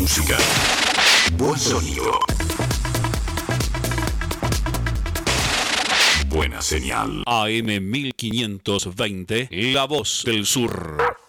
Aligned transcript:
música. 0.00 0.38
Buen 1.36 1.58
sonido. 1.58 2.18
Buena 6.28 6.62
señal. 6.62 7.22
AM 7.26 7.66
1520, 7.90 9.48
La 9.74 9.84
Voz 9.84 10.22
del 10.24 10.46
Sur. 10.46 11.19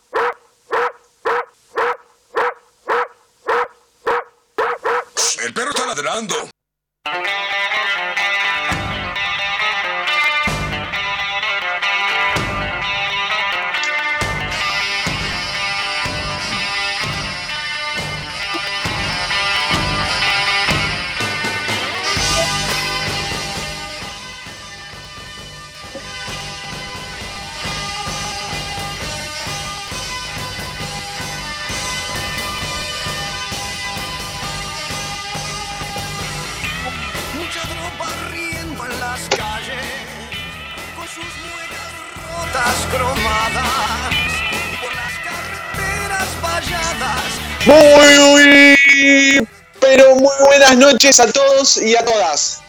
Noches 51.01 51.19
a 51.19 51.31
todos 51.31 51.81
y 51.81 51.95
a 51.95 52.05
todas. 52.05 52.61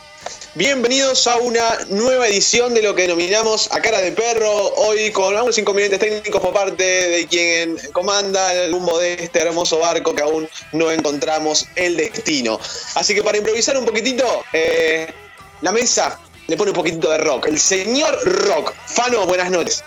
Bienvenidos 0.55 1.27
a 1.27 1.37
una 1.37 1.81
nueva 1.91 2.27
edición 2.29 2.73
de 2.73 2.81
lo 2.81 2.95
que 2.95 3.03
denominamos 3.03 3.71
A 3.71 3.83
Cara 3.83 4.01
de 4.01 4.11
Perro. 4.11 4.73
Hoy 4.77 5.13
con 5.13 5.37
algunos 5.37 5.59
inconvenientes 5.59 6.01
técnicos 6.01 6.41
por 6.41 6.55
parte 6.55 6.83
de 6.83 7.27
quien 7.27 7.77
comanda 7.93 8.55
el 8.55 8.73
rumbo 8.73 8.99
de 8.99 9.23
este 9.23 9.43
hermoso 9.43 9.81
barco 9.81 10.15
que 10.15 10.23
aún 10.23 10.49
no 10.73 10.91
encontramos 10.91 11.67
el 11.77 11.99
destino. 11.99 12.59
Así 12.95 13.15
que 13.15 13.23
para 13.23 13.37
improvisar 13.37 13.77
un 13.77 13.85
poquitito, 13.85 14.25
eh, 14.55 15.13
la 15.61 15.71
mesa 15.71 16.19
le 16.47 16.57
pone 16.57 16.71
un 16.71 16.77
poquitito 16.77 17.11
de 17.11 17.19
rock. 17.19 17.49
El 17.49 17.61
señor 17.61 18.19
Rock. 18.47 18.73
Fano, 18.87 19.27
buenas 19.27 19.51
noches. 19.51 19.85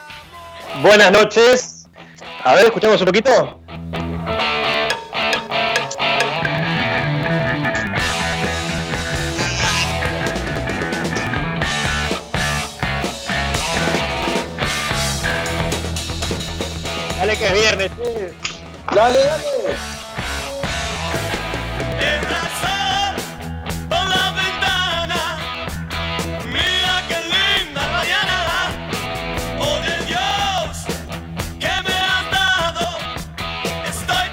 Buenas 0.84 1.12
noches. 1.12 1.88
A 2.44 2.54
ver, 2.54 2.66
escuchamos 2.66 3.02
un 3.02 3.08
poquito. 3.08 3.65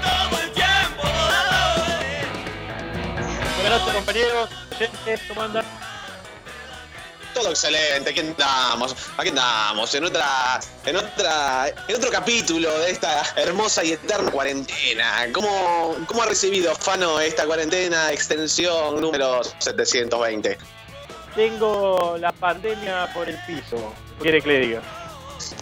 Todo 0.01 0.41
el 0.41 0.51
tiempo 0.51 1.03
dado. 1.03 1.93
Buenas 3.61 3.79
noches, 3.79 3.93
compañeros. 3.93 4.49
¿Cómo 5.27 5.41
andan? 5.41 5.82
Todo 7.33 7.49
excelente, 7.49 8.11
aquí 8.11 8.19
andamos, 8.19 8.95
aquí 9.17 9.29
andamos, 9.29 9.93
en 9.95 10.03
otra, 10.05 10.59
en 10.85 10.95
otra, 10.95 11.67
en 11.87 11.95
otro 11.95 12.11
capítulo 12.11 12.69
de 12.79 12.91
esta 12.91 13.23
hermosa 13.35 13.83
y 13.83 13.93
eterna 13.93 14.29
cuarentena. 14.29 15.27
¿Cómo, 15.33 15.95
cómo 16.05 16.23
ha 16.23 16.27
recibido 16.27 16.75
Fano 16.75 17.19
esta 17.19 17.45
cuarentena 17.45 18.11
extensión 18.11 19.01
número 19.01 19.43
720? 19.59 20.57
Tengo 21.35 22.17
la 22.19 22.31
pandemia 22.31 23.11
por 23.13 23.27
el 23.27 23.37
piso. 23.47 23.93
¿Qué 24.17 24.23
quiere 24.23 24.41
que 24.41 24.47
le 24.49 24.59
diga? 24.59 24.81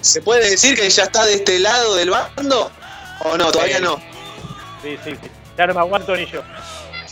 ¿Se 0.01 0.21
puede 0.21 0.49
decir 0.49 0.75
que 0.75 0.89
ya 0.89 1.03
está 1.03 1.25
de 1.25 1.35
este 1.35 1.59
lado 1.59 1.95
del 1.95 2.09
bando? 2.09 2.69
¿O 3.23 3.37
no? 3.37 3.51
Todavía 3.51 3.79
no. 3.79 3.97
Sí, 4.81 4.97
sí, 5.03 5.11
sí. 5.21 5.29
Ya 5.57 5.67
no 5.67 5.73
me 5.73 5.79
aguanto 5.79 6.15
ni 6.15 6.25
yo. 6.25 6.41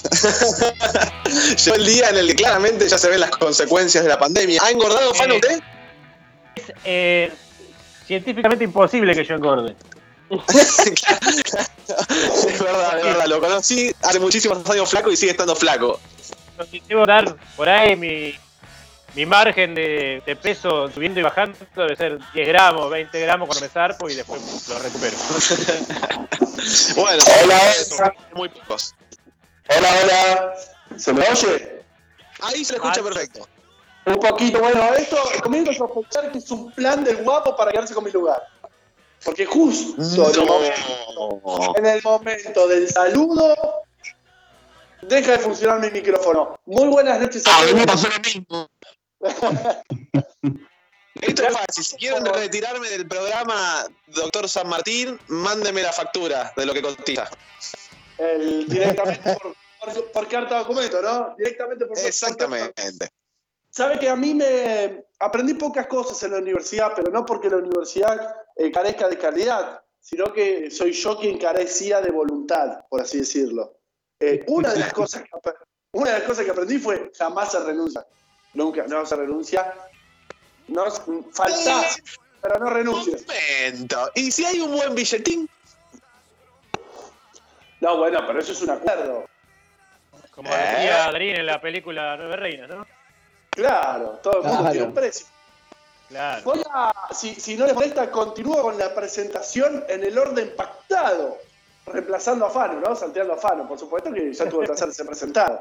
Yo 1.65 1.73
el 1.75 1.85
día 1.85 2.09
en 2.09 2.17
el 2.17 2.27
que 2.27 2.35
claramente 2.35 2.87
ya 2.87 2.97
se 2.97 3.09
ven 3.09 3.19
las 3.19 3.31
consecuencias 3.31 4.03
de 4.03 4.09
la 4.09 4.19
pandemia. 4.19 4.61
¿Ha 4.63 4.71
engordado 4.71 5.13
Fano 5.13 5.33
Eh. 5.35 5.37
usted? 5.37 5.59
Es 6.55 6.73
eh, 6.85 7.31
científicamente 8.05 8.63
imposible 8.63 9.13
que 9.15 9.23
yo 9.23 9.35
engorde. 9.35 9.75
es 10.29 11.03
verdad, 12.59 12.99
es 12.99 13.05
verdad. 13.05 13.25
Lo 13.27 13.39
conocí 13.39 13.91
hace 14.01 14.19
muchísimos 14.19 14.67
años 14.69 14.89
flaco 14.89 15.11
y 15.11 15.17
sigue 15.17 15.31
estando 15.31 15.55
flaco. 15.55 15.99
Debo 16.87 17.05
dar 17.05 17.35
por 17.55 17.69
ahí 17.69 17.95
mi, 17.95 18.35
mi 19.15 19.25
margen 19.25 19.73
de, 19.73 20.21
de 20.25 20.35
peso 20.35 20.89
subiendo 20.91 21.19
y 21.19 21.23
bajando 21.23 21.57
debe 21.75 21.95
ser 21.95 22.19
10 22.33 22.47
gramos, 22.47 22.89
20 22.91 23.19
gramos 23.21 23.47
cuando 23.47 23.65
me 23.65 23.69
zarpo 23.69 24.09
y 24.09 24.15
después 24.15 24.41
lo 24.69 24.79
recupero. 24.79 25.17
Bueno, 26.95 27.23
Hola, 27.43 27.61
hola. 27.97 28.13
muy 28.33 28.49
pocos. 28.49 28.93
Hola, 29.77 29.89
hola. 30.03 30.55
¿Se 30.97 31.13
me 31.13 31.21
oye? 31.29 31.83
Ahí 32.41 32.65
se 32.65 32.75
escucha 32.75 32.99
Ah. 32.99 33.03
perfecto. 33.03 33.47
Un 34.05 34.15
poquito. 34.19 34.59
Bueno, 34.59 34.93
esto 34.95 35.17
comienzo 35.43 35.71
a 35.71 35.75
sospechar 35.75 36.31
que 36.31 36.37
es 36.39 36.49
un 36.51 36.71
plan 36.71 37.03
del 37.03 37.17
guapo 37.17 37.55
para 37.55 37.71
quedarse 37.71 37.93
con 37.93 38.03
mi 38.03 38.11
lugar. 38.11 38.41
Porque 39.23 39.45
justo 39.45 40.01
en, 40.01 40.35
el 40.39 40.45
momento, 40.45 41.73
en 41.77 41.85
el 41.85 42.01
momento 42.01 42.67
del 42.67 42.89
saludo 42.89 43.55
deja 45.01 45.33
de 45.33 45.39
funcionar 45.39 45.79
mi 45.81 45.91
micrófono. 45.91 46.57
Muy 46.65 46.87
buenas 46.87 47.19
noches 47.19 47.43
a 47.45 47.51
todos. 47.59 48.03
lo 48.03 48.19
mismo. 48.19 48.67
Esto 51.21 51.43
es 51.43 51.53
fácil. 51.53 51.83
Si 51.83 51.97
quieren 51.97 52.25
retirarme 52.25 52.89
del 52.89 53.05
programa, 53.07 53.85
doctor 54.07 54.47
San 54.47 54.69
Martín, 54.69 55.19
mándeme 55.27 55.81
la 55.83 55.91
factura 55.91 56.53
de 56.55 56.65
lo 56.65 56.73
que 56.73 56.81
cotiza. 56.81 57.29
El- 58.17 58.65
directamente 58.69 59.33
por, 59.35 59.53
por- 59.79 60.11
por 60.11 60.27
carta 60.27 60.55
de 60.55 60.59
documento, 60.61 61.01
¿no? 61.01 61.35
Directamente 61.37 61.85
por 61.85 61.95
por- 61.97 62.05
Exactamente. 62.05 63.09
Sabe 63.71 63.99
que 63.99 64.09
a 64.09 64.15
mí 64.15 64.33
me 64.33 65.05
aprendí 65.19 65.53
pocas 65.53 65.85
cosas 65.87 66.21
en 66.23 66.31
la 66.31 66.37
universidad, 66.39 66.91
pero 66.95 67.11
no 67.11 67.25
porque 67.25 67.49
la 67.49 67.57
universidad 67.57 68.35
eh, 68.55 68.71
carezca 68.71 69.07
de 69.07 69.17
calidad, 69.17 69.81
sino 70.01 70.33
que 70.33 70.71
soy 70.71 70.91
yo 70.91 71.17
quien 71.19 71.37
carecía 71.37 72.01
de 72.01 72.09
voluntad, 72.11 72.85
por 72.89 73.01
así 73.01 73.19
decirlo. 73.19 73.77
Eh, 74.19 74.43
una, 74.47 74.73
de 74.73 74.79
las 74.79 74.93
cosas 74.93 75.21
que, 75.23 75.29
una 75.93 76.11
de 76.13 76.19
las 76.19 76.27
cosas 76.27 76.45
que 76.45 76.51
aprendí 76.51 76.79
fue 76.79 77.11
jamás 77.17 77.51
se 77.51 77.59
renuncia. 77.59 78.05
Nunca, 78.55 78.85
no 78.87 79.05
se 79.05 79.15
renuncia. 79.15 79.75
No, 80.67 80.85
faltás, 81.31 81.97
pero 82.41 82.59
no 82.59 82.69
renuncies. 82.71 83.23
Momento. 83.27 84.09
¿Y 84.15 84.31
si 84.31 84.45
hay 84.45 84.59
un 84.61 84.71
buen 84.71 84.95
billetín? 84.95 85.47
No, 87.81 87.97
bueno, 87.97 88.19
pero 88.27 88.39
eso 88.39 88.51
es 88.51 88.61
un 88.63 88.71
acuerdo. 88.71 89.25
Como 90.39 90.53
Eh. 90.55 90.57
decía 90.77 91.03
Adrín 91.03 91.35
en 91.35 91.45
la 91.45 91.59
película 91.59 92.15
Nueve 92.15 92.37
Reinas, 92.37 92.69
¿no? 92.69 92.87
Claro, 93.49 94.19
todo 94.23 94.37
el 94.37 94.43
mundo 94.43 94.57
Claro. 94.59 94.71
tiene 94.71 94.87
un 94.87 94.93
precio. 94.93 95.27
Claro. 96.07 96.41
Voy 96.45 96.61
a, 96.73 96.93
si, 97.13 97.35
si 97.35 97.57
no 97.57 97.65
les 97.65 97.75
molesta, 97.75 98.09
continúo 98.09 98.61
con 98.61 98.77
la 98.77 98.95
presentación 98.95 99.83
en 99.89 100.01
el 100.01 100.17
orden 100.17 100.53
pactado, 100.55 101.39
reemplazando 101.87 102.45
a 102.45 102.49
Fano, 102.51 102.79
¿no? 102.79 102.95
Salteando 102.95 103.33
a 103.33 103.37
Fano, 103.37 103.67
por 103.67 103.77
supuesto 103.77 104.13
que 104.13 104.33
ya 104.33 104.47
tuvo 104.47 104.61
que 104.61 104.71
hacerse 104.71 105.03
presentado. 105.03 105.59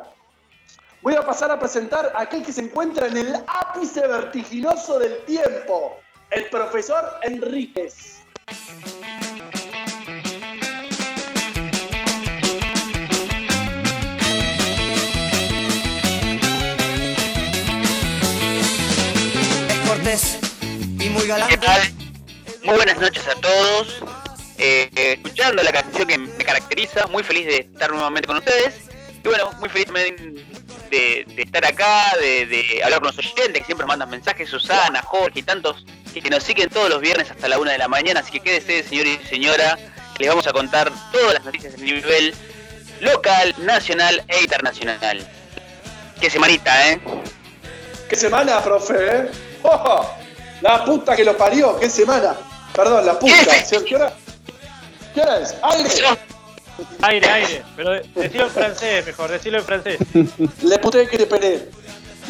Voy 1.03 1.17
a 1.17 1.23
pasar 1.27 1.51
a 1.51 1.59
presentar 1.59 2.13
a 2.15 2.21
aquel 2.21 2.45
que 2.47 2.53
se 2.53 2.61
encuentra 2.61 3.09
en 3.09 3.17
el 3.17 3.35
ápice 3.49 4.07
vertiginoso 4.07 5.01
del 5.01 5.25
tiempo, 5.25 5.99
el 6.31 6.45
profesor 6.51 7.19
Enríquez. 7.23 8.21
Y 20.99 21.09
muy 21.11 21.23
¿Qué 21.23 21.29
galante. 21.29 21.57
tal? 21.59 21.81
Muy 22.65 22.77
buenas 22.77 22.99
noches 22.99 23.27
a 23.29 23.35
todos. 23.41 24.03
Eh, 24.59 24.91
eh, 24.97 25.13
escuchando 25.13 25.63
la 25.63 25.71
canción 25.73 26.07
que 26.09 26.19
me 26.19 26.45
caracteriza, 26.45 27.07
muy 27.07 27.23
feliz 27.23 27.47
de 27.47 27.57
estar 27.73 27.91
nuevamente 27.91 28.27
con 28.27 28.39
ustedes. 28.39 28.75
Y 29.25 29.29
bueno, 29.29 29.51
muy 29.61 29.69
feliz 29.69 29.87
también 29.87 30.17
de, 30.91 31.25
de 31.29 31.43
estar 31.43 31.65
acá, 31.65 32.17
de, 32.21 32.47
de 32.47 32.81
hablar 32.83 33.01
con 33.01 33.09
los 33.15 33.19
oyentes 33.19 33.53
que 33.59 33.65
siempre 33.65 33.85
nos 33.85 33.89
mandan 33.89 34.11
mensajes, 34.11 34.49
Susana, 34.49 35.03
Jorge 35.03 35.41
y 35.41 35.43
tantos 35.43 35.85
que, 36.13 36.21
que 36.21 36.31
nos 36.31 36.43
siguen 36.43 36.69
todos 36.71 36.89
los 36.91 37.01
viernes 37.01 37.31
hasta 37.31 37.49
la 37.49 37.59
una 37.59 37.73
de 37.73 37.79
la 37.79 37.89
mañana. 37.89 38.21
Así 38.21 38.33
que 38.33 38.41
quédese, 38.41 38.83
señor 38.89 39.07
y 39.07 39.19
señora, 39.29 39.79
que 40.17 40.25
les 40.25 40.29
vamos 40.29 40.47
a 40.47 40.53
contar 40.53 40.91
todas 41.13 41.35
las 41.35 41.45
noticias 41.45 41.75
del 41.75 41.85
nivel 41.85 42.35
local, 43.01 43.55
nacional 43.59 44.25
e 44.29 44.41
internacional. 44.41 45.29
Qué 46.21 46.29
semanita, 46.31 46.91
¿eh? 46.91 47.01
¿Qué 48.09 48.17
semana, 48.17 48.61
profe? 48.65 48.95
eh? 48.99 49.31
¡Oh! 49.63 50.07
La 50.61 50.85
puta 50.85 51.15
que 51.15 51.25
lo 51.25 51.37
parió, 51.37 51.79
qué 51.79 51.89
semana. 51.89 52.35
Perdón, 52.75 53.07
la 53.07 53.19
puta. 53.19 53.35
¿Qué? 53.69 53.85
¿Qué 53.85 53.97
hora, 53.97 54.13
¿Qué 55.15 55.21
hora 55.21 55.41
es? 55.41 55.55
¡Aire! 55.63 55.91
Aire, 57.03 57.29
aire. 57.31 57.63
Pero 57.77 57.91
de- 57.93 58.03
decilo 58.15 58.45
en 58.45 58.51
francés, 58.51 59.07
mejor, 59.07 59.31
decilo 59.31 59.59
en 59.59 59.65
francés. 59.65 59.99
Le 60.63 60.79
puté 60.79 61.07
que 61.09 61.19
le 61.19 61.27
pelé. 61.27 61.69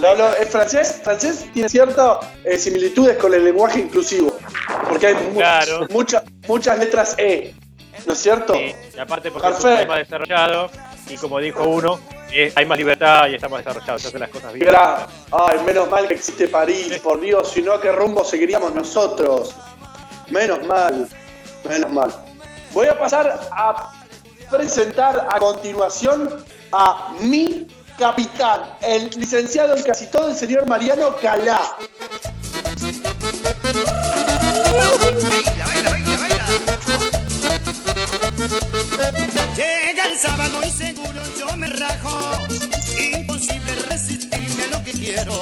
Lo 0.00 0.08
hablo- 0.10 0.34
¿Es 0.36 0.48
francés? 0.50 1.00
¿Francés 1.02 1.46
tiene 1.52 1.68
ciertas 1.68 2.18
eh, 2.44 2.56
similitudes 2.56 3.16
con 3.18 3.34
el 3.34 3.44
lenguaje 3.44 3.80
inclusivo? 3.80 4.36
Porque 4.88 5.08
hay 5.08 5.14
mu- 5.14 5.34
Claro. 5.34 5.86
mucha- 5.90 6.22
muchas 6.46 6.78
letras 6.78 7.14
E, 7.18 7.54
¿no 8.06 8.12
es 8.12 8.18
cierto? 8.18 8.54
Sí, 8.54 8.74
y 8.94 8.98
aparte 8.98 9.30
porque 9.30 9.48
es 9.48 9.64
un 9.64 9.76
tema 9.76 9.96
desarrollado 9.98 10.70
y 11.08 11.16
como 11.16 11.40
dijo 11.40 11.64
uno, 11.64 11.98
hay 12.54 12.66
más 12.66 12.78
libertad 12.78 13.28
y 13.28 13.34
está 13.34 13.48
más 13.48 13.64
desarrollado, 13.64 13.98
se 13.98 14.08
hacen 14.08 14.20
las 14.20 14.30
cosas 14.30 14.52
bien. 14.52 14.70
Ay, 15.32 15.58
menos 15.64 15.88
mal 15.88 16.06
que 16.06 16.14
existe 16.14 16.48
París, 16.48 16.98
por 17.02 17.20
Dios, 17.20 17.50
si 17.52 17.62
no, 17.62 17.72
¿a 17.72 17.80
qué 17.80 17.92
rumbo 17.92 18.24
seguiríamos 18.24 18.74
nosotros? 18.74 19.54
Menos 20.28 20.64
mal, 20.66 21.08
menos 21.68 21.90
mal. 21.90 22.14
Voy 22.72 22.86
a 22.86 22.98
pasar 22.98 23.48
a 23.50 23.92
presentar 24.50 25.26
a 25.30 25.38
continuación 25.38 26.44
a 26.72 27.14
mi 27.20 27.66
capitán, 27.98 28.74
el 28.82 29.10
licenciado 29.16 29.76
en 29.76 29.82
casi 29.82 30.06
todo, 30.06 30.28
el 30.28 30.36
señor 30.36 30.66
Mariano 30.66 31.16
Calá. 31.16 31.60
Llega 39.58 40.04
el 40.04 40.16
sábado 40.16 40.60
y 40.64 40.70
seguro 40.70 41.20
yo 41.36 41.56
me 41.56 41.66
rajo. 41.66 42.46
Imposible 42.96 43.74
resistirme 43.90 44.62
a 44.62 44.78
lo 44.78 44.84
que 44.84 44.92
quiero. 44.92 45.34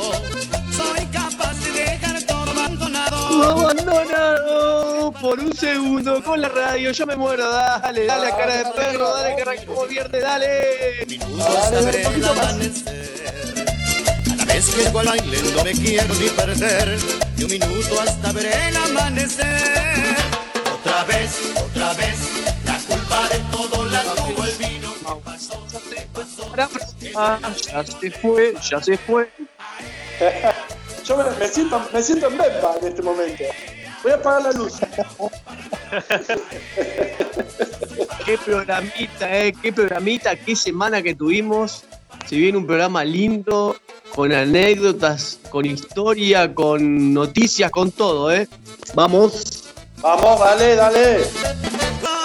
Soy 0.74 1.04
capaz 1.12 1.52
de 1.62 1.70
dejar 1.72 2.22
todo 2.22 2.50
abandonado. 2.50 3.42
abandonado 3.44 5.12
por 5.20 5.38
un 5.38 5.54
segundo 5.54 6.24
con 6.24 6.40
la 6.40 6.48
radio, 6.48 6.92
yo 6.92 7.06
me 7.06 7.14
muero, 7.14 7.46
dale, 7.50 8.06
dale 8.06 8.28
a 8.28 8.36
cara 8.38 8.56
de 8.56 8.64
perro, 8.72 9.14
dale 9.16 9.36
que 9.36 9.42
arranque 9.42 9.66
como 9.66 9.84
viernes, 9.84 10.22
dale. 10.22 11.04
Minutos 11.06 11.46
a 11.46 11.80
ver 11.82 11.96
el 11.96 12.24
amanecer. 12.24 13.24
Cada 14.24 14.44
vez 14.46 14.66
que 14.70 14.86
al 14.86 14.92
baile 14.94 15.38
no 15.54 15.62
me 15.62 15.72
quiero 15.72 16.14
ni 16.14 16.28
perder. 16.30 16.98
Ni 17.36 17.44
un 17.44 17.50
minuto 17.50 18.00
hasta 18.00 18.32
ver 18.32 18.46
el 18.46 18.76
amanecer. 18.78 20.16
Otra 20.80 21.04
vez, 21.04 21.32
otra 21.54 21.92
vez. 21.92 22.25
Ah, 27.14 27.38
ya 27.72 27.84
se 27.84 28.10
fue, 28.10 28.54
ya 28.70 28.82
se 28.82 28.96
fue. 28.98 29.30
Yo 31.04 31.16
me, 31.16 31.24
me 31.38 31.48
siento, 31.48 31.80
me 31.92 32.02
siento 32.02 32.26
en 32.28 32.38
Bemba 32.38 32.74
en 32.80 32.88
este 32.88 33.02
momento. 33.02 33.44
Voy 34.02 34.12
a 34.12 34.16
apagar 34.16 34.42
la 34.42 34.52
luz. 34.52 34.74
Qué 38.24 38.38
programita, 38.38 39.38
eh, 39.38 39.52
qué 39.62 39.72
programita, 39.72 40.36
qué 40.36 40.56
semana 40.56 41.02
que 41.02 41.14
tuvimos. 41.14 41.84
Se 42.26 42.36
viene 42.36 42.58
un 42.58 42.66
programa 42.66 43.04
lindo, 43.04 43.76
con 44.14 44.32
anécdotas, 44.32 45.38
con 45.50 45.64
historia, 45.64 46.52
con 46.54 47.14
noticias, 47.14 47.70
con 47.70 47.92
todo, 47.92 48.32
eh. 48.32 48.48
Vamos. 48.94 49.64
Vamos, 50.00 50.40
dale, 50.40 50.74
dale. 50.76 51.18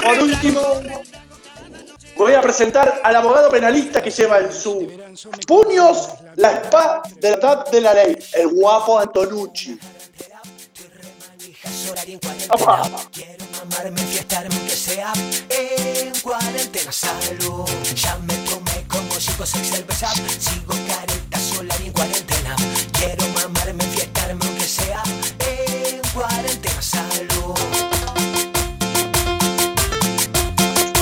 Por 0.04 0.24
último, 0.24 0.62
voy 2.22 2.34
a 2.36 2.42
presentar 2.42 3.02
al 3.04 3.16
abogado 3.16 3.50
penalista 3.50 4.02
que 4.02 4.12
lleva 4.12 4.40
en 4.40 4.54
sus 4.54 4.84
puños 5.48 6.10
la 6.36 6.52
espada 6.52 7.02
de 7.20 7.82
la 7.82 7.94
ley, 7.96 8.16
el 8.34 8.48
guapo 8.50 9.00
Antonucci. 9.00 9.80
Quiero 13.12 13.46
mamarme, 13.66 14.02
aunque 14.52 14.70
sea 14.70 15.14
en 15.50 16.12
cuarentena. 16.22 16.92
Salud. 16.92 17.66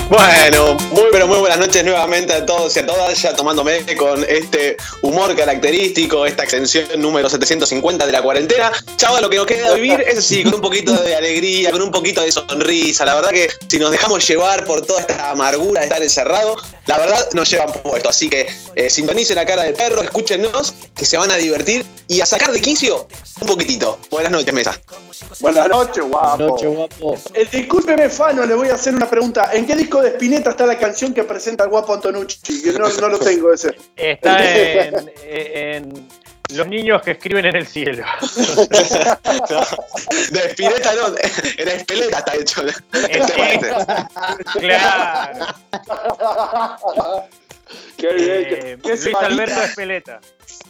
Bueno, 0.09 0.73
muy 0.91 1.08
pero 1.19 1.27
muy 1.27 1.39
buenas 1.39 1.59
noches 1.59 1.83
nuevamente 1.83 2.31
a 2.31 2.45
todos 2.45 2.73
y 2.77 2.79
a 2.79 2.85
todas, 2.85 3.21
ya 3.21 3.35
tomándome 3.35 3.83
con 3.97 4.23
este 4.23 4.77
humor 5.01 5.35
característico, 5.35 6.25
esta 6.25 6.43
extensión 6.43 6.87
número 6.95 7.29
750 7.29 8.05
de 8.05 8.11
la 8.13 8.21
cuarentena. 8.21 8.71
Chava, 8.95 9.19
lo 9.19 9.29
que 9.29 9.35
nos 9.35 9.45
queda 9.45 9.73
vivir, 9.73 9.99
eso 10.07 10.21
sí, 10.21 10.45
con 10.45 10.53
un 10.53 10.61
poquito 10.61 10.93
de 10.93 11.13
alegría, 11.17 11.71
con 11.71 11.81
un 11.81 11.91
poquito 11.91 12.21
de 12.21 12.31
sonrisa. 12.31 13.03
La 13.03 13.15
verdad 13.15 13.31
que 13.31 13.49
si 13.67 13.77
nos 13.79 13.91
dejamos 13.91 14.25
llevar 14.25 14.63
por 14.63 14.85
toda 14.85 15.01
esta 15.01 15.31
amargura 15.31 15.81
de 15.81 15.87
estar 15.87 16.01
encerrado, 16.01 16.55
la 16.85 16.97
verdad 16.97 17.27
nos 17.33 17.49
llevan 17.49 17.73
puesto. 17.83 18.07
Así 18.07 18.29
que 18.29 18.47
eh, 18.75 18.89
sintonicen 18.89 19.35
la 19.35 19.45
cara 19.45 19.63
de 19.63 19.73
perro, 19.73 20.01
escúchenos, 20.01 20.73
que 20.95 21.03
se 21.03 21.17
van 21.17 21.31
a 21.31 21.35
divertir 21.35 21.85
y 22.07 22.21
a 22.21 22.25
sacar 22.25 22.53
de 22.53 22.61
quicio 22.61 23.09
un 23.41 23.47
poquitito. 23.47 23.99
Buenas 24.09 24.31
noches, 24.31 24.53
mesa. 24.53 24.79
Buenas 25.39 25.67
noches, 25.67 26.03
guapo. 26.03 26.43
Noche, 26.43 26.67
guapo. 26.67 27.17
Eh, 27.33 27.47
discúlpeme, 27.51 28.09
Fano, 28.09 28.45
le 28.45 28.55
voy 28.55 28.69
a 28.69 28.75
hacer 28.75 28.95
una 28.95 29.09
pregunta. 29.09 29.51
¿En 29.53 29.65
qué 29.65 29.75
disco 29.75 30.01
de 30.01 30.09
Spinetta 30.09 30.51
está 30.51 30.65
la 30.65 30.77
canción 30.77 31.08
que 31.13 31.23
presenta 31.23 31.63
el 31.63 31.69
guapo 31.69 31.93
Antonucci? 31.93 32.61
Que 32.63 32.73
no, 32.73 32.89
no 32.89 33.07
lo 33.09 33.19
tengo 33.19 33.53
ese. 33.53 33.75
Está 33.95 34.43
en, 34.85 35.11
en 35.23 36.07
Los 36.53 36.67
niños 36.67 37.01
que 37.03 37.11
escriben 37.11 37.45
en 37.45 37.55
el 37.55 37.67
cielo. 37.67 38.03
De 40.31 40.39
Spinetta 40.49 40.93
no, 40.95 41.07
en 41.57 41.67
Espeleta 41.67 42.17
está 42.19 42.35
hecho. 42.35 42.63
Este. 42.67 43.59
Claro. 44.59 45.45
Qué 47.97 48.13
bien, 48.13 48.29
Eh, 48.31 48.77
qué- 48.81 48.89
Luis. 48.95 49.15
Alberto 49.15 49.61
Espeleta. 49.63 50.19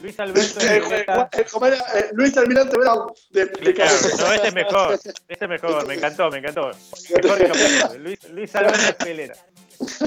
Luis 0.01 0.19
Alberto 0.19 0.59
Eh, 0.59 0.63
eh, 0.65 0.77
Espeleta. 0.77 1.29
eh, 1.33 1.45
como 1.51 1.65
era, 1.67 1.77
eh, 1.95 2.09
Luis 2.13 2.35
Almirante 2.37 2.77
Brown 2.77 3.11
de, 3.31 3.45
de 3.45 3.73
Claro, 3.73 3.91
no, 4.17 4.33
este 4.33 4.47
es 4.49 4.53
mejor. 4.53 4.93
Este 4.93 5.13
es 5.45 5.49
mejor, 5.49 5.87
me 5.87 5.93
encantó, 5.93 6.29
me 6.29 6.39
encantó. 6.39 6.71
Mejor. 7.23 7.97
Luis, 7.99 8.19
Luis 8.29 8.53
Alberto 8.55 8.79
Espeleta. 8.81 9.35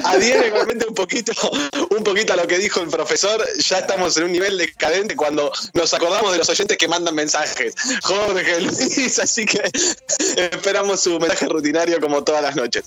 Adhiere 0.04 0.48
igualmente 0.48 0.86
un 0.86 0.94
poquito, 0.94 1.32
un 1.90 2.04
poquito 2.04 2.32
a 2.34 2.36
lo 2.36 2.46
que 2.46 2.58
dijo 2.58 2.80
el 2.80 2.88
profesor. 2.88 3.42
Ya 3.58 3.78
estamos 3.78 4.16
en 4.16 4.24
un 4.24 4.32
nivel 4.32 4.58
decadente 4.58 5.16
cuando 5.16 5.50
nos 5.74 5.94
acordamos 5.94 6.32
de 6.32 6.38
los 6.38 6.48
oyentes 6.48 6.76
que 6.76 6.88
mandan 6.88 7.14
mensajes. 7.14 7.74
Jorge, 8.02 8.60
Luis, 8.60 9.18
así 9.18 9.46
que 9.46 9.62
esperamos 10.36 11.00
su 11.00 11.18
mensaje 11.18 11.46
rutinario 11.46 12.00
como 12.00 12.22
todas 12.22 12.42
las 12.42 12.54
noches. 12.56 12.84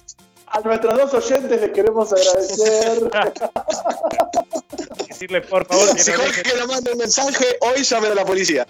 A 0.48 0.60
nuestros 0.62 0.96
dos 0.96 1.14
oyentes 1.26 1.60
les 1.60 1.72
queremos 1.72 2.14
agradecer. 2.14 3.10
Decirle 5.08 5.42
por 5.42 5.66
favor 5.66 5.96
que 5.96 6.04
Si 6.04 6.12
no 6.12 6.18
Jorge 6.18 6.44
deje- 6.44 6.58
no 6.60 6.68
manda 6.68 6.92
un 6.92 6.98
mensaje, 6.98 7.58
hoy 7.62 7.84
llamen 7.84 8.12
a 8.12 8.16
la 8.16 8.26
policía. 8.26 8.68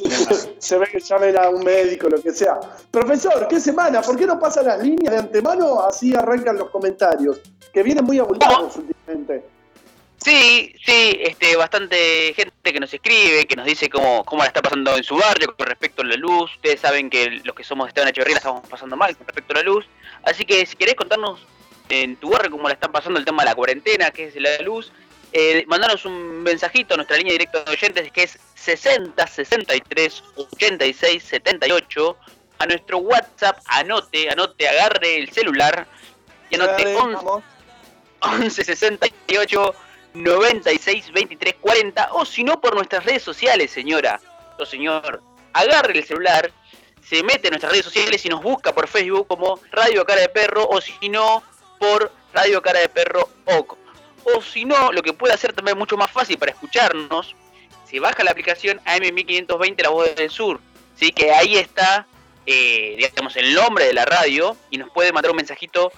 Se 0.58 0.78
ve 0.78 0.86
que 0.86 1.00
llamen 1.00 1.36
a 1.36 1.48
un 1.48 1.64
médico, 1.64 2.08
lo 2.08 2.20
que 2.20 2.32
sea. 2.32 2.58
Profesor, 2.90 3.46
¿qué 3.48 3.60
semana? 3.60 4.02
¿Por 4.02 4.16
qué 4.16 4.26
no 4.26 4.38
pasan 4.38 4.66
las 4.66 4.82
líneas 4.82 5.12
de 5.12 5.18
antemano? 5.18 5.80
Así 5.80 6.14
arrancan 6.14 6.56
los 6.56 6.70
comentarios. 6.70 7.40
Que 7.72 7.82
vienen 7.82 8.04
muy 8.04 8.18
abundados 8.18 8.76
últimamente. 8.76 9.44
Sí, 10.22 10.74
sí, 10.84 11.18
este, 11.20 11.56
bastante 11.56 12.34
gente 12.34 12.72
que 12.72 12.80
nos 12.80 12.92
escribe, 12.92 13.46
que 13.46 13.56
nos 13.56 13.64
dice 13.64 13.88
cómo, 13.88 14.22
cómo 14.24 14.42
la 14.42 14.48
está 14.48 14.60
pasando 14.60 14.94
en 14.96 15.02
su 15.02 15.16
barrio 15.16 15.54
con 15.56 15.66
respecto 15.66 16.02
a 16.02 16.04
la 16.04 16.16
luz. 16.16 16.54
Ustedes 16.56 16.80
saben 16.80 17.08
que 17.08 17.40
los 17.42 17.54
que 17.54 17.64
somos 17.64 17.86
de 17.86 17.88
Esteban 17.88 18.08
Echeverría 18.10 18.34
la 18.34 18.38
estamos 18.38 18.68
pasando 18.68 18.96
mal 18.96 19.16
con 19.16 19.26
respecto 19.26 19.54
a 19.54 19.56
la 19.56 19.62
luz. 19.62 19.86
Así 20.22 20.44
que 20.44 20.66
si 20.66 20.76
querés 20.76 20.94
contarnos 20.94 21.40
en 21.88 22.16
tu 22.16 22.30
barrio 22.30 22.50
cómo 22.50 22.68
la 22.68 22.74
están 22.74 22.92
pasando 22.92 23.18
el 23.18 23.24
tema 23.24 23.44
de 23.44 23.48
la 23.48 23.54
cuarentena, 23.54 24.10
que 24.10 24.26
es 24.26 24.36
la 24.36 24.58
luz, 24.58 24.92
eh, 25.32 25.64
mandanos 25.66 26.04
un 26.04 26.42
mensajito 26.42 26.94
a 26.94 26.96
nuestra 26.96 27.16
línea 27.16 27.32
directa 27.32 27.62
de 27.62 27.72
oyentes 27.72 28.10
que 28.12 28.24
es 28.24 28.38
60 28.56 29.26
63 29.26 30.24
86 30.36 31.22
78. 31.22 32.16
A 32.58 32.66
nuestro 32.66 32.98
WhatsApp, 32.98 33.58
anote, 33.66 34.28
anote, 34.28 34.68
agarre 34.68 35.16
el 35.16 35.32
celular 35.32 35.86
y 36.50 36.56
anote 36.56 36.84
Dale, 36.84 36.94
11 36.94 37.14
vamos. 37.14 37.42
11 38.20 38.64
68 38.64 39.74
96 40.12 41.12
23 41.12 41.54
40 41.60 42.08
o 42.12 42.24
si 42.26 42.44
no 42.44 42.60
por 42.60 42.74
nuestras 42.74 43.04
redes 43.04 43.22
sociales, 43.22 43.70
señora 43.70 44.20
o 44.58 44.66
señor. 44.66 45.22
Agarre 45.52 45.98
el 45.98 46.04
celular, 46.04 46.52
se 47.02 47.22
mete 47.22 47.48
en 47.48 47.52
nuestras 47.52 47.72
redes 47.72 47.86
sociales 47.86 48.24
y 48.24 48.28
nos 48.28 48.42
busca 48.42 48.74
por 48.74 48.86
Facebook 48.88 49.26
como 49.26 49.58
Radio 49.72 50.04
Cara 50.04 50.20
de 50.20 50.28
Perro 50.28 50.68
o 50.68 50.80
si 50.80 51.08
no 51.08 51.42
por 51.78 52.12
Radio 52.34 52.60
Cara 52.62 52.80
de 52.80 52.88
Perro 52.88 53.28
OC. 53.46 53.79
O 54.24 54.42
si 54.42 54.64
no, 54.64 54.92
lo 54.92 55.02
que 55.02 55.12
puede 55.12 55.34
hacer 55.34 55.52
también 55.52 55.78
mucho 55.78 55.96
más 55.96 56.10
fácil 56.10 56.38
para 56.38 56.52
escucharnos, 56.52 57.34
se 57.88 58.00
baja 58.00 58.22
la 58.22 58.30
aplicación 58.30 58.80
AM1520 58.84 59.82
La 59.82 59.88
Voz 59.90 60.14
del 60.14 60.30
Sur. 60.30 60.60
¿sí? 60.96 61.12
Que 61.12 61.32
ahí 61.32 61.56
está, 61.56 62.06
eh, 62.46 62.94
digamos, 62.96 63.36
el 63.36 63.54
nombre 63.54 63.86
de 63.86 63.94
la 63.94 64.04
radio 64.04 64.56
y 64.70 64.78
nos 64.78 64.90
puede 64.90 65.12
mandar 65.12 65.30
un 65.30 65.38
mensajito 65.38 65.90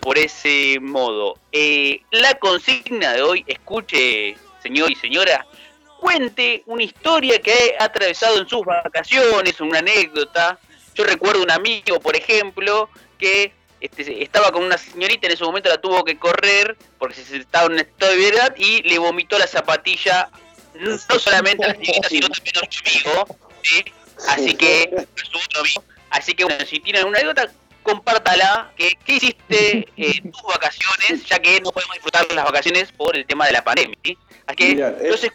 por 0.00 0.18
ese 0.18 0.78
modo. 0.80 1.38
Eh, 1.52 2.02
la 2.10 2.34
consigna 2.34 3.12
de 3.12 3.22
hoy, 3.22 3.44
escuche, 3.46 4.36
señor 4.62 4.90
y 4.90 4.94
señora, 4.94 5.46
cuente 5.98 6.62
una 6.66 6.82
historia 6.82 7.40
que 7.40 7.76
ha 7.78 7.84
atravesado 7.84 8.38
en 8.38 8.48
sus 8.48 8.64
vacaciones, 8.64 9.60
una 9.60 9.78
anécdota. 9.78 10.58
Yo 10.94 11.04
recuerdo 11.04 11.42
un 11.42 11.50
amigo, 11.50 12.00
por 12.00 12.16
ejemplo, 12.16 12.88
que 13.18 13.52
este, 13.80 14.22
estaba 14.22 14.52
con 14.52 14.64
una 14.64 14.78
señorita, 14.78 15.26
en 15.26 15.32
ese 15.32 15.44
momento 15.44 15.68
la 15.68 15.80
tuvo 15.80 16.04
que 16.04 16.18
correr 16.18 16.76
porque 16.98 17.16
se 17.22 17.36
estaba 17.36 17.66
en 17.66 17.72
un 17.72 17.78
estado 17.80 18.12
de 18.12 18.18
ebriedad 18.26 18.54
y 18.56 18.82
le 18.82 18.98
vomitó 18.98 19.38
la 19.38 19.46
zapatilla, 19.46 20.28
no 20.74 21.18
solamente 21.18 21.64
a 21.64 21.68
la 21.68 21.74
señorita, 21.74 22.08
sino 22.08 22.28
también 22.28 22.56
a 22.56 22.70
su 22.70 23.08
amigo. 23.08 23.38
¿sí? 23.62 23.84
Así 24.28 24.54
que. 24.54 25.06
Así 26.10 26.34
que, 26.34 26.44
bueno, 26.44 26.64
si 26.66 26.80
tienen 26.80 27.06
una 27.06 27.18
anécdota, 27.18 27.52
compártala. 27.82 28.72
que 28.76 28.98
¿Qué 29.04 29.14
hiciste 29.14 29.88
en 29.96 30.32
tus 30.32 30.42
vacaciones? 30.42 31.24
Ya 31.26 31.38
que 31.38 31.60
no 31.60 31.70
podemos 31.70 31.94
disfrutar 31.94 32.26
de 32.26 32.34
las 32.34 32.44
vacaciones 32.44 32.90
por 32.92 33.16
el 33.16 33.24
tema 33.26 33.46
de 33.46 33.52
la 33.52 33.62
pandemia. 33.62 33.96
¿sí? 34.04 34.18
Así 34.46 34.56
que, 34.56 34.74
Mira, 34.74 34.88
eh, 34.90 34.96
entonces, 35.02 35.30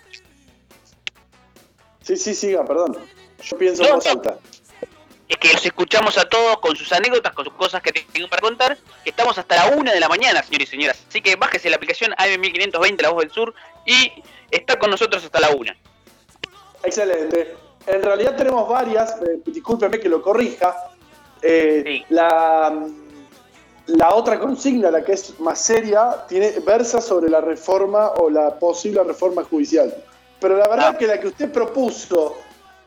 Sí, 2.05 2.17
sí, 2.17 2.35
siga, 2.35 2.63
perdón. 2.63 2.97
Yo 3.41 3.57
pienso 3.57 3.81
No, 3.81 3.89
en 3.89 3.95
voz 3.95 4.05
alta. 4.05 4.37
Es 5.27 5.38
que 5.38 5.53
los 5.53 5.65
escuchamos 5.65 6.17
a 6.17 6.27
todos 6.29 6.60
con 6.60 6.75
sus 6.75 6.91
anécdotas, 6.94 7.34
con 7.34 7.46
sus 7.46 7.53
cosas 7.55 7.82
que 7.82 7.91
tengan 7.91 8.29
para 8.29 8.41
contar. 8.41 8.77
que 9.03 9.10
Estamos 9.10 9.38
hasta 9.38 9.55
la 9.55 9.75
una 9.75 9.91
de 9.91 10.00
la 10.00 10.08
mañana, 10.08 10.44
señores 10.44 10.67
y 10.70 10.72
señoras. 10.72 11.03
Así 11.10 11.22
que 11.22 11.36
bájese 11.36 11.70
la 11.70 11.77
aplicación 11.77 12.12
AM1520, 12.12 13.01
La 13.01 13.10
Voz 13.10 13.22
del 13.24 13.32
Sur, 13.32 13.53
y 13.86 14.12
está 14.51 14.77
con 14.77 14.91
nosotros 14.91 15.24
hasta 15.24 15.39
la 15.39 15.50
una. 15.50 15.75
Excelente. 16.84 17.55
En 17.88 18.01
realidad 18.01 18.36
tenemos 18.36 18.67
varias, 18.67 19.15
eh, 19.22 19.39
discúlpeme 19.46 20.00
que 20.00 20.10
lo 20.10 20.22
corrija. 20.22 20.75
Eh, 21.41 21.82
Sí. 21.86 22.05
la, 22.10 22.74
la 23.88 24.13
otra 24.15 24.39
consigna, 24.39 24.89
la 24.89 25.03
que 25.03 25.13
es 25.13 25.39
más 25.39 25.60
seria, 25.60 26.25
tiene, 26.27 26.51
versa 26.65 27.01
sobre 27.01 27.29
la 27.29 27.41
reforma 27.41 28.10
o 28.17 28.29
la 28.29 28.58
posible 28.58 29.03
reforma 29.03 29.44
judicial. 29.44 29.94
Pero 30.39 30.58
la 30.58 30.67
verdad 30.67 30.91
Ah. 30.96 30.98
que 30.98 31.08
la 31.08 31.20
que 31.20 31.27
usted 31.27 31.51
propuso 31.51 32.38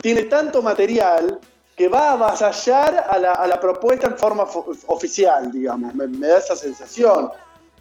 tiene 0.00 0.22
tanto 0.24 0.62
material 0.62 1.38
que 1.78 1.88
va 1.88 2.08
a 2.10 2.12
avasallar 2.12 3.06
a 3.08 3.18
la, 3.18 3.32
a 3.34 3.46
la 3.46 3.58
propuesta 3.60 4.08
en 4.08 4.18
forma 4.18 4.44
fo- 4.46 4.76
oficial, 4.88 5.50
digamos. 5.52 5.94
Me, 5.94 6.06
me 6.08 6.26
da 6.26 6.38
esa 6.38 6.56
sensación. 6.56 7.30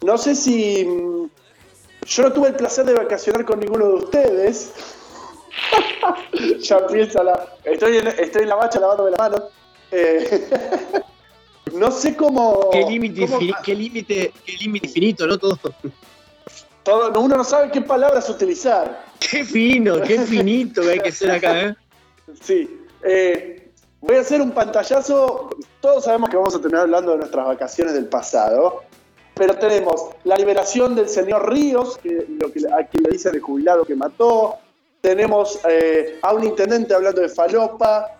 No 0.02 0.16
sé 0.16 0.34
si... 0.36 0.84
mm, 0.84 1.28
Yo 2.06 2.22
no 2.22 2.32
tuve 2.32 2.48
el 2.48 2.54
placer 2.54 2.84
de 2.86 2.94
vacacionar 2.94 3.44
con 3.44 3.58
ninguno 3.60 3.88
de 3.88 3.94
ustedes. 3.94 4.72
ya 6.60 6.78
empieza 6.78 7.22
la. 7.24 7.48
Estoy 7.64 7.96
en, 7.98 8.06
estoy 8.06 8.42
en 8.42 8.48
la 8.48 8.54
bacha 8.54 8.78
lavándome 8.80 9.10
la 9.10 9.16
mano. 9.16 9.36
Eh, 9.90 10.48
no 11.74 11.90
sé 11.90 12.14
cómo. 12.16 12.70
Qué 12.70 12.84
límite 12.84 13.22
cómo- 13.26 13.40
infini- 13.40 13.62
qué 13.64 13.74
límite 13.74 14.32
qué 14.46 14.52
límite 14.52 14.86
infinito, 14.86 15.26
¿no? 15.26 15.36
Todo. 15.38 15.58
todo- 16.84 17.20
uno 17.20 17.36
no 17.36 17.44
sabe 17.44 17.70
qué 17.72 17.80
palabras 17.82 18.28
utilizar. 18.30 19.04
Qué 19.18 19.44
fino, 19.44 20.00
qué 20.02 20.20
finito 20.20 20.82
que 20.82 20.90
hay 20.90 21.00
que 21.00 21.10
ser 21.12 21.32
acá, 21.32 21.60
¿eh? 21.62 21.74
Sí. 22.40 22.78
Eh, 23.02 23.67
voy 24.00 24.16
a 24.16 24.20
hacer 24.20 24.40
un 24.40 24.50
pantallazo. 24.52 25.50
Todos 25.80 26.04
sabemos 26.04 26.30
que 26.30 26.36
vamos 26.36 26.54
a 26.54 26.60
terminar 26.60 26.82
hablando 26.82 27.12
de 27.12 27.18
nuestras 27.18 27.46
vacaciones 27.46 27.94
del 27.94 28.06
pasado. 28.06 28.82
Pero 29.34 29.56
tenemos 29.56 30.10
la 30.24 30.36
liberación 30.36 30.96
del 30.96 31.08
señor 31.08 31.48
Ríos, 31.48 31.96
que, 31.98 32.26
lo 32.40 32.50
que, 32.52 32.60
a 32.72 32.84
quien 32.86 33.04
le 33.04 33.10
dicen 33.10 33.34
el 33.34 33.40
jubilado 33.40 33.84
que 33.84 33.94
mató. 33.94 34.56
Tenemos 35.00 35.60
eh, 35.68 36.18
a 36.22 36.32
un 36.34 36.44
intendente 36.44 36.92
hablando 36.92 37.20
de 37.20 37.28
falopa. 37.28 38.16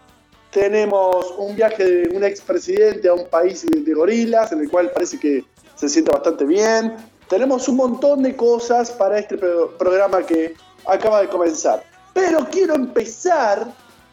Tenemos 0.52 1.35
un 1.37 1.56
viaje 1.56 1.85
de 1.85 2.16
un 2.16 2.23
expresidente 2.23 3.08
a 3.08 3.14
un 3.14 3.26
país 3.26 3.66
de, 3.66 3.92
gorilas, 3.92 4.52
en 4.52 4.61
el 4.61 4.70
cual 4.70 4.90
parece 4.92 5.18
que 5.18 5.44
se 5.75 5.88
siente 5.88 6.12
bastante 6.12 6.44
bien. 6.44 6.94
Tenemos 7.28 7.68
un 7.68 7.76
montón 7.76 8.23
de 8.23 8.37
cosas 8.37 8.90
para 8.92 9.18
este 9.18 9.37
pro- 9.37 9.76
programa 9.76 10.23
que 10.23 10.54
acaba 10.87 11.20
de 11.20 11.28
comenzar. 11.28 11.82
Pero 12.14 12.47
quiero 12.50 12.75
empezar, 12.76 13.66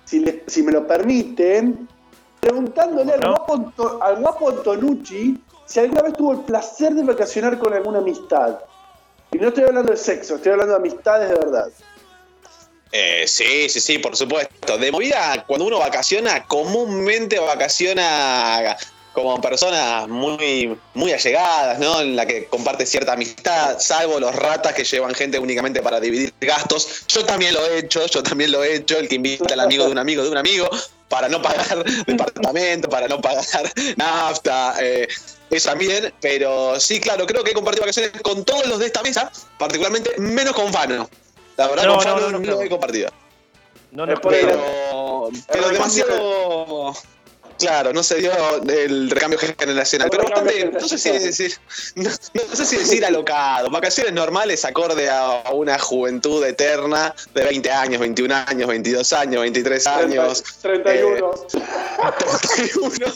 si, 0.05 0.19
le- 0.19 0.43
si 0.47 0.63
me 0.63 0.71
lo 0.71 0.87
permiten, 0.87 1.87
preguntándole 2.39 3.13
al, 3.13 3.19
guapo, 3.21 3.99
al 4.01 4.15
guapo 4.17 4.49
Antonucci 4.49 5.41
si 5.65 5.79
alguna 5.79 6.03
vez 6.03 6.13
tuvo 6.13 6.33
el 6.33 6.39
placer 6.41 6.93
de 6.93 7.03
vacacionar 7.03 7.57
con 7.57 7.73
alguna 7.73 7.97
amistad. 7.99 8.59
Y 9.31 9.37
no 9.37 9.47
estoy 9.47 9.63
hablando 9.63 9.91
de 9.91 9.97
sexo, 9.97 10.35
estoy 10.35 10.51
hablando 10.51 10.73
de 10.73 10.79
amistades 10.79 11.29
de 11.29 11.35
verdad. 11.35 11.67
Eh, 12.91 13.23
sí, 13.27 13.67
sí, 13.67 13.79
sí, 13.79 13.97
por 13.97 14.15
supuesto. 14.15 14.77
De 14.77 14.91
movida, 14.91 15.43
cuando 15.47 15.65
uno 15.65 15.79
vacaciona, 15.79 16.45
comúnmente 16.45 17.39
vacaciona 17.39 18.77
como 19.15 19.39
personas 19.41 20.07
muy, 20.09 20.77
muy 20.93 21.13
allegadas, 21.13 21.79
¿no? 21.79 22.01
En 22.01 22.15
la 22.17 22.25
que 22.27 22.45
comparte 22.45 22.85
cierta 22.85 23.13
amistad, 23.13 23.79
salvo 23.79 24.19
los 24.19 24.35
ratas 24.35 24.73
que 24.73 24.83
llevan 24.83 25.15
gente 25.15 25.39
únicamente 25.39 25.81
para 25.81 25.99
dividir 26.01 26.33
gastos. 26.41 27.07
Yo 27.07 27.23
también 27.25 27.53
lo 27.53 27.65
he 27.65 27.79
hecho, 27.79 28.05
yo 28.05 28.21
también 28.21 28.51
lo 28.51 28.61
he 28.63 28.75
hecho, 28.75 28.99
el 28.99 29.07
que 29.07 29.15
invita 29.15 29.53
al 29.53 29.61
amigo 29.61 29.85
de 29.85 29.91
un 29.91 29.97
amigo 29.97 30.21
de 30.21 30.29
un 30.29 30.37
amigo 30.37 30.69
para 31.07 31.29
no 31.29 31.41
pagar 31.41 31.83
departamento, 32.05 32.89
para 32.89 33.07
no 33.07 33.21
pagar 33.21 33.45
nafta, 33.95 34.75
eh, 34.81 35.07
eso 35.49 35.69
también. 35.69 36.13
Pero 36.19 36.77
sí, 36.79 36.99
claro, 36.99 37.25
creo 37.25 37.43
que 37.43 37.51
he 37.51 37.53
compartido 37.53 37.83
vacaciones 37.83 38.11
con 38.21 38.43
todos 38.43 38.67
los 38.67 38.79
de 38.79 38.87
esta 38.87 39.01
mesa, 39.01 39.31
particularmente 39.57 40.11
menos 40.19 40.53
con 40.53 40.71
Fano. 40.73 41.09
La 41.55 41.69
verdad, 41.69 41.85
No, 41.85 41.95
con 41.97 42.05
no, 42.05 42.11
Fano 42.11 42.19
no, 42.19 42.31
no, 42.31 42.39
no, 42.39 42.45
lo 42.51 42.55
no. 42.57 42.61
he 42.63 42.69
compartido. 42.69 43.09
No 43.91 44.05
queda. 44.05 44.19
Pero, 44.21 45.29
pero 45.47 45.67
El 45.67 45.73
demasiado. 45.73 46.93
Claro, 47.57 47.93
no 47.93 48.03
se 48.03 48.15
dio 48.15 48.31
el 48.67 49.09
recambio 49.09 49.39
generacional. 49.39 50.09
Pero 50.09 50.23
bastante, 50.23 50.71
no 50.71 50.87
sé 50.87 50.97
si 50.97 51.09
decir, 51.11 51.53
no, 51.95 52.09
no 52.09 52.55
sé 52.55 52.65
si 52.65 52.77
decir 52.77 53.05
alocado. 53.05 53.69
Vacaciones 53.69 54.13
normales 54.13 54.65
acorde 54.65 55.09
a 55.09 55.43
una 55.53 55.79
juventud 55.79 56.43
eterna 56.43 57.15
de 57.33 57.43
20 57.43 57.71
años, 57.71 57.99
21 58.01 58.35
años, 58.47 58.67
22 58.67 59.13
años, 59.13 59.41
23 59.41 59.87
años. 59.87 60.43
31. 60.61 61.31
31, 62.25 63.13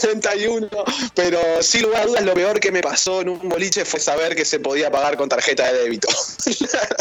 31, 0.00 0.68
pero 1.14 1.38
sin 1.62 1.82
lugar 1.82 2.02
a 2.02 2.06
dudas 2.06 2.24
lo 2.24 2.34
peor 2.34 2.60
que 2.60 2.72
me 2.72 2.80
pasó 2.80 3.20
en 3.20 3.28
un 3.28 3.48
boliche 3.48 3.84
fue 3.84 4.00
saber 4.00 4.34
que 4.34 4.44
se 4.44 4.58
podía 4.58 4.90
pagar 4.90 5.16
con 5.16 5.28
tarjeta 5.28 5.72
de 5.72 5.82
débito. 5.82 6.08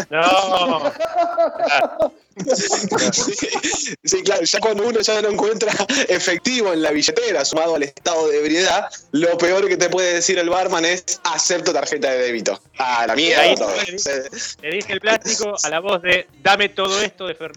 No, 0.09 0.91
Sí, 4.03 4.21
claro, 4.23 4.43
ya 4.43 4.59
cuando 4.59 4.87
uno 4.87 4.99
ya 5.01 5.21
no 5.21 5.29
encuentra 5.29 5.71
efectivo 6.09 6.73
en 6.73 6.81
la 6.81 6.91
billetera 6.91 7.43
sumado 7.45 7.75
al 7.75 7.83
estado 7.83 8.27
de 8.27 8.39
ebriedad, 8.39 8.89
lo 9.11 9.37
peor 9.37 9.67
que 9.67 9.77
te 9.77 9.89
puede 9.89 10.15
decir 10.15 10.37
el 10.37 10.49
barman 10.49 10.85
es 10.85 11.03
acepto 11.23 11.73
tarjeta 11.73 12.11
de 12.11 12.17
débito. 12.19 12.59
Ah, 12.77 13.05
la 13.07 13.15
mierda. 13.15 13.41
Ahí 13.43 13.55
todo. 13.55 13.69
fue. 13.69 14.29
le 14.61 14.75
dije 14.75 14.93
el 14.93 14.99
plástico 15.01 15.55
a 15.63 15.69
la 15.69 15.79
voz 15.79 16.01
de 16.01 16.27
dame 16.43 16.69
todo 16.69 17.01
esto 17.01 17.27
de 17.27 17.35
Fer. 17.35 17.51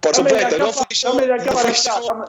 Por 0.00 0.16
Dame 0.16 0.30
supuesto, 0.30 0.58
no 0.58 0.72
fui 0.72 0.86
yo. 0.90 1.12
dame 1.14 1.26
la 1.26 1.36
no 1.38 1.52
fui 1.52 1.72
yo. 1.74 2.24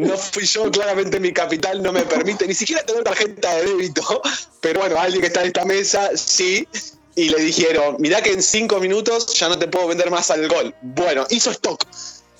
No 0.00 0.16
fui 0.16 0.44
yo, 0.46 0.70
claramente 0.70 1.20
mi 1.20 1.32
capital 1.32 1.82
no 1.82 1.92
me 1.92 2.02
permite 2.02 2.46
ni 2.46 2.54
siquiera 2.54 2.82
tener 2.84 3.04
tarjeta 3.04 3.54
de 3.56 3.66
débito, 3.66 4.22
pero 4.60 4.80
bueno, 4.80 4.98
alguien 4.98 5.20
que 5.20 5.26
está 5.28 5.40
en 5.42 5.48
esta 5.48 5.64
mesa 5.64 6.10
sí, 6.16 6.66
y 7.18 7.28
le 7.30 7.38
dijeron, 7.40 7.96
mirá 7.98 8.22
que 8.22 8.30
en 8.32 8.42
cinco 8.42 8.78
minutos 8.78 9.34
ya 9.34 9.48
no 9.48 9.58
te 9.58 9.66
puedo 9.68 9.88
vender 9.88 10.10
más 10.10 10.30
alcohol. 10.30 10.74
Bueno, 10.82 11.26
hizo 11.30 11.50
stock. 11.50 11.84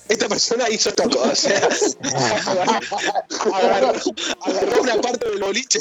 Esta 0.07 0.27
persona 0.27 0.67
hizo 0.69 0.89
stock, 0.89 1.15
o 1.17 1.35
sea, 1.35 1.59
agarró, 3.53 3.93
agarró 4.41 4.81
una 4.81 4.95
parte 5.01 5.29
del 5.29 5.39
boliche, 5.39 5.79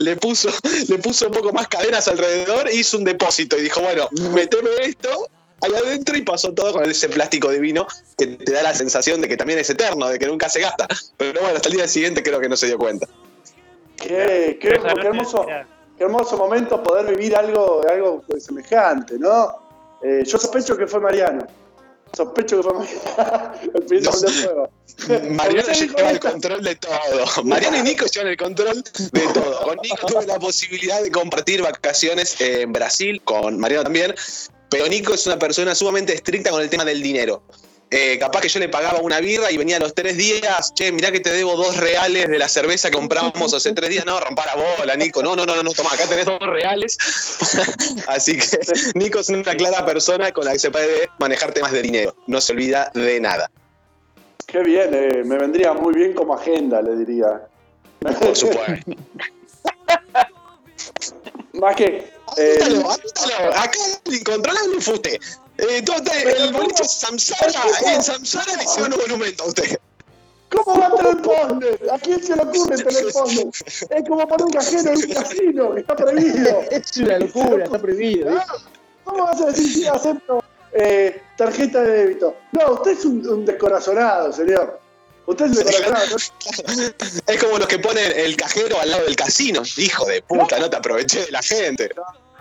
le 0.00 0.16
puso, 0.16 0.50
le 0.88 0.98
puso 0.98 1.26
un 1.28 1.32
poco 1.32 1.52
más 1.52 1.68
cadenas 1.68 2.06
alrededor, 2.08 2.68
hizo 2.72 2.98
un 2.98 3.04
depósito 3.04 3.56
y 3.58 3.62
dijo, 3.62 3.80
bueno, 3.80 4.08
meteme 4.34 4.70
esto 4.82 5.28
ahí 5.62 5.72
adentro 5.74 6.16
y 6.16 6.22
pasó 6.22 6.52
todo 6.52 6.72
con 6.72 6.90
ese 6.90 7.08
plástico 7.08 7.50
divino 7.50 7.86
que 8.18 8.26
te 8.26 8.52
da 8.52 8.62
la 8.62 8.74
sensación 8.74 9.20
de 9.20 9.28
que 9.28 9.36
también 9.36 9.58
es 9.58 9.70
eterno, 9.70 10.08
de 10.08 10.18
que 10.18 10.26
nunca 10.26 10.48
se 10.48 10.60
gasta. 10.60 10.86
Pero 11.16 11.40
bueno, 11.40 11.56
hasta 11.56 11.68
el 11.68 11.76
día 11.76 11.88
siguiente 11.88 12.22
creo 12.22 12.40
que 12.40 12.48
no 12.48 12.56
se 12.56 12.66
dio 12.66 12.76
cuenta. 12.78 13.06
Qué, 13.96 14.58
qué- 14.60 14.68
qué 14.68 14.74
hermoso, 15.06 15.44
mira, 15.44 15.66
qué 15.96 16.04
hermoso 16.04 16.36
momento 16.36 16.82
poder 16.82 17.06
vivir 17.14 17.36
algo, 17.36 17.82
algo 17.88 18.22
semejante, 18.38 19.18
¿no? 19.18 19.64
Eh, 20.02 20.22
yo 20.24 20.38
sospecho 20.38 20.76
que 20.76 20.86
fue 20.86 21.00
Mariano. 21.00 21.46
Sospecho 22.14 22.58
que 22.58 22.62
fue 22.62 22.72
Mariano. 22.74 23.54
el 23.74 23.82
pincel 23.84 24.20
de 24.20 24.28
fuego. 24.28 24.70
Mariano 25.30 25.72
lleva 25.72 26.10
el 26.10 26.20
control 26.20 26.62
de 26.62 26.76
todo. 26.76 27.44
Mariano 27.44 27.78
y 27.78 27.82
Nico 27.82 28.06
llevan 28.06 28.28
el 28.28 28.36
control 28.36 28.82
de 28.82 29.20
todo. 29.32 29.62
Con 29.62 29.78
Nico 29.82 30.06
tuve 30.06 30.26
la 30.26 30.38
posibilidad 30.38 31.02
de 31.02 31.10
compartir 31.10 31.62
vacaciones 31.62 32.40
en 32.40 32.72
Brasil, 32.72 33.20
con 33.24 33.58
Mariano 33.58 33.84
también, 33.84 34.14
pero 34.70 34.86
Nico 34.88 35.14
es 35.14 35.26
una 35.26 35.38
persona 35.38 35.74
sumamente 35.74 36.14
estricta 36.14 36.50
con 36.50 36.60
el 36.60 36.68
tema 36.68 36.84
del 36.84 37.02
dinero. 37.02 37.42
Eh, 37.90 38.18
capaz 38.18 38.40
que 38.40 38.48
yo 38.48 38.58
le 38.58 38.68
pagaba 38.68 38.98
una 39.00 39.20
birra 39.20 39.52
y 39.52 39.56
venía 39.56 39.76
a 39.76 39.80
los 39.80 39.94
tres 39.94 40.16
días, 40.16 40.72
che, 40.74 40.90
mirá 40.90 41.12
que 41.12 41.20
te 41.20 41.30
debo 41.30 41.54
dos 41.54 41.76
reales 41.76 42.28
de 42.28 42.38
la 42.38 42.48
cerveza 42.48 42.90
que 42.90 42.96
compramos 42.96 43.54
hace 43.54 43.72
tres 43.72 43.90
días. 43.90 44.04
No, 44.04 44.18
rompa 44.18 44.44
la 44.46 44.56
bola, 44.56 44.96
Nico. 44.96 45.22
No, 45.22 45.36
no, 45.36 45.46
no, 45.46 45.54
no, 45.54 45.62
no, 45.62 45.72
toma, 45.72 45.92
acá 45.92 46.08
tenés 46.08 46.26
dos 46.26 46.40
reales. 46.40 46.98
Así 48.08 48.36
que 48.36 48.46
Nico 48.94 49.20
es 49.20 49.28
una 49.28 49.54
clara 49.54 49.86
persona 49.86 50.32
con 50.32 50.44
la 50.44 50.52
que 50.52 50.58
se 50.58 50.70
puede 50.70 51.08
manejar 51.18 51.52
temas 51.52 51.72
de 51.72 51.82
dinero. 51.82 52.16
No 52.26 52.40
se 52.40 52.52
olvida 52.52 52.90
de 52.94 53.20
nada. 53.20 53.50
Qué 54.46 54.62
bien, 54.62 54.90
eh, 54.92 55.22
me 55.24 55.38
vendría 55.38 55.72
muy 55.72 55.94
bien 55.94 56.14
como 56.14 56.34
agenda, 56.34 56.82
le 56.82 56.96
diría. 56.96 57.46
Por 58.20 58.36
supuesto. 58.36 58.92
Más 61.54 61.76
que. 61.76 62.12
eh, 62.36 62.58
apúntalo. 62.60 63.54
Acá 63.54 63.78
fue 64.80 64.94
usted. 64.94 65.14
Eh, 65.14 65.20
entonces, 65.58 66.24
el 66.24 66.52
boliche 66.52 66.84
Samsara, 66.84 67.62
en 67.86 68.02
Samsara 68.02 68.56
le 68.56 68.64
hicieron 68.64 68.92
un 68.92 69.00
monumento 69.00 69.44
a 69.44 69.46
usted. 69.48 69.78
¿Cómo 70.50 70.80
va 70.80 70.86
a 70.86 70.96
tener 70.96 71.22
ponder? 71.22 71.80
¿A 71.92 71.98
quién 71.98 72.22
se 72.22 72.36
le 72.36 72.42
ocurre 72.42 72.76
tener 72.76 73.04
ponder? 73.12 73.46
Es 73.90 74.08
como 74.08 74.28
poner 74.28 74.46
un 74.46 74.52
cajero 74.52 74.92
en 74.92 74.96
un 74.96 75.14
casino, 75.14 75.76
está 75.76 75.96
prohibido. 75.96 76.62
Es 76.70 76.96
una 76.96 77.18
locura, 77.18 77.64
está 77.64 77.78
prohibido. 77.78 78.36
¿eh? 78.36 78.42
¿Cómo 79.04 79.24
vas 79.24 79.40
a 79.40 79.46
decir 79.46 79.72
si 79.72 79.86
acepto 79.86 80.42
eh, 80.72 81.22
tarjeta 81.36 81.82
de 81.82 81.92
débito? 81.98 82.36
No, 82.52 82.72
usted 82.72 82.92
es 82.92 83.04
un, 83.04 83.26
un 83.28 83.44
descorazonado, 83.44 84.32
señor. 84.32 84.80
Usted 85.26 85.46
es 85.46 85.58
un 85.58 85.64
descorazonado. 85.64 86.16
Es 87.26 87.42
como 87.42 87.58
los 87.58 87.66
que 87.66 87.78
ponen 87.78 88.12
el 88.16 88.36
cajero 88.36 88.80
al 88.80 88.90
lado 88.90 89.04
del 89.04 89.16
casino. 89.16 89.62
Hijo 89.76 90.04
de 90.06 90.22
puta, 90.22 90.58
no 90.58 90.68
te 90.68 90.76
aproveché 90.76 91.24
de 91.24 91.30
la 91.32 91.42
gente. 91.42 91.90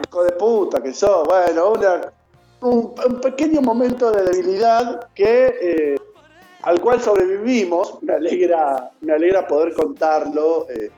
Hijo 0.07 0.23
de 0.23 0.31
puta 0.33 0.81
que 0.81 0.93
sos. 0.93 1.27
Bueno, 1.27 1.71
una, 1.71 2.11
un, 2.63 2.93
un 3.07 3.21
pequeño 3.21 3.61
momento 3.61 4.11
de 4.11 4.23
debilidad 4.23 5.07
que 5.13 5.55
eh, 5.61 5.95
al 6.63 6.79
cual 6.81 7.01
sobrevivimos. 7.01 8.01
Me 8.01 8.13
alegra, 8.13 8.91
me 9.01 9.13
alegra 9.13 9.47
poder 9.47 9.73
contarlo 9.73 10.67
eh, 10.69 10.89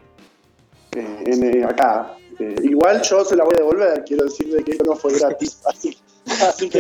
eh, 0.96 1.24
en, 1.26 1.66
acá. 1.66 2.18
Igual 2.64 3.02
yo 3.02 3.24
se 3.24 3.36
la 3.36 3.44
voy 3.44 3.56
a 3.56 3.60
devolver. 3.60 4.04
Quiero 4.06 4.26
decirle 4.26 4.64
que 4.64 4.72
esto 4.72 4.84
no 4.86 4.96
fue 4.96 5.14
gratis. 5.18 5.62
Así, 5.66 5.98
así 6.26 6.70
que 6.70 6.80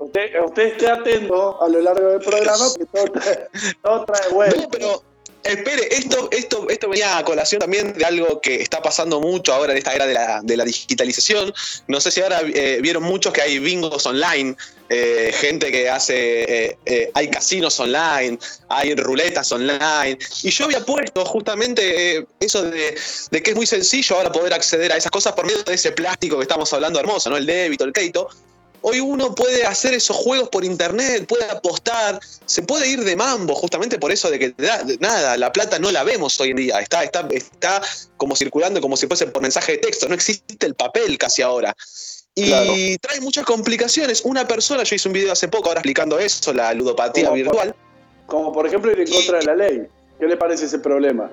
usted, 0.00 0.42
usted 0.42 0.62
esté 0.62 0.88
atento 0.88 1.62
a 1.62 1.68
lo 1.68 1.82
largo 1.82 2.08
del 2.08 2.20
programa 2.20 2.64
porque 2.70 2.86
todo 2.86 3.12
trae, 3.12 3.48
todo 3.82 4.04
trae 4.06 4.32
vuelta. 4.32 4.62
No, 4.62 4.68
pero 4.70 5.02
espere, 5.46 5.88
esto, 5.90 6.28
esto, 6.30 6.68
esto 6.68 6.88
venía 6.88 7.18
a 7.18 7.24
colación 7.24 7.60
también 7.60 7.92
de 7.92 8.04
algo 8.04 8.40
que 8.40 8.56
está 8.62 8.82
pasando 8.82 9.20
mucho 9.20 9.54
ahora 9.54 9.72
en 9.72 9.78
esta 9.78 9.94
era 9.94 10.06
de 10.06 10.14
la, 10.14 10.40
de 10.42 10.56
la 10.56 10.64
digitalización. 10.64 11.52
No 11.86 12.00
sé 12.00 12.10
si 12.10 12.20
ahora 12.20 12.42
eh, 12.42 12.78
vieron 12.82 13.02
muchos 13.02 13.32
que 13.32 13.42
hay 13.42 13.58
bingos 13.58 14.04
online, 14.06 14.56
eh, 14.88 15.32
gente 15.34 15.72
que 15.72 15.88
hace, 15.90 16.42
eh, 16.42 16.78
eh, 16.86 17.10
hay 17.14 17.28
casinos 17.28 17.78
online, 17.80 18.38
hay 18.68 18.94
ruletas 18.94 19.50
online. 19.52 20.18
Y 20.42 20.50
yo 20.50 20.66
había 20.66 20.84
puesto 20.84 21.24
justamente 21.24 22.26
eso 22.40 22.62
de, 22.62 22.96
de 23.30 23.42
que 23.42 23.50
es 23.50 23.56
muy 23.56 23.66
sencillo 23.66 24.16
ahora 24.16 24.30
poder 24.30 24.52
acceder 24.52 24.92
a 24.92 24.96
esas 24.96 25.10
cosas 25.10 25.32
por 25.32 25.46
medio 25.46 25.62
de 25.62 25.74
ese 25.74 25.92
plástico 25.92 26.36
que 26.36 26.42
estamos 26.42 26.72
hablando 26.72 27.00
hermoso, 27.00 27.30
¿no? 27.30 27.36
El 27.36 27.46
débito, 27.46 27.84
el 27.84 27.92
crédito. 27.92 28.28
Hoy 28.82 29.00
uno 29.00 29.34
puede 29.34 29.64
hacer 29.66 29.94
esos 29.94 30.16
juegos 30.16 30.48
por 30.48 30.64
internet, 30.64 31.26
puede 31.26 31.44
apostar, 31.50 32.20
se 32.44 32.62
puede 32.62 32.88
ir 32.88 33.02
de 33.04 33.16
mambo, 33.16 33.54
justamente 33.54 33.98
por 33.98 34.12
eso 34.12 34.30
de 34.30 34.38
que 34.38 34.50
de 34.50 34.96
nada, 35.00 35.36
la 35.36 35.52
plata 35.52 35.78
no 35.78 35.90
la 35.90 36.04
vemos 36.04 36.38
hoy 36.40 36.50
en 36.50 36.56
día, 36.56 36.78
está, 36.80 37.02
está, 37.02 37.26
está 37.32 37.82
como 38.16 38.36
circulando 38.36 38.80
como 38.80 38.96
si 38.96 39.06
fuese 39.06 39.26
por 39.26 39.42
mensaje 39.42 39.72
de 39.72 39.78
texto, 39.78 40.08
no 40.08 40.14
existe 40.14 40.66
el 40.66 40.74
papel 40.74 41.18
casi 41.18 41.42
ahora. 41.42 41.74
Y 42.34 42.48
Claro. 42.48 42.72
trae 43.00 43.20
muchas 43.22 43.46
complicaciones. 43.46 44.20
Una 44.24 44.46
persona, 44.46 44.82
yo 44.82 44.94
hice 44.94 45.08
un 45.08 45.14
video 45.14 45.32
hace 45.32 45.48
poco 45.48 45.68
ahora 45.68 45.80
explicando 45.80 46.18
eso, 46.18 46.52
la 46.52 46.72
ludopatía 46.74 47.24
Como- 47.24 47.34
virtual. 47.36 47.74
Como 48.26 48.52
por 48.52 48.66
ejemplo 48.66 48.92
ir 48.92 49.00
en 49.00 49.10
contra 49.10 49.38
de 49.38 49.44
la 49.46 49.54
ley. 49.56 49.82
¿Qué 50.20 50.26
le 50.26 50.36
parece 50.36 50.66
ese 50.66 50.78
problema? 50.78 51.30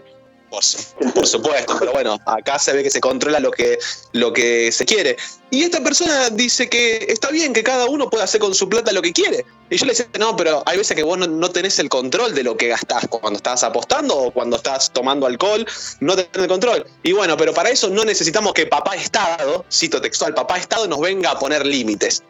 Por, 0.53 0.63
su- 0.63 0.77
por 1.15 1.25
supuesto, 1.25 1.75
pero 1.79 1.93
bueno, 1.93 2.19
acá 2.27 2.59
se 2.59 2.73
ve 2.73 2.83
que 2.83 2.91
se 2.91 3.01
controla 3.01 3.39
lo 3.39 3.49
que, 3.49 3.79
lo 4.11 4.31
que 4.31 4.71
se 4.71 4.85
quiere. 4.85 5.17
Y 5.49 5.63
esta 5.63 5.81
persona 5.83 6.29
dice 6.29 6.69
que 6.69 7.07
está 7.09 7.31
bien 7.31 7.53
que 7.53 7.63
cada 7.63 7.85
uno 7.87 8.07
pueda 8.07 8.25
hacer 8.25 8.39
con 8.39 8.53
su 8.53 8.69
plata 8.69 8.91
lo 8.91 9.01
que 9.01 9.11
quiere. 9.13 9.43
Y 9.71 9.77
yo 9.77 9.85
le 9.87 9.93
decía, 9.93 10.07
no, 10.19 10.35
pero 10.35 10.61
hay 10.67 10.77
veces 10.77 10.95
que 10.95 11.01
vos 11.01 11.17
no, 11.17 11.25
no 11.25 11.49
tenés 11.49 11.79
el 11.79 11.89
control 11.89 12.35
de 12.35 12.43
lo 12.43 12.55
que 12.55 12.67
gastás 12.67 13.07
cuando 13.09 13.37
estás 13.37 13.63
apostando 13.63 14.15
o 14.15 14.31
cuando 14.31 14.57
estás 14.57 14.91
tomando 14.93 15.25
alcohol, 15.25 15.65
no 16.01 16.15
tenés 16.15 16.29
el 16.35 16.47
control. 16.47 16.85
Y 17.01 17.13
bueno, 17.13 17.35
pero 17.35 17.51
para 17.51 17.71
eso 17.71 17.89
no 17.89 18.05
necesitamos 18.05 18.53
que 18.53 18.67
papá 18.67 18.95
Estado, 18.95 19.65
cito 19.71 19.99
textual, 20.01 20.35
papá 20.35 20.59
Estado 20.59 20.87
nos 20.87 20.99
venga 20.99 21.31
a 21.31 21.39
poner 21.39 21.65
límites. 21.65 22.21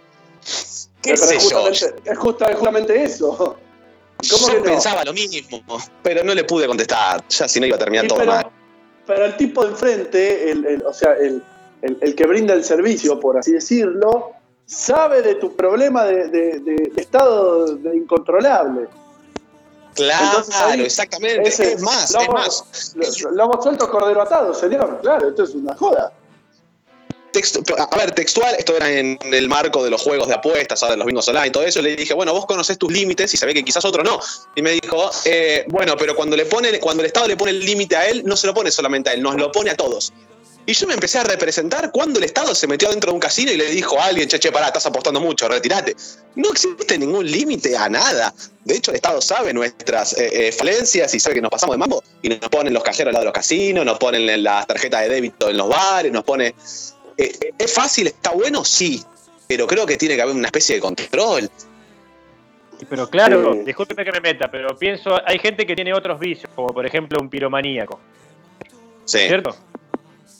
¿Qué 1.01 1.15
Pero 1.15 1.17
sé 1.17 1.35
es, 1.35 1.43
justamente, 1.43 1.93
es 2.09 2.17
justa- 2.17 2.45
es 2.49 2.55
justamente 2.55 3.03
eso. 3.03 3.57
¿Cómo 4.31 4.47
Yo 4.47 4.53
que 4.53 4.59
no? 4.59 4.63
pensaba 4.63 5.03
lo 5.03 5.13
mismo, 5.13 5.61
pero 6.01 6.23
no 6.23 6.33
le 6.33 6.43
pude 6.43 6.67
contestar, 6.67 7.23
ya 7.29 7.47
si 7.47 7.59
no 7.59 7.65
iba 7.65 7.75
a 7.75 7.79
terminar 7.79 8.03
Sí, 8.05 8.09
todo 8.09 8.19
pero, 8.19 8.31
mal. 8.31 8.47
pero 9.07 9.25
el 9.25 9.37
tipo 9.37 9.63
de 9.63 9.71
enfrente, 9.71 10.51
el, 10.51 10.65
el- 10.65 10.83
o 10.85 10.93
sea, 10.93 11.13
el, 11.13 11.43
el- 11.81 11.97
el 12.01 12.15
que 12.15 12.25
brinda 12.25 12.53
el 12.53 12.63
servicio, 12.63 13.19
por 13.19 13.37
así 13.37 13.51
decirlo, 13.51 14.31
sabe 14.65 15.21
de 15.21 15.35
tu 15.35 15.55
problema 15.55 16.05
de, 16.05 16.27
de- 16.29 16.59
de- 16.59 16.91
de 16.93 17.01
estado 17.01 17.65
de 17.75 17.95
incontrolable. 17.97 18.87
Claro, 19.95 20.43
ahí, 20.65 20.81
exactamente. 20.81 21.47
ese- 21.47 21.73
es 21.73 21.81
más, 21.81 22.11
lobo- 22.13 22.39
es 22.39 22.95
más. 22.95 23.21
Lo, 23.23 23.31
lo 23.31 23.43
hemos 23.43 23.63
suelto 23.63 23.89
cordero 23.91 24.21
atado, 24.23 24.53
señor. 24.53 24.99
Claro, 25.01 25.29
esto 25.29 25.43
es 25.43 25.51
una 25.53 25.75
joda. 25.75 26.11
A 27.77 27.97
ver, 27.97 28.11
textual, 28.11 28.55
esto 28.57 28.75
era 28.75 28.91
en 28.91 29.17
el 29.31 29.47
marco 29.47 29.83
de 29.83 29.89
los 29.89 30.01
juegos 30.01 30.27
de 30.27 30.35
apuestas, 30.35 30.81
de 30.81 30.97
los 30.97 31.05
bingos 31.05 31.27
online 31.27 31.49
todo 31.49 31.63
eso. 31.63 31.81
Le 31.81 31.95
dije, 31.95 32.13
bueno, 32.13 32.33
vos 32.33 32.45
conocés 32.45 32.77
tus 32.77 32.91
límites 32.91 33.33
y 33.33 33.37
sabés 33.37 33.55
que 33.55 33.63
quizás 33.63 33.83
otro 33.85 34.03
no. 34.03 34.19
Y 34.55 34.61
me 34.61 34.71
dijo, 34.71 35.09
eh, 35.25 35.65
bueno, 35.69 35.95
pero 35.97 36.15
cuando 36.15 36.35
le 36.35 36.45
pone, 36.45 36.79
cuando 36.79 37.01
el 37.01 37.07
Estado 37.07 37.27
le 37.27 37.37
pone 37.37 37.51
el 37.51 37.59
límite 37.59 37.95
a 37.95 38.07
él, 38.07 38.23
no 38.25 38.37
se 38.37 38.47
lo 38.47 38.53
pone 38.53 38.71
solamente 38.71 39.09
a 39.09 39.13
él, 39.13 39.21
nos 39.21 39.35
lo 39.35 39.51
pone 39.51 39.71
a 39.71 39.75
todos. 39.75 40.13
Y 40.65 40.73
yo 40.73 40.87
me 40.87 40.93
empecé 40.93 41.19
a 41.19 41.23
representar 41.23 41.91
cuando 41.91 42.19
el 42.19 42.25
Estado 42.25 42.55
se 42.55 42.67
metió 42.67 42.89
dentro 42.89 43.11
de 43.11 43.15
un 43.15 43.19
casino 43.19 43.51
y 43.51 43.57
le 43.57 43.65
dijo 43.65 43.99
a 43.99 44.05
alguien, 44.05 44.29
che, 44.29 44.39
che, 44.39 44.49
pará, 44.49 44.67
estás 44.67 44.85
apostando 44.85 45.19
mucho, 45.19 45.47
retirate. 45.49 45.95
No 46.35 46.51
existe 46.51 46.97
ningún 46.97 47.29
límite 47.29 47.75
a 47.75 47.89
nada. 47.89 48.33
De 48.63 48.75
hecho, 48.75 48.91
el 48.91 48.95
Estado 48.95 49.21
sabe 49.21 49.53
nuestras 49.53 50.17
eh, 50.17 50.47
eh, 50.47 50.51
falencias 50.53 51.13
y 51.13 51.19
sabe 51.19 51.35
que 51.35 51.41
nos 51.41 51.51
pasamos 51.51 51.73
de 51.75 51.79
mambo 51.79 52.01
y 52.21 52.29
nos 52.29 52.39
ponen 52.49 52.73
los 52.73 52.81
cajeros 52.81 53.09
al 53.09 53.13
lado 53.13 53.23
de 53.23 53.25
los 53.25 53.33
casinos, 53.33 53.85
nos 53.85 53.97
ponen 53.97 54.41
las 54.41 54.65
tarjetas 54.65 55.01
de 55.01 55.09
débito 55.09 55.49
en 55.49 55.57
los 55.57 55.67
bares, 55.67 56.11
nos 56.11 56.23
pone... 56.23 56.55
Eh, 57.17 57.53
¿Es 57.57 57.73
fácil? 57.73 58.07
¿Está 58.07 58.31
bueno? 58.31 58.63
Sí. 58.63 59.03
Pero 59.47 59.67
creo 59.67 59.85
que 59.85 59.97
tiene 59.97 60.15
que 60.15 60.21
haber 60.21 60.35
una 60.35 60.47
especie 60.47 60.75
de 60.75 60.81
control. 60.81 61.49
Pero 62.89 63.09
claro, 63.09 63.53
Sí. 63.53 63.59
discúlpeme 63.65 64.03
que 64.03 64.11
me 64.11 64.19
meta, 64.19 64.49
pero 64.51 64.75
pienso, 64.77 65.17
hay 65.25 65.39
gente 65.39 65.65
que 65.65 65.75
tiene 65.75 65.93
otros 65.93 66.19
vicios, 66.19 66.51
como 66.55 66.69
por 66.73 66.85
ejemplo 66.85 67.17
un 67.21 67.29
piromaníaco, 67.29 67.99
Sí. 69.05 69.19
¿cierto? 69.19 69.55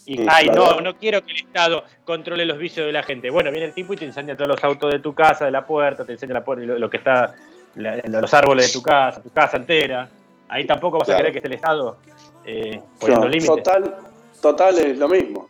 Y, 0.05 0.17
Sí, 0.17 0.25
ay, 0.27 0.47
claro. 0.47 0.75
no, 0.75 0.81
no 0.81 0.97
quiero 0.97 1.23
que 1.23 1.31
el 1.31 1.37
Estado 1.37 1.85
controle 2.03 2.45
los 2.45 2.57
vicios 2.57 2.85
de 2.85 2.91
la 2.91 3.03
gente. 3.03 3.29
Bueno, 3.29 3.49
viene 3.51 3.67
el 3.67 3.73
tipo 3.73 3.93
y 3.93 3.97
te 3.97 4.05
enseña 4.05 4.35
todos 4.35 4.49
los 4.49 4.63
autos 4.63 4.91
de 4.91 4.99
tu 4.99 5.13
casa, 5.13 5.45
de 5.45 5.51
la 5.51 5.65
puerta, 5.65 6.03
te 6.03 6.13
enseña 6.13 6.33
la 6.33 6.43
puerta, 6.43 6.63
y 6.63 6.67
lo, 6.67 6.77
lo 6.77 6.89
que 6.89 6.97
está, 6.97 7.33
la- 7.75 7.97
los 7.97 8.33
árboles 8.33 8.67
de 8.67 8.73
tu 8.73 8.81
casa, 8.81 9.21
tu 9.21 9.29
casa 9.29 9.55
entera. 9.57 10.09
Ahí 10.49 10.65
tampoco 10.67 10.97
vas 10.97 11.05
Claro. 11.05 11.19
a 11.19 11.21
querer 11.21 11.31
que 11.31 11.37
esté 11.37 11.47
el 11.47 11.53
Estado 11.55 11.97
eh, 12.45 12.81
poniendo 12.99 13.25
No, 13.25 13.31
límites. 13.31 13.47
total, 13.55 13.95
total 14.41 14.77
es 14.79 14.97
lo 14.97 15.07
mismo. 15.07 15.49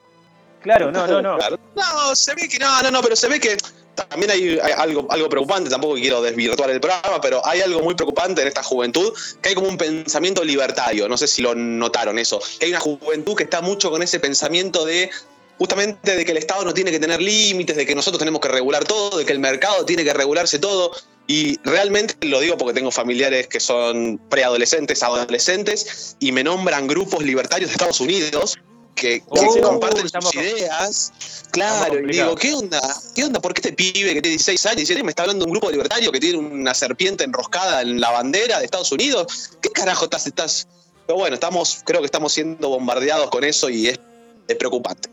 Claro, 0.64 0.92
no, 0.92 1.06
no, 1.06 1.22
no. 1.22 1.38
No, 1.76 2.16
se 2.16 2.34
ve 2.36 2.48
que 2.48 2.58
no, 2.58 2.82
no, 2.82 2.90
no, 2.90 3.02
pero 3.02 3.16
se 3.16 3.28
ve 3.28 3.40
que 3.40 3.58
también 3.96 4.32
hay, 4.32 4.60
hay 4.60 4.72
algo, 4.78 5.06
algo 5.12 5.30
preocupante, 5.30 5.70
tampoco 5.70 5.96
quiero 5.96 6.22
desvirtuar 6.22 6.70
el 6.70 6.80
programa, 6.80 7.20
pero 7.22 7.46
hay 7.46 7.62
algo 7.62 7.82
muy 7.82 7.96
preocupante 7.96 8.42
en 8.42 8.48
esta 8.48 8.64
juventud, 8.64 9.14
que 9.42 9.50
hay 9.50 9.56
como 9.56 9.68
un 9.68 9.78
pensamiento 9.78 10.44
libertario, 10.44 11.08
no 11.08 11.18
sé 11.18 11.28
si 11.28 11.42
lo 11.42 11.54
notaron 11.54 12.18
eso, 12.18 12.42
que 12.60 12.66
hay 12.66 12.72
una 12.72 12.80
juventud 12.80 13.36
que 13.36 13.44
está 13.44 13.62
mucho 13.62 13.92
con 13.92 14.02
ese 14.02 14.20
pensamiento 14.20 14.86
de 14.86 15.12
justamente 15.58 16.16
de 16.16 16.26
que 16.26 16.32
el 16.32 16.38
Estado 16.38 16.64
no 16.66 16.74
tiene 16.74 16.92
que 16.92 17.00
tener 17.00 17.22
límites, 17.22 17.76
de 17.76 17.86
que 17.86 17.94
nosotros 17.94 18.20
tenemos 18.20 18.42
que 18.42 18.48
regular 18.48 18.86
todo, 18.86 19.18
de 19.18 19.26
que 19.26 19.34
el 19.34 19.40
mercado 19.40 19.86
tiene 19.86 20.04
que 20.04 20.14
regularse 20.14 20.60
todo. 20.60 20.92
Y 21.28 21.58
realmente 21.64 22.16
lo 22.26 22.40
digo 22.40 22.58
porque 22.58 22.74
tengo 22.74 22.92
familiares 22.92 23.48
que 23.48 23.60
son 23.60 24.20
preadolescentes, 24.30 25.04
adolescentes, 25.04 26.18
y 26.20 26.32
me 26.32 26.44
nombran 26.44 26.88
grupos 26.88 27.24
libertarios 27.24 27.70
de 27.70 27.74
Estados 27.74 28.02
Unidos 28.02 28.58
que, 28.96 29.20
que 29.20 29.26
Oh, 29.30 29.62
comparten 29.62 30.08
sus 30.10 30.36
ideas. 30.36 31.48
Claro, 31.52 32.00
y 32.00 32.12
digo. 32.12 32.36
¿qué 32.36 32.54
onda? 32.54 32.82
¿Qué 33.16 33.24
onda? 33.24 33.40
¿Por 33.40 33.54
qué 33.54 33.62
este 33.62 33.74
pibe 33.74 34.14
que 34.14 34.22
tiene 34.22 34.30
16 34.30 34.66
años, 34.68 34.78
17, 34.78 35.04
me 35.04 35.10
está 35.12 35.24
hablando 35.24 35.46
de 35.46 35.50
un 35.52 35.54
grupo 35.54 35.70
libertario 35.72 36.12
que 36.12 36.20
tiene 36.20 36.38
una 36.40 36.74
serpiente 36.74 37.24
enroscada 37.24 37.82
en 37.82 38.00
la 38.02 38.12
bandera 38.12 38.60
de 38.60 38.66
Estados 38.66 38.92
Unidos? 38.92 39.58
¿Qué 39.62 39.70
carajo 39.70 40.06
estás? 40.06 40.26
estás? 40.28 40.68
Pero 41.06 41.20
bueno, 41.20 41.34
estamos, 41.36 41.82
creo 41.86 42.00
que 42.00 42.06
estamos 42.06 42.32
siendo 42.34 42.70
bombardeados 42.70 43.30
con 43.30 43.44
eso 43.44 43.70
y 43.70 43.88
es, 43.88 44.00
es 44.48 44.56
preocupante. 44.56 45.10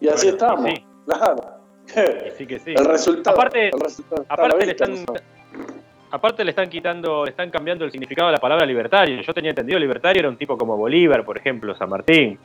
Y 0.00 0.08
así 0.08 0.30
Bueno, 0.30 0.30
estamos. 0.30 0.70
sí. 0.70 0.84
Claro. 1.06 1.50
Sí 2.38 2.46
que 2.46 2.58
sí. 2.58 2.70
El 2.74 2.84
resultado. 2.86 3.36
Aparte- 3.36 3.68
el 3.68 3.80
resultado 3.80 4.22
está 4.22 4.34
a 4.34 4.36
la 4.38 4.44
Aparte 4.46 4.66
le 4.66 4.72
están, 4.72 4.94
¿no? 5.04 5.14
aparte 6.10 6.44
le 6.44 6.50
están 6.50 6.70
quitando, 6.70 7.24
le 7.24 7.30
están 7.30 7.50
cambiando 7.50 7.84
el 7.84 7.90
significado 7.90 8.28
de 8.28 8.32
la 8.34 8.40
palabra 8.40 8.64
libertario. 8.66 9.20
Yo 9.22 9.34
tenía 9.34 9.50
entendido 9.50 9.78
libertario 9.78 10.20
era 10.20 10.28
un 10.28 10.36
tipo 10.38 10.56
como 10.56 10.76
Bolívar, 10.76 11.24
por 11.24 11.36
ejemplo, 11.38 11.76
San 11.76 11.88
Martín. 11.90 12.38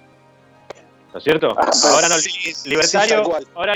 ¿No 1.13 1.17
es 1.17 1.23
cierto? 1.23 1.55
Ah, 1.57 1.71
ahora 1.91 2.07
no, 2.07 2.15
libertario, 2.65 3.23
ahora, 3.55 3.73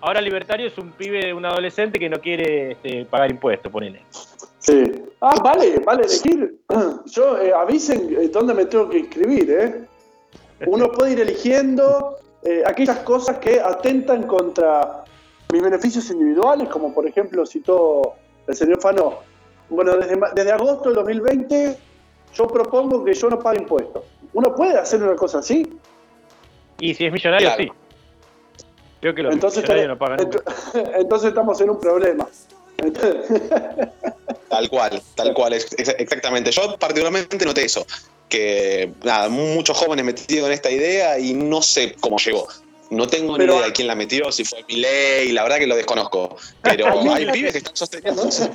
ahora 0.00 0.20
libertario 0.20 0.66
es 0.66 0.76
un 0.76 0.90
pibe, 0.92 1.32
un 1.32 1.44
adolescente 1.44 1.98
que 1.98 2.08
no 2.08 2.20
quiere 2.20 2.72
este, 2.72 3.04
pagar 3.04 3.30
impuestos, 3.30 3.70
ponele. 3.70 4.02
Sí. 4.58 4.82
Ah, 5.20 5.34
vale, 5.42 5.78
vale 5.80 6.04
elegir. 6.04 6.58
Yo, 7.06 7.38
eh, 7.38 7.52
avisen 7.52 8.16
eh, 8.18 8.28
dónde 8.28 8.54
me 8.54 8.64
tengo 8.64 8.88
que 8.88 8.98
inscribir, 8.98 9.50
¿eh? 9.50 9.84
Uno 10.66 10.90
puede 10.90 11.12
ir 11.12 11.20
eligiendo 11.20 12.16
eh, 12.42 12.62
aquellas 12.66 12.98
cosas 13.00 13.38
que 13.38 13.60
atentan 13.60 14.24
contra 14.24 15.04
mis 15.52 15.62
beneficios 15.62 16.10
individuales, 16.10 16.68
como 16.68 16.94
por 16.94 17.06
ejemplo 17.06 17.44
citó 17.46 18.14
el 18.46 18.54
señor 18.56 18.80
Fano. 18.80 19.18
Bueno, 19.68 19.96
desde, 19.96 20.18
desde 20.34 20.52
agosto 20.52 20.88
del 20.88 20.94
2020 20.96 21.78
yo 22.34 22.48
propongo 22.48 23.04
que 23.04 23.14
yo 23.14 23.30
no 23.30 23.38
pague 23.38 23.58
impuestos. 23.60 24.02
¿Uno 24.32 24.54
puede 24.54 24.76
hacer 24.78 25.02
una 25.02 25.14
cosa 25.14 25.38
así? 25.38 25.78
Y 26.80 26.94
si 26.94 27.06
es 27.06 27.12
millonario, 27.12 27.48
Claro. 27.48 27.62
sí. 27.64 27.70
Creo 29.00 29.14
que 29.14 29.22
los 29.22 29.34
Entonces, 29.34 29.62
millonarios 29.62 29.88
no 29.88 29.98
pagan 29.98 30.18
nunca. 30.18 30.42
entonces 30.98 31.28
estamos 31.28 31.60
en 31.60 31.70
un 31.70 31.80
problema. 31.80 32.28
Tal 34.48 34.68
cual, 34.68 35.02
tal 35.16 35.34
cual, 35.34 35.52
ex- 35.54 35.72
ex- 35.78 35.94
exactamente. 35.98 36.50
Yo 36.52 36.76
particularmente 36.78 37.44
noté 37.44 37.64
eso, 37.64 37.84
que 38.28 38.92
nada, 39.02 39.28
muchos 39.28 39.76
jóvenes 39.76 40.04
metidos 40.04 40.46
en 40.46 40.52
esta 40.52 40.70
idea 40.70 41.18
y 41.18 41.34
no 41.34 41.60
sé 41.62 41.94
cómo 41.98 42.18
llegó. 42.18 42.46
No 42.90 43.06
tengo 43.08 43.36
Pero- 43.36 43.52
ni 43.54 43.56
idea 43.58 43.66
de 43.68 43.72
quién 43.72 43.88
la 43.88 43.94
metió, 43.96 44.30
si 44.30 44.44
fue 44.44 44.64
Milei, 44.68 45.32
la 45.32 45.42
verdad 45.42 45.58
que 45.58 45.66
lo 45.66 45.74
desconozco. 45.76 46.36
Pero 46.62 46.86
hay 47.12 47.26
pibes 47.30 47.52
que 47.52 47.58
están 47.58 47.76
sosteniendo 47.76 48.28
eso. 48.28 48.48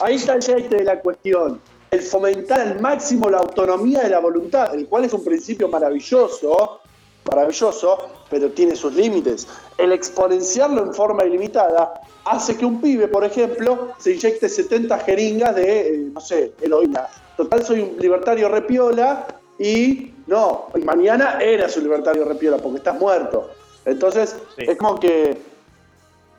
Ahí 0.00 0.14
está 0.16 0.34
el 0.34 0.42
jeite 0.44 0.76
de 0.76 0.84
la 0.84 1.00
cuestión. 1.00 1.60
El 1.90 2.02
fomentar 2.02 2.60
al 2.60 2.80
máximo 2.80 3.28
la 3.30 3.38
autonomía 3.38 4.02
de 4.02 4.10
la 4.10 4.18
voluntad, 4.20 4.74
el 4.74 4.86
cual 4.86 5.04
es 5.06 5.12
un 5.12 5.24
principio 5.24 5.68
maravilloso, 5.68 6.80
maravilloso, 7.26 7.98
pero 8.30 8.50
tiene 8.50 8.74
sus 8.76 8.94
límites. 8.94 9.46
El 9.78 9.92
exponenciarlo 9.92 10.82
en 10.82 10.94
forma 10.94 11.24
ilimitada 11.24 12.00
hace 12.24 12.56
que 12.56 12.64
un 12.64 12.80
pibe, 12.80 13.08
por 13.08 13.24
ejemplo, 13.24 13.92
se 13.98 14.14
inyecte 14.14 14.48
70 14.48 14.98
jeringas 15.00 15.54
de, 15.54 15.88
eh, 15.88 15.98
no 16.12 16.20
sé, 16.20 16.52
heroína. 16.60 17.06
Total, 17.36 17.64
soy 17.64 17.80
un 17.80 17.96
libertario 17.98 18.48
repiola 18.48 19.26
y 19.58 20.12
no, 20.26 20.66
y 20.74 20.80
mañana 20.80 21.38
eras 21.40 21.76
un 21.76 21.84
libertario 21.84 22.24
repiola 22.24 22.56
porque 22.58 22.78
estás 22.78 22.98
muerto. 22.98 23.50
Entonces, 23.84 24.36
Sí. 24.56 24.64
es 24.68 24.76
como 24.76 24.98
que 24.98 25.38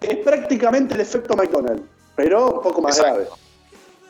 es 0.01 0.17
prácticamente 0.17 0.93
el 0.95 1.01
efecto 1.01 1.35
McDonald's, 1.35 1.83
pero 2.15 2.51
un 2.51 2.61
poco 2.61 2.81
más 2.81 2.97
Exacto. 2.97 3.21
grave. 3.21 3.46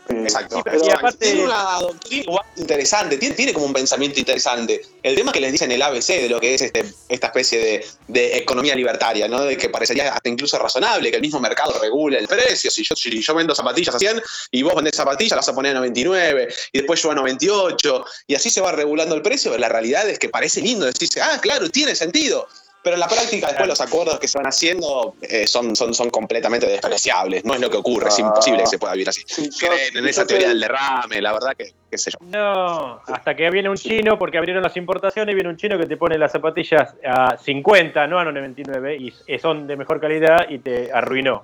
Exacto. 0.09 0.61
pero- 0.63 0.85
y 0.85 0.89
aparte- 0.89 1.25
tiene 1.25 1.43
una 1.43 1.79
doctrina 1.79 2.41
interesante, 2.57 3.17
tiene, 3.17 3.35
tiene 3.35 3.53
como 3.53 3.65
un 3.65 3.73
pensamiento 3.73 4.19
interesante. 4.19 4.81
El 5.03 5.15
tema 5.15 5.31
que 5.31 5.39
les 5.39 5.51
dicen 5.51 5.71
el 5.71 5.81
ABC 5.81 6.21
de 6.21 6.29
lo 6.29 6.39
que 6.39 6.55
es 6.55 6.61
este, 6.61 6.85
esta 7.09 7.27
especie 7.27 7.59
de, 7.59 7.85
de 8.07 8.37
economía 8.37 8.75
libertaria, 8.75 9.27
¿no? 9.27 9.41
De 9.41 9.57
que 9.57 9.69
parecería 9.69 10.13
hasta 10.13 10.29
incluso 10.29 10.57
razonable 10.59 11.09
que 11.09 11.15
el 11.17 11.21
mismo 11.21 11.39
mercado 11.39 11.77
regule 11.81 12.17
el 12.19 12.27
precio. 12.27 12.69
Si 12.71 12.83
yo, 12.83 12.95
si 12.95 13.21
yo 13.21 13.35
vendo 13.35 13.53
zapatillas 13.55 13.95
a 13.95 13.99
100 13.99 14.21
y 14.51 14.63
vos 14.63 14.75
vendés 14.75 14.95
zapatillas, 14.95 15.35
las 15.35 15.45
vas 15.45 15.53
a 15.53 15.55
poner 15.55 15.71
a 15.75 15.79
99 15.79 16.47
y 16.71 16.77
después 16.79 17.01
yo 17.01 17.11
a 17.11 17.15
98 17.15 18.05
y 18.27 18.35
así 18.35 18.49
se 18.49 18.61
va 18.61 18.71
regulando 18.71 19.15
el 19.15 19.21
precio. 19.21 19.51
Pero 19.51 19.61
la 19.61 19.69
realidad 19.69 20.07
es 20.09 20.19
que 20.19 20.29
parece 20.29 20.61
lindo 20.61 20.85
decirse, 20.85 21.21
ah, 21.21 21.39
claro, 21.41 21.69
tiene 21.69 21.95
sentido. 21.95 22.47
Pero 22.83 22.93
en 22.95 22.99
la 23.01 23.07
práctica, 23.07 23.47
después 23.47 23.67
los 23.67 23.81
acuerdos 23.81 24.17
que 24.19 24.27
se 24.29 24.37
van 24.37 24.47
haciendo 24.47 25.15
eh, 25.21 25.45
son, 25.45 25.75
son, 25.75 25.93
son 25.93 26.09
completamente 26.09 26.65
despreciables. 26.67 27.43
No 27.43 27.53
es 27.53 27.59
lo 27.59 27.69
que 27.69 27.77
ocurre, 27.77 28.07
es 28.07 28.17
Ah. 28.19 28.21
imposible 28.21 28.59
que 28.63 28.67
se 28.67 28.77
pueda 28.79 28.93
vivir 28.93 29.09
así. 29.09 29.23
Creen 29.59 29.97
en 29.97 30.07
esa 30.07 30.21
te- 30.21 30.29
teoría 30.29 30.47
del 30.49 30.59
derrame, 30.61 31.21
la 31.21 31.33
verdad 31.33 31.51
que, 31.57 31.73
qué 31.91 31.97
sé 31.97 32.11
yo. 32.11 32.17
No, 32.21 33.01
hasta 33.07 33.35
que 33.35 33.49
viene 33.49 33.69
un 33.69 33.75
chino, 33.75 34.17
porque 34.17 34.37
abrieron 34.37 34.63
las 34.63 34.77
importaciones, 34.77 35.35
viene 35.35 35.49
un 35.49 35.57
chino 35.57 35.77
que 35.77 35.85
te 35.85 35.97
pone 35.97 36.17
las 36.17 36.31
zapatillas 36.31 36.93
a 37.05 37.37
50, 37.37 38.07
no 38.07 38.19
a 38.19 38.23
99, 38.23 38.95
y 38.95 39.13
son 39.39 39.67
de 39.67 39.75
mejor 39.75 39.99
calidad 39.99 40.47
y 40.49 40.59
te 40.59 40.89
arruinó. 40.91 41.43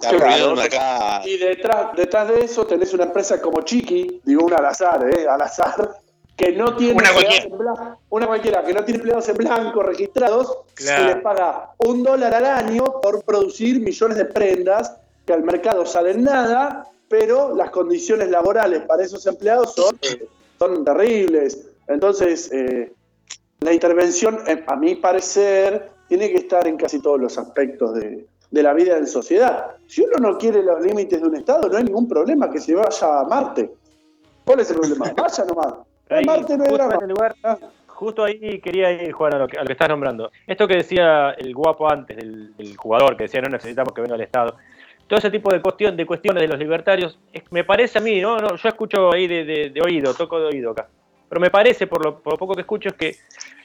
Te 0.00 0.08
arruinó 0.08 0.54
Claro. 0.56 1.24
Y 1.24 1.36
detrás, 1.38 1.94
detrás 1.96 2.26
de 2.28 2.40
eso 2.40 2.66
tenés 2.66 2.92
una 2.94 3.04
empresa 3.04 3.40
como 3.40 3.62
Chiqui, 3.62 4.20
digo 4.24 4.44
una 4.44 4.56
al 4.56 4.66
azar, 4.66 5.06
¿eh? 5.08 5.26
Al 5.28 5.40
azar, 5.40 5.90
que 6.36 6.52
no 6.52 6.74
tiene 6.76 6.94
Una 6.94 7.10
empleados 7.10 7.24
cualquiera. 7.24 7.44
en 7.54 7.58
blanco, 7.58 7.98
una 8.10 8.26
cualquiera, 8.26 8.64
que 8.64 8.74
no 8.74 8.84
tiene 8.84 8.96
empleados 8.98 9.28
en 9.28 9.36
blanco 9.36 9.82
registrados, 9.82 10.58
Claro. 10.74 11.02
que 11.08 11.14
les 11.14 11.22
paga 11.22 11.70
un 11.78 12.02
dólar 12.02 12.34
al 12.34 12.44
año 12.46 13.00
por 13.00 13.22
producir 13.22 13.80
millones 13.80 14.16
de 14.18 14.24
prendas 14.24 14.96
que 15.24 15.32
al 15.32 15.42
mercado 15.44 15.86
salen 15.86 16.24
nada, 16.24 16.88
pero 17.08 17.54
las 17.54 17.70
condiciones 17.70 18.28
laborales 18.30 18.82
para 18.82 19.04
esos 19.04 19.24
empleados 19.26 19.74
son, 19.74 19.96
son 20.58 20.84
terribles. 20.84 21.66
Entonces, 21.86 22.50
eh, 22.52 22.92
la 23.60 23.72
intervención, 23.72 24.40
eh, 24.46 24.64
a 24.66 24.74
mi 24.76 24.96
parecer, 24.96 25.90
tiene 26.08 26.30
que 26.30 26.38
estar 26.38 26.66
en 26.66 26.76
casi 26.76 27.00
todos 27.00 27.20
los 27.20 27.38
aspectos 27.38 27.94
de, 27.94 28.26
de 28.50 28.62
la 28.62 28.74
vida 28.74 28.96
en 28.98 29.06
sociedad. 29.06 29.76
Si 29.86 30.02
uno 30.02 30.30
no 30.32 30.38
quiere 30.38 30.62
los 30.62 30.82
límites 30.82 31.20
de 31.22 31.26
un 31.28 31.36
Estado, 31.36 31.68
no 31.68 31.76
hay 31.78 31.84
ningún 31.84 32.08
problema 32.08 32.50
que 32.50 32.60
se 32.60 32.74
vaya 32.74 33.20
a 33.20 33.24
Marte. 33.24 33.72
¿Cuál 34.44 34.60
es 34.60 34.70
el 34.70 34.76
problema? 34.80 35.12
Vaya 35.16 35.44
nomás. 35.44 35.74
A 36.10 36.16
Ahí, 36.16 36.24
Marte 36.24 36.56
no 36.58 36.64
hay 36.64 36.70
justo, 36.70 37.06
lugar- 37.06 37.34
ahí 38.26 38.60
quería 38.60 38.90
ir, 38.92 39.12
Juan, 39.12 39.34
a 39.34 39.38
lo 39.38 39.48
que, 39.48 39.56
a 39.56 39.60
lo 39.60 39.66
que 39.66 39.72
estás 39.72 39.88
nombrando. 39.88 40.30
Esto 40.46 40.68
que 40.68 40.76
decía 40.76 41.30
el 41.38 41.54
guapo 41.54 41.90
antes 41.90 42.16
del, 42.16 42.56
del 42.56 42.76
jugador, 42.76 43.16
que 43.16 43.24
decía 43.24 43.40
no 43.40 43.48
necesitamos 43.48 43.94
que 43.94 44.02
venga 44.02 44.14
el 44.16 44.20
Estado. 44.20 44.56
Todo 45.06 45.18
ese 45.18 45.30
tipo 45.30 45.52
de, 45.52 45.60
cuestión, 45.60 45.96
de 45.96 46.06
cuestiones 46.06 46.42
de 46.42 46.48
los 46.48 46.58
libertarios, 46.58 47.18
me 47.50 47.64
parece 47.64 47.98
a 47.98 48.00
mí, 48.02 48.20
¿no? 48.20 48.36
no 48.38 48.56
yo 48.56 48.68
escucho 48.68 49.12
ahí 49.12 49.26
de, 49.26 49.44
de- 49.44 49.70
de 49.70 49.80
oído, 49.82 50.14
toco 50.14 50.38
de 50.40 50.46
oído 50.46 50.70
acá. 50.72 50.88
Pero 51.28 51.40
me 51.40 51.50
parece, 51.50 51.86
por 51.86 52.04
lo, 52.04 52.18
por 52.20 52.34
lo 52.34 52.38
poco 52.38 52.54
que 52.54 52.62
escucho, 52.62 52.88
es 52.90 52.94
que 52.94 53.16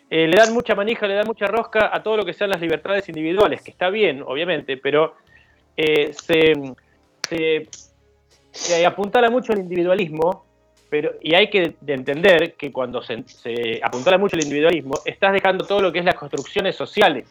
eh, 0.09 0.27
le 0.27 0.37
dan 0.37 0.53
mucha 0.53 0.75
manija, 0.75 1.07
le 1.07 1.15
dan 1.15 1.27
mucha 1.27 1.45
rosca 1.47 1.89
a 1.93 2.01
todo 2.03 2.17
lo 2.17 2.25
que 2.25 2.33
sean 2.33 2.49
las 2.49 2.59
libertades 2.61 3.07
individuales, 3.09 3.61
que 3.61 3.71
está 3.71 3.89
bien, 3.89 4.23
obviamente, 4.25 4.77
pero 4.77 5.15
eh, 5.77 6.11
se, 6.13 6.53
se, 7.27 7.67
se 8.51 8.85
apuntala 8.85 9.29
mucho 9.29 9.53
al 9.53 9.59
individualismo, 9.59 10.45
pero, 10.89 11.13
y 11.21 11.35
hay 11.35 11.49
que 11.49 11.75
de 11.79 11.93
entender 11.93 12.53
que 12.55 12.71
cuando 12.71 13.01
se, 13.01 13.23
se 13.27 13.79
apuntala 13.83 14.17
mucho 14.17 14.35
al 14.35 14.43
individualismo, 14.43 14.95
estás 15.05 15.33
dejando 15.33 15.65
todo 15.65 15.81
lo 15.81 15.91
que 15.91 15.99
es 15.99 16.05
las 16.05 16.15
construcciones 16.15 16.75
sociales. 16.75 17.25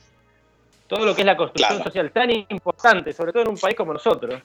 Todo 0.86 1.04
lo 1.04 1.14
que 1.14 1.20
es 1.22 1.26
la 1.26 1.36
construcción 1.36 1.76
Claro. 1.76 1.84
social, 1.90 2.10
tan 2.12 2.30
importante, 2.30 3.12
sobre 3.12 3.32
todo 3.32 3.42
en 3.42 3.48
un 3.50 3.58
país 3.58 3.76
como 3.76 3.92
nosotros, 3.92 4.40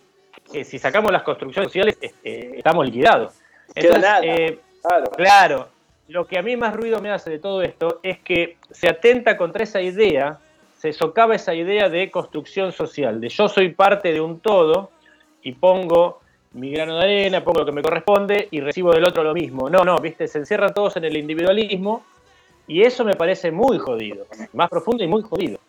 que 0.52 0.64
si 0.66 0.78
sacamos 0.78 1.12
las 1.12 1.24
construcciones 1.24 1.70
sociales, 1.72 1.98
eh, 2.02 2.56
estamos 2.58 2.86
liquidados. 2.86 3.34
Entonces, 3.76 4.02
nada. 4.02 4.26
eh, 4.26 4.60
Claro. 4.82 5.12
Claro, 5.16 5.68
lo 6.10 6.28
que 6.28 6.38
a 6.38 6.42
mí 6.42 6.58
más 6.58 6.76
ruido 6.76 7.00
me 7.00 7.10
hace 7.10 7.30
de 7.30 7.40
todo 7.40 7.62
esto 7.62 8.02
es 8.04 8.20
que 8.20 8.58
se 8.72 8.90
atenta 8.90 9.38
contra 9.38 9.64
esa 9.64 9.80
idea, 9.82 10.40
se 10.78 10.92
socava 10.92 11.36
esa 11.36 11.54
idea 11.54 11.88
de 11.88 12.12
construcción 12.12 12.74
social, 12.74 13.22
de 13.22 13.30
yo 13.30 13.48
soy 13.48 13.70
parte 13.70 14.12
de 14.12 14.20
un 14.20 14.42
todo 14.42 14.92
y 15.42 15.54
pongo 15.54 16.20
mi 16.54 16.72
grano 16.72 16.98
de 16.98 17.04
arena, 17.04 17.44
pongo 17.44 17.60
lo 17.62 17.66
que 17.66 17.72
me 17.72 17.82
corresponde 17.82 18.48
y 18.52 18.60
recibo 18.62 18.92
del 18.94 19.06
otro 19.06 19.24
lo 19.24 19.34
mismo. 19.34 19.70
No, 19.70 19.84
no, 19.84 20.00
viste, 20.00 20.28
se 20.28 20.38
encierran 20.40 20.74
todos 20.74 20.96
en 20.98 21.06
el 21.06 21.18
individualismo 21.18 22.04
y 22.68 22.84
eso 22.84 23.04
me 23.04 23.16
parece 23.16 23.52
muy 23.52 23.78
jodido, 23.80 24.26
más 24.54 24.70
profundo 24.70 25.04
y 25.04 25.08
muy 25.08 25.22
jodido. 25.24 25.60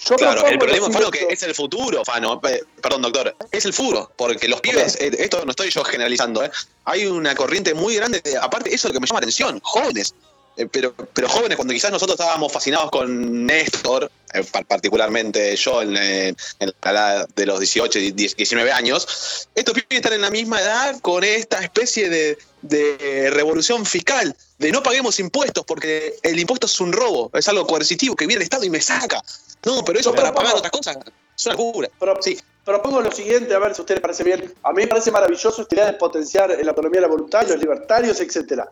Yo 0.00 0.14
Claro, 0.16 0.46
el 0.46 0.58
problema, 0.58 0.90
Fano, 0.90 1.10
que 1.10 1.26
es 1.28 1.42
el 1.42 1.54
futuro, 1.54 2.04
Fano. 2.04 2.40
Eh, 2.48 2.60
Perdón, 2.80 3.02
doctor. 3.02 3.34
Es 3.50 3.64
el 3.66 3.72
futuro, 3.72 4.10
porque 4.16 4.46
los 4.48 4.60
pibes, 4.60 4.96
eh, 5.00 5.10
esto 5.18 5.44
no 5.44 5.50
estoy 5.50 5.70
yo 5.70 5.82
generalizando, 5.82 6.44
¿eh? 6.44 6.50
hay 6.84 7.06
una 7.06 7.34
corriente 7.34 7.74
muy 7.74 7.96
grande, 7.96 8.20
de- 8.22 8.36
aparte, 8.38 8.72
eso 8.72 8.86
es 8.88 8.94
lo 8.94 8.98
que 8.98 9.00
me 9.00 9.06
llama 9.06 9.20
la 9.20 9.24
atención, 9.24 9.60
jóvenes. 9.62 10.14
Eh, 10.58 10.66
pero, 10.70 10.92
pero 11.14 11.28
jóvenes, 11.28 11.56
cuando 11.56 11.72
quizás 11.72 11.92
nosotros 11.92 12.18
estábamos 12.18 12.52
fascinados 12.52 12.90
con 12.90 13.46
Néstor, 13.46 14.10
eh, 14.34 14.42
par- 14.42 14.66
particularmente 14.66 15.54
yo 15.56 15.82
en, 15.82 15.96
eh, 15.96 16.34
en 16.58 16.72
la 16.82 16.90
edad 16.90 17.28
de 17.36 17.46
los 17.46 17.60
18, 17.60 17.98
y 18.00 18.10
10, 18.10 18.34
19 18.36 18.72
años, 18.72 19.48
estos 19.54 19.72
pibes 19.74 19.86
están 19.90 20.14
en 20.14 20.22
la 20.22 20.30
misma 20.30 20.60
edad 20.60 20.98
con 21.00 21.22
esta 21.22 21.60
especie 21.62 22.10
de, 22.10 22.36
de 22.62 23.30
revolución 23.32 23.86
fiscal, 23.86 24.34
de 24.58 24.72
no 24.72 24.82
paguemos 24.82 25.20
impuestos, 25.20 25.64
porque 25.64 26.16
el 26.24 26.38
impuesto 26.40 26.66
es 26.66 26.80
un 26.80 26.92
robo, 26.92 27.30
es 27.34 27.46
algo 27.48 27.64
coercitivo 27.66 28.16
que 28.16 28.26
viene 28.26 28.38
el 28.40 28.42
Estado 28.44 28.64
y 28.64 28.70
me 28.70 28.80
saca. 28.80 29.22
No, 29.64 29.84
pero 29.84 30.00
eso 30.00 30.12
para 30.14 30.34
pagar 30.34 30.54
otras 30.56 30.72
cosas 30.72 30.98
es 31.36 31.46
una 31.46 31.54
locura. 31.54 31.88
Pro- 31.98 32.18
Sí. 32.20 32.36
Propongo 32.64 33.00
lo 33.00 33.10
siguiente, 33.10 33.54
a 33.54 33.58
ver 33.60 33.74
si 33.74 33.80
a 33.80 33.82
usted 33.82 33.94
le 33.94 34.00
parece 34.02 34.24
bien. 34.24 34.52
A 34.62 34.72
mí 34.72 34.82
me 34.82 34.88
parece 34.88 35.10
maravilloso 35.10 35.62
esta 35.62 35.74
idea 35.74 35.86
de 35.86 35.94
potenciar 35.94 36.50
la 36.50 36.68
autonomía 36.70 37.00
de 37.00 37.06
la 37.06 37.08
voluntad, 37.08 37.48
los 37.48 37.58
libertarios, 37.58 38.20
etcétera. 38.20 38.68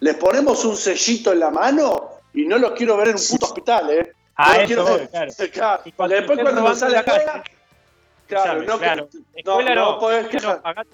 Les 0.00 0.14
ponemos 0.16 0.64
un 0.64 0.76
sellito 0.76 1.32
en 1.32 1.40
la 1.40 1.50
mano 1.50 2.10
y 2.34 2.44
no 2.46 2.58
los 2.58 2.72
quiero 2.72 2.96
ver 2.96 3.08
en 3.08 3.16
un 3.16 3.22
puto 3.30 3.46
hospital, 3.46 3.90
¿eh? 3.90 4.12
Ah, 4.36 4.48
No 4.48 4.54
eso 4.54 4.66
quiero 4.66 4.84
ver- 4.84 5.08
claro. 5.08 5.32
Claro, 5.52 5.82
Y 5.84 5.92
porque 5.92 6.14
después 6.14 6.38
cuando 6.40 6.74
sale 6.74 6.90
en 6.92 6.96
la 6.96 7.04
calle, 7.04 7.42
claro, 8.26 8.62
no, 8.62 8.78
claro. 8.78 9.08
no, 9.12 9.20
Escuela 9.34 9.74
no 9.74 9.92
no, 9.92 9.98
podés 9.98 10.24
escuela 10.26 10.46
no, 10.46 10.48
quejar. 10.56 10.62
pagá, 10.62 10.84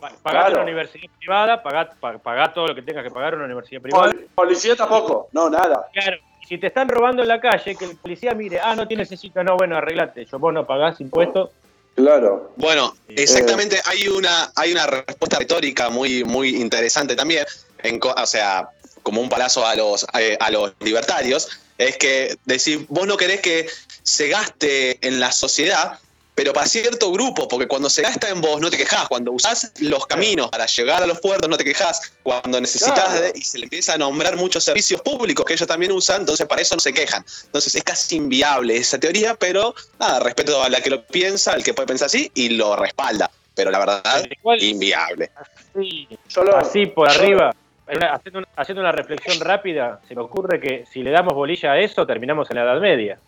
pa- 0.00 0.12
pagá 0.22 0.38
Claro. 0.40 0.52
una 0.54 0.62
universidad 0.62 1.10
privada, 1.18 1.62
pagá, 1.62 1.90
pa- 2.00 2.18
pagá 2.18 2.52
todo 2.52 2.68
lo 2.68 2.74
que 2.74 2.82
tengas 2.82 3.04
que 3.04 3.10
pagar 3.10 3.34
una 3.34 3.44
universidad 3.44 3.82
privada. 3.82 4.12
Pol- 4.12 4.26
Policía 4.34 4.76
tampoco, 4.76 5.28
no, 5.32 5.50
nada. 5.50 5.88
Claro, 5.92 6.16
si 6.48 6.58
te 6.58 6.68
están 6.68 6.88
robando 6.88 7.22
en 7.22 7.28
la 7.28 7.40
calle, 7.40 7.76
que 7.76 7.84
el 7.84 7.96
policía 7.96 8.32
mire, 8.34 8.58
ah, 8.60 8.74
no 8.74 8.86
tiene 8.88 9.02
necesito, 9.02 9.42
no, 9.44 9.56
bueno, 9.56 9.76
arreglate, 9.76 10.24
yo 10.24 10.38
vos 10.38 10.52
no 10.54 10.66
pagás 10.66 11.00
impuestos. 11.00 11.50
Claro. 11.96 12.52
Bueno, 12.56 12.94
exactamente, 13.08 13.78
hay 13.84 14.08
una, 14.08 14.50
hay 14.56 14.72
una 14.72 14.86
respuesta 14.86 15.38
retórica 15.38 15.90
muy, 15.90 16.24
muy 16.24 16.56
interesante 16.56 17.14
también, 17.14 17.44
en 17.82 17.98
co- 17.98 18.14
o 18.16 18.26
sea, 18.26 18.68
como 19.02 19.20
un 19.20 19.28
palazo 19.28 19.66
a 19.66 19.74
los, 19.74 20.06
eh, 20.18 20.36
a 20.40 20.50
los 20.50 20.72
libertarios, 20.80 21.48
es 21.78 21.96
que 21.96 22.36
decir, 22.44 22.86
vos 22.88 23.06
no 23.06 23.16
querés 23.16 23.40
que 23.40 23.66
se 24.02 24.28
gaste 24.28 24.98
en 25.06 25.18
la 25.20 25.32
sociedad, 25.32 25.98
pero 26.34 26.52
para 26.54 26.66
cierto 26.66 27.10
grupo, 27.12 27.48
porque 27.48 27.66
cuando 27.68 27.90
se 27.90 28.00
gasta 28.02 28.28
en 28.30 28.40
vos 28.40 28.60
no 28.60 28.70
te 28.70 28.76
quejás, 28.78 29.08
cuando 29.08 29.32
usás 29.32 29.72
los 29.80 30.06
caminos 30.06 30.48
para 30.48 30.64
llegar 30.66 31.02
a 31.02 31.06
los 31.06 31.20
puertos 31.20 31.48
no 31.50 31.56
te 31.58 31.64
quejás, 31.64 32.12
cuando 32.22 32.60
necesitas 32.60 32.94
Claro. 33.10 33.20
de- 33.22 33.32
y 33.34 33.42
se 33.42 33.58
le 33.58 33.64
empieza 33.64 33.94
a 33.94 33.98
nombrar 33.98 34.36
muchos 34.36 34.64
servicios 34.64 35.02
públicos 35.02 35.44
que 35.44 35.54
ellos 35.54 35.66
también 35.68 35.92
usan, 35.92 36.20
entonces 36.20 36.46
para 36.46 36.62
eso 36.62 36.74
no 36.76 36.80
se 36.80 36.92
quejan. 36.94 37.24
Entonces 37.44 37.74
es 37.74 37.82
casi 37.82 38.16
inviable 38.16 38.76
esa 38.76 38.98
teoría, 38.98 39.34
pero 39.34 39.74
nada, 39.98 40.20
respeto 40.20 40.62
a 40.62 40.68
la 40.70 40.80
que 40.80 40.90
lo 40.90 41.04
piensa, 41.06 41.52
al 41.52 41.62
que 41.62 41.74
puede 41.74 41.88
pensar 41.88 42.06
así 42.06 42.30
y 42.34 42.50
lo 42.50 42.74
respalda, 42.76 43.30
pero 43.54 43.70
la 43.70 43.78
verdad, 43.78 44.26
Igual, 44.38 44.62
inviable. 44.62 45.30
así, 45.34 46.08
Yo 46.28 46.44
lo, 46.44 46.56
así 46.56 46.86
por 46.86 47.10
yo- 47.10 47.20
arriba, 47.20 47.54
una- 47.96 48.12
haciendo, 48.14 48.38
una, 48.40 48.48
haciendo 48.56 48.80
una 48.82 48.92
reflexión 48.92 49.40
rápida, 49.40 50.00
se 50.08 50.14
me 50.14 50.22
ocurre 50.22 50.60
que 50.60 50.84
si 50.86 51.02
le 51.02 51.10
damos 51.10 51.34
bolilla 51.34 51.72
a 51.72 51.78
eso, 51.78 52.06
terminamos 52.06 52.50
en 52.50 52.56
la 52.56 52.62
Edad 52.64 52.80
Media. 52.80 53.18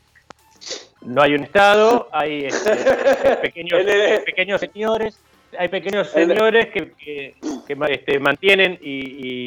No 1.02 1.20
hay 1.22 1.34
un 1.34 1.42
Estado, 1.44 2.08
hay 2.12 2.44
este, 2.46 2.70
pequeños, 3.42 3.80
pequeños 4.24 4.60
señores, 4.60 5.18
hay 5.58 5.68
pequeños 5.68 6.08
señores 6.08 6.68
que, 6.68 6.92
que- 6.92 7.34
este, 7.88 8.18
mantienen 8.18 8.78
y, 8.80 8.90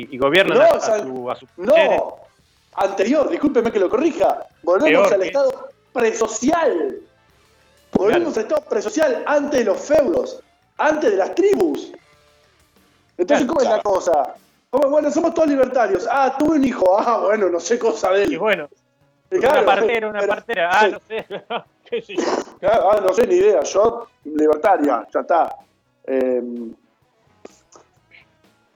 y- 0.03 0.07
y 0.11 0.17
gobiernan 0.17 0.57
No, 0.57 0.63
a, 0.63 0.71
o 0.73 0.79
sea, 0.81 0.95
a 0.95 0.99
su, 0.99 1.31
a 1.31 1.37
mujeres. 1.57 1.89
No, 1.97 2.17
anterior, 2.75 3.29
discúlpeme 3.29 3.71
que 3.71 3.79
lo 3.79 3.89
corrija. 3.89 4.45
Volvemos 4.63 5.07
Peor, 5.07 5.13
al 5.13 5.23
estado 5.23 5.69
presocial. 5.93 6.95
Volvemos 7.93 8.33
Claro. 8.33 8.39
al 8.39 8.41
estado 8.45 8.69
presocial 8.69 9.23
antes 9.25 9.59
de 9.59 9.65
los 9.65 9.79
feudos, 9.79 10.41
antes 10.77 11.11
de 11.11 11.17
las 11.17 11.33
tribus. 11.33 11.91
Entonces, 13.17 13.45
Claro, 13.45 13.47
¿cómo 13.47 13.61
es 13.61 13.69
la 13.69 13.81
cosa? 13.81 14.35
¿Cómo? 14.69 14.89
Bueno, 14.89 15.11
somos 15.11 15.33
todos 15.33 15.47
libertarios. 15.47 16.07
Ah, 16.09 16.35
tuve 16.37 16.57
un 16.57 16.63
hijo. 16.65 16.99
Ah, 16.99 17.19
bueno, 17.19 17.49
no 17.49 17.59
sé 17.59 17.77
cosa 17.79 18.11
de 18.11 18.23
él. 18.23 18.33
Y 18.33 18.37
bueno, 18.37 18.67
Claro, 19.29 19.61
una 19.63 19.65
partera, 19.65 20.09
una 20.09 20.19
pero- 20.19 20.33
partera, 20.33 20.69
ah, 20.71 20.85
sí. 20.85 20.91
no 20.91 20.99
sé, 21.07 21.25
qué 21.89 22.01
sé 22.01 22.15
yo. 22.15 22.23
Claro, 22.59 22.91
ah, 22.91 22.99
no 23.01 23.13
sé 23.13 23.27
ni 23.27 23.35
idea. 23.35 23.61
Yo, 23.63 24.07
libertaria, 24.23 25.05
ya 25.13 25.19
está. 25.19 25.55
Eh, 26.07 26.41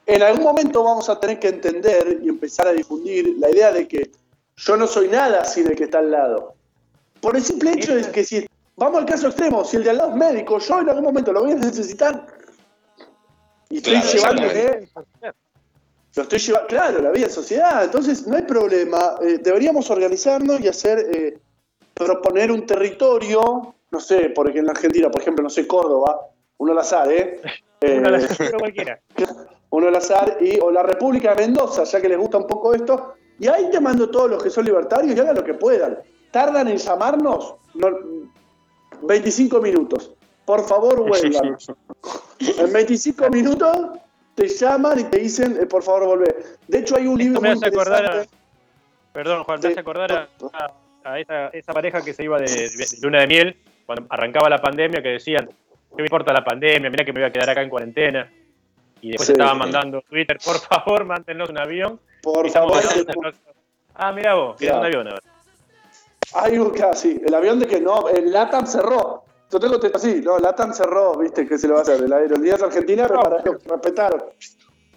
en 0.06 0.22
algún 0.22 0.42
momento 0.42 0.82
vamos 0.82 1.08
a 1.08 1.20
tener 1.20 1.38
que 1.38 1.48
entender 1.48 2.18
y 2.22 2.28
empezar 2.28 2.66
a 2.66 2.72
difundir 2.72 3.36
la 3.38 3.48
idea 3.50 3.70
de 3.70 3.86
que 3.86 4.10
yo 4.56 4.76
no 4.76 4.86
soy 4.86 5.08
nada 5.08 5.44
sin 5.44 5.66
el 5.68 5.76
que 5.76 5.84
está 5.84 5.98
al 5.98 6.10
lado. 6.10 6.54
Por 7.20 7.36
el 7.36 7.42
simple 7.44 7.72
hecho 7.72 7.94
de 7.94 8.10
que 8.10 8.24
si 8.24 8.46
vamos 8.76 8.98
al 8.98 9.06
caso 9.06 9.28
extremo, 9.28 9.64
si 9.64 9.76
el 9.76 9.84
de 9.84 9.90
al 9.90 9.98
lado 9.98 10.10
es 10.10 10.16
médico, 10.16 10.58
yo 10.58 10.80
en 10.80 10.88
algún 10.88 11.04
momento 11.04 11.32
lo 11.32 11.42
voy 11.44 11.52
a 11.52 11.56
necesitar. 11.56 12.26
Y 13.68 13.76
estoy 13.76 13.92
Claro, 14.00 14.08
llevándole 14.12 14.88
lo 16.16 16.22
estoy 16.22 16.38
llevando, 16.38 16.66
claro, 16.68 17.00
la 17.02 17.10
vida 17.10 17.26
en 17.26 17.32
sociedad. 17.32 17.84
Entonces, 17.84 18.26
no 18.26 18.36
hay 18.36 18.42
problema. 18.42 19.16
Eh, 19.22 19.38
deberíamos 19.42 19.90
organizarnos 19.90 20.60
y 20.60 20.68
hacer, 20.68 20.98
eh, 21.14 21.38
proponer 21.94 22.50
un 22.50 22.66
territorio, 22.66 23.74
no 23.90 24.00
sé, 24.00 24.30
porque 24.34 24.58
en 24.58 24.66
la 24.66 24.72
Argentina, 24.72 25.10
por 25.10 25.20
ejemplo, 25.20 25.42
no 25.42 25.50
sé, 25.50 25.66
Córdoba, 25.66 26.20
uno 26.58 26.72
al 26.72 26.78
azar, 26.78 27.10
¿eh? 27.12 27.40
Eh, 27.82 27.96
Uno 27.98 28.10
la- 28.10 28.18
uno 28.18 28.58
cualquiera. 28.58 29.00
uno 29.70 29.88
al 29.88 29.94
azar, 29.96 30.36
y, 30.38 30.60
o 30.60 30.70
la 30.70 30.82
República 30.82 31.34
de 31.34 31.46
Mendoza, 31.46 31.84
ya 31.84 31.98
que 31.98 32.10
les 32.10 32.18
gusta 32.18 32.36
un 32.36 32.46
poco 32.46 32.74
esto, 32.74 33.14
y 33.38 33.48
ahí 33.48 33.70
te 33.70 33.80
mando 33.80 34.10
todos 34.10 34.28
los 34.28 34.42
que 34.42 34.50
son 34.50 34.66
libertarios 34.66 35.16
y 35.16 35.18
hagan 35.18 35.34
lo 35.36 35.42
que 35.42 35.54
puedan. 35.54 35.98
Tardan 36.30 36.68
en 36.68 36.76
llamarnos 36.76 37.54
no, 37.72 37.88
25 39.02 39.60
minutos. 39.62 40.12
Por 40.44 40.66
favor, 40.66 41.00
vuelvan. 41.08 41.56
En 42.58 42.70
25 42.70 43.30
minutos 43.30 43.76
te 44.34 44.48
llaman 44.48 45.00
y 45.00 45.04
te 45.04 45.18
dicen, 45.18 45.58
eh, 45.60 45.66
por 45.66 45.82
favor, 45.82 46.06
volvé. 46.06 46.34
De 46.68 46.78
hecho, 46.78 46.96
hay 46.96 47.06
un 47.06 47.18
libro 47.18 47.40
me 47.40 47.48
muy 47.50 47.56
hace 47.58 47.66
acordar 47.66 48.04
a, 48.06 48.24
perdón 49.12 49.44
Juan, 49.44 49.60
me 49.62 49.68
hace 49.68 49.80
acordar 49.80 50.12
a, 50.12 50.28
a- 50.52 50.72
a 51.02 51.18
esa, 51.18 51.48
esa 51.48 51.72
pareja 51.72 52.02
que 52.02 52.12
se 52.12 52.24
iba 52.24 52.38
de, 52.38 52.46
de 52.46 52.86
luna 53.02 53.20
de 53.20 53.26
miel 53.26 53.56
cuando 53.86 54.06
arrancaba 54.10 54.48
la 54.50 54.60
pandemia 54.60 55.02
que 55.02 55.08
decían, 55.10 55.46
¿qué 55.48 55.96
me 55.96 56.02
importa 56.02 56.32
la 56.32 56.44
pandemia? 56.44 56.90
Mira 56.90 57.04
que 57.04 57.12
me 57.12 57.20
voy 57.20 57.28
a 57.28 57.32
quedar 57.32 57.50
acá 57.50 57.62
en 57.62 57.70
cuarentena. 57.70 58.30
Y 59.02 59.08
después 59.08 59.26
Sí. 59.28 59.32
estaban 59.32 59.56
mandando 59.58 60.02
Twitter, 60.02 60.38
por 60.44 60.58
favor, 60.60 61.04
mántenos 61.06 61.48
un 61.48 61.58
avión. 61.58 61.98
Por 62.22 62.48
favor, 62.50 62.80
Ah, 63.94 64.12
mira 64.12 64.34
vos, 64.34 64.60
es 64.60 64.70
un 64.70 64.84
avión 64.84 65.08
ahora. 65.08 65.22
hay 66.34 66.58
un 66.58 66.70
casi. 66.70 67.20
El 67.26 67.34
avión 67.34 67.58
de 67.58 67.66
que 67.66 67.80
no, 67.80 68.08
el 68.10 68.30
LATAM 68.30 68.66
cerró. 68.66 69.24
Yo 69.50 69.58
tengo 69.58 69.80
que 69.80 69.90
así, 69.92 70.20
no, 70.22 70.38
LATAM 70.38 70.72
cerró, 70.72 71.16
viste, 71.16 71.46
¿qué 71.46 71.58
se 71.58 71.66
le 71.66 71.72
va 71.72 71.80
a 71.80 71.82
hacer? 71.82 72.08
La 72.08 72.16
aerolíneas 72.16 72.62
argentina 72.62 73.08
prepararon, 73.08 73.58
respetaron. 73.64 74.22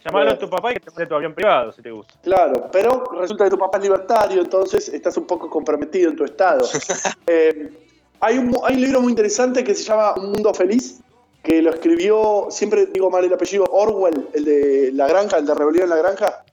Llamalo 0.06 0.26
Bueno. 0.26 0.32
a 0.32 0.38
tu 0.39 0.50
papá 0.50 0.72
y 0.72 0.74
que 0.76 0.80
te 0.82 0.92
mande 0.92 1.08
tu 1.08 1.16
avión 1.16 1.34
privado, 1.34 1.72
si 1.72 1.82
te 1.82 1.89
gusta. 1.89 2.13
Claro, 2.22 2.70
pero 2.72 3.04
resulta 3.20 3.46
que 3.46 3.50
tu 3.50 3.58
papá 3.58 3.78
es 3.78 3.84
libertario, 3.86 4.42
entonces 4.42 4.89
estás 4.89 5.18
un 5.18 5.26
poco 5.26 5.50
comprometido 5.50 6.10
en 6.12 6.16
tu 6.16 6.24
estado. 6.26 6.68
Eh, 7.26 7.72
hay, 8.20 8.38
un, 8.38 8.56
hay 8.63 8.76
un 8.76 8.82
libro 8.82 9.02
muy 9.02 9.12
interesante 9.12 9.63
que 9.63 9.74
se 9.74 9.84
llama 9.84 10.13
Un 10.16 10.34
Mundo 10.34 10.54
Feliz, 10.54 11.00
que 11.42 11.62
lo 11.62 11.72
escribió, 11.72 12.48
siempre 12.50 12.86
digo 12.88 13.10
mal 13.10 13.24
el 13.24 13.34
apellido, 13.34 13.66
Orwell, 13.72 14.28
el 14.34 14.46
de 14.46 14.92
La 14.94 15.08
Granja, 15.08 15.38
el 15.38 15.46
de 15.46 15.56
Rebelión 15.56 15.86
en 15.86 15.89
la 15.89 15.98
Granja. 15.98 16.44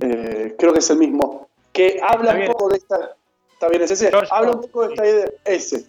Eh, 0.00 0.54
creo 0.58 0.72
que 0.72 0.78
es 0.78 0.90
el 0.90 0.98
mismo. 0.98 1.48
Que 1.72 1.98
habla 2.02 2.34
un 2.34 2.46
poco 2.46 2.68
de 2.68 2.76
esta. 2.76 3.16
Está 3.54 3.68
bien, 3.68 3.82
es 3.82 3.90
ese. 3.90 4.10
George 4.10 4.28
Habla 4.30 4.52
un 4.52 4.60
poco 4.62 4.86
de 4.86 4.94
esta 4.94 5.06
idea. 5.06 5.26
Ese. 5.44 5.86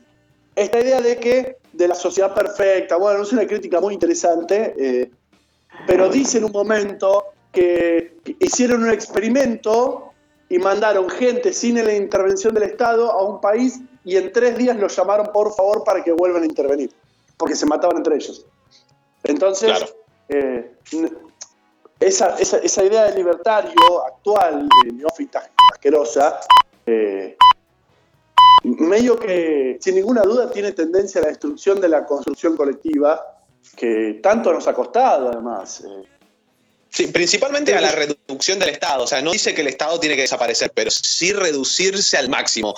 Esta 0.56 0.80
idea 0.80 1.02
de 1.02 1.18
que 1.18 1.58
de 1.74 1.88
la 1.88 1.96
sociedad 1.96 2.34
perfecta. 2.34 2.98
Bueno, 2.98 3.24
es 3.24 3.32
una 3.32 3.46
crítica 3.48 3.80
muy 3.82 3.94
interesante. 3.94 4.74
eh, 4.78 5.12
pero 5.88 6.08
dice 6.08 6.38
en 6.38 6.44
un 6.46 6.52
momento 6.52 7.26
que 7.52 8.16
hicieron 8.40 8.84
un 8.84 8.92
experimento 8.92 10.14
y 10.48 10.60
mandaron 10.60 11.10
gente 11.10 11.52
sin 11.52 11.84
la 11.84 11.94
intervención 11.94 12.54
del 12.54 12.64
Estado 12.64 13.12
a 13.12 13.24
un 13.24 13.42
país 13.42 13.80
y 14.06 14.18
en 14.18 14.32
tres 14.32 14.56
días 14.58 14.78
los 14.78 14.96
llamaron 14.96 15.32
por 15.34 15.54
favor 15.56 15.84
para 15.84 16.04
que 16.04 16.12
vuelvan 16.12 16.44
a 16.44 16.46
intervenir, 16.46 16.92
porque 17.38 17.56
se 17.56 17.66
mataban 17.66 17.98
entre 17.98 18.16
ellos. 18.16 18.46
Entonces, 19.24 19.72
Claro. 19.72 19.94
eh, 20.30 20.72
esa, 22.00 22.36
esa 22.38 22.84
idea 22.84 23.06
de 23.06 23.16
libertario 23.16 24.06
actual, 24.06 24.68
de 24.86 24.92
neófita 24.92 25.50
asquerosa, 25.72 26.40
eh, 26.86 27.36
medio 28.64 29.20
que 29.20 29.78
sin 29.82 29.96
ninguna 29.96 30.22
duda 30.22 30.50
tiene 30.50 30.72
tendencia 30.72 31.20
a 31.20 31.24
la 31.24 31.30
destrucción 31.30 31.82
de 31.82 31.90
la 31.90 32.06
construcción 32.06 32.56
colectiva, 32.56 33.22
que 33.76 34.20
tanto 34.22 34.54
nos 34.54 34.68
ha 34.68 34.74
costado 34.74 35.30
además. 35.30 35.82
eh. 35.82 36.08
Sí, 36.90 37.08
principalmente 37.08 37.74
a 37.74 37.82
la 37.82 37.92
reducción 37.92 38.60
del 38.60 38.70
Estado. 38.70 39.04
O 39.04 39.08
sea, 39.08 39.20
no 39.22 39.32
dice 39.32 39.56
que 39.56 39.62
el 39.62 39.68
Estado 39.68 40.00
tiene 40.00 40.16
que 40.16 40.22
desaparecer, 40.22 40.72
pero 40.76 40.92
sí 40.92 41.34
reducirse 41.34 42.18
al 42.18 42.30
máximo. 42.30 42.76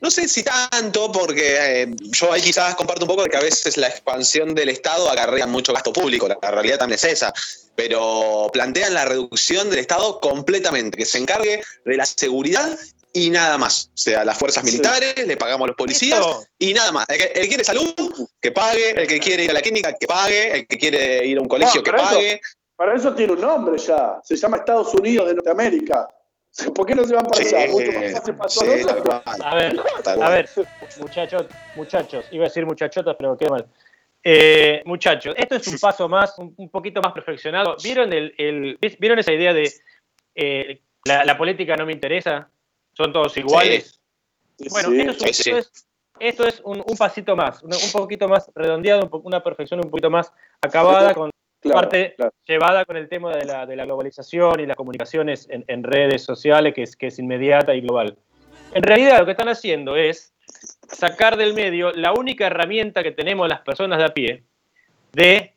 No 0.00 0.10
sé 0.10 0.28
si 0.28 0.44
tanto, 0.44 1.10
porque 1.10 1.82
eh, 1.82 1.96
yo 1.98 2.32
ahí 2.32 2.42
quizás 2.42 2.76
comparto 2.76 3.06
un 3.06 3.08
poco 3.08 3.24
de 3.24 3.28
que 3.28 3.38
a 3.38 3.40
veces 3.40 3.76
la 3.76 3.88
expansión 3.88 4.54
del 4.54 4.68
Estado 4.68 5.10
acarrea 5.10 5.48
mucho 5.48 5.72
gasto 5.72 5.92
público. 5.92 6.28
La, 6.28 6.38
la 6.40 6.50
realidad 6.52 6.78
también 6.78 6.96
es 6.96 7.04
esa. 7.04 7.32
Pero 7.74 8.48
plantean 8.52 8.94
la 8.94 9.04
reducción 9.04 9.68
del 9.68 9.80
Estado 9.80 10.20
completamente, 10.20 10.96
que 10.96 11.04
se 11.04 11.18
encargue 11.18 11.60
de 11.84 11.96
la 11.96 12.06
seguridad 12.06 12.78
y 13.18 13.30
nada 13.30 13.56
más. 13.58 13.86
O 13.94 13.96
sea, 13.96 14.24
las 14.24 14.36
fuerzas 14.38 14.62
Sí. 14.64 14.70
militares, 14.70 15.26
le 15.26 15.36
pagamos 15.36 15.64
a 15.64 15.68
los 15.68 15.76
policías 15.76 16.18
Esto- 16.20 16.44
y 16.58 16.74
nada 16.74 16.92
más. 16.92 17.08
El 17.08 17.16
que, 17.18 17.24
el 17.24 17.40
que 17.42 17.48
quiere 17.48 17.64
salud, 17.64 17.94
que 18.40 18.52
pague. 18.52 18.90
El 18.90 19.06
que 19.08 19.18
quiere 19.18 19.44
ir 19.44 19.50
a 19.50 19.54
la 19.54 19.62
clínica, 19.62 19.92
que 19.98 20.06
pague. 20.06 20.52
El 20.58 20.66
que 20.66 20.76
quiere 20.78 21.24
ir 21.26 21.38
a 21.38 21.40
un 21.40 21.48
colegio, 21.48 21.80
No, 21.80 21.84
que 21.84 21.90
eso- 21.90 21.98
pague. 22.14 22.40
Para 22.76 22.94
eso 22.94 23.14
tiene 23.14 23.32
un 23.32 23.40
nombre 23.40 23.78
ya, 23.78 24.20
se 24.22 24.36
llama 24.36 24.58
Estados 24.58 24.92
Unidos 24.94 25.26
de 25.28 25.34
Norteamérica. 25.34 26.08
¿Por 26.74 26.86
qué 26.86 26.94
no 26.94 27.04
se 27.04 27.14
van 27.14 27.24
para 27.24 27.42
allá? 27.42 27.70
Mucho 27.70 27.92
más 27.92 28.12
fácil 28.12 28.34
para 28.34 28.48
sí, 28.50 28.58
todos 28.60 28.68
tal 28.68 28.80
nosotros. 28.96 29.22
cual, 29.24 29.42
A 29.42 29.54
ver, 29.54 29.80
A 30.22 30.28
ver, 30.30 30.48
muchachos, 30.98 31.46
muchachos, 31.74 32.24
iba 32.32 32.44
a 32.44 32.48
decir 32.48 32.66
muchachotas, 32.66 33.16
pero 33.18 33.36
qué 33.38 33.48
mal. 33.48 33.66
Eh, 34.22 34.82
muchachos, 34.84 35.34
esto 35.38 35.54
es 35.56 35.66
un 35.68 35.78
paso 35.78 36.08
más, 36.08 36.38
un, 36.38 36.52
un 36.56 36.68
poquito 36.68 37.00
más 37.00 37.12
perfeccionado. 37.12 37.76
¿Vieron, 37.82 38.12
el, 38.12 38.34
el- 38.36 38.78
¿vieron 38.98 39.18
esa 39.18 39.32
idea 39.32 39.52
de 39.54 39.72
eh, 40.34 40.80
la, 41.04 41.24
la 41.24 41.38
política 41.38 41.76
no 41.76 41.86
me 41.86 41.92
interesa? 41.92 42.50
Son 42.96 43.12
todos 43.12 43.36
iguales. 43.36 44.00
Bueno, 44.70 44.88
Sí. 44.90 45.00
esto 45.00 45.24
es, 45.26 45.38
esto 45.46 45.56
es- 45.58 45.86
esto 46.18 46.46
es 46.46 46.60
un, 46.64 46.82
un 46.86 46.96
pasito 46.96 47.36
más, 47.36 47.62
un, 47.62 47.74
un 47.74 47.92
poquito 47.92 48.26
más 48.26 48.50
redondeado, 48.54 49.10
una 49.24 49.42
perfección 49.42 49.80
un 49.84 49.90
poquito 49.90 50.08
más 50.10 50.32
acabada, 50.62 51.12
con 51.14 51.30
Claro, 51.60 51.80
parte 51.80 52.14
claro. 52.16 52.32
llevada 52.46 52.84
con 52.84 52.96
el 52.96 53.08
tema 53.08 53.34
de 53.36 53.44
la, 53.44 53.66
de 53.66 53.76
la 53.76 53.84
globalización 53.84 54.60
y 54.60 54.66
las 54.66 54.76
comunicaciones 54.76 55.46
en, 55.50 55.64
en 55.68 55.82
redes 55.82 56.22
sociales, 56.22 56.72
que 56.74 56.82
es, 56.84 56.96
que 56.96 57.08
es 57.08 57.18
inmediata 57.18 57.74
y 57.74 57.80
global. 57.80 58.16
En 58.72 58.82
realidad, 58.82 59.18
lo 59.18 59.24
que 59.26 59.32
están 59.32 59.48
haciendo 59.48 59.96
es 59.96 60.32
sacar 60.88 61.36
del 61.36 61.54
medio 61.54 61.92
la 61.92 62.12
única 62.12 62.46
herramienta 62.46 63.02
que 63.02 63.10
tenemos 63.12 63.48
las 63.48 63.60
personas 63.60 63.98
de 63.98 64.04
a 64.04 64.08
pie 64.08 64.44
de 65.12 65.54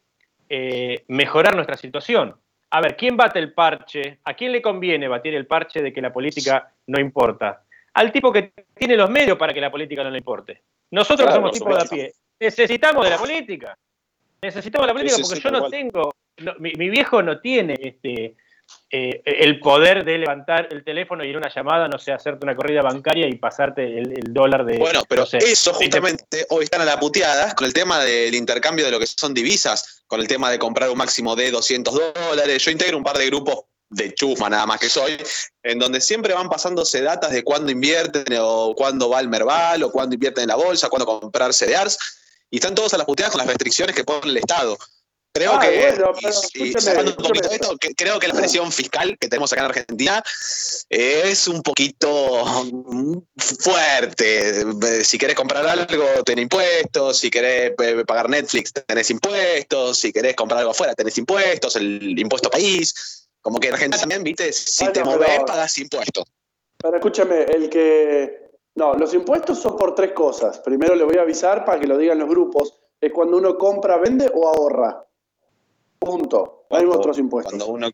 eh, 0.49 1.03
mejorar 1.07 1.53
nuestra 1.55 1.77
situación. 1.77 2.35
A 2.71 2.81
ver, 2.81 2.95
¿quién 2.95 3.17
bate 3.17 3.39
el 3.39 3.53
parche? 3.53 4.19
¿A 4.23 4.33
quién 4.33 4.51
le 4.51 4.61
conviene 4.61 5.07
batir 5.07 5.33
el 5.33 5.47
parche 5.47 5.81
de 5.81 5.91
que 5.91 6.01
la 6.01 6.13
política 6.13 6.71
no 6.87 6.99
importa? 6.99 7.63
Al 7.93 8.11
tipo 8.11 8.31
que 8.31 8.53
tiene 8.75 8.95
los 8.95 9.09
medios 9.09 9.37
para 9.37 9.53
que 9.53 9.61
la 9.61 9.71
política 9.71 10.03
no 10.03 10.11
le 10.11 10.19
importe. 10.19 10.61
Nosotros 10.91 11.27
Claro, 11.27 11.41
somos 11.41 11.51
tipos 11.51 11.75
de 11.75 11.81
a 11.81 11.85
pie. 11.85 12.13
Necesitamos 12.39 13.03
de 13.03 13.09
la 13.09 13.17
política. 13.17 13.77
Necesitamos 14.41 14.87
de 14.87 14.93
la 14.93 14.99
política 14.99 15.21
porque 15.21 15.41
yo 15.41 15.51
no 15.51 15.69
tengo, 15.69 16.13
no, 16.37 16.53
mi, 16.59 16.73
mi 16.73 16.89
viejo 16.89 17.21
no 17.21 17.39
tiene 17.39 17.75
este, 17.81 18.35
eh, 18.91 19.21
el 19.23 19.59
poder 19.59 20.03
de 20.03 20.17
levantar 20.17 20.67
el 20.71 20.83
teléfono 20.83 21.23
y 21.23 21.29
ir 21.29 21.35
a 21.35 21.39
una 21.39 21.53
llamada, 21.53 21.87
no 21.87 21.99
sé, 21.99 22.11
hacerte 22.11 22.45
una 22.45 22.55
corrida 22.55 22.81
bancaria 22.81 23.27
y 23.27 23.35
pasarte 23.35 23.83
el, 23.83 24.13
el 24.13 24.33
dólar 24.33 24.65
de... 24.65 24.77
Bueno, 24.77 25.03
pero 25.07 25.21
no 25.21 25.25
sé, 25.25 25.37
eso 25.37 25.77
20 25.77 25.99
justamente 25.99 26.45
hoy 26.49 26.63
están 26.63 26.81
a 26.81 26.85
la 26.85 26.99
puteada 26.99 27.53
con 27.53 27.67
el 27.67 27.73
tema 27.73 27.99
del 28.03 28.33
intercambio 28.33 28.85
de 28.85 28.91
lo 28.91 28.99
que 28.99 29.05
son 29.05 29.33
divisas, 29.33 29.98
con 30.09 30.19
el 30.19 30.27
tema 30.27 30.49
de 30.49 30.57
comprar 30.57 30.89
un 30.89 30.97
máximo 30.97 31.35
de 31.35 31.51
200 31.51 31.93
dólares. 32.15 32.65
Yo 32.65 32.71
integro 32.71 32.97
un 32.97 33.03
par 33.03 33.17
de 33.17 33.27
grupos 33.27 33.59
de 33.89 34.13
chusma 34.15 34.49
nada 34.49 34.65
más 34.65 34.79
que 34.79 34.89
soy, 34.89 35.17
en 35.63 35.77
donde 35.77 36.01
siempre 36.01 36.33
van 36.33 36.49
pasándose 36.49 37.01
datas 37.01 37.31
de 37.31 37.43
cuándo 37.43 37.71
invierten 37.71 38.25
o 38.41 38.73
cuándo 38.75 39.09
va 39.09 39.19
el 39.19 39.29
Merval 39.29 39.83
o 39.83 39.91
cuándo 39.91 40.15
invierten 40.15 40.43
en 40.43 40.49
la 40.49 40.55
bolsa, 40.55 40.89
cuándo 40.89 41.05
comprar 41.05 41.53
CDRs, 41.53 41.97
y 42.49 42.57
están 42.57 42.73
todos 42.73 42.93
a 42.95 42.97
las 42.97 43.05
puteadas 43.05 43.31
con 43.31 43.37
las 43.37 43.47
restricciones 43.47 43.95
que 43.95 44.03
pone 44.03 44.31
el 44.31 44.37
Estado. 44.37 44.77
Creo 45.31 45.53
Ah, 45.53 45.59
que, 45.59 45.67
bueno, 45.77 45.93
y- 45.93 45.95
pero 45.95 46.13
y 46.21 46.27
escúcheme, 46.27 46.81
cerrando 46.81 47.11
un 47.11 47.17
poquito 47.17 47.33
escúcheme. 47.49 47.55
esto, 47.55 47.77
que- 47.77 47.93
creo 47.95 48.19
que 48.19 48.27
la 48.27 48.33
presión 48.33 48.71
fiscal 48.71 49.15
que 49.19 49.27
tenemos 49.27 49.53
acá 49.53 49.61
en 49.61 49.65
Argentina 49.67 50.23
es 50.89 51.47
un 51.47 51.61
poquito 51.61 52.43
fuerte. 53.61 54.65
Si 55.03 55.17
querés 55.17 55.35
comprar 55.35 55.65
algo, 55.67 56.05
tenés 56.25 56.43
impuestos. 56.43 57.19
Si 57.19 57.29
querés 57.29 57.73
eh, 57.79 58.03
pagar 58.05 58.29
Netflix, 58.29 58.73
tenés 58.87 59.09
impuestos. 59.11 59.99
Si 59.99 60.11
querés 60.11 60.35
comprar 60.35 60.59
algo 60.59 60.71
afuera, 60.71 60.93
tenés 60.95 61.17
impuestos. 61.17 61.75
El 61.75 62.17
impuesto 62.17 62.49
país. 62.49 63.27
Como 63.41 63.59
que 63.59 63.67
en 63.69 63.73
Argentina 63.75 63.99
también, 64.01 64.23
viste, 64.23 64.51
si 64.51 64.83
Bueno, 64.85 64.93
te 64.93 65.03
movés, 65.03 65.39
pagas 65.45 65.77
impuestos. 65.77 66.25
Pero 66.81 66.95
escúchame, 66.97 67.43
el 67.43 67.69
que. 67.69 68.49
No, 68.75 68.93
los 68.95 69.13
impuestos 69.13 69.59
son 69.59 69.75
por 69.77 69.95
tres 69.95 70.11
cosas. 70.13 70.59
Primero 70.59 70.95
le 70.95 71.03
voy 71.03 71.17
a 71.17 71.21
avisar 71.21 71.65
para 71.65 71.79
que 71.79 71.87
lo 71.87 71.97
digan 71.97 72.19
los 72.19 72.29
grupos. 72.29 72.73
Es 73.01 73.11
cuando 73.13 73.37
uno 73.37 73.57
compra, 73.57 73.97
vende 73.97 74.29
o 74.33 74.47
ahorra. 74.47 75.05
Punto. 75.99 76.65
No 76.69 76.77
hay 76.77 76.85
otros 76.85 77.17
impuestos. 77.19 77.51
Cuando 77.53 77.67
uno, 77.73 77.89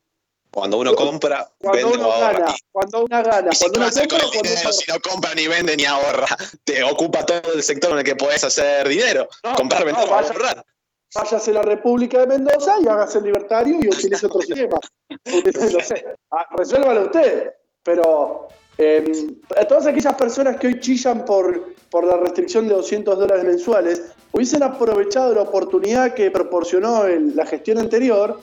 cuando 0.52 0.78
uno 0.78 0.96
compra, 0.96 1.50
Cuando 1.60 1.78
vende 1.89 1.98
o 1.98 2.00
uno 2.02 2.12
ahorra. 2.13 2.39
gana, 2.39 2.56
cuando 2.72 3.04
uno 3.06 3.24
gana, 3.24 3.50
Y 3.52 3.56
si 3.56 3.65
cuando 3.65 3.80
no 3.80 3.86
uno 3.88 3.94
con 3.96 4.08
compra, 4.08 4.18
el 4.18 4.30
cuando 4.30 4.41
dinero, 4.50 4.62
uno 4.63 4.74
si 4.74 4.91
no 4.91 5.00
compra 5.02 5.34
ni 5.36 5.48
vende 5.48 5.78
ni 5.78 5.86
ahorra, 5.86 6.28
te 6.63 6.84
ocupa 6.84 7.26
todo 7.26 7.54
el 7.54 7.63
sector 7.63 7.91
en 7.91 7.98
el 8.00 8.04
que 8.04 8.15
podés 8.15 8.44
hacer 8.44 8.88
dinero. 8.88 9.28
No, 9.44 9.56
comprar, 9.56 9.82
no, 9.82 9.86
vender 9.88 10.08
o 10.08 10.12
vaya- 10.12 10.28
ahorrar. 10.32 10.65
váyase 11.13 11.52
a 11.52 11.54
la 11.56 11.62
República 11.63 12.20
de 12.22 12.28
Mendoza 12.28 12.76
y 12.82 12.88
hágase 12.88 13.18
el 13.18 13.24
libertario 13.26 13.78
y 13.82 13.88
utilice 13.88 14.26
otro 14.28 14.41
sistema. 14.41 14.78
no 15.74 15.80
sé, 15.82 16.06
ah, 16.32 16.46
resuélvalo 16.58 17.02
usted. 17.06 17.54
Pero 17.84 18.48
eh, 18.78 19.28
todas 19.68 19.86
aquellas 19.88 20.15
personas 20.15 20.58
que 20.58 20.68
hoy 20.68 20.80
chillan 20.80 21.24
por, 21.26 21.75
por 21.96 22.04
la 22.06 22.18
restricción 22.18 22.68
de 22.68 22.74
200 22.74 23.18
dólares 23.18 23.46
mensuales, 23.46 24.02
hubiesen 24.34 24.62
aprovechado 24.64 25.34
la 25.34 25.44
oportunidad 25.44 26.14
que 26.14 26.30
proporcionó 26.30 27.06
el- 27.06 27.34
la 27.34 27.46
gestión 27.46 27.78
anterior, 27.78 28.42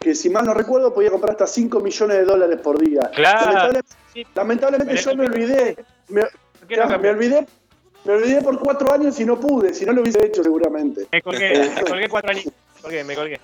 que 0.00 0.14
si 0.14 0.30
mal 0.30 0.46
no 0.46 0.54
recuerdo 0.54 0.94
podía 0.94 1.10
comprar 1.10 1.32
hasta 1.32 1.46
5 1.46 1.80
millones 1.80 2.16
de 2.16 2.24
dólares 2.24 2.58
por 2.62 2.78
día. 2.78 3.10
Claro. 3.14 3.78
Sí. 4.14 4.24
lamentablemente 4.34 4.96
yo 4.96 5.14
me 5.16 5.26
olvidé. 5.26 5.76
Me, 6.08 6.22
olvidé. 7.10 7.46
Me 8.06 8.12
olvidé 8.14 8.40
por 8.40 8.58
cuatro 8.58 8.90
años 8.90 9.20
y 9.20 9.26
no 9.26 9.38
pude, 9.38 9.74
si 9.74 9.84
no 9.84 9.92
lo 9.92 10.00
hubiese 10.00 10.24
hecho 10.24 10.42
seguramente. 10.42 11.06
Me 11.12 11.20
colgué, 11.20 11.70
me 11.74 11.82
colgué 11.84 12.08
cuatro 12.08 12.30
años. 12.30 12.46
Me 12.46 12.80
colgué, 12.80 13.04
me 13.04 13.14
colgué. 13.14 13.40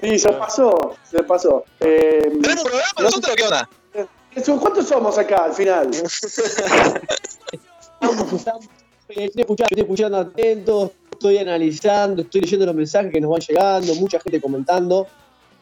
Sí, 0.00 0.18
se 0.18 0.32
pasó, 0.32 0.96
se 1.08 1.22
pasó. 1.22 1.62
Eh, 1.78 2.28
¿Tenemos 2.42 2.64
programa 2.64 2.88
no- 2.98 3.02
nosotros 3.04 3.32
o 3.32 3.36
qué 3.36 3.42
onda? 3.44 3.68
eso, 4.34 4.58
¿Cuántos 4.58 4.88
somos 4.88 5.16
acá 5.16 5.44
al 5.44 5.52
final? 5.52 5.90
Estamos, 8.00 8.32
estamos, 8.32 8.64
eh, 8.64 8.68
estoy, 9.08 9.40
escuchando, 9.42 9.68
estoy 9.70 9.80
escuchando 9.82 10.16
atentos, 10.18 10.90
estoy 11.12 11.38
analizando, 11.38 12.22
estoy 12.22 12.40
leyendo 12.42 12.66
los 12.66 12.74
mensajes 12.74 13.12
que 13.12 13.20
nos 13.20 13.30
van 13.30 13.40
llegando, 13.40 13.94
mucha 13.96 14.20
gente 14.20 14.40
comentando. 14.40 15.06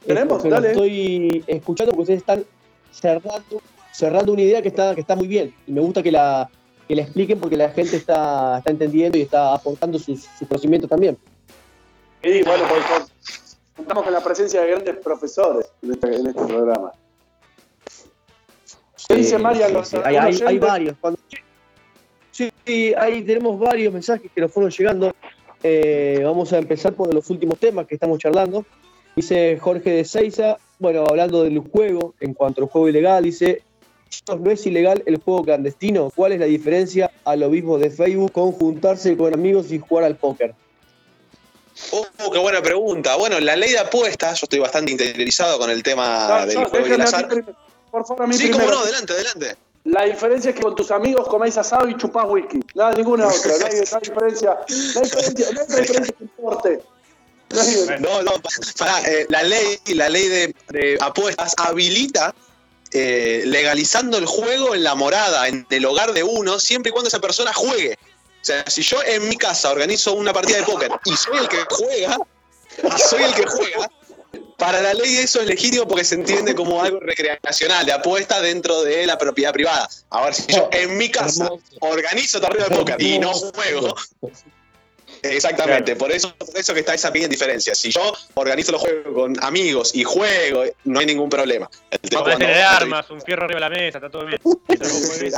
Tenemos, 0.06 0.42
Pero 0.42 0.54
dale. 0.54 0.70
Estoy 0.72 1.44
escuchando 1.46 1.92
porque 1.92 2.02
ustedes 2.12 2.20
están 2.20 2.44
cerrando, 2.90 3.62
cerrando 3.92 4.32
una 4.32 4.42
idea 4.42 4.60
que 4.62 4.68
está, 4.68 4.94
que 4.94 5.00
está 5.00 5.16
muy 5.16 5.26
bien. 5.26 5.54
Y 5.66 5.72
me 5.72 5.80
gusta 5.80 6.02
que 6.02 6.12
la, 6.12 6.50
que 6.86 6.94
la 6.94 7.02
expliquen 7.02 7.38
porque 7.40 7.56
la 7.56 7.70
gente 7.70 7.96
está, 7.96 8.58
está 8.58 8.70
entendiendo 8.70 9.16
y 9.18 9.22
está 9.22 9.54
aportando 9.54 9.98
sus, 9.98 10.22
sus 10.38 10.46
conocimientos 10.46 10.90
también. 10.90 11.16
Y 12.22 12.42
bueno, 12.42 12.64
pues, 12.68 12.84
con- 12.84 13.08
contamos 13.76 14.04
con 14.04 14.12
la 14.12 14.22
presencia 14.22 14.60
de 14.62 14.70
grandes 14.70 14.96
profesores 14.96 15.66
en 15.82 15.92
este, 15.92 16.16
en 16.16 16.26
este 16.26 16.44
programa. 16.44 16.92
¿Qué 19.08 19.16
dice 19.16 19.38
Marian? 19.38 19.68
sí, 19.68 19.74
Los- 19.74 19.88
sí. 19.88 19.96
Hay, 20.02 20.58
varios. 20.58 20.96
Cuando- 21.00 21.20
Sí, 22.34 22.50
sí, 22.66 22.92
ahí 22.98 23.22
tenemos 23.22 23.56
varios 23.60 23.92
mensajes 23.92 24.28
que 24.34 24.40
nos 24.40 24.50
fueron 24.50 24.72
llegando. 24.72 25.14
Eh, 25.62 26.20
vamos 26.24 26.52
a 26.52 26.58
empezar 26.58 26.92
por 26.92 27.14
los 27.14 27.30
últimos 27.30 27.60
temas 27.60 27.86
que 27.86 27.94
estamos 27.94 28.18
charlando. 28.18 28.66
Dice 29.14 29.56
Jorge 29.60 29.90
de 29.90 30.04
Seiza, 30.04 30.56
bueno, 30.80 31.04
hablando 31.08 31.44
del 31.44 31.60
juego, 31.60 32.14
en 32.18 32.34
cuanto 32.34 32.62
al 32.62 32.68
juego 32.68 32.88
ilegal, 32.88 33.22
dice, 33.22 33.62
"Chicos, 34.08 34.40
no 34.40 34.50
es 34.50 34.66
ilegal 34.66 35.04
el 35.06 35.18
juego 35.18 35.44
clandestino. 35.44 36.10
¿Cuál 36.12 36.32
es 36.32 36.40
la 36.40 36.46
diferencia 36.46 37.12
a 37.24 37.36
lo 37.36 37.50
mismo 37.50 37.78
de 37.78 37.90
Facebook 37.90 38.32
con 38.32 38.50
juntarse 38.50 39.16
con 39.16 39.32
amigos 39.32 39.70
y 39.70 39.78
jugar 39.78 40.02
al 40.02 40.16
póker? 40.16 40.54
Oh, 41.92 42.30
qué 42.32 42.38
buena 42.40 42.62
pregunta. 42.62 43.14
Bueno, 43.14 43.38
la 43.38 43.54
ley 43.54 43.70
de 43.70 43.78
apuestas, 43.78 44.40
yo 44.40 44.46
estoy 44.46 44.58
bastante 44.58 44.90
interiorizado 44.90 45.56
con 45.60 45.70
el 45.70 45.84
tema 45.84 46.40
No, 46.40 46.46
del 46.46 46.64
juego 46.64 46.86
y 46.88 46.92
el 46.92 47.00
azar. 47.00 47.28
Por 47.92 48.04
favor, 48.04 48.24
a 48.24 48.26
mí 48.26 48.34
Sí, 48.34 48.50
cómo 48.50 48.68
no, 48.68 48.80
adelante, 48.80 49.12
adelante. 49.12 49.56
La 49.84 50.04
diferencia 50.04 50.50
es 50.50 50.56
que 50.56 50.62
con 50.62 50.74
tus 50.74 50.90
amigos 50.90 51.28
coméis 51.28 51.58
asado 51.58 51.88
y 51.88 51.96
chupás 51.96 52.24
whisky. 52.28 52.60
Nada, 52.74 52.94
ninguna 52.94 53.28
otra. 53.28 53.52
No 53.58 53.66
hay, 53.66 53.74
no 53.74 53.96
hay 53.96 54.02
diferencia. 54.02 54.50
No 54.50 55.00
hay 55.00 55.04
diferencia, 55.04 55.52
no 55.52 55.60
hay 55.60 55.80
diferencia 55.82 56.14
que 56.16 56.24
importe. 56.24 56.82
No 57.50 57.98
No, 58.00 58.22
no, 58.22 58.32
pará, 58.78 59.00
eh, 59.02 59.26
la 59.28 59.42
ley, 59.42 59.78
la 59.94 60.08
ley 60.08 60.28
de, 60.28 60.98
apuestas 61.00 61.54
habilita 61.58 62.34
eh, 62.92 63.42
legalizando 63.46 64.16
el 64.16 64.26
juego 64.26 64.74
en 64.74 64.84
la 64.84 64.94
morada, 64.94 65.48
en 65.48 65.66
el 65.70 65.84
hogar 65.84 66.12
de 66.14 66.22
uno, 66.22 66.58
siempre 66.58 66.90
y 66.90 66.92
cuando 66.92 67.08
esa 67.08 67.20
persona 67.20 67.52
juegue. 67.52 67.98
O 68.00 68.44
sea, 68.44 68.64
si 68.68 68.82
yo 68.82 69.02
en 69.02 69.28
mi 69.28 69.36
casa 69.36 69.70
organizo 69.70 70.14
una 70.14 70.32
partida 70.32 70.58
de 70.58 70.64
póker 70.64 70.90
y 71.04 71.16
soy 71.16 71.38
el 71.38 71.48
que 71.48 71.58
juega, 71.70 72.18
soy 72.96 73.22
el 73.22 73.34
que 73.34 73.46
juega, 73.46 73.90
para 74.64 74.80
la 74.80 74.94
ley 74.94 75.18
eso 75.18 75.42
es 75.42 75.46
legítimo 75.46 75.86
porque 75.86 76.04
se 76.04 76.14
entiende 76.14 76.54
como 76.54 76.82
algo 76.82 76.98
recreacional, 76.98 77.84
de 77.84 77.92
apuesta 77.92 78.40
dentro 78.40 78.82
de 78.82 79.06
la 79.06 79.18
propiedad 79.18 79.52
privada. 79.52 79.86
Ahora, 80.08 80.32
si 80.32 80.50
yo 80.50 80.70
en 80.72 80.96
mi 80.96 81.10
casa 81.10 81.50
organizo 81.80 82.40
torneo 82.40 82.66
de 82.66 82.74
póker 82.74 83.02
y 83.02 83.18
no 83.18 83.34
juego, 83.34 83.94
Exactamente, 85.22 85.96
por 85.96 86.12
eso 86.12 86.34
por 86.36 86.54
eso 86.54 86.74
que 86.74 86.80
está 86.80 86.94
esa 86.94 87.10
pequeña 87.10 87.28
diferencia. 87.28 87.74
Si 87.74 87.90
yo 87.90 88.12
organizo 88.34 88.72
los 88.72 88.80
juegos 88.80 89.14
con 89.14 89.44
amigos 89.44 89.94
y 89.94 90.04
juego, 90.04 90.64
no 90.84 91.00
hay 91.00 91.06
ningún 91.06 91.30
problema. 91.30 91.68
Tener 92.00 92.62
armas, 92.62 93.10
un 93.10 93.22
fierro 93.22 93.44
arriba 93.44 93.60
de 93.60 93.60
la 93.60 93.70
mesa, 93.70 93.98
está 93.98 94.10
todo 94.10 94.26
bien. 94.26 94.40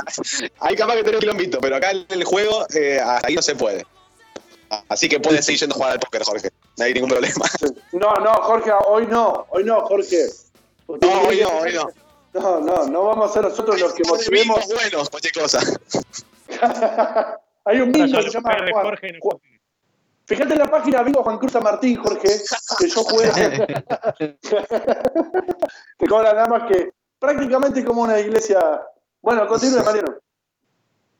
Hay 0.59 0.75
capaz 0.75 0.95
que 0.95 1.03
tener 1.03 1.15
un 1.15 1.21
quilombito, 1.21 1.59
pero 1.59 1.77
acá 1.77 1.91
en 1.91 2.05
el 2.09 2.23
juego 2.25 2.65
eh, 2.73 2.99
ahí 3.23 3.35
no 3.35 3.41
se 3.41 3.55
puede. 3.55 3.85
Así 4.89 5.07
que 5.09 5.19
puedes 5.19 5.45
seguir 5.45 5.59
yendo 5.61 5.75
a 5.75 5.77
jugar 5.77 5.91
al 5.93 5.99
póker, 5.99 6.23
Jorge. 6.23 6.49
No 6.77 6.85
hay 6.85 6.93
ningún 6.93 7.09
problema. 7.09 7.45
No, 7.93 8.13
no, 8.15 8.33
Jorge, 8.33 8.71
hoy 8.87 9.07
no. 9.07 9.45
Hoy 9.49 9.63
no, 9.63 9.81
Jorge. 9.81 10.27
No, 10.87 11.21
hoy 11.21 11.39
no, 11.41 11.49
hoy 11.59 11.73
no. 11.73 11.89
No, 12.33 12.59
no, 12.59 12.87
no 12.87 13.03
vamos 13.05 13.31
a 13.31 13.33
ser 13.33 13.43
nosotros 13.43 13.79
los 13.79 13.93
que 13.93 14.03
motivemos. 14.07 14.67
Buenos, 14.67 15.09
cualquier 15.09 15.33
cosa. 15.33 15.59
Hay 17.65 17.81
un 17.81 17.91
bingo 17.91 18.17
que 18.17 18.23
se 18.23 18.29
llama 18.29 18.55
Juan- 18.71 18.83
Jorge, 18.85 19.17
Juan- 19.19 19.37
Fíjate 20.25 20.53
en 20.53 20.59
la 20.59 20.69
página 20.69 21.03
Vivo 21.03 21.23
Juan 21.23 21.37
Cruz 21.37 21.53
San 21.53 21.63
Martín, 21.63 21.95
Jorge, 22.03 22.27
que 22.79 22.89
yo 22.89 23.03
jugué. 23.03 23.29
Te 25.97 26.07
cobran 26.07 26.35
nada 26.35 26.47
más 26.47 26.63
que 26.69 26.91
prácticamente 27.17 27.83
como 27.85 28.01
una 28.03 28.19
iglesia. 28.19 28.81
Bueno, 29.21 29.47
continúe, 29.47 29.83
Mariano. 29.83 30.15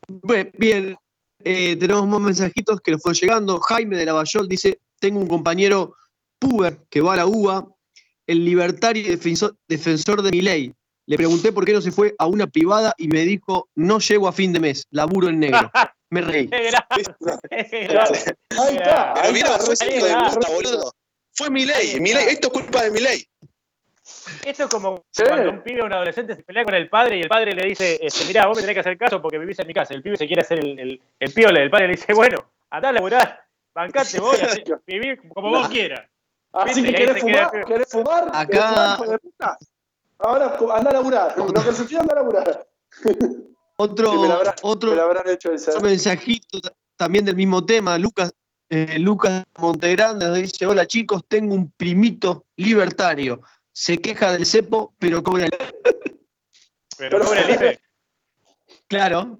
Bien, 0.08 0.96
eh, 1.44 1.76
tenemos 1.76 2.06
más 2.06 2.20
mensajitos 2.20 2.80
que 2.80 2.92
nos 2.92 3.02
fueron 3.02 3.20
llegando. 3.20 3.60
Jaime 3.60 3.96
de 3.96 4.06
Lavallol 4.06 4.48
dice, 4.48 4.80
tengo 4.98 5.20
un 5.20 5.28
compañero 5.28 5.94
puber 6.38 6.80
que 6.90 7.00
va 7.00 7.14
a 7.14 7.16
la 7.16 7.26
UBA, 7.26 7.66
el 8.26 8.44
libertario 8.44 9.02
y 9.02 9.08
defensor, 9.08 9.56
defensor 9.68 10.22
de 10.22 10.30
mi 10.30 10.40
ley. 10.40 10.72
Le 11.06 11.16
pregunté 11.16 11.52
por 11.52 11.64
qué 11.64 11.72
no 11.72 11.80
se 11.80 11.90
fue 11.90 12.14
a 12.18 12.26
una 12.26 12.46
privada 12.46 12.92
y 12.98 13.08
me 13.08 13.24
dijo, 13.24 13.68
no 13.74 13.98
llego 13.98 14.28
a 14.28 14.32
fin 14.32 14.52
de 14.52 14.60
mes, 14.60 14.84
laburo 14.90 15.28
en 15.28 15.40
negro. 15.40 15.70
Me 16.10 16.22
reí. 16.22 16.48
Ahí 16.52 16.66
está. 16.66 16.86
Pero 16.88 18.00
Ahí 18.60 19.32
mira, 19.32 19.56
está, 19.56 20.90
fue 21.32 21.50
mi 21.50 21.64
ley, 21.66 21.94
esto 22.28 22.48
es 22.48 22.52
culpa 22.52 22.82
de 22.82 22.90
mi 22.90 23.00
ley. 23.00 23.24
Esto 24.44 24.64
es 24.64 24.68
como 24.70 25.04
Sí. 25.10 25.22
cuando 25.26 25.50
un 25.50 25.62
pibe 25.62 25.82
o 25.82 25.86
un 25.86 25.92
adolescente 25.92 26.34
se 26.36 26.42
pelea 26.42 26.64
con 26.64 26.74
el 26.74 26.88
padre 26.88 27.16
y 27.18 27.22
el 27.22 27.28
padre 27.28 27.52
le 27.52 27.66
dice, 27.68 27.98
este, 28.02 28.24
mirá, 28.26 28.46
vos 28.46 28.56
me 28.56 28.62
tenés 28.62 28.74
que 28.74 28.80
hacer 28.80 28.98
caso 28.98 29.20
porque 29.22 29.38
vivís 29.38 29.58
en 29.58 29.66
mi 29.66 29.74
casa. 29.74 29.94
El 29.94 30.02
pibe 30.02 30.16
se 30.16 30.26
quiere 30.26 30.42
hacer 30.42 30.58
el, 30.60 30.78
el, 30.78 31.02
el 31.18 31.32
piole. 31.32 31.62
El 31.62 31.70
padre 31.70 31.88
le 31.88 31.94
dice, 31.94 32.12
bueno, 32.14 32.38
andá 32.70 32.88
a 32.90 32.92
laburar, 32.92 33.44
bancate 33.74 34.20
vos 34.20 34.40
y 34.40 34.44
así, 34.44 34.62
vivir 34.86 35.20
como 35.32 35.48
vos 35.50 35.68
quieras. 35.68 36.08
Así 36.52 36.82
que 36.82 36.92
querés 36.92 37.22
queda 37.22 37.48
fumar, 37.48 37.56
el- 37.56 37.64
querés 37.64 37.90
fumar, 37.90 38.24
Acá- 38.32 38.46
¿Querés 38.46 38.64
fumar, 38.68 38.98
hijo 39.00 39.10
de 39.10 39.18
puta? 39.18 39.58
Ahora 40.20 40.56
anda 40.76 40.90
a 40.90 40.92
laburar. 40.94 41.34
Lo 41.38 41.46
que 41.52 41.72
se 41.72 41.96
anda 41.98 42.12
a 42.14 42.16
laburar. 42.16 42.66
Otro, 43.80 44.10
Sí, 44.10 44.18
me 44.18 44.28
otro 44.62 44.90
Me 45.24 45.32
hecho 45.32 45.50
otro 45.52 45.80
mensajito 45.82 46.60
ta- 46.60 46.72
también 46.96 47.24
del 47.24 47.36
mismo 47.36 47.64
tema, 47.64 47.96
Lucas, 47.96 48.34
eh, 48.70 48.98
Lucas 48.98 49.44
Montegrande 49.56 50.26
nos 50.26 50.36
dice, 50.36 50.66
hola 50.66 50.84
chicos, 50.84 51.22
tengo 51.28 51.54
un 51.54 51.70
primito 51.70 52.46
libertario. 52.56 53.40
Se 53.78 53.96
queja 53.98 54.32
del 54.32 54.44
cepo, 54.44 54.92
pero 54.98 55.22
cobra 55.22 55.44
el... 55.44 55.50
Pero 55.52 57.10
Pero- 57.10 57.24
pobre 57.24 57.42
el 57.42 57.50
IFE. 57.50 57.80
Claro. 58.88 59.38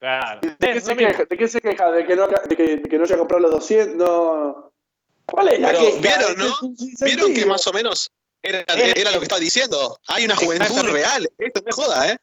Claro. 0.00 0.40
¿De 0.42 0.56
qué, 0.72 0.80
se 0.80 0.96
queja? 0.96 1.24
¿De 1.24 1.36
qué 1.36 1.46
se 1.46 1.60
queja? 1.60 1.92
¿De 1.92 2.04
que 2.04 2.16
no, 2.16 2.26
de 2.26 2.56
que, 2.56 2.76
de 2.78 2.82
que 2.88 2.98
no 2.98 3.04
haya 3.04 3.16
comprado 3.16 3.42
los 3.42 3.52
200? 3.52 3.96
No. 3.96 4.72
¿Cuál 5.24 5.48
es 5.50 5.60
la 5.60 5.68
Pero, 5.68 5.80
queja? 5.82 6.00
¿vieron, 6.00 6.30
Es 6.32 6.36
no? 6.36 7.06
¿Vieron 7.06 7.32
que 7.32 7.46
más 7.46 7.64
o 7.68 7.72
menos 7.72 8.10
era, 8.42 8.64
era 8.66 9.12
lo 9.12 9.18
que 9.20 9.26
estaba 9.26 9.40
diciendo? 9.40 10.00
Hay 10.08 10.24
una 10.24 10.34
juventud 10.34 10.90
real. 10.90 11.28
Esto 11.38 11.60
no 11.62 11.68
es 11.68 11.76
joda, 11.76 12.10
¿eh? 12.10 12.18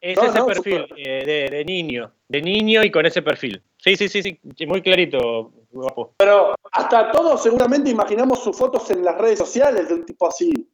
Es 0.00 0.16
No, 0.16 0.24
ese 0.24 0.38
no, 0.38 0.46
perfil 0.46 0.86
eh, 0.96 1.24
de, 1.50 1.56
de 1.58 1.64
niño, 1.66 2.10
de 2.26 2.40
niño 2.40 2.82
y 2.82 2.90
con 2.90 3.04
ese 3.04 3.20
perfil. 3.20 3.62
Sí, 3.76 3.98
sí, 3.98 4.08
sí, 4.08 4.22
sí, 4.22 4.66
muy 4.66 4.80
clarito, 4.80 5.52
guapo. 5.72 6.14
Pero 6.16 6.54
hasta 6.72 7.12
todos 7.12 7.42
seguramente 7.42 7.90
imaginamos 7.90 8.42
sus 8.42 8.56
fotos 8.56 8.90
en 8.90 9.04
las 9.04 9.18
redes 9.18 9.38
sociales 9.38 9.88
de 9.88 9.94
un 9.94 10.06
tipo 10.06 10.26
así. 10.26 10.66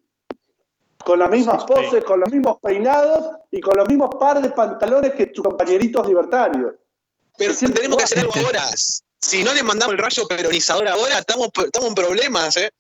Con 1.05 1.19
las 1.19 1.31
mismas 1.31 1.65
poses, 1.65 2.05
con 2.05 2.21
los 2.21 2.31
mismos 2.31 2.59
peinados 2.63 3.39
y 3.51 3.61
con 3.61 3.77
los 3.77 3.89
mismos 3.89 4.15
par 4.19 4.41
de 4.41 4.51
pantalones 4.51 5.13
que 5.15 5.27
tus 5.27 5.45
compañeritos 5.45 6.07
libertarios. 6.07 6.73
Pero 7.37 7.55
tenemos 7.75 7.97
que 7.99 8.05
hacer 8.05 8.19
algo 8.21 8.33
ahora. 8.45 8.63
Si 9.21 9.43
no 9.45 9.55
le 9.55 9.63
mandamos 9.63 9.95
el 9.95 9.99
rayo 9.99 10.27
peronizador 10.29 10.89
ahora, 10.89 11.19
estamos, 11.19 11.49
estamos 11.65 11.89
en 11.89 11.95
problemas, 11.95 12.57
¿eh? 12.57 12.71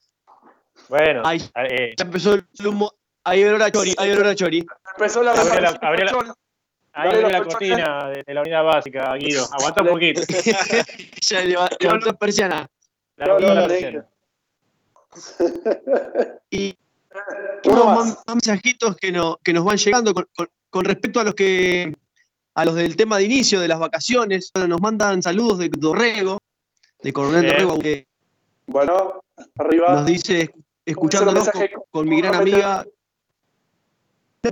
Bueno, 0.88 1.22
Ahí 1.24 1.38
eh, 1.70 1.94
ya 1.96 2.04
empezó 2.04 2.34
el 2.34 2.44
humo. 2.66 2.92
Ahí 3.24 3.44
olor 3.44 3.62
a 3.62 3.70
chori, 3.70 3.94
ahí 3.98 4.10
olor 4.10 4.26
a 4.26 4.34
chori. 4.34 4.66
Empezó 4.96 5.22
la 5.22 5.32
Abrió 5.32 5.60
la- 5.60 5.78
abrió 5.80 7.28
la- 7.28 7.42
cortina 7.44 8.08
de, 8.10 8.22
de 8.26 8.34
la 8.34 8.40
unidad 8.42 8.64
básica, 8.64 9.14
Guido. 9.14 9.48
Aguanta 9.52 9.82
un 9.82 9.88
poquito. 9.88 10.20
ya 11.22 11.40
leva- 11.44 11.70
levantó 11.78 12.06
la 12.06 12.12
persiana. 12.12 12.68
La 13.16 13.26
levantó 13.26 13.54
la 13.54 13.68
persiana. 13.68 14.06
Y 16.50 16.76
unos 17.64 17.84
más. 17.86 17.96
más 17.96 18.22
mensajitos 18.26 18.96
que, 18.96 19.12
no- 19.12 19.38
que 19.42 19.52
nos 19.52 19.64
van 19.64 19.76
llegando 19.76 20.12
con, 20.14 20.26
con- 20.34 20.48
con 20.70 20.84
respecto 20.84 21.20
a 21.20 21.24
los 21.24 21.34
que 21.34 21.92
a 22.54 22.64
los 22.66 22.74
del 22.74 22.96
tema 22.96 23.16
de 23.18 23.24
inicio 23.24 23.60
de 23.60 23.68
las 23.68 23.78
vacaciones. 23.78 24.50
Bueno, 24.54 24.68
nos 24.68 24.80
mandan 24.80 25.22
saludos 25.22 25.58
de 25.58 25.70
Dorrego, 25.70 26.38
de 27.02 27.12
Coronel 27.12 27.42
Bien. 27.42 27.52
Dorrego, 27.54 27.78
que 27.78 28.06
Bueno, 28.66 29.22
arriba. 29.58 29.94
nos 29.94 30.06
dice 30.06 30.50
escuchándonos 30.84 31.48
con, 31.90 32.08
mi 32.08 32.20
gran 32.20 32.34
amiga. 32.34 32.84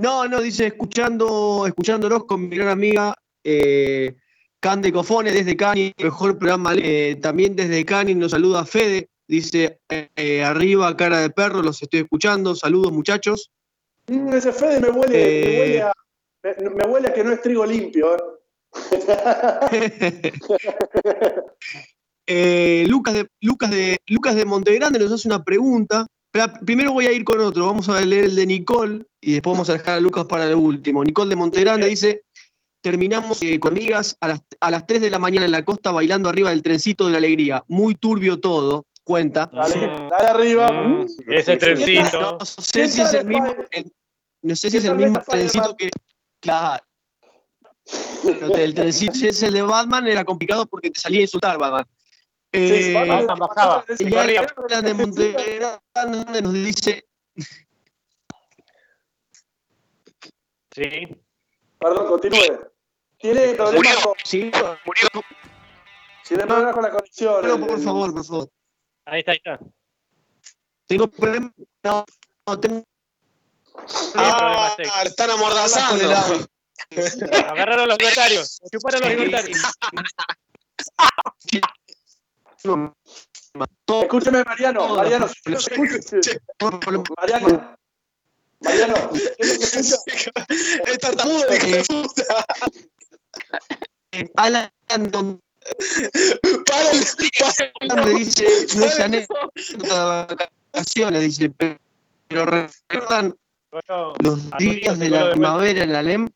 No, 0.01 0.27
no, 0.27 0.39
dice 0.41 0.67
escuchando, 0.67 1.65
escuchándonos 1.67 2.23
con 2.25 2.47
mi 2.47 2.55
gran 2.55 2.69
amiga 2.69 3.13
eh, 3.43 4.15
Cande 4.59 4.91
Cofone 4.93 5.31
desde 5.31 5.55
Cani, 5.57 5.91
mejor 5.97 6.37
programa. 6.37 6.73
eh, 6.75 7.17
también 7.21 7.55
desde 7.55 7.83
Cani 7.85 8.15
nos 8.15 8.31
saluda 8.31 8.63
Fede, 8.65 9.09
dice 9.31 9.79
eh, 9.89 10.43
arriba, 10.43 10.95
cara 10.97 11.21
de 11.21 11.29
perro, 11.29 11.61
los 11.63 11.81
estoy 11.81 12.01
escuchando. 12.01 12.53
Saludos 12.53 12.91
muchachos. 12.91 13.49
Mm, 14.07 14.33
ese 14.33 14.51
Fede 14.51 14.81
me 14.81 14.89
huele, 14.89 15.13
me 15.13 15.19
Eh. 15.19 15.59
huele 15.59 15.81
a, 15.81 15.93
me, 16.43 16.53
me 16.69 16.83
huele 16.83 17.07
a 17.07 17.13
que 17.13 17.23
no 17.23 17.31
es 17.31 17.41
trigo 17.41 17.65
limpio. 17.65 18.15
¿eh? 18.15 18.19
Eh, 22.27 22.85
Lucas, 22.87 23.15
de, 23.15 23.27
Lucas, 23.41 23.71
de, 23.71 23.97
Lucas 24.07 24.35
de 24.35 24.45
Montegrande 24.45 24.99
nos 24.99 25.11
hace 25.11 25.27
una 25.27 25.43
pregunta. 25.43 26.05
Pero 26.31 26.45
primero 26.65 26.93
voy 26.93 27.07
a 27.07 27.11
ir 27.11 27.25
con 27.25 27.41
otro. 27.41 27.65
Vamos 27.65 27.89
a 27.89 27.99
leer 27.99 28.25
el 28.25 28.35
de 28.35 28.45
Nicole 28.45 29.05
y 29.19 29.33
después 29.33 29.53
vamos 29.53 29.69
a 29.69 29.73
dejar 29.73 29.97
a 29.97 29.99
Lucas 29.99 30.25
para 30.25 30.47
el 30.47 30.55
último. 30.55 31.03
Nicole 31.03 31.31
de 31.31 31.35
Montegrande 31.35 31.87
dice: 31.87 32.23
Terminamos 32.81 33.41
eh, 33.41 33.59
con 33.59 33.73
amigas 33.73 34.15
a 34.21 34.29
las, 34.29 34.41
a 34.61 34.71
las 34.71 34.87
3 34.87 35.01
de 35.01 35.09
la 35.09 35.19
mañana 35.19 35.45
en 35.45 35.51
la 35.51 35.65
costa 35.65 35.91
bailando 35.91 36.29
arriba 36.29 36.51
del 36.51 36.61
trencito 36.61 37.07
de 37.07 37.11
la 37.11 37.17
alegría. 37.17 37.65
Muy 37.67 37.95
turbio 37.95 38.39
todo, 38.39 38.85
cuenta. 39.03 39.49
Dale, 39.51 40.07
dale 40.09 40.27
arriba. 40.27 40.71
Mm, 40.71 41.05
ese 41.27 41.57
trencito. 41.57 42.37
No 42.39 42.45
sé 42.45 42.87
si 42.87 43.01
es 43.01 43.13
el 43.13 43.25
mismo, 43.25 43.53
el- 43.71 43.91
no 44.43 44.55
sé 44.55 44.69
si 44.69 44.77
es 44.77 44.85
el 44.85 44.95
¿Quién 44.97 45.09
mismo 45.11 45.23
tal 45.25 45.39
vez 45.39 45.51
trencito 45.51 45.75
que. 45.77 45.89
Claro. 46.39 46.83
El 48.55 48.73
trencito, 48.73 49.13
si 49.13 49.27
es 49.27 49.41
el 49.43 49.53
de 49.53 49.61
Batman, 49.63 50.07
era 50.07 50.23
complicado 50.23 50.65
porque 50.65 50.91
te 50.91 50.99
salía 50.99 51.19
a 51.19 51.21
insultar, 51.23 51.57
Batman. 51.57 51.85
Sí, 52.53 52.59
Eh, 52.59 52.93
Batman- 52.93 53.25
Batman 53.27 53.39
bajaba. 53.39 53.85
corría. 53.85 54.39
Alejandra 54.41 54.81
de 54.81 54.93
Montegrande 54.93 56.41
nos 56.41 56.53
dice, 56.53 57.05
Sí. 60.73 61.21
Perdón, 61.79 62.07
continúe. 62.07 62.59
Tiene 63.17 63.53
problemas 63.55 63.97
con, 63.97 64.13
sí, 64.23 64.51
Murió. 64.85 65.07
tiene 66.27 66.45
problemas 66.45 66.73
con 66.73 66.83
la 66.83 66.91
conexión. 66.91 67.35
pero 67.41 67.55
el- 67.55 67.59
por 67.61 67.71
el- 67.77 67.83
favor, 67.83 68.13
por 68.13 68.25
favor. 68.25 68.49
Ahí 69.05 69.19
está, 69.19 69.31
ahí 69.31 69.37
está. 69.37 69.59
Tengo 70.87 71.07
problemas, 71.07 71.51
no, 71.83 72.05
no, 72.47 72.59
tengo 72.59 72.83
Ah, 74.15 74.75
están 75.05 75.29
amordazando. 75.29 76.47
Agarraron 77.49 77.87
los 77.87 77.97
libertarios. 77.97 78.59
Chuparon 78.71 79.01
los 79.01 79.09
libertarios. 79.09 79.57
Escúcheme, 84.03 84.43
Mariano. 84.43 84.95
Mariano, 84.95 85.29
Mariano. 87.17 87.77
Mariano, 88.59 88.95
¿qué 89.11 90.91
es 90.91 90.99
tartamudo, 90.99 91.47
el 91.47 91.55
hijo 91.55 91.77
de 91.77 91.83
puta. 91.83 92.45
Alan 94.35 94.69
Para 96.65 96.91
el- 96.91 98.15
dice, 98.17 98.45
no 98.77 98.85
es 98.85 98.99
anécdota 98.99 100.27
de 100.27 100.35
vacaciones, 100.73 101.21
dice, 101.21 101.51
pero 102.27 102.45
recuerdan 102.45 103.35
Bueno, 103.71 104.13
los 104.19 104.51
días 104.57 104.99
de 104.99 105.09
la 105.09 105.31
primavera 105.31 105.83
en 105.83 105.93
la 105.93 106.01
LEM, 106.03 106.29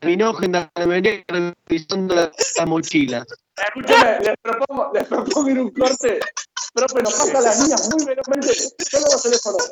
terminó 0.00 0.34
gendarmería 0.34 1.24
revisando 1.28 2.14
la, 2.14 2.32
la 2.56 2.66
mochila. 2.66 3.26
Escúcheme, 3.56 4.18
les 4.20 4.36
propongo, 4.42 4.90
les 4.94 5.04
propongo 5.06 5.48
ir 5.50 5.58
un 5.58 5.70
corte. 5.72 6.20
Profe, 6.74 7.02
nos 7.02 7.14
pasa 7.14 7.38
a 7.38 7.40
las 7.42 7.60
niñas 7.60 7.88
muy 7.92 8.04
velozmente. 8.04 8.52
Solo 8.54 9.06
los 9.12 9.22
teléfonos. 9.22 9.70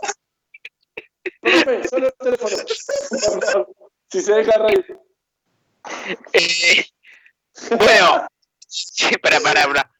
Profe, 1.40 1.88
solo 1.88 2.06
los 2.06 2.18
teléfonos. 2.18 3.66
Si 4.10 4.20
se 4.22 4.32
deja 4.32 4.58
reír. 4.58 4.98
Eh, 6.32 6.84
bueno, 7.78 8.26
sí, 8.66 9.16
para, 9.22 9.40
para, 9.40 9.64
para. 9.66 9.92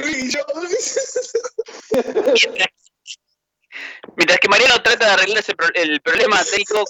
Brillo. 0.00 0.44
Mientras, 1.92 2.68
mientras 4.16 4.38
que 4.40 4.48
Mariano 4.48 4.82
trata 4.82 5.04
de 5.06 5.10
arreglar 5.12 5.38
ese 5.38 5.54
pro- 5.54 5.68
el 5.74 6.00
problema 6.00 6.42
técnico, 6.44 6.84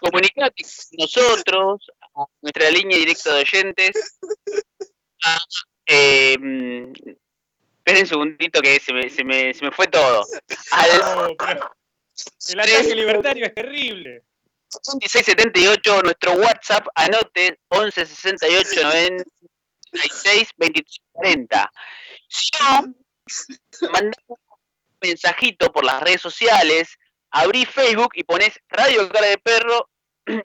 comunicate 0.00 0.62
con 0.62 0.98
nosotros, 0.98 1.86
a 2.16 2.24
nuestra 2.42 2.70
línea 2.70 2.98
directa 2.98 3.34
de 3.34 3.40
oyentes. 3.40 4.18
a, 5.24 5.38
eh, 5.86 6.36
mm, 6.38 6.92
esperen 7.78 8.02
un 8.02 8.06
segundito 8.06 8.60
que 8.60 8.78
se 8.80 8.92
me, 8.92 9.08
se 9.10 9.24
me, 9.24 9.54
se 9.54 9.64
me 9.64 9.70
fue 9.70 9.86
todo. 9.86 10.24
Al 10.72 10.98
No, 10.98 11.26
el 12.48 12.60
ataque 12.60 12.94
libertario 12.94 13.46
es 13.46 13.54
terrible. 13.54 14.22
1678, 14.86 16.02
nuestro 16.02 16.32
WhatsApp, 16.32 16.86
anote 16.94 17.58
11 17.68 18.06
68 19.94 20.50
96 20.50 20.50
23 20.56 21.00
40. 21.12 21.72
Si 22.28 22.50
no, 22.60 22.94
mandá 23.92 24.16
un 24.26 24.36
mensajito 25.00 25.72
por 25.72 25.84
las 25.84 26.02
redes 26.02 26.20
sociales, 26.20 26.96
abrí 27.30 27.64
Facebook 27.64 28.12
y 28.14 28.24
pones 28.24 28.58
Radio 28.68 29.08
Cara 29.08 29.26
de 29.28 29.38
Perro 29.38 29.88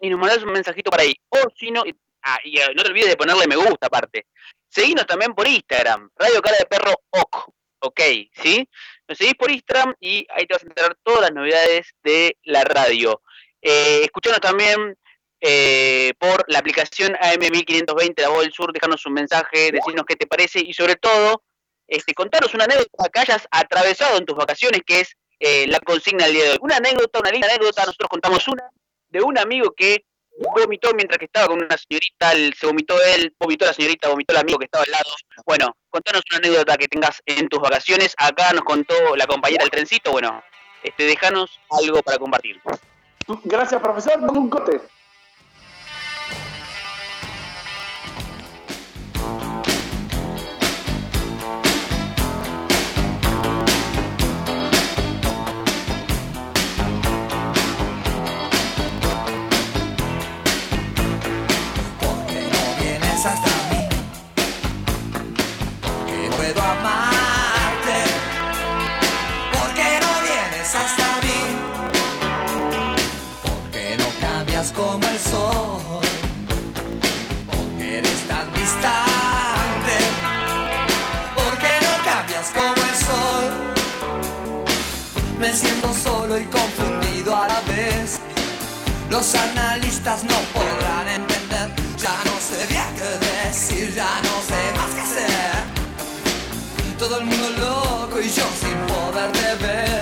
y 0.02 0.10
nos 0.10 0.20
mandás 0.20 0.44
un 0.44 0.52
mensajito 0.52 0.92
para 0.92 1.04
ahí. 1.04 1.16
O 1.30 1.38
si 1.56 1.72
no, 1.72 1.86
y- 1.86 1.96
ah, 2.24 2.38
eh, 2.44 2.74
no 2.76 2.84
te 2.84 2.90
olvides 2.90 3.10
de 3.10 3.18
ponerle 3.18 3.48
me 3.48 3.56
gusta 3.56 3.88
aparte. 3.88 4.28
Seguinos 4.68 5.06
también 5.08 5.34
por 5.34 5.48
Instagram, 5.48 6.10
Radio 6.16 6.42
Cara 6.42 6.58
de 6.58 6.66
Perro 6.66 6.94
OK. 7.10 7.54
Ok, 7.82 8.02
¿sí? 8.34 8.68
Nos 9.08 9.18
seguís 9.18 9.36
por 9.36 9.50
Instagram 9.50 9.96
y 10.02 10.28
ahí 10.32 10.46
te 10.46 10.54
vas 10.54 10.64
a 10.64 10.68
enterar 10.68 10.98
todas 11.02 11.22
las 11.22 11.32
novedades 11.32 11.88
de 12.04 12.36
la 12.44 12.66
radio. 12.66 13.22
Eh, 13.62 14.02
escuchanos 14.04 14.42
también 14.42 14.98
eh, 15.42 16.14
por 16.20 16.44
la 16.48 16.60
aplicación 16.60 17.14
AM1520 17.14 18.22
La 18.22 18.30
Voz 18.30 18.42
del 18.42 18.54
Sur, 18.54 18.74
dejarnos 18.74 19.06
un 19.06 19.14
mensaje, 19.14 19.72
decirnos 19.72 20.06
qué 20.08 20.16
te 20.16 20.28
parece 20.28 20.60
y 20.60 20.74
sobre 20.74 20.96
todo, 20.96 21.44
este, 21.88 22.14
contanos 22.14 22.54
una 22.54 22.66
anécdota 22.66 23.10
que 23.12 23.20
hayas 23.20 23.48
atravesado 23.52 24.18
en 24.18 24.26
tus 24.26 24.36
vacaciones, 24.38 24.82
que 24.86 25.02
es 25.02 25.16
eh, 25.40 25.66
la 25.68 25.80
consigna 25.80 26.26
del 26.26 26.34
día 26.34 26.44
de 26.44 26.50
hoy. 26.52 26.58
Una 26.62 26.78
anécdota, 26.78 27.20
una 27.20 27.32
linda 27.32 27.48
anécdota, 27.48 27.86
nosotros 27.86 28.10
contamos 28.10 28.48
una 28.48 28.70
de 29.10 29.22
un 29.22 29.38
amigo 29.40 29.72
que 29.76 30.04
vomitó 30.56 30.94
mientras 30.94 31.18
que 31.18 31.26
estaba 31.26 31.48
con 31.48 31.64
una 31.64 31.76
señorita, 31.78 32.32
el- 32.34 32.54
se 32.54 32.66
vomitó 32.68 32.96
él, 33.02 33.34
vomitó 33.40 33.66
la 33.66 33.74
señorita, 33.74 34.10
vomitó 34.10 34.34
el 34.34 34.40
amigo 34.40 34.60
que 34.60 34.66
estaba 34.66 34.84
al 34.84 34.92
lado. 34.92 35.10
Bueno, 35.46 35.76
contanos 35.90 36.22
una 36.30 36.38
anécdota 36.38 36.78
que 36.78 36.88
tengas 36.88 37.22
en 37.26 37.48
tus 37.50 37.60
vacaciones. 37.60 38.14
Acá 38.18 38.52
nos 38.54 38.64
contó 38.64 39.16
la 39.16 39.26
compañera 39.28 39.64
del 39.64 39.72
trencito, 39.72 40.12
bueno, 40.12 40.44
este, 40.84 41.04
dejanos 41.06 41.60
algo 41.72 42.02
para 42.04 42.18
compartir. 42.18 42.62
Gracias, 43.46 43.82
profesor. 43.82 44.14
A 44.14 44.32
un 44.32 44.50
corte. 44.50 44.80
Amarte. 66.72 68.00
Porque 69.52 69.88
no 70.04 70.12
vienes 70.28 70.76
hasta 70.82 71.08
mí. 71.24 71.42
Porque 73.44 73.84
no 73.98 74.08
cambia 74.20 74.60
cambias 74.60 74.72
como 74.72 75.08
el 75.08 75.20
sol? 75.20 76.02
¿Por 77.48 77.66
qué 77.78 77.98
eres 78.00 78.22
tan 78.28 78.48
distante? 78.54 79.96
¿Por 81.36 81.54
qué 81.62 81.74
no 81.86 81.94
cambias 82.12 82.48
como 82.58 82.82
el 82.92 82.96
sol? 83.08 83.46
Me 85.40 85.54
siento 85.54 85.94
solo 85.94 86.38
y 86.38 86.46
confundido 86.46 87.36
a 87.36 87.48
la 87.48 87.62
vez. 87.62 88.20
Los 89.10 89.34
analistas 89.36 90.24
no 90.24 90.38
podrán 90.54 91.08
entender. 91.08 91.68
Ya 91.98 92.16
no 92.26 92.36
sé 92.48 92.66
bien 92.68 92.92
qué 93.00 93.12
decir, 93.26 93.94
ya 93.96 94.22
no 94.24 94.29
Todo 97.00 97.18
el 97.20 97.26
mundo 97.28 97.50
loco 97.52 98.20
y 98.20 98.28
yo 98.28 98.44
sin 98.60 98.78
poderte 98.86 99.56
ver. 99.66 99.99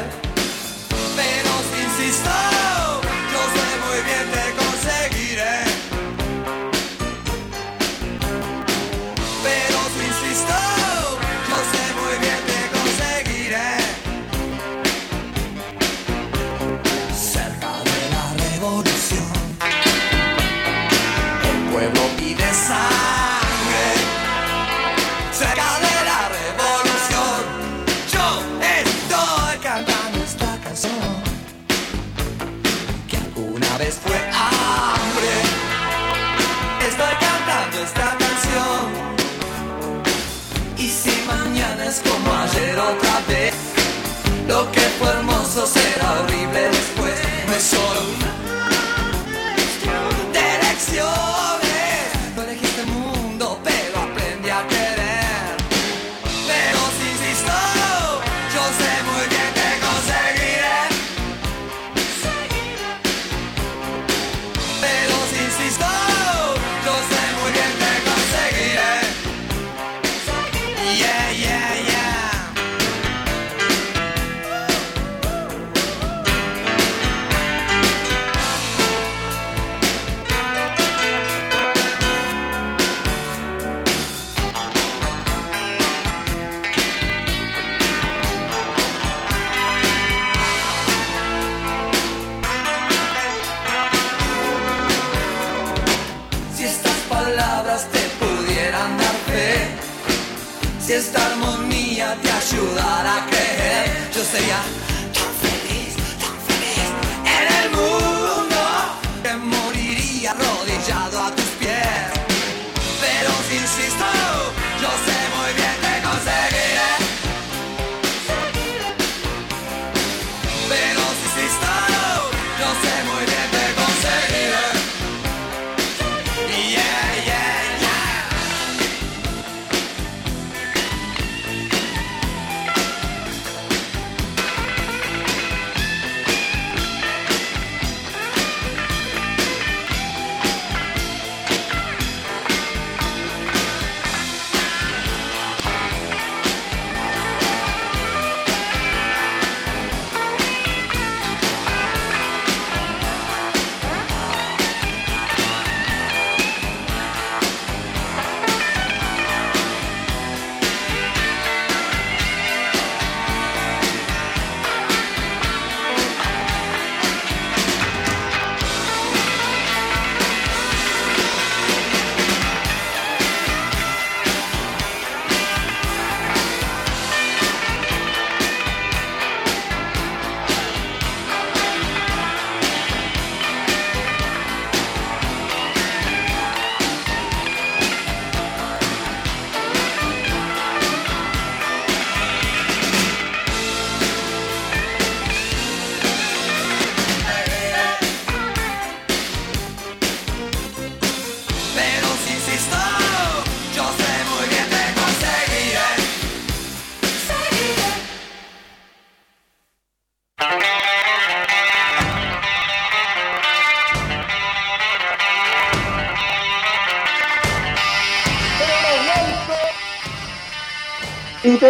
Ayer 42.58 42.80
otra 42.80 43.20
vez, 43.28 43.54
sería 104.28 104.77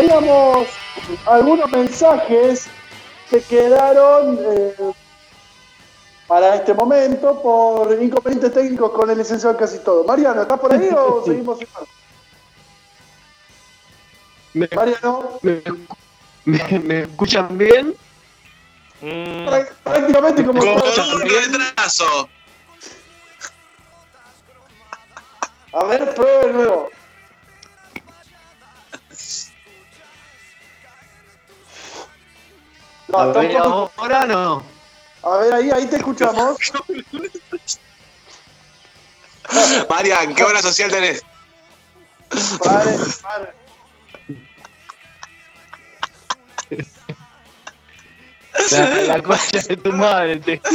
teníamos 0.01 0.67
algunos 1.25 1.69
mensajes 1.71 2.67
que 3.29 3.41
quedaron 3.41 4.37
eh, 4.41 4.75
para 6.27 6.55
este 6.55 6.73
momento 6.73 7.41
por 7.41 7.91
inconvenientes 8.01 8.53
técnicos 8.53 8.91
con 8.91 9.09
el 9.09 9.17
licenciado 9.17 9.55
en 9.55 9.59
casi 9.59 9.79
todo. 9.79 10.03
Mariano, 10.03 10.43
¿estás 10.43 10.59
por 10.59 10.71
ahí 10.73 10.89
o 10.95 11.23
seguimos? 11.25 11.59
¿Me, 14.53 14.69
Mariano, 14.75 15.39
me, 15.41 15.61
me- 16.45 16.79
me 16.79 16.99
escuchan 17.01 17.57
bien? 17.57 17.95
prá- 19.01 19.69
prácticamente 19.83 20.45
como 20.45 20.59
Con 20.59 20.75
retraso. 21.21 22.29
A 25.73 25.83
ver, 25.85 26.13
pruebe 26.15 26.47
de 26.47 26.53
nuevo. 26.53 26.89
No, 33.07 33.17
A 33.19 33.25
ver, 33.27 33.53
tampoco- 33.53 33.91
ahora 33.97 34.25
no. 34.25 34.63
A 35.23 35.37
ver, 35.37 35.53
ahí, 35.53 35.71
ahí 35.71 35.85
te 35.87 35.95
escuchamos. 35.97 36.57
Marian, 39.89 40.35
qué 40.35 40.43
hora 40.43 40.61
social 40.61 40.91
tenés. 40.91 41.23
Pare, 42.63 42.97
pare. 43.21 43.53
La, 48.71 48.89
la 49.03 49.21
concha 49.21 49.59
de 49.59 49.77
tu 49.77 49.91
madre. 49.93 50.39
te- 50.39 50.59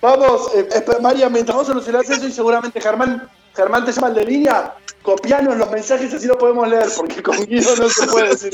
Vamos, 0.00 0.54
eh, 0.54 0.68
eh, 0.72 0.84
María, 1.00 1.28
mientras 1.28 1.56
vos 1.56 1.66
solucionás 1.66 2.08
eso 2.08 2.26
y 2.26 2.32
seguramente 2.32 2.80
Germán, 2.80 3.28
Germán 3.54 3.84
te 3.84 3.92
llama 3.92 4.08
el 4.08 4.14
de 4.14 4.24
línea, 4.24 4.74
copianos 5.02 5.56
los 5.56 5.70
mensajes 5.70 6.12
así 6.14 6.26
lo 6.26 6.38
podemos 6.38 6.68
leer, 6.68 6.88
porque 6.96 7.22
con 7.22 7.36
Guido 7.46 7.76
no 7.76 7.88
se 7.88 8.06
puede 8.06 8.28
decir. 8.30 8.52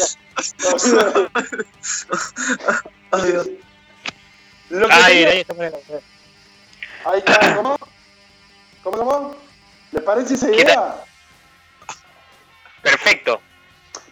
Que 4.69 4.77
ahí, 4.91 5.25
ahí 5.25 5.41
está. 5.41 5.55
Ahí 7.05 7.19
está, 7.19 7.57
¿cómo? 7.57 7.77
¿Cómo, 8.83 8.97
cómo? 8.99 9.37
¿Les 9.93 10.03
parece 10.03 10.35
esa 10.35 10.51
idea? 10.51 11.05
Perfecto. 12.83 13.41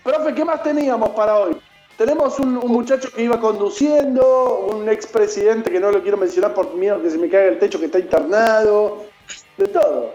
Profe, 0.02 0.34
¿qué 0.34 0.44
más 0.44 0.62
teníamos 0.62 1.10
para 1.10 1.38
hoy? 1.38 1.60
Tenemos 1.96 2.38
un, 2.40 2.56
un 2.56 2.72
muchacho 2.72 3.10
que 3.12 3.22
iba 3.22 3.40
conduciendo, 3.40 4.66
un 4.72 4.88
expresidente 4.88 5.70
que 5.70 5.80
no 5.80 5.90
lo 5.92 6.02
quiero 6.02 6.16
mencionar 6.16 6.54
por 6.54 6.74
miedo 6.74 7.00
que 7.00 7.10
se 7.10 7.18
me 7.18 7.28
caiga 7.28 7.52
el 7.52 7.58
techo 7.58 7.78
que 7.78 7.86
está 7.86 7.98
internado, 7.98 9.06
de 9.56 9.68
todo. 9.68 10.12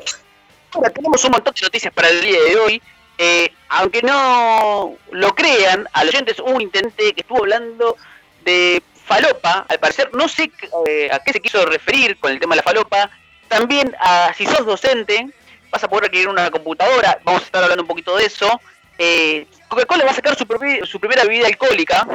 Ahora 0.73 0.89
tenemos 0.89 1.23
un 1.25 1.31
montón 1.31 1.53
de 1.53 1.61
noticias 1.61 1.93
para 1.93 2.09
el 2.09 2.21
día 2.21 2.39
de 2.43 2.57
hoy. 2.57 2.81
Eh, 3.17 3.51
aunque 3.69 4.01
no 4.01 4.95
lo 5.11 5.35
crean, 5.35 5.87
a 5.93 6.03
los 6.05 6.13
oyentes 6.13 6.39
hubo 6.39 6.51
un 6.51 6.61
intendente 6.61 7.13
que 7.13 7.21
estuvo 7.21 7.39
hablando 7.39 7.97
de 8.45 8.81
falopa, 9.05 9.65
al 9.67 9.79
parecer, 9.79 10.09
no 10.13 10.27
sé 10.29 10.49
eh, 10.87 11.09
a 11.11 11.19
qué 11.19 11.33
se 11.33 11.41
quiso 11.41 11.65
referir 11.65 12.17
con 12.19 12.31
el 12.31 12.39
tema 12.39 12.53
de 12.55 12.57
la 12.57 12.63
falopa. 12.63 13.09
También, 13.49 13.93
a, 13.99 14.31
si 14.37 14.45
sos 14.45 14.65
docente, 14.65 15.27
vas 15.71 15.83
a 15.83 15.87
poder 15.89 16.05
adquirir 16.05 16.29
una 16.29 16.49
computadora, 16.51 17.19
vamos 17.23 17.41
a 17.41 17.45
estar 17.45 17.61
hablando 17.63 17.83
un 17.83 17.87
poquito 17.87 18.15
de 18.15 18.25
eso. 18.25 18.61
Eh, 18.97 19.47
Coca-Cola 19.67 20.05
va 20.05 20.11
a 20.11 20.13
sacar 20.13 20.37
su, 20.37 20.45
propi- 20.45 20.85
su 20.85 20.99
primera 20.99 21.23
bebida 21.23 21.47
alcohólica. 21.47 22.07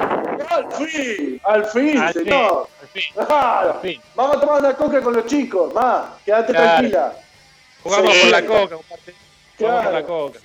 ¡Al 0.51 0.73
fin! 0.73 1.41
¡Al 1.45 1.65
fin, 1.67 1.99
Al 1.99 2.13
fin, 2.15 2.25
señor! 2.25 2.69
al 2.81 2.89
fin, 2.89 3.03
Claro. 3.15 3.73
al 3.75 3.81
fin. 3.81 4.01
Vamos 4.15 4.37
a 4.37 4.41
tomar 4.41 4.61
una 4.61 4.75
coca 4.75 5.01
con 5.03 5.15
los 5.15 5.27
chicos, 5.27 5.73
ma. 5.75 6.15
Quédate 6.25 6.53
Claro. 6.53 6.67
tranquila. 6.79 7.13
Jugamos 7.85 8.13
Sí. 8.15 8.21
por 8.23 8.31
la 8.31 8.47
coca, 8.47 8.77
compadre. 8.77 9.15
Jugamos 9.59 9.85
por 9.85 9.93
la 9.93 10.01
Claro. 10.01 10.07
coca. 10.07 10.39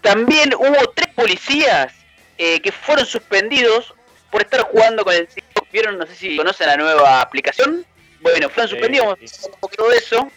También 0.00 0.54
hubo 0.54 0.90
tres 0.94 1.08
policías 1.14 1.92
eh, 2.38 2.60
que 2.60 2.70
fueron 2.72 3.04
suspendidos 3.04 3.92
por 4.30 4.42
estar 4.42 4.60
jugando 4.62 5.04
con 5.04 5.12
el. 5.14 5.28
¿Vieron? 5.72 5.98
No 5.98 6.06
sé 6.06 6.14
si 6.14 6.36
conocen 6.36 6.66
la 6.68 6.76
nueva 6.76 7.20
aplicación. 7.20 7.84
Bueno, 8.20 8.48
fueron 8.48 8.70
suspendidos. 8.70 9.18
Un 9.44 9.60
poquito 9.60 9.88
de 9.88 9.98
eso. 9.98 10.30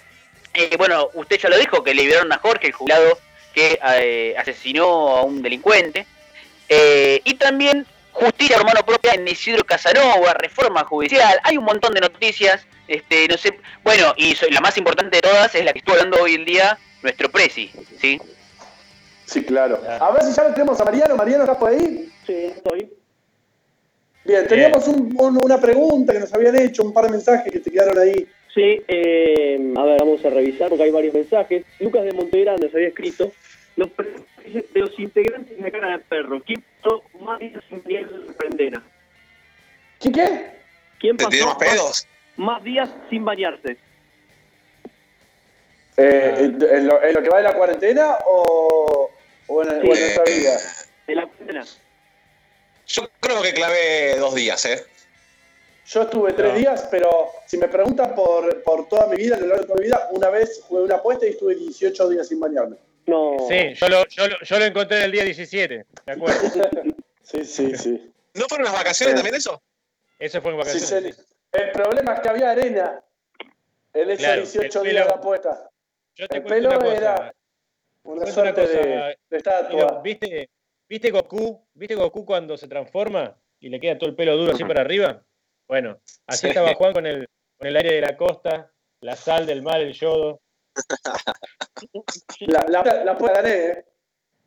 Eh, 0.54 0.76
bueno, 0.78 1.10
usted 1.14 1.40
ya 1.40 1.48
lo 1.50 1.58
dijo, 1.58 1.82
que 1.84 1.94
liberaron 1.94 2.34
a 2.34 2.40
Jorge, 2.40 2.68
el 2.68 2.74
jubilado 2.74 3.18
que 3.54 3.80
eh, 3.96 4.36
asesinó 4.38 4.86
a 5.16 5.22
un 5.24 5.42
delincuente. 5.42 6.06
Eh, 6.68 7.22
y 7.24 7.36
también 7.36 7.86
justicia 8.12 8.58
por 8.58 8.66
mano 8.66 8.86
propia 8.86 9.14
en 9.14 9.28
Isidro 9.28 9.64
Casanova, 9.64 10.34
reforma 10.34 10.84
judicial. 10.84 11.40
Hay 11.44 11.58
un 11.58 11.66
montón 11.66 11.94
de 11.94 12.02
noticias. 12.02 12.66
Este, 12.92 13.28
no 13.30 13.38
sé. 13.38 13.58
Bueno, 13.84 14.14
y 14.18 14.36
la 14.52 14.60
más 14.60 14.78
importante 14.78 15.16
de 15.16 15.22
todas 15.22 15.56
es 15.56 15.64
la 15.64 15.72
que 15.72 15.80
estuvo 15.80 15.96
hablando 15.96 16.22
hoy 16.22 16.36
en 16.36 16.44
día 16.46 16.78
nuestro 17.02 17.32
presi, 17.32 17.72
¿sí? 18.00 18.20
Sí, 19.26 19.44
claro. 19.46 19.82
A 20.00 20.12
ver 20.12 20.24
si 20.24 20.34
ya 20.34 20.44
lo 20.44 20.54
tenemos 20.54 20.80
a 20.82 20.84
Mariano. 20.84 21.16
Mariano, 21.16 21.44
¿estás 21.46 21.58
por 21.58 21.70
ahí? 21.70 22.10
Sí, 22.28 22.34
estoy. 22.34 22.92
Bien, 24.26 24.46
teníamos 24.46 24.88
un- 24.90 25.16
un- 25.18 25.40
una 25.42 25.60
pregunta 25.60 26.12
que 26.14 26.20
nos 26.20 26.34
habían 26.34 26.56
hecho, 26.58 26.84
un 26.84 26.94
par 26.94 27.06
de 27.06 27.12
mensajes 27.12 27.52
que 27.52 27.60
te 27.60 27.72
quedaron 27.72 27.98
ahí. 27.98 28.28
Sí, 28.54 28.82
eh, 28.90 29.74
a 29.78 29.84
ver, 29.84 30.00
vamos 30.00 30.24
a 30.26 30.30
revisar 30.30 30.68
porque 30.68 30.84
hay 30.84 30.92
varios 30.92 31.14
mensajes. 31.14 31.64
Lucas 31.80 32.04
de 32.04 32.12
Montegrande 32.12 32.66
nos 32.68 32.76
había 32.76 32.90
escrito. 32.90 33.32
Los 33.78 33.90
de 33.96 34.66
los 34.74 35.00
integrantes 35.00 35.56
de 35.56 35.64
la 35.64 35.72
cara 35.72 35.92
de 35.92 36.00
perro. 36.00 36.42
¿Quién 36.46 36.62
pasó 36.82 37.02
más 37.22 37.40
días 37.40 37.64
sin 37.70 37.82
bañarse 37.84 38.16
en 38.16 38.34
cuarentena? 38.34 38.84
¿Qué 40.02 40.12
qué? 40.12 40.46
¿Quién 41.00 41.16
¿Te 41.16 41.24
pasó 41.24 41.46
más 41.46 41.56
pedos? 41.56 42.08
Más 42.42 42.64
días 42.64 42.90
sin 43.10 43.24
bañarse? 43.24 43.78
Eh, 45.98 46.36
¿en, 46.40 46.62
en 46.62 46.88
lo, 46.88 47.04
en 47.04 47.14
lo 47.14 47.22
que 47.22 47.30
va 47.30 47.38
de 47.38 47.44
la 47.44 47.54
cuarentena 47.54 48.18
o, 48.26 49.10
o 49.48 49.62
en, 49.64 49.70
o 49.70 49.74
en 49.74 49.82
nuestra 49.88 50.24
vida? 50.24 50.58
En 51.08 51.16
la 51.16 51.26
cuarentena. 51.28 51.66
Yo 52.88 53.10
creo 53.20 53.42
que 53.42 53.54
clavé 53.54 54.16
dos 54.18 54.34
días, 54.36 54.66
¿eh? 54.66 54.84
Yo 55.86 56.04
estuve 56.04 56.34
tres 56.34 56.54
No. 56.54 56.58
días, 56.60 56.88
pero 56.90 57.30
si 57.46 57.58
me 57.58 57.68
preguntan 57.68 58.16
por, 58.16 58.64
por 58.64 58.88
toda 58.88 59.08
mi 59.08 59.18
vida, 59.18 59.36
a 59.36 59.40
lo 59.40 59.48
largo 59.48 59.62
de 59.64 59.68
toda 59.68 59.80
mi 59.80 59.86
vida, 59.86 60.08
una 60.12 60.30
vez 60.30 60.62
jugué 60.68 60.84
una 60.84 60.96
apuesta 60.96 61.26
y 61.26 61.32
estuve 61.32 61.56
18 61.56 62.10
días 62.10 62.28
sin 62.28 62.40
bañarme. 62.40 62.78
No. 63.08 63.36
Sí, 63.50 63.74
yo 63.76 63.90
lo, 63.90 64.08
yo, 64.08 64.28
lo, 64.28 64.40
yo 64.42 64.60
lo 64.60 64.66
encontré 64.66 65.04
el 65.04 65.12
día 65.12 65.24
17, 65.24 65.86
¿de 66.06 66.12
acuerdo? 66.12 66.40
Sí, 67.24 67.46
sí, 67.46 67.78
sí. 67.78 68.12
¿No 68.34 68.46
fueron 68.50 68.66
las 68.66 68.74
vacaciones 68.74 69.16
también 69.16 69.36
eso? 69.36 69.62
Eso 70.20 70.42
fue 70.42 70.52
en 70.52 70.58
Sí, 70.66 70.80
vacaciones. 70.80 71.16
se- 71.16 71.24
el 71.54 71.72
problema 71.72 72.14
es 72.14 72.20
que 72.22 72.30
había 72.30 72.52
arena 72.52 73.04
en 73.94 74.10
esos 74.10 74.18
Claro, 74.26 74.42
18 74.44 74.82
el 74.84 74.90
días 74.92 75.04
pelo- 75.06 75.08
de 75.14 75.20
apuesta. 75.20 75.70
Yo 76.16 76.28
te 76.28 76.38
El 76.38 76.44
cuento 76.44 76.70
pelo 76.70 76.80
una 76.80 76.80
cosa. 76.90 76.98
era 76.98 77.14
una 77.16 77.34
cuento 78.04 78.24
una 78.24 78.32
suerte 78.32 78.62
cosa, 78.62 78.74
de, 78.80 79.18
de 79.30 79.38
estatua. 79.38 80.02
¿viste, 80.02 80.50
¿Viste 80.88 81.12
Goku? 81.12 81.68
¿Viste 81.74 81.96
Goku 81.96 82.26
cuando 82.26 82.58
se 82.58 82.68
transforma 82.68 83.38
y 83.60 83.70
le 83.70 83.80
queda 83.80 83.98
todo 83.98 84.10
el 84.10 84.16
pelo 84.16 84.36
duro 84.38 84.52
así 84.54 84.64
para 84.66 84.82
arriba? 84.82 85.24
Bueno, 85.68 86.00
así 86.28 86.42
Sí. 86.42 86.48
estaba 86.50 86.74
Juan 86.76 86.94
con 86.94 87.06
el, 87.06 87.28
con 87.58 87.68
el 87.68 87.76
aire 87.78 87.96
de 87.96 88.02
la 88.02 88.18
costa, 88.18 88.72
la 89.02 89.16
sal 89.16 89.46
del 89.46 89.62
mar, 89.62 89.80
el 89.80 89.94
yodo. 89.94 90.42
La, 92.42 92.66
la, 92.68 93.04
la 93.04 93.14
gané, 93.14 93.50
¿eh? 93.66 93.86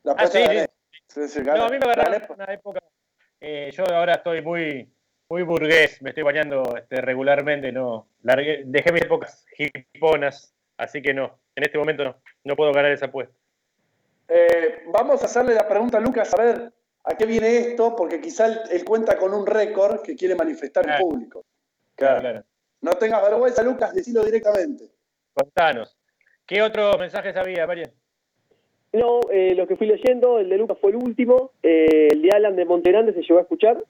La 0.02 0.12
Ah, 0.12 0.14
apuesta 0.16 0.38
sí, 0.38 0.44
gané. 0.44 0.68
Sí, 1.08 1.28
sí, 1.28 1.42
gané. 1.42 1.58
No, 1.60 1.64
a 1.66 1.68
mí 1.70 1.78
me 1.78 1.92
en 1.92 2.32
una 2.32 2.52
época. 2.52 2.80
eh, 3.40 3.70
yo 3.72 3.84
ahora 3.86 4.14
estoy 4.14 4.42
muy, 4.42 4.92
muy 5.28 5.42
burgués, 5.42 6.00
me 6.02 6.10
estoy 6.10 6.22
bañando 6.22 6.62
este, 6.76 7.00
regularmente, 7.00 7.72
no. 7.72 8.06
Largué- 8.22 8.62
dejé 8.66 8.92
mis 8.92 9.02
épocas 9.02 9.44
hiponas, 9.58 10.54
así 10.76 11.00
que 11.02 11.14
no. 11.14 11.38
En 11.56 11.64
este 11.64 11.78
momento 11.78 12.04
no, 12.04 12.16
no 12.44 12.56
puedo 12.56 12.72
ganar 12.72 12.92
esa 12.92 13.06
apuesta. 13.06 13.34
Eh, 14.28 14.82
vamos 14.92 15.22
a 15.22 15.26
hacerle 15.26 15.54
la 15.54 15.68
pregunta 15.68 15.98
a 15.98 16.00
Lucas 16.00 16.32
a 16.34 16.42
ver 16.42 16.72
a 17.04 17.16
qué 17.16 17.26
viene 17.26 17.56
esto, 17.58 17.94
porque 17.96 18.20
quizá 18.20 18.46
él, 18.46 18.58
él 18.70 18.84
cuenta 18.84 19.16
con 19.18 19.34
un 19.34 19.46
récord 19.46 20.00
que 20.02 20.16
quiere 20.16 20.34
manifestar 20.34 20.84
en 20.84 20.90
Claro. 20.90 21.04
público. 21.04 21.44
Claro, 21.94 22.20
Claro. 22.20 22.34
claro. 22.40 22.46
No 22.80 22.92
tengas 22.92 23.22
vergüenza, 23.22 23.62
Lucas, 23.62 23.94
decilo 23.94 24.22
directamente. 24.24 24.84
Contanos. 25.32 25.96
¿Qué 26.46 26.60
otros 26.62 26.98
mensajes 26.98 27.34
había, 27.36 27.66
María? 27.66 27.90
No, 28.92 29.20
eh, 29.30 29.54
lo 29.54 29.66
que 29.66 29.76
fui 29.76 29.86
leyendo, 29.86 30.38
el 30.38 30.48
de 30.48 30.56
Lucas 30.58 30.78
fue 30.80 30.90
el 30.90 30.96
último. 30.96 31.52
eh, 31.62 32.08
el 32.12 32.22
de 32.22 32.30
Alan 32.30 32.54
de 32.56 32.64
Montegrande 32.64 33.12
se 33.12 33.22
llegó 33.22 33.38
a 33.38 33.42
escuchar. 33.42 33.82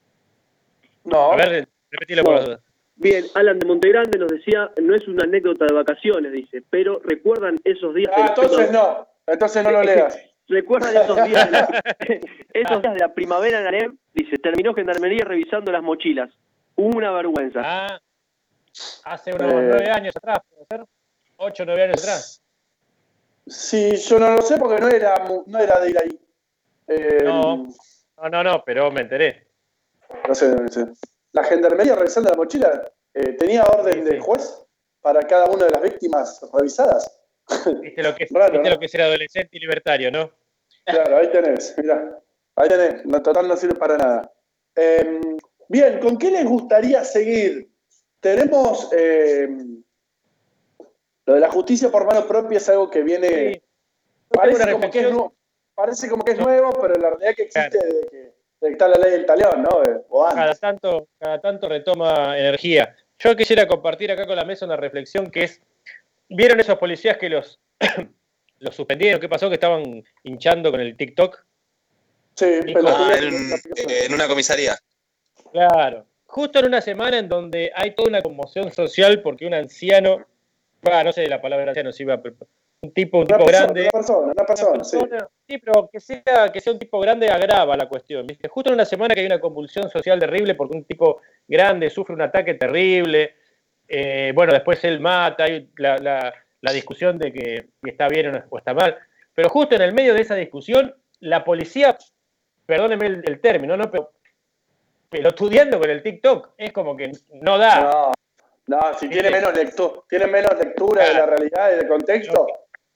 No. 1.04 1.32
A 1.32 1.36
ver, 1.36 1.68
repetilo 1.90 2.22
por 2.22 2.32
No. 2.32 2.36
las 2.38 2.46
dudas. 2.46 2.60
Bien, 2.96 3.24
Alan 3.34 3.58
de 3.58 3.66
Montegrande 3.66 4.18
nos 4.18 4.30
decía, 4.30 4.70
no 4.80 4.94
es 4.94 5.06
una 5.08 5.24
anécdota 5.24 5.64
de 5.66 5.74
vacaciones, 5.74 6.32
dice, 6.32 6.62
pero 6.70 7.00
recuerdan 7.04 7.56
esos 7.64 7.92
días... 7.94 8.10
Ah, 8.16 8.26
entonces 8.28 8.70
no. 8.70 9.08
Entonces 9.26 9.64
no 9.64 9.70
lo 9.72 9.82
leas. 9.84 10.16
¿Recuerdan 10.46 10.96
esos 10.96 11.16
días, 11.24 11.46
de 11.46 11.50
la, 11.50 11.82
esos 12.52 12.82
días 12.82 12.94
de 12.94 13.00
la 13.00 13.12
primavera 13.14 13.60
en 13.60 13.66
Alem? 13.66 13.98
Dice, 14.12 14.36
terminó 14.36 14.74
Gendarmería 14.74 15.24
revisando 15.24 15.72
las 15.72 15.82
mochilas. 15.82 16.30
Una 16.76 17.10
vergüenza. 17.12 17.60
Ah, 17.64 18.00
hace 19.04 19.32
unos 19.32 19.52
Eh. 19.52 19.56
nueve 19.56 19.90
años 19.90 20.14
atrás, 20.16 20.38
¿puede 20.48 20.66
ser? 20.70 20.84
Ocho 21.36 21.62
o 21.62 21.66
nueve 21.66 21.82
años 21.84 22.00
atrás. 22.02 22.42
Sí, 23.46 23.96
yo 23.96 24.18
no 24.18 24.34
lo 24.34 24.42
sé 24.42 24.56
porque 24.56 24.80
no 24.80 24.88
era, 24.88 25.14
no 25.46 25.58
era 25.58 25.80
de 25.80 25.90
ir 25.90 25.98
ahí. 25.98 26.20
Eh, 26.88 27.24
No. 27.24 27.66
No, 28.22 28.28
no, 28.30 28.44
no, 28.44 28.62
pero 28.64 28.90
me 28.92 29.00
enteré. 29.02 29.48
No 30.28 30.34
sé. 30.34 30.54
La 31.32 31.44
gendarmería 31.44 31.94
revisando 31.94 32.30
la 32.30 32.36
mochila 32.36 32.92
eh, 33.14 33.32
tenía 33.32 33.64
orden 33.64 33.94
Sí, 33.94 34.00
del 34.00 34.20
juez 34.20 34.64
para 35.00 35.22
cada 35.22 35.46
una 35.46 35.66
de 35.66 35.70
las 35.70 35.82
víctimas 35.82 36.40
revisadas. 36.52 37.10
Viste 37.80 38.02
lo 38.02 38.14
que 38.14 38.24
es, 38.24 38.30
Raro, 38.30 38.52
viste 38.52 38.68
¿no? 38.68 38.74
lo 38.74 38.80
que 38.80 38.86
es 38.86 38.92
ser 38.92 39.02
adolescente 39.02 39.56
y 39.56 39.60
libertario, 39.60 40.10
¿no? 40.10 40.30
Claro, 40.84 41.16
ahí 41.18 41.30
tenés, 41.30 41.74
mirá. 41.76 42.20
Ahí 42.56 42.68
tenés, 42.68 43.04
no, 43.04 43.22
total 43.22 43.48
no 43.48 43.56
sirve 43.56 43.74
para 43.74 43.96
nada. 43.96 44.32
Eh, 44.76 45.20
bien, 45.68 45.98
¿con 46.00 46.18
qué 46.18 46.30
les 46.30 46.44
gustaría 46.44 47.04
seguir? 47.04 47.70
Tenemos 48.20 48.88
eh, 48.92 49.48
lo 51.26 51.34
de 51.34 51.40
la 51.40 51.50
justicia 51.50 51.90
por 51.90 52.06
mano 52.06 52.26
propia 52.26 52.58
es 52.58 52.68
algo 52.68 52.90
que 52.90 53.02
viene. 53.02 53.54
Sí. 53.54 53.62
Parece 54.28 54.72
como, 54.72 54.90
que 54.90 55.00
es 55.00 55.14
parece 55.74 56.08
como 56.08 56.24
que 56.24 56.32
es 56.32 56.38
nuevo, 56.38 56.72
pero 56.80 56.94
la 56.94 57.10
realidad 57.10 57.34
que 57.36 57.42
existe 57.42 57.78
que, 57.78 57.86
desde 57.86 58.08
que 58.08 58.33
está 58.72 58.88
la 58.88 58.96
ley 58.98 59.12
del 59.12 59.26
talión, 59.26 59.62
¿no? 59.62 59.82
Eh, 59.82 60.00
O 60.08 60.24
antes. 60.24 60.36
Cada 60.42 60.54
tanto, 60.54 61.08
cada 61.18 61.40
tanto 61.40 61.68
retoma 61.68 62.38
energía. 62.38 62.94
Yo 63.18 63.36
quisiera 63.36 63.66
compartir 63.66 64.10
acá 64.10 64.26
con 64.26 64.36
la 64.36 64.44
mesa 64.44 64.66
una 64.66 64.76
reflexión 64.76 65.30
que 65.30 65.44
es, 65.44 65.60
¿vieron 66.28 66.58
esos 66.60 66.78
policías 66.78 67.16
que 67.18 67.28
los, 67.28 67.60
los 68.58 68.74
suspendieron? 68.74 69.20
¿Qué 69.20 69.28
pasó? 69.28 69.48
Que 69.48 69.54
estaban 69.54 70.02
hinchando 70.22 70.70
con 70.70 70.80
el 70.80 70.96
TikTok. 70.96 71.44
Sí, 72.34 72.46
Nico. 72.64 72.80
pero 72.82 72.88
Ah, 72.96 73.14
en, 73.16 73.36
en 74.06 74.14
una 74.14 74.26
comisaría. 74.26 74.76
Claro. 75.52 76.06
Justo 76.26 76.58
en 76.58 76.66
una 76.66 76.80
semana 76.80 77.18
en 77.18 77.28
donde 77.28 77.70
hay 77.76 77.94
toda 77.94 78.08
una 78.08 78.22
conmoción 78.22 78.72
social 78.72 79.22
porque 79.22 79.46
un 79.46 79.54
anciano, 79.54 80.26
bah, 80.82 81.04
no 81.04 81.12
sé 81.12 81.28
la 81.28 81.40
palabra 81.40 81.68
anciano, 81.68 81.92
si 81.92 82.02
iba, 82.02 82.20
un 82.84 82.92
tipo, 82.92 83.18
un 83.18 83.24
Una 83.24 83.36
tipo 83.36 83.46
persona, 83.46 83.64
grande. 83.66 83.80
una 83.82 83.90
persona, 83.90 84.32
una 84.32 84.46
persona, 84.46 84.84
sí. 84.84 84.98
persona, 84.98 85.28
sí, 85.48 85.58
pero 85.58 85.88
que 85.92 86.00
sea, 86.00 86.50
que 86.52 86.60
sea 86.60 86.72
un 86.72 86.78
tipo 86.78 87.00
grande 87.00 87.28
agrava 87.30 87.76
la 87.76 87.88
cuestión. 87.88 88.26
¿viste? 88.26 88.48
Justo 88.48 88.70
en 88.70 88.74
una 88.74 88.84
semana 88.84 89.14
que 89.14 89.20
hay 89.20 89.26
una 89.26 89.40
convulsión 89.40 89.88
social 89.90 90.18
terrible 90.18 90.54
porque 90.54 90.76
un 90.76 90.84
tipo 90.84 91.20
grande 91.48 91.90
sufre 91.90 92.14
un 92.14 92.22
ataque 92.22 92.54
terrible. 92.54 93.34
eh, 93.88 94.32
bueno, 94.34 94.52
después 94.52 94.82
él 94.84 94.98
mata, 95.00 95.44
hay 95.44 95.68
la, 95.76 95.98
la- 95.98 96.32
la 96.62 96.72
discusión 96.72 97.18
de 97.18 97.30
que 97.30 97.66
si 97.82 97.90
está 97.90 98.08
bien 98.08 98.28
o, 98.28 98.32
no- 98.32 98.56
está 98.58 98.72
mal. 98.72 98.96
Pero 99.34 99.50
justo 99.50 99.74
en 99.74 99.82
el 99.82 99.92
medio 99.92 100.14
de 100.14 100.22
esa 100.22 100.34
discusión, 100.34 100.94
la 101.20 101.44
policía, 101.44 101.96
perdóneme 102.64 103.06
el, 103.06 103.22
el 103.26 103.40
término, 103.40 103.76
¿no? 103.76 103.90
Pero 103.90 104.12
pelotudeando 105.10 105.78
con 105.78 105.90
el 105.90 106.02
TikTok, 106.02 106.50
es 106.56 106.72
como 106.72 106.96
que 106.96 107.12
no 107.32 107.58
da. 107.58 107.80
No, 107.82 108.12
no, 108.78 108.94
si 108.98 109.08
tiene 109.08 109.30
menos 109.30 109.54
lectura, 109.54 110.00
tiene 110.08 110.26
menos 110.26 110.58
lectura 110.58 111.04
de 111.04 111.14
la 111.14 111.26
realidad 111.26 111.72
y 111.72 111.76
del 111.76 111.88
contexto, 111.88 112.46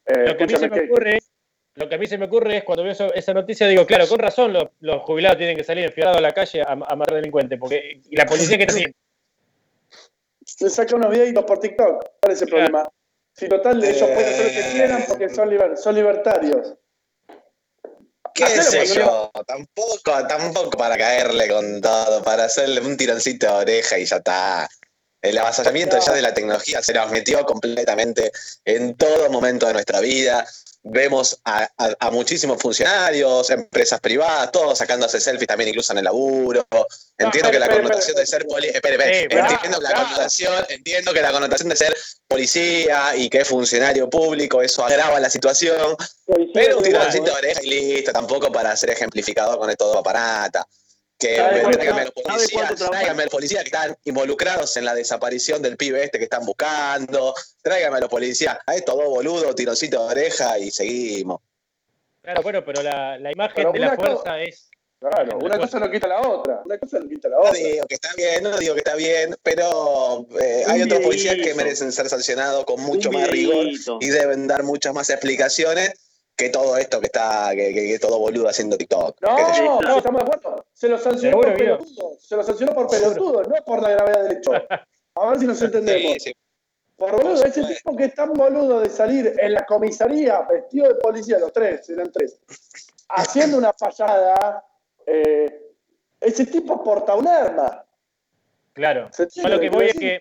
eh, 0.09 0.27
Lo 0.29 0.37
que 0.37 0.45
a 0.45 0.47
mí 0.47 0.55
se 0.57 0.69
me 0.69 0.81
que 0.81 0.87
ocurre 0.91 1.17
es, 1.19 1.31
lo 1.75 1.89
que 1.89 1.95
a 1.95 1.99
mí 1.99 2.07
se 2.07 2.19
me 2.19 2.25
ocurre 2.27 2.57
es 2.59 2.65
cuando 2.65 2.83
veo 2.83 2.93
eso- 2.93 3.13
esa 3.15 3.33
noticia, 3.35 3.67
digo, 3.69 3.87
claro, 3.87 4.09
con 4.09 4.19
razón 4.19 4.53
los, 4.53 4.65
los 4.81 5.03
jubilados 5.03 5.39
tienen 5.39 5.57
que 5.57 5.65
salir 5.65 5.85
enfiados 5.85 6.17
a 6.17 6.21
la 6.21 6.33
calle 6.33 6.63
a, 6.63 6.73
a 6.73 6.97
matar 6.97 7.15
delincuentes, 7.17 7.59
porque 7.59 8.01
y 8.11 8.17
la 8.17 8.27
policía 8.27 8.59
que 8.59 8.67
tiene. 8.67 8.95
se 10.45 10.71
saca 10.71 10.97
unos 10.97 11.11
videitos 11.11 11.45
por 11.45 11.59
TikTok, 11.61 12.05
¿cuál 12.21 12.33
es 12.33 12.43
el 12.43 12.49
problema? 12.49 12.83
Si 13.35 13.49
total 13.49 13.83
ellos 13.85 14.09
pueden 14.09 14.25
hacer 14.27 14.47
lo 14.47 14.51
que 14.63 14.71
quieran 14.73 15.05
porque 15.07 15.29
son, 15.29 15.49
liber- 15.49 15.77
son 15.77 15.95
libertarios. 15.95 16.75
¿Qué 18.35 18.45
Hacelo, 18.45 18.85
sé 18.87 18.95
yo? 18.95 19.31
Tampoco, 19.47 20.27
tampoco 20.29 20.71
para 20.79 20.97
caerle 20.97 21.49
con 21.49 21.81
todo, 21.81 22.23
para 22.23 22.45
hacerle 22.45 22.81
un 22.81 22.97
tironcito 22.97 23.47
de 23.47 23.53
oreja 23.53 23.99
y 23.99 24.05
ya 24.05 24.17
está. 24.17 24.69
El 25.21 25.37
avasallamiento 25.39 25.99
ya 26.05 26.13
de 26.13 26.23
la 26.23 26.33
tecnología 26.33 26.83
se 26.83 26.93
nos 26.95 27.11
metió 27.11 27.45
completamente 27.45 28.31
en 28.65 28.95
todo 28.95 29.29
momento 29.31 29.67
de 29.67 29.73
nuestra 29.73 30.01
vida. 30.01 30.47
Vemos 30.85 31.41
a, 31.45 31.69
a- 31.77 31.97
a 31.99 32.11
muchísimos 32.13 32.63
funcionarios, 32.63 33.51
empresas 33.51 33.99
privadas, 34.01 34.53
todos 34.53 34.79
sacándose 34.79 35.21
selfies 35.21 35.49
también 35.49 35.69
incluso 35.71 35.93
en 35.93 35.99
el 35.99 36.05
laburo. 36.05 36.65
Entiendo 37.19 37.51
que 37.51 37.59
la 37.59 37.69
connotación 37.69 38.17
de 38.17 38.27
ser 38.27 38.47
poli- 38.47 38.71
entiendo 38.73 39.81
la 39.81 39.91
pará. 39.91 40.03
connotación, 40.05 40.65
entiendo 40.69 41.13
que 41.13 41.21
la 41.21 41.33
connotación 41.33 41.69
de 41.69 41.77
ser 41.77 41.97
policía 42.29 43.17
y 43.17 43.29
que 43.29 43.39
es 43.41 43.49
funcionario 43.49 44.09
público, 44.09 44.63
eso 44.63 44.85
agrava 44.85 45.19
la 45.19 45.29
situación. 45.29 45.97
Pero 46.55 46.79
un 46.79 46.85
tironcito 46.85 47.25
de 47.25 47.31
oreja 47.33 47.61
y 47.65 47.69
listo, 47.71 48.13
tampoco 48.13 48.51
para 48.53 48.75
ser 48.77 48.91
ejemplificado 48.91 49.59
con 49.59 49.69
esto 49.69 49.89
de 49.89 49.95
paparata. 49.95 50.67
Que 51.19 51.37
¿Sabe 51.37 51.55
me- 51.57 51.61
cuánto 51.63 51.79
tráigame 51.79 52.05
los 52.05 52.13
policías, 52.13 52.75
tráigame 52.91 53.23
los 53.25 53.33
policías 53.33 53.63
que 53.65 53.69
están 53.71 53.97
involucrados 54.05 54.77
en 54.77 54.85
la 54.85 54.95
desaparición 54.95 55.61
del 55.61 55.77
pibe 55.77 56.05
este 56.05 56.19
que 56.19 56.25
están 56.25 56.47
buscando, 56.47 57.35
tráigame 57.61 57.97
a 57.97 58.01
los 58.01 58.09
policías, 58.09 58.57
a 58.65 58.75
estos 58.77 58.95
dos 58.95 59.07
boludos, 59.09 59.55
tironcito 59.57 60.05
de 60.07 60.13
oreja 60.13 60.59
y 60.61 60.71
seguimos. 60.71 61.41
Claro, 62.23 62.43
bueno, 62.43 62.65
pero 62.65 62.83
la, 62.83 63.19
la 63.19 63.33
imagen 63.33 63.55
Pero 63.57 63.73
de 63.73 63.79
la 63.81 63.95
fuerza 63.97 64.15
cosa- 64.17 64.41
es. 64.43 64.69
Claro, 65.01 65.39
una 65.39 65.59
cosa 65.59 65.79
no 65.79 65.89
quita 65.91 66.09
la 66.09 66.21
otra, 66.21 66.61
una 66.65 66.77
cosa 66.77 66.99
no 66.99 67.09
quita 67.09 67.29
la 67.29 67.37
No 67.37 67.43
otra. 67.43 67.53
digo 67.55 67.87
que 67.87 67.95
está 67.95 68.09
bien, 68.17 68.43
no 68.43 68.59
digo 68.59 68.75
que 68.75 68.81
está 68.81 68.97
bien, 68.97 69.37
pero 69.45 70.27
eh, 70.41 70.65
hay 70.67 70.83
otros 70.83 71.01
policías 71.01 71.37
que 71.37 71.55
merecen 71.55 71.93
ser 71.93 72.09
sancionados 72.09 72.65
con 72.65 72.81
mucho 72.81 73.13
más 73.13 73.29
rigor 73.29 73.67
y 74.01 74.09
deben 74.09 74.49
dar 74.49 74.65
muchas 74.65 74.93
más 74.93 75.09
explicaciones 75.11 75.93
que 76.39 76.49
todo 76.51 76.77
esto 76.77 77.01
que 77.01 77.07
está, 77.07 77.51
que, 77.51 77.75
que- 77.75 77.89
que 77.89 77.99
todo 77.99 78.19
boludo 78.19 78.49
haciendo 78.49 78.77
TikTok. 78.79 79.21
No, 79.21 79.81
no, 79.83 79.97
estamos 79.99 80.23
de 80.25 80.27
acuerdo. 80.31 80.65
Se 80.73 80.89
lo 80.89 80.97
sancionó 80.97 81.43
Seguro, 81.43 81.49
por 81.51 81.59
Guido. 81.61 81.79
pelotudo. 81.79 82.17
Se 82.21 82.37
lo 82.37 82.43
sancionó 82.45 82.73
por 82.75 82.89
pelotudo, 82.89 83.43
no 83.43 83.65
por 83.67 83.83
la 83.83 83.91
gravedad 83.91 84.23
del 84.23 84.37
hecho. 84.39 84.53
A 85.17 85.31
ver 85.31 85.39
si 85.41 85.47
nos 85.47 85.61
entendemos. 85.61 86.13
Sí, 86.15 86.21
sí. 86.21 86.33
Por 86.97 87.13
boludo, 87.13 87.45
ese 87.45 87.63
tipo 87.65 87.97
que 87.97 88.05
es 88.07 88.15
tan 88.15 88.33
boludo 88.33 88.81
de 88.81 88.89
salir 88.89 89.35
en 89.39 89.53
la 89.53 89.65
comisaría 89.67 90.41
vestido 90.43 90.89
de 90.89 90.95
policía, 90.97 91.39
los 91.39 91.53
tres, 91.53 91.89
eran 91.91 92.11
tres, 92.13 92.41
haciendo 93.09 93.57
una 93.59 93.73
fallada, 93.73 94.65
eh, 95.07 95.63
ese 96.21 96.47
tipo 96.47 96.83
porta 96.83 97.15
un 97.15 97.27
arma. 97.29 97.85
Claro. 98.73 99.09
¿Se 99.13 99.29
Yo 99.29 99.49
lo 99.49 99.59
que 99.61 99.71
voy 99.71 99.87
es 99.87 99.95
que. 99.99 100.21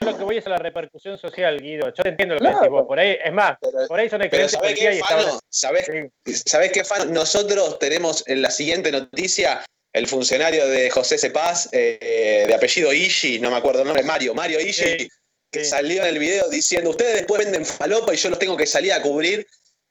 Yo 0.00 0.10
lo 0.10 0.18
que 0.18 0.24
voy 0.24 0.38
es 0.38 0.46
a 0.46 0.50
la 0.50 0.56
repercusión 0.58 1.16
social, 1.18 1.60
Guido. 1.60 1.92
Yo 1.94 2.02
te 2.02 2.08
entiendo 2.08 2.34
lo 2.34 2.40
que 2.40 2.44
Claro. 2.46 2.58
decís 2.60 2.70
vos. 2.70 2.84
Por 2.86 2.98
ahí, 2.98 3.16
es 3.24 3.32
más, 3.32 3.56
Pero- 3.60 3.86
por 3.86 4.00
ahí 4.00 4.08
son 4.10 4.20
Pero 4.28 4.44
excelentes 4.44 4.52
¿sabés 4.52 4.78
qué, 4.78 5.00
Fano? 5.04 5.40
¿Sabés, 5.48 5.86
Sí. 6.26 6.34
¿Sabés 6.46 6.72
qué, 6.72 6.84
Fano? 6.84 7.04
Nosotros 7.06 7.78
tenemos 7.78 8.24
en 8.26 8.42
la 8.42 8.50
siguiente 8.50 8.90
noticia 8.90 9.64
el 9.92 10.06
funcionario 10.08 10.66
de 10.66 10.90
José 10.90 11.18
Cepaz, 11.18 11.68
eh, 11.72 12.44
de 12.48 12.54
apellido 12.54 12.92
Ishi, 12.92 13.38
no 13.38 13.50
me 13.50 13.56
acuerdo 13.56 13.82
el 13.82 13.86
nombre, 13.86 14.02
Mario, 14.02 14.34
Mario 14.34 14.58
Ishi, 14.60 14.72
Sí, 14.98 15.08
que 15.52 15.64
sí. 15.64 15.70
salió 15.70 16.02
en 16.02 16.08
el 16.08 16.18
video 16.18 16.48
diciendo, 16.48 16.90
ustedes 16.90 17.14
después 17.14 17.44
venden 17.44 17.64
falopa 17.64 18.12
y 18.12 18.16
yo 18.16 18.28
los 18.30 18.40
tengo 18.40 18.56
que 18.56 18.66
salir 18.66 18.92
a 18.92 19.00
cubrir. 19.00 19.46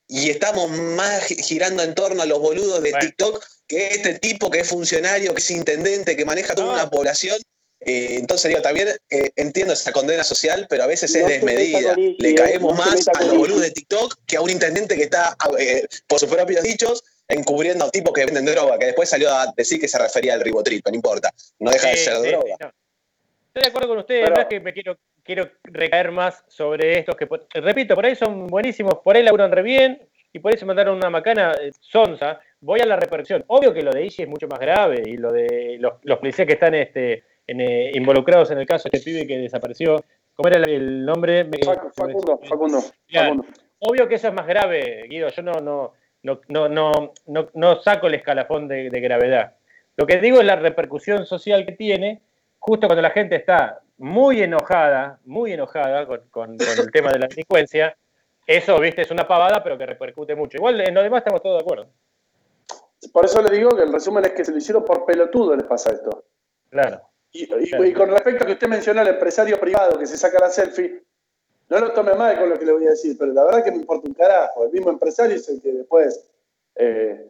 Y 0.10 0.30
estamos 0.30 0.70
más 0.70 1.24
gi- 1.28 1.42
girando 1.42 1.82
en 1.82 1.96
torno 1.96 2.22
a 2.22 2.26
los 2.26 2.40
boludos 2.40 2.84
de 2.84 2.92
Bueno. 2.92 3.06
TikTok 3.06 3.46
que 3.66 3.88
este 3.88 4.20
tipo 4.20 4.52
que 4.52 4.60
es 4.60 4.68
funcionario, 4.68 5.34
que 5.34 5.40
es 5.40 5.50
intendente, 5.52 6.18
que 6.18 6.26
maneja 6.26 6.54
toda 6.54 6.68
No. 6.68 6.74
una 6.74 6.90
población. 6.90 7.38
Eh, 7.86 8.16
entonces 8.20 8.50
digo, 8.50 8.62
también 8.62 8.90
eh, 9.10 9.32
entiendo 9.36 9.74
esa 9.74 9.92
condena 9.92 10.24
social, 10.24 10.68
pero 10.70 10.84
a 10.84 10.88
veces 10.88 11.14
es 11.16 11.24
No 11.24 11.28
desmedida. 11.30 11.96
Le 11.98 12.36
caemos 12.36 12.78
no 12.78 12.84
más 12.86 13.08
a 13.08 13.24
los 13.24 13.38
boludos 13.38 13.62
de 13.62 13.72
TikTok 13.72 14.16
que 14.26 14.38
a 14.38 14.42
un 14.42 14.50
intendente 14.50 14.96
que 14.96 15.04
está, 15.04 15.36
eh, 15.60 15.86
por 16.08 16.20
sus 16.20 16.30
propios 16.30 16.64
dichos, 16.64 17.04
encubriendo 17.28 17.86
a 17.86 17.92
tipos 17.92 18.14
que 18.14 18.26
venden 18.26 18.46
droga, 18.46 18.78
que 18.78 18.86
después 18.86 19.10
salió 19.10 19.30
a 19.30 19.54
decir 19.56 19.80
que 19.80 19.88
se 19.88 19.98
refería 19.98 20.34
al 20.34 20.42
ribotril, 20.42 20.82
pero 20.84 20.92
no 20.92 20.96
importa, 20.98 21.32
no 21.60 21.72
deja 21.72 21.90
de 21.90 21.98
ser 21.98 22.22
droga. 22.22 22.56
no. 22.60 22.72
Estoy 23.48 23.64
de 23.64 23.70
acuerdo 23.70 23.88
con 23.90 23.98
ustedes, 24.00 24.24
Pero- 24.24 24.36
no 24.36 24.42
es 24.42 24.48
que 24.48 24.60
me 24.60 24.74
quiero, 24.74 24.98
quiero 25.24 25.52
recaer 25.64 26.12
más 26.12 26.44
sobre 26.48 26.98
estos 26.98 27.16
que, 27.16 27.28
repito, 27.62 27.94
por 27.94 28.06
ahí 28.06 28.16
son 28.16 28.48
buenísimos, 28.48 28.96
por 29.04 29.16
ahí 29.16 29.22
laburan 29.22 29.52
re 29.52 29.62
bien 29.62 30.02
y 30.34 30.40
por 30.40 30.52
ahí 30.52 30.58
se 30.58 30.66
mandaron 30.66 30.98
una 30.98 31.12
macana 31.12 31.54
eh, 31.62 31.72
sonsa. 31.80 32.40
Voy 32.60 32.80
a 32.80 32.86
la 32.88 32.96
repercusión. 32.96 33.44
Obvio 33.48 33.72
que 33.72 33.84
lo 33.84 33.92
de 33.92 34.06
Ishi 34.06 34.24
es 34.24 34.28
mucho 34.28 34.48
más 34.48 34.60
grave 34.60 35.04
y 35.06 35.18
lo 35.18 35.32
de 35.32 35.78
los, 35.80 35.94
los 36.02 36.18
policías 36.18 36.48
que 36.48 36.54
están 36.54 36.74
este, 36.74 37.26
en, 37.48 37.62
eh, 37.62 37.92
involucrados 37.94 38.52
en 38.52 38.58
el 38.60 38.66
caso 38.66 38.90
de 38.90 38.98
este 38.98 39.12
pibe 39.12 39.28
que 39.28 39.38
desapareció. 39.38 40.04
¿Cómo 40.36 40.50
era 40.50 40.58
el, 40.64 41.06
nombre? 41.06 41.46
Facundo, 41.96 42.40
Facundo. 42.48 42.80
Facundo. 43.12 43.46
Obvio 43.80 44.08
que 44.08 44.16
eso 44.16 44.30
es 44.30 44.34
más 44.34 44.48
grave, 44.48 45.04
Guido. 45.10 45.30
Yo 45.30 45.42
no, 45.44 45.54
no, 45.54 45.94
no, 46.24 46.40
no, 46.48 46.70
no, 46.70 47.14
no, 47.28 47.50
no 47.54 47.82
saco 47.82 48.08
el 48.08 48.16
escalafón 48.16 48.68
de, 48.68 48.90
de 48.90 49.00
gravedad. 49.02 49.56
Lo 49.96 50.08
que 50.08 50.18
digo 50.18 50.40
es 50.40 50.46
la 50.46 50.56
repercusión 50.56 51.26
social 51.26 51.66
que 51.66 51.74
tiene 51.74 52.22
justo 52.60 52.88
cuando 52.88 53.02
la 53.02 53.12
gente 53.12 53.36
está 53.36 53.82
muy 53.98 54.42
enojada, 54.42 55.20
muy 55.26 55.54
enojada 55.54 56.08
con, 56.08 56.22
con- 56.30 56.58
con 56.58 56.80
el 56.80 56.92
tema 56.92 57.12
de 57.12 57.20
la 57.20 57.28
delincuencia. 57.28 57.96
Eso, 58.48 58.80
viste, 58.80 59.02
es 59.04 59.12
una 59.12 59.28
pavada, 59.28 59.62
pero 59.64 59.78
que 59.78 59.86
repercute 59.86 60.36
mucho. 60.36 60.58
Igual 60.58 60.82
en 60.82 60.94
lo 60.96 61.04
demás 61.04 61.20
estamos 61.20 61.42
todos 61.44 61.58
de 61.60 61.62
acuerdo. 61.64 61.88
Por 63.12 63.26
eso 63.26 63.42
le 63.42 63.56
digo 63.56 63.76
que 63.76 63.84
el 63.84 63.92
resumen 63.94 64.26
es 64.26 64.32
que 64.32 64.44
se 64.46 64.52
lo 64.52 64.58
hicieron 64.58 64.84
por 64.84 65.06
pelotudo 65.06 65.56
les 65.56 65.66
pasa 65.68 65.92
esto. 65.92 66.24
Claro. 66.70 67.02
Y, 67.34 67.44
y- 67.44 67.88
y 67.90 67.94
con 67.94 68.10
respecto 68.10 68.44
a 68.44 68.48
que 68.48 68.54
usted 68.54 68.68
mencionó 68.68 69.02
al 69.02 69.08
empresario 69.08 69.60
privado 69.60 69.98
que 69.98 70.06
se 70.06 70.18
saca 70.18 70.40
la 70.40 70.50
selfie, 70.50 71.02
no 71.70 71.80
lo 71.80 71.92
tome 71.92 72.14
mal 72.14 72.38
con 72.40 72.50
lo 72.50 72.60
que 72.60 72.66
le 72.66 72.72
voy 72.74 72.86
a 72.88 72.92
decir, 72.92 73.16
pero 73.18 73.34
la 73.34 73.44
verdad 73.46 73.64
que 73.64 73.72
me 73.72 73.78
importa 73.78 74.08
un 74.08 74.14
carajo. 74.14 74.66
El 74.66 74.72
mismo 74.72 74.92
empresario 74.92 75.36
es 75.36 75.50
el 75.50 75.60
que 75.62 75.72
después 75.74 76.24
eh, 76.76 77.26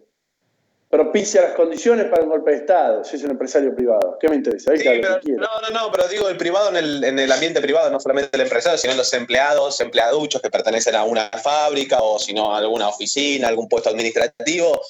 propicia 0.90 1.42
las 1.42 1.54
condiciones 1.54 2.06
para 2.06 2.24
un 2.24 2.30
golpe 2.30 2.52
de 2.52 2.58
Estado, 2.58 3.04
si 3.04 3.16
es 3.16 3.24
un 3.24 3.32
empresario 3.32 3.74
privado. 3.74 4.18
¿Qué 4.20 4.28
me 4.30 4.36
interesa? 4.36 4.76
Sí, 4.76 4.84
pero- 4.84 5.20
que 5.22 5.32
no, 5.32 5.48
no, 5.62 5.70
no, 5.72 5.92
pero 5.92 6.08
digo 6.08 6.28
el 6.30 6.38
privado 6.38 6.70
en 6.70 6.76
el, 6.76 7.04
en 7.04 7.18
el 7.20 7.32
ambiente 7.32 7.62
privado, 7.62 7.90
no 7.90 8.00
solamente 8.00 8.30
el 8.34 8.42
empresario, 8.42 8.78
sino 8.78 8.94
los 8.96 9.12
empleados, 9.14 9.80
empleaduchos 9.80 10.42
que 10.42 10.50
pertenecen 10.52 10.96
a 10.96 11.04
una 11.06 11.30
fábrica 11.30 12.00
o 12.02 12.20
si 12.20 12.34
no 12.34 12.54
a 12.54 12.58
alguna 12.60 12.90
oficina, 12.90 13.48
algún 13.48 13.70
puesto 13.70 13.90
administrativo, 13.90 14.82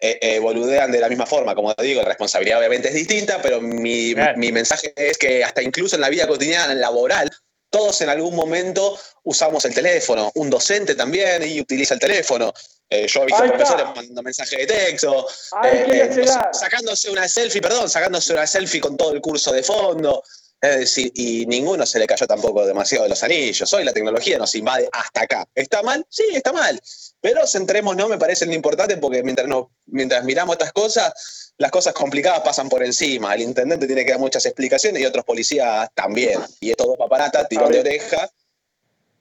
eh, 0.00 0.18
eh, 0.20 0.38
boludean 0.38 0.90
de 0.90 1.00
la 1.00 1.08
misma 1.08 1.26
forma. 1.26 1.54
Como 1.54 1.74
digo, 1.74 2.02
la 2.02 2.08
responsabilidad 2.08 2.58
obviamente 2.58 2.88
es 2.88 2.94
distinta, 2.94 3.40
pero 3.42 3.60
mi, 3.60 4.14
Claro. 4.14 4.38
mi 4.38 4.50
mensaje 4.50 4.92
es 4.96 5.18
que 5.18 5.44
hasta 5.44 5.62
incluso 5.62 5.96
en 5.96 6.02
la 6.02 6.08
vida 6.08 6.26
cotidiana, 6.26 6.74
laboral, 6.74 7.30
todos 7.70 8.00
en 8.00 8.08
algún 8.08 8.34
momento 8.34 8.98
usamos 9.22 9.64
el 9.64 9.74
teléfono. 9.74 10.30
Un 10.34 10.50
docente 10.50 10.94
también 10.94 11.42
y 11.42 11.60
utiliza 11.60 11.94
el 11.94 12.00
teléfono. 12.00 12.52
Eh, 12.88 13.06
yo 13.06 13.22
he 13.22 13.26
visto 13.26 13.44
profesores 13.44 13.86
mandando 13.94 14.22
mensajes 14.22 14.58
de 14.58 14.66
texto, 14.66 15.28
eh, 15.62 16.10
eh, 16.10 16.26
sacándose 16.52 17.08
una 17.08 17.28
selfie, 17.28 17.60
perdón, 17.60 17.88
sacándose 17.88 18.32
una 18.32 18.48
selfie 18.48 18.80
con 18.80 18.96
todo 18.96 19.12
el 19.12 19.20
curso 19.20 19.52
de 19.52 19.62
fondo. 19.62 20.24
Es 20.60 20.78
decir, 20.80 21.10
y 21.14 21.46
ninguno 21.46 21.86
se 21.86 21.98
le 21.98 22.06
cayó 22.06 22.26
tampoco 22.26 22.66
demasiado 22.66 23.04
de 23.04 23.10
los 23.10 23.22
anillos. 23.22 23.72
Hoy 23.72 23.82
la 23.82 23.94
tecnología 23.94 24.36
nos 24.36 24.54
invade 24.54 24.88
hasta 24.92 25.22
acá. 25.22 25.48
¿Está 25.54 25.82
mal? 25.82 26.04
Sí, 26.10 26.24
está 26.34 26.52
mal. 26.52 26.78
Pero 27.20 27.46
centrémonos, 27.46 28.10
me 28.10 28.18
parece 28.18 28.44
lo 28.44 28.52
importante, 28.52 28.98
porque 28.98 29.22
mientras, 29.22 29.48
no, 29.48 29.70
mientras 29.86 30.22
miramos 30.24 30.54
estas 30.54 30.72
cosas, 30.72 31.54
las 31.56 31.70
cosas 31.70 31.94
complicadas 31.94 32.40
pasan 32.40 32.68
por 32.68 32.82
encima. 32.82 33.34
El 33.34 33.42
intendente 33.42 33.86
tiene 33.86 34.04
que 34.04 34.10
dar 34.10 34.20
muchas 34.20 34.44
explicaciones 34.44 35.00
y 35.00 35.06
otros 35.06 35.24
policías 35.24 35.88
también. 35.94 36.40
Y 36.60 36.70
es 36.70 36.76
todo 36.76 36.94
paparata, 36.94 37.48
tirón 37.48 37.72
de 37.72 37.80
oreja. 37.80 38.30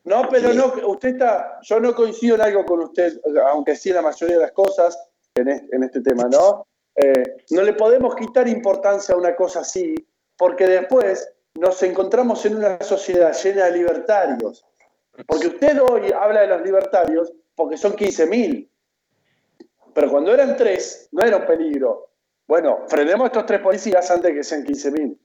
No, 0.04 0.28
pero 0.30 0.54
no, 0.54 0.74
usted 0.88 1.10
está, 1.10 1.60
yo 1.62 1.80
no 1.80 1.96
coincido 1.96 2.36
en 2.36 2.42
algo 2.42 2.66
con 2.66 2.82
usted, 2.82 3.20
aunque 3.48 3.76
sí 3.76 3.90
en 3.90 3.96
la 3.96 4.02
mayoría 4.02 4.38
de 4.38 4.42
las 4.42 4.52
cosas 4.52 4.98
en 5.36 5.50
este, 5.50 5.76
en 5.76 5.84
este 5.84 6.02
tema, 6.02 6.24
¿no? 6.24 6.66
Eh, 6.96 7.24
no 7.52 7.62
le 7.62 7.74
podemos 7.74 8.16
quitar 8.16 8.48
importancia 8.48 9.16
a 9.16 9.18
una 9.18 9.36
cosa 9.36 9.60
así, 9.60 9.96
porque 10.40 10.66
después 10.66 11.30
nos 11.56 11.84
encontramos 11.84 12.46
en 12.46 12.56
una 12.56 12.82
sociedad 12.82 13.38
llena 13.44 13.66
de 13.66 13.72
libertarios 13.74 14.66
Porque 15.28 15.48
usted 15.48 15.82
hoy 15.82 16.14
habla 16.14 16.42
de 16.42 16.48
los 16.48 16.62
libertarios 16.62 17.34
porque 17.56 17.76
son 17.78 17.94
15.000. 17.94 18.70
Pero 19.94 20.10
cuando 20.10 20.34
eran 20.34 20.56
tres, 20.56 21.10
no 21.12 21.26
era 21.26 21.36
un 21.36 21.46
peligro. 21.46 22.14
Bueno, 22.48 22.86
frenemos 22.88 23.26
a 23.26 23.28
estos 23.28 23.46
tres 23.46 23.60
policías 23.60 24.10
antes 24.10 24.32
de 24.32 24.38
que 24.38 24.44
sean 24.46 24.66
15.000. 24.66 25.18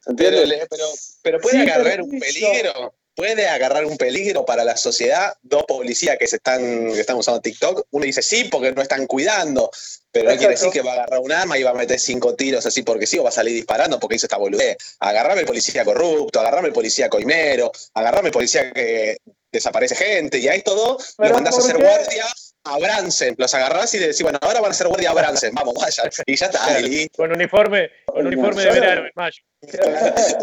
¿Se 0.00 0.10
entiende? 0.10 0.44
Pero, 0.48 0.66
pero, 0.68 0.84
pero 1.22 1.40
puede 1.40 1.60
Sin 1.60 1.70
agarrar 1.70 2.02
un 2.02 2.18
peligro. 2.18 2.94
Puede 3.14 3.46
agarrar 3.48 3.84
un 3.86 3.96
peligro 3.96 4.44
para 4.44 4.64
la 4.64 4.76
sociedad. 4.76 5.34
Dos 5.42 5.64
policías 5.64 6.18
que 6.18 6.26
se 6.26 6.36
están, 6.36 6.60
que 6.92 7.00
están 7.00 7.16
usando 7.16 7.40
TikTok. 7.40 7.86
Uno 7.90 8.04
dice 8.04 8.22
sí, 8.22 8.44
porque 8.44 8.72
no 8.72 8.82
están 8.82 9.06
cuidando. 9.06 9.70
Pero 10.10 10.30
no 10.30 10.36
quiere 10.36 10.54
decir 10.54 10.70
que 10.70 10.82
va 10.82 10.92
a 10.92 10.94
agarrar 10.94 11.20
un 11.20 11.32
arma 11.32 11.58
y 11.58 11.62
va 11.62 11.70
a 11.70 11.74
meter 11.74 11.98
cinco 11.98 12.34
tiros 12.34 12.66
así 12.66 12.82
porque 12.82 13.06
sí, 13.06 13.18
o 13.18 13.24
va 13.24 13.30
a 13.30 13.32
salir 13.32 13.54
disparando 13.54 13.98
porque 13.98 14.16
hizo 14.16 14.26
esta 14.26 14.36
boludez. 14.36 14.76
Agarrame 15.00 15.40
el 15.40 15.46
policía 15.46 15.84
corrupto, 15.84 16.40
agarrame 16.40 16.68
el 16.68 16.74
policía 16.74 17.08
coimero, 17.08 17.72
agarrame 17.94 18.28
el 18.28 18.32
policía 18.32 18.72
que 18.72 19.18
desaparece 19.50 19.96
gente. 19.96 20.38
Y 20.38 20.48
a 20.48 20.54
estos 20.54 20.76
dos 20.76 21.14
los 21.18 21.32
mandás 21.32 21.54
a 21.54 21.58
¿por 21.58 21.70
hacer 21.70 21.82
guardia 21.82 22.26
a 22.64 22.78
Bransen. 22.78 23.34
Los 23.38 23.54
agarrás 23.54 23.92
y 23.94 23.98
decís, 23.98 24.22
bueno, 24.22 24.38
ahora 24.42 24.60
van 24.60 24.70
a 24.70 24.74
ser 24.74 24.88
guardia 24.88 25.10
a 25.10 25.14
Bransen. 25.14 25.54
Vamos, 25.54 25.74
vaya. 25.74 26.02
Y 26.26 26.36
ya 26.36 26.46
está. 26.46 26.80
y. 26.80 27.08
Con 27.10 27.32
uniforme, 27.32 27.90
con 28.06 28.26
uniforme 28.26 28.62
de 28.64 28.70
verano 28.70 29.06
en 29.06 29.12
mayo. 29.14 29.42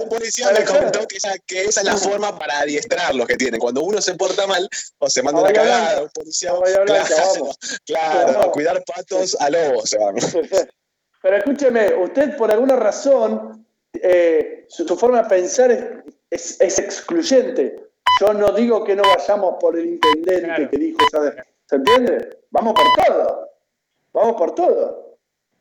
Un 0.01 0.09
policía 0.09 0.49
me 0.51 0.63
comentó 0.65 1.07
que 1.07 1.17
esa, 1.17 1.33
que 1.45 1.63
esa 1.63 1.81
es 1.81 1.85
la 1.85 1.95
forma 1.97 2.37
para 2.39 2.59
adiestrar 2.59 3.13
los 3.13 3.27
que 3.27 3.35
tienen. 3.37 3.59
Cuando 3.59 3.81
uno 3.83 4.01
se 4.01 4.15
porta 4.15 4.47
mal 4.47 4.67
o 4.99 5.09
se 5.09 5.21
manda 5.21 5.41
A 5.41 5.43
una 5.43 5.53
cagada, 5.53 5.85
Blanca. 5.87 6.01
un 6.03 6.09
policía. 6.09 6.49
A 6.51 6.53
Bahía 6.53 6.79
Blanca, 6.79 7.05
claro, 7.07 7.31
vamos. 7.35 7.57
claro, 7.85 8.27
Claro. 8.33 8.41
a 8.43 8.51
cuidar 8.51 8.83
patos 8.83 9.37
a 9.39 9.49
lobos 9.49 9.89
se 9.89 9.97
van. 9.99 10.15
Pero 11.21 11.37
escúcheme, 11.37 11.93
usted 11.95 12.35
por 12.35 12.51
alguna 12.51 12.75
razón, 12.75 13.63
eh, 13.93 14.65
su, 14.69 14.87
su 14.87 14.97
forma 14.97 15.21
de 15.23 15.29
pensar 15.29 15.69
es, 15.71 15.81
es- 16.31 16.61
es 16.61 16.79
excluyente. 16.79 17.75
Yo 18.19 18.33
no 18.33 18.51
digo 18.53 18.83
que 18.83 18.95
no 18.95 19.03
vayamos 19.03 19.55
por 19.59 19.77
el 19.77 19.85
intendente 19.85 20.41
Claro. 20.45 20.69
que 20.69 20.77
dijo 20.77 20.97
esa... 21.07 21.45
¿Se 21.71 21.77
entiende? 21.77 22.37
Vamos 22.49 22.73
por 22.73 23.05
todo. 23.07 23.49
Vamos 24.11 24.35
por 24.35 24.53
todo. 24.55 25.15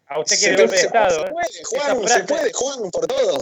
A 0.09 0.19
usted 0.19 0.35
Se, 0.35 0.41
quiere 0.49 0.63
golpe 0.65 0.75
de 0.75 0.81
se- 0.81 0.87
Estado. 0.87 1.11
se 1.15 1.21
¿eh? 1.21 1.31
puede, 1.31 1.47
Esa 1.47 1.95
Juan, 1.95 2.09
se 2.09 2.25
puede, 2.25 2.53
Juan, 2.53 2.91
por 2.91 3.07
todo. 3.07 3.39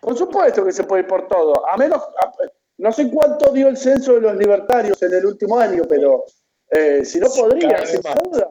Por 0.00 0.16
supuesto 0.16 0.64
que 0.64 0.70
se 0.72 0.84
puede 0.84 1.02
ir 1.02 1.08
por 1.08 1.26
todo. 1.26 1.68
A 1.68 1.76
menos... 1.76 1.98
a- 2.00 2.32
no 2.80 2.92
sé 2.92 3.10
cuánto 3.10 3.50
dio 3.50 3.66
el 3.66 3.76
censo 3.76 4.14
de 4.14 4.20
los 4.20 4.36
libertarios 4.36 5.02
en 5.02 5.12
el 5.12 5.26
último 5.26 5.58
año, 5.58 5.82
pero 5.88 6.22
eh, 6.70 7.04
si 7.04 7.18
no 7.18 7.26
podría, 7.28 7.70
Cada 7.70 7.80
vez 7.80 8.00
duda. 8.22 8.50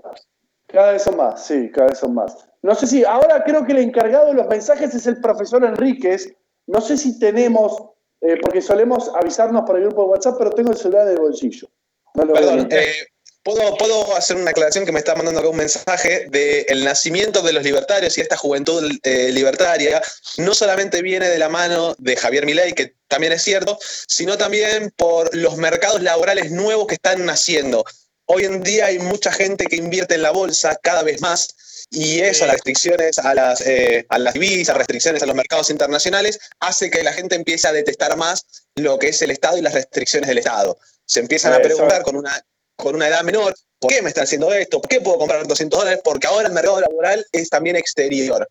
Cada 0.68 0.91
vez 0.91 1.01
son 1.03 1.15
más, 1.15 1.45
sí, 1.45 1.72
cada 1.72 1.88
vez 1.88 1.99
son 1.99 2.13
más. 2.13 2.36
No 2.61 2.76
sé 2.76 2.88
si, 2.88 3.05
ahora 3.05 3.41
creo 3.45 3.65
que 3.65 3.72
el 3.72 3.78
encargado 3.78 4.26
de 4.28 4.34
los 4.34 4.47
mensajes 4.47 4.93
es 4.93 5.07
el 5.07 5.22
profesor 5.22 5.63
Enríquez. 5.63 6.34
No 6.65 6.82
sé 6.82 6.97
si 6.97 7.18
tenemos, 7.18 7.82
eh, 8.20 8.36
porque 8.41 8.61
solemos 8.61 9.09
avisarnos 9.15 9.61
por 9.61 9.78
el 9.78 9.84
grupo 9.86 10.01
de 10.03 10.09
WhatsApp, 10.09 10.36
pero 10.38 10.49
tengo 10.49 10.72
el 10.72 10.78
celular 10.78 11.03
en 11.07 11.13
el 11.13 11.20
bolsillo. 11.20 11.70
No 12.18 12.26
lo 12.26 12.34
Perdón, 12.34 12.68
eh, 12.72 13.07
¿puedo, 13.43 13.78
puedo 13.78 14.15
hacer 14.18 14.38
una 14.38 14.49
aclaración 14.49 14.86
que 14.86 14.91
me 14.91 14.97
está 14.97 15.13
mandando 15.13 15.39
acá 15.39 15.49
un 15.49 15.57
mensaje 15.57 16.28
del 16.30 16.84
nacimiento 16.84 17.43
de 17.43 17.53
los 17.53 17.63
libertarios 17.63 18.18
y 18.18 18.22
esta 18.22 18.36
juventud 18.36 18.91
eh, 19.03 19.32
libertaria 19.32 20.01
no 20.38 20.55
solamente 20.55 21.03
viene 21.03 21.30
de 21.30 21.38
la 21.38 21.47
mano 21.47 21.95
de 21.99 22.15
Javier 22.15 22.47
Milei, 22.47 22.74
que 22.74 22.95
también 23.07 23.34
es 23.34 23.43
cierto, 23.43 23.78
sino 24.07 24.36
también 24.36 24.91
por 24.97 25.34
los 25.36 25.57
mercados 25.57 26.01
laborales 26.01 26.51
nuevos 26.51 26.88
que 26.88 26.95
están 26.95 27.24
naciendo. 27.24 27.86
Hoy 28.26 28.45
en 28.45 28.63
día 28.63 28.88
hay 28.88 28.97
mucha 28.97 29.32
gente 29.32 29.68
que 29.68 29.76
invierte 29.76 30.15
en 30.15 30.24
la 30.24 30.32
bolsa 30.32 30.76
cada 30.82 31.03
vez 31.03 31.22
más 31.22 31.86
y 31.91 32.20
eso, 32.20 32.45
las 32.45 32.55
restricciones 32.55 33.18
a 33.20 33.34
las, 33.36 33.61
eh, 33.61 34.05
a 34.09 34.18
las 34.18 34.34
divisas, 34.34 34.76
restricciones 34.76 35.22
a 35.22 35.26
los 35.26 35.36
mercados 35.36 35.70
internacionales, 35.70 36.39
hace 36.59 36.89
que 36.89 37.03
la 37.03 37.13
gente 37.13 37.36
empiece 37.36 37.68
a 37.68 37.72
detestar 37.72 38.18
más 38.18 38.45
lo 38.76 38.97
que 38.99 39.09
es 39.09 39.22
el 39.22 39.32
Estado 39.32 39.57
y 39.57 39.61
las 39.61 39.74
restricciones 39.74 40.28
del 40.28 40.39
Estado. 40.39 40.78
Se 41.07 41.21
empiezan 41.21 41.53
a 41.53 41.57
Eso. 41.57 41.63
preguntar 41.67 42.01
con 42.03 42.15
una, 42.17 42.31
con 42.75 42.93
una 42.95 43.07
edad 43.07 43.23
menor, 43.23 43.55
¿por 43.79 43.89
qué 43.91 44.01
me 44.01 44.09
están 44.09 44.25
haciendo 44.25 44.53
esto? 44.53 44.81
¿Por 44.81 44.89
qué 44.89 44.99
puedo 45.01 45.17
comprar 45.17 45.47
200 45.47 45.79
dólares? 45.79 46.01
Porque 46.03 46.27
ahora 46.27 46.47
el 46.49 46.53
mercado 46.53 46.81
laboral 46.81 47.25
es 47.31 47.49
también 47.49 47.77
exterior. 47.77 48.47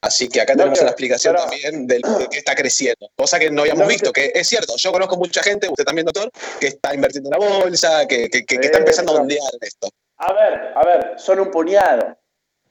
Así 0.00 0.28
que 0.28 0.40
acá 0.40 0.52
No, 0.54 0.58
tenemos 0.58 0.80
una 0.80 0.90
explicación 0.90 1.34
pero- 1.34 1.48
también 1.48 1.86
del 1.88 2.02
por 2.02 2.28
qué 2.28 2.38
está 2.38 2.54
creciendo. 2.54 3.10
Cosa 3.16 3.40
que 3.40 3.50
no 3.50 3.62
habíamos 3.62 3.82
No, 3.82 3.88
visto, 3.88 4.12
que 4.12 4.30
es 4.34 4.46
cierto. 4.46 4.74
Yo 4.76 4.92
conozco 4.92 5.16
mucha 5.16 5.42
gente, 5.42 5.68
usted 5.68 5.84
también, 5.84 6.04
doctor, 6.04 6.30
que 6.60 6.68
está 6.68 6.94
invirtiendo 6.94 7.30
en 7.34 7.40
la 7.40 7.46
bolsa, 7.58 8.06
que, 8.06 8.28
que- 8.30 8.44
que- 8.44 8.58
que 8.58 8.66
está 8.66 8.78
empezando 8.78 9.16
a 9.18 9.22
en 9.22 9.30
esto. 9.60 9.88
A 10.18 10.32
ver, 10.32 10.72
a 10.76 10.84
ver, 10.84 11.14
son 11.18 11.40
un 11.40 11.50
puñado. 11.50 12.16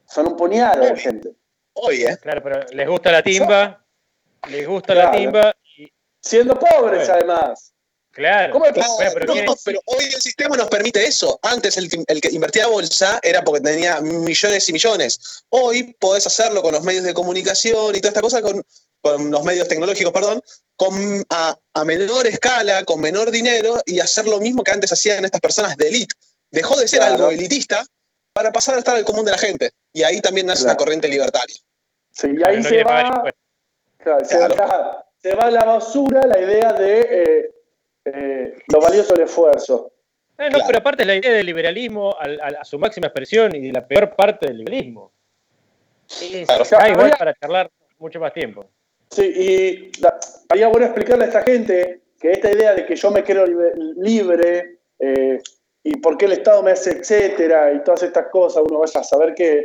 Son 0.08 0.28
un 0.28 0.38
puñado 0.38 0.82
de 0.86 0.96
gente. 0.98 1.32
Hoy, 1.74 2.04
¿eh? 2.06 2.18
Claro, 2.22 2.42
pero 2.42 2.62
les 2.72 2.88
gusta 2.88 3.12
la 3.12 3.22
timba, 3.22 3.84
les 4.50 4.66
gusta 4.66 4.94
la 4.96 5.10
Claro. 5.10 5.18
timba 5.18 5.56
y 5.78 5.92
Siendo 6.22 6.58
pobres, 6.58 7.08
Bueno. 7.10 7.14
además. 7.14 7.74
Claro. 8.16 8.54
¿Cómo 8.54 8.66
es 8.66 8.74
Claro, 8.74 8.94
Bueno, 8.96 9.12
pero 9.14 9.26
no, 9.28 9.34
¿qué? 9.36 9.44
no, 9.44 9.56
pero 9.64 9.80
hoy 9.86 10.06
el 10.06 10.22
sistema 10.22 10.56
nos 10.58 10.70
permite 10.70 11.06
eso. 11.06 11.38
Antes 11.44 11.78
el, 11.78 11.90
que- 11.90 12.04
el 12.08 12.20
que 12.22 12.30
invertía 12.30 12.66
bolsa 12.68 13.20
era 13.22 13.44
porque 13.44 13.62
tenía 13.62 14.02
millones 14.02 14.68
y 14.70 14.74
millones. 14.74 15.44
Hoy 15.50 15.94
podés 16.00 16.26
hacerlo 16.26 16.62
con 16.64 16.74
los 16.74 16.84
medios 16.84 17.04
de 17.04 17.14
comunicación 17.14 17.96
y 17.96 18.00
toda 18.00 18.10
esta 18.10 18.22
cosa, 18.22 18.42
con, 18.42 18.64
con 19.02 19.30
los 19.30 19.44
medios 19.44 19.68
tecnológicos, 19.68 20.12
perdón, 20.14 20.42
con, 20.78 21.24
a, 21.30 21.56
a 21.74 21.86
menor 21.86 22.26
escala, 22.28 22.84
con 22.86 23.00
menor 23.02 23.30
dinero 23.32 23.82
y 23.86 24.00
hacer 24.00 24.28
lo 24.28 24.40
mismo 24.40 24.64
que 24.64 24.72
antes 24.72 24.92
hacían 24.92 25.24
estas 25.26 25.42
personas 25.42 25.78
de 25.78 25.88
elite. 25.90 26.16
Dejó 26.52 26.80
de 26.80 26.88
ser 26.88 27.00
Claro. 27.00 27.14
algo 27.16 27.32
elitista 27.32 27.86
para 28.34 28.52
pasar 28.52 28.76
a 28.76 28.80
estar 28.80 28.96
al 28.96 29.06
común 29.06 29.26
de 29.26 29.32
la 29.32 29.38
gente. 29.38 29.72
Y 29.94 30.04
ahí 30.04 30.20
también 30.22 30.48
nace 30.48 30.64
Claro. 30.64 30.72
una 30.74 30.78
corriente 30.78 31.08
libertaria. 31.08 31.56
Sí, 32.12 32.28
y 32.38 32.44
ahí 32.50 32.58
no 32.62 32.70
se 32.70 32.84
va, 32.84 33.24
claro, 33.98 34.26
se, 34.26 34.38
va, 34.38 35.06
se 35.22 35.36
va 35.36 35.44
a 35.46 35.52
la 35.52 35.66
basura 35.66 36.26
la 36.26 36.40
idea 36.40 36.72
de 36.74 37.00
eh, 37.02 37.55
eh, 38.06 38.58
lo 38.72 38.80
valioso 38.80 39.14
del 39.14 39.26
esfuerzo. 39.26 39.92
Eh, 40.38 40.44
no, 40.46 40.50
Claro. 40.50 40.64
pero 40.68 40.80
aparte 40.80 41.04
es 41.04 41.08
la 41.08 41.16
idea 41.16 41.32
del 41.32 41.46
liberalismo 41.46 42.16
al- 42.20 42.40
al- 42.42 42.56
a, 42.58 42.66
su 42.66 42.78
máxima 42.78 43.08
expresión 43.08 43.56
y 43.56 43.62
de 43.68 43.72
la 43.74 43.88
peor 43.88 44.16
parte 44.16 44.48
del 44.48 44.58
liberalismo. 44.60 45.12
Es- 46.10 46.46
Claro. 46.48 46.64
igual 46.90 46.92
Habría- 47.06 47.18
para 47.18 47.34
charlar 47.34 47.72
mucho 48.00 48.20
más 48.20 48.34
tiempo. 48.34 48.66
Sí, 49.10 49.24
y 49.24 50.02
la- 50.02 50.20
haría 50.50 50.68
bueno 50.68 50.86
explicarle 50.88 51.26
a 51.26 51.28
esta 51.28 51.42
gente 51.44 52.02
que 52.20 52.32
esta 52.32 52.52
idea 52.52 52.74
de 52.74 52.86
que 52.86 52.96
yo 52.96 53.12
me 53.12 53.24
creo 53.24 53.46
libre, 53.46 53.74
libre, 53.98 54.80
eh, 55.00 55.40
y 55.84 55.98
por 55.98 56.18
qué 56.18 56.26
el 56.26 56.34
Estado 56.34 56.64
me 56.64 56.72
hace 56.72 56.92
etcétera 56.92 57.72
y 57.74 57.84
todas 57.84 58.04
estas 58.04 58.28
cosas, 58.28 58.64
uno 58.68 58.80
vaya 58.80 59.00
a 59.00 59.04
saber 59.04 59.34
que 59.36 59.62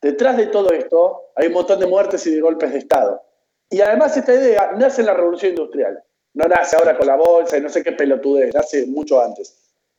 detrás 0.00 0.36
de 0.36 0.46
todo 0.48 0.70
esto 0.72 1.30
hay 1.34 1.46
un 1.48 1.54
montón 1.54 1.80
de 1.80 1.86
muertes 1.86 2.26
y 2.26 2.34
de 2.34 2.40
golpes 2.40 2.72
de 2.72 2.78
Estado. 2.78 3.22
Y 3.70 3.80
además 3.80 4.16
esta 4.16 4.34
idea 4.34 4.72
nace 4.76 5.00
en 5.00 5.06
la 5.06 5.14
Revolución 5.14 5.50
Industrial. 5.52 6.03
No 6.34 6.46
nace 6.48 6.76
ahora 6.76 6.96
con 6.96 7.06
la 7.06 7.16
bolsa 7.16 7.56
y 7.56 7.60
no 7.60 7.68
sé 7.68 7.82
qué 7.82 7.92
pelotudez, 7.92 8.52
nace 8.54 8.86
mucho 8.86 9.20
antes. 9.22 9.56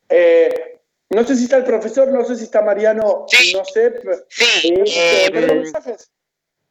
Eh, 0.10 0.80
no 1.10 1.24
sé 1.26 1.36
si 1.36 1.46
está 1.46 1.58
el 1.58 1.64
profesor, 1.64 2.10
no 2.10 2.24
sé 2.26 2.36
si 2.36 2.44
está 2.44 2.62
Mariano, 2.62 3.26
Sí. 3.30 3.54
no 3.54 3.64
sé. 3.66 3.94
Sí, 4.30 4.74
Eh, 4.74 4.84
eh, 5.26 5.30
¿tenemos 5.32 5.56
mensajes? 5.64 6.12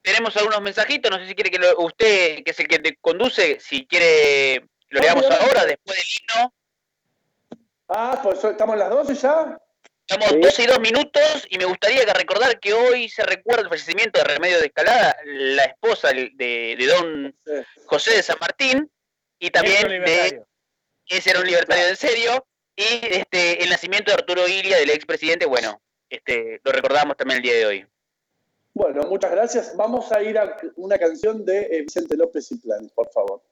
tenemos 0.03 0.37
algunos 0.37 0.61
mensajitos, 0.61 1.11
no 1.11 1.19
sé 1.19 1.27
si 1.29 1.35
quiere 1.35 1.51
que 1.51 1.59
lo- 1.59 1.79
usted, 1.83 2.45
que 2.45 2.51
es 2.51 2.61
el 2.61 2.69
que 2.69 2.79
te 2.79 2.97
conduce, 3.01 3.59
si 3.59 3.87
quiere, 3.87 4.69
lo 4.91 5.01
leamos 5.01 5.25
ahora, 5.31 5.65
después 5.65 5.97
del 5.97 6.07
himno. 6.37 6.55
Ah, 7.89 8.21
pues 8.23 8.43
estamos 8.45 8.77
las 8.77 8.91
12 8.91 9.15
ya. 9.15 9.59
Estamos 10.07 10.29
Sí. 10.33 10.41
12 10.41 10.63
y 10.63 10.67
2 10.67 10.81
minutos 10.81 11.47
y 11.49 11.57
me 11.57 11.65
gustaría 11.65 12.05
que 12.05 12.13
recordar 12.13 12.61
que 12.61 12.75
hoy 12.75 13.09
se 13.09 13.23
recuerda 13.23 13.63
el 13.63 13.69
fallecimiento 13.71 14.19
de 14.19 14.25
Remedio 14.25 14.59
de 14.61 14.67
Escalada, 14.67 15.17
la 15.25 15.65
esposa 15.65 16.09
de, 16.09 16.31
de 16.37 16.87
don. 16.87 17.35
José 17.87 18.17
de 18.17 18.23
San 18.23 18.37
Martín, 18.39 18.91
y 19.45 19.51
también 19.51 19.87
de 19.89 20.43
ese 21.07 21.31
era 21.31 21.41
un 21.41 21.47
libertario 21.47 21.89
en 21.89 21.97
serio, 21.97 22.47
y 22.75 22.85
este 23.03 23.63
el 23.63 23.69
nacimiento 23.69 24.11
de 24.11 24.15
Arturo 24.15 24.49
Ilia, 24.49 24.79
del 24.79 24.89
expresidente, 24.89 25.45
bueno, 25.45 25.83
este 26.09 26.63
lo 26.65 26.73
recordamos 26.73 27.15
también 27.19 27.39
el 27.39 27.43
día 27.43 27.55
de 27.55 27.67
hoy. 27.67 27.87
Bueno, 28.73 29.03
muchas 29.03 29.31
gracias. 29.31 29.77
Vamos 29.77 30.11
a 30.13 30.23
ir 30.23 30.39
a 30.39 30.57
una 30.77 30.99
canción 30.99 31.45
de 31.45 31.61
eh, 31.61 31.83
Vicente 31.83 32.17
López 32.17 32.51
y 32.53 32.57
Planes, 32.57 32.91
por 32.93 33.13
favor. 33.13 33.43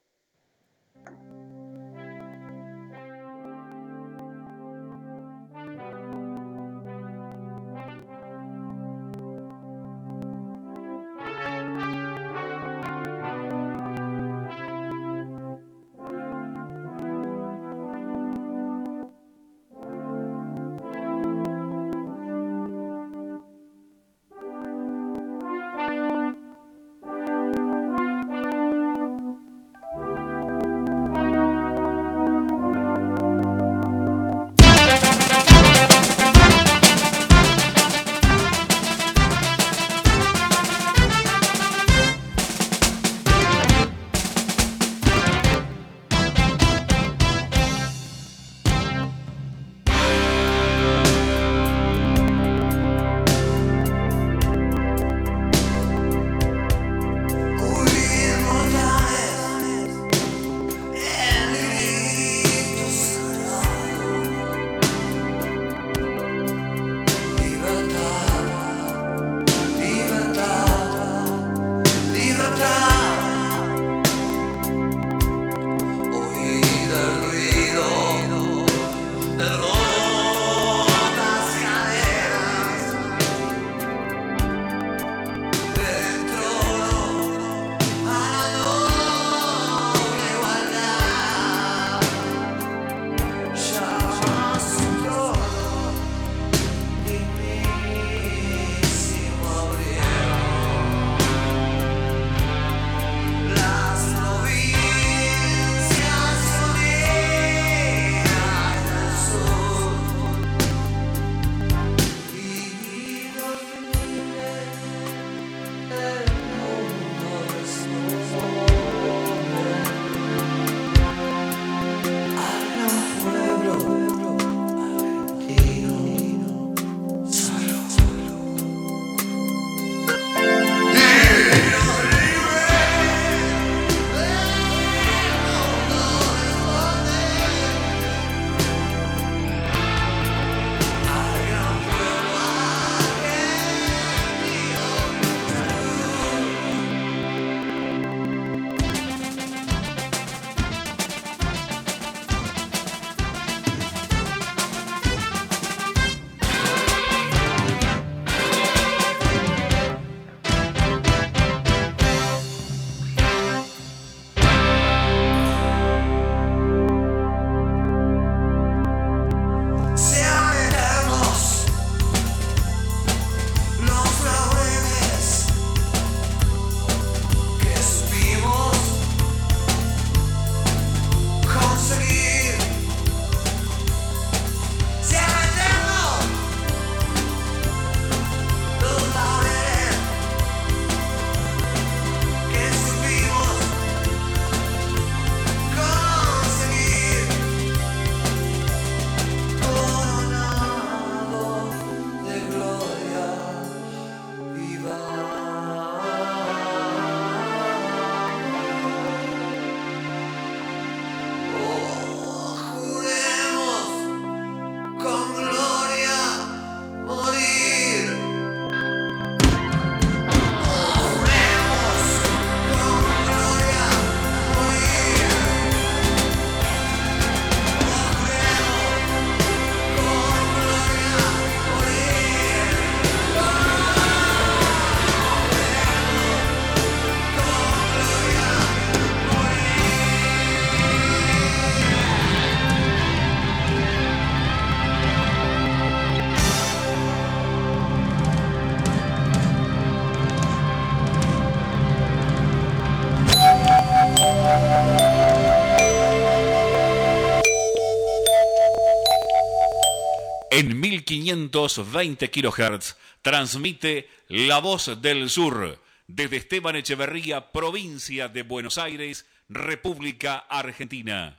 1520 261.20 262.30
kHz 262.30 262.96
transmite 263.20 264.08
La 264.28 264.60
Voz 264.60 265.02
del 265.02 265.28
Sur 265.28 265.78
desde 266.06 266.36
Esteban 266.38 266.76
Echeverría, 266.76 267.52
provincia 267.52 268.28
de 268.28 268.42
Buenos 268.42 268.78
Aires, 268.78 269.26
República 269.48 270.38
Argentina. 270.48 271.38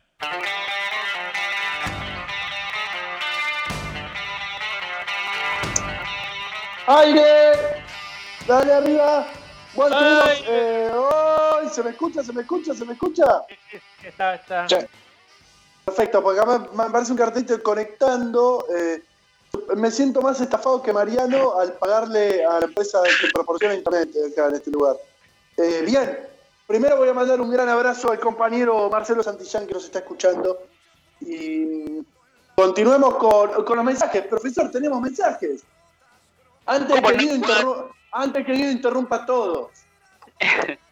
¡Aire! 6.88 7.84
¡Dale 8.48 8.74
arriba! 8.74 9.28
Bueno, 9.74 9.96
eh, 10.48 10.92
¡ay! 10.94 11.70
¿Se 11.70 11.82
me 11.82 11.92
escucha? 11.92 12.24
¿Se 12.24 12.34
me 12.34 12.42
escucha? 12.42 12.74
¿Se 12.74 12.86
me 12.86 12.94
escucha? 12.94 13.24
Está, 14.04 14.36
está. 14.36 14.68
Perfecto, 15.86 16.22
porque 16.22 16.40
acá 16.42 16.60
me, 16.60 16.84
me 16.84 16.90
parece 16.92 17.12
un 17.12 17.18
cartelito 17.18 17.62
conectando. 17.64 18.66
eh, 18.78 19.02
me 19.76 19.92
siento 19.92 20.22
más 20.22 20.40
estafado 20.42 20.82
que 20.82 20.94
Mariano 20.94 21.60
al 21.60 21.74
pagarle 21.74 22.46
a 22.46 22.60
la 22.60 22.66
empresa 22.66 23.00
que 23.04 23.28
proporciona 23.34 23.76
internet 23.76 24.10
acá 24.32 24.48
en 24.50 24.56
este 24.56 24.72
lugar. 24.72 24.98
Eh, 25.58 25.84
bien, 25.86 26.20
primero 26.68 26.98
voy 26.98 27.10
a 27.10 27.14
mandar 27.14 27.40
un 27.42 27.52
gran 27.52 27.70
abrazo 27.70 28.12
al 28.12 28.20
compañero 28.20 28.90
Marcelo 28.90 29.24
Santillán 29.24 29.68
que 29.68 29.74
nos 29.74 29.86
está 29.86 30.00
escuchando. 30.00 30.60
Y 31.22 32.00
continuemos 32.56 33.16
con, 33.16 33.64
con 33.64 33.78
los 33.78 33.86
mensajes. 33.86 34.26
Profesor, 34.28 34.70
tenemos 34.72 35.00
mensajes. 35.02 35.64
Antes 36.66 37.02
que, 37.02 37.14
Guido 37.18 37.36
interru- 37.36 37.92
antes 38.12 38.46
que 38.46 38.52
Guido 38.54 38.72
interrumpa 38.72 39.26
todo. 39.26 39.70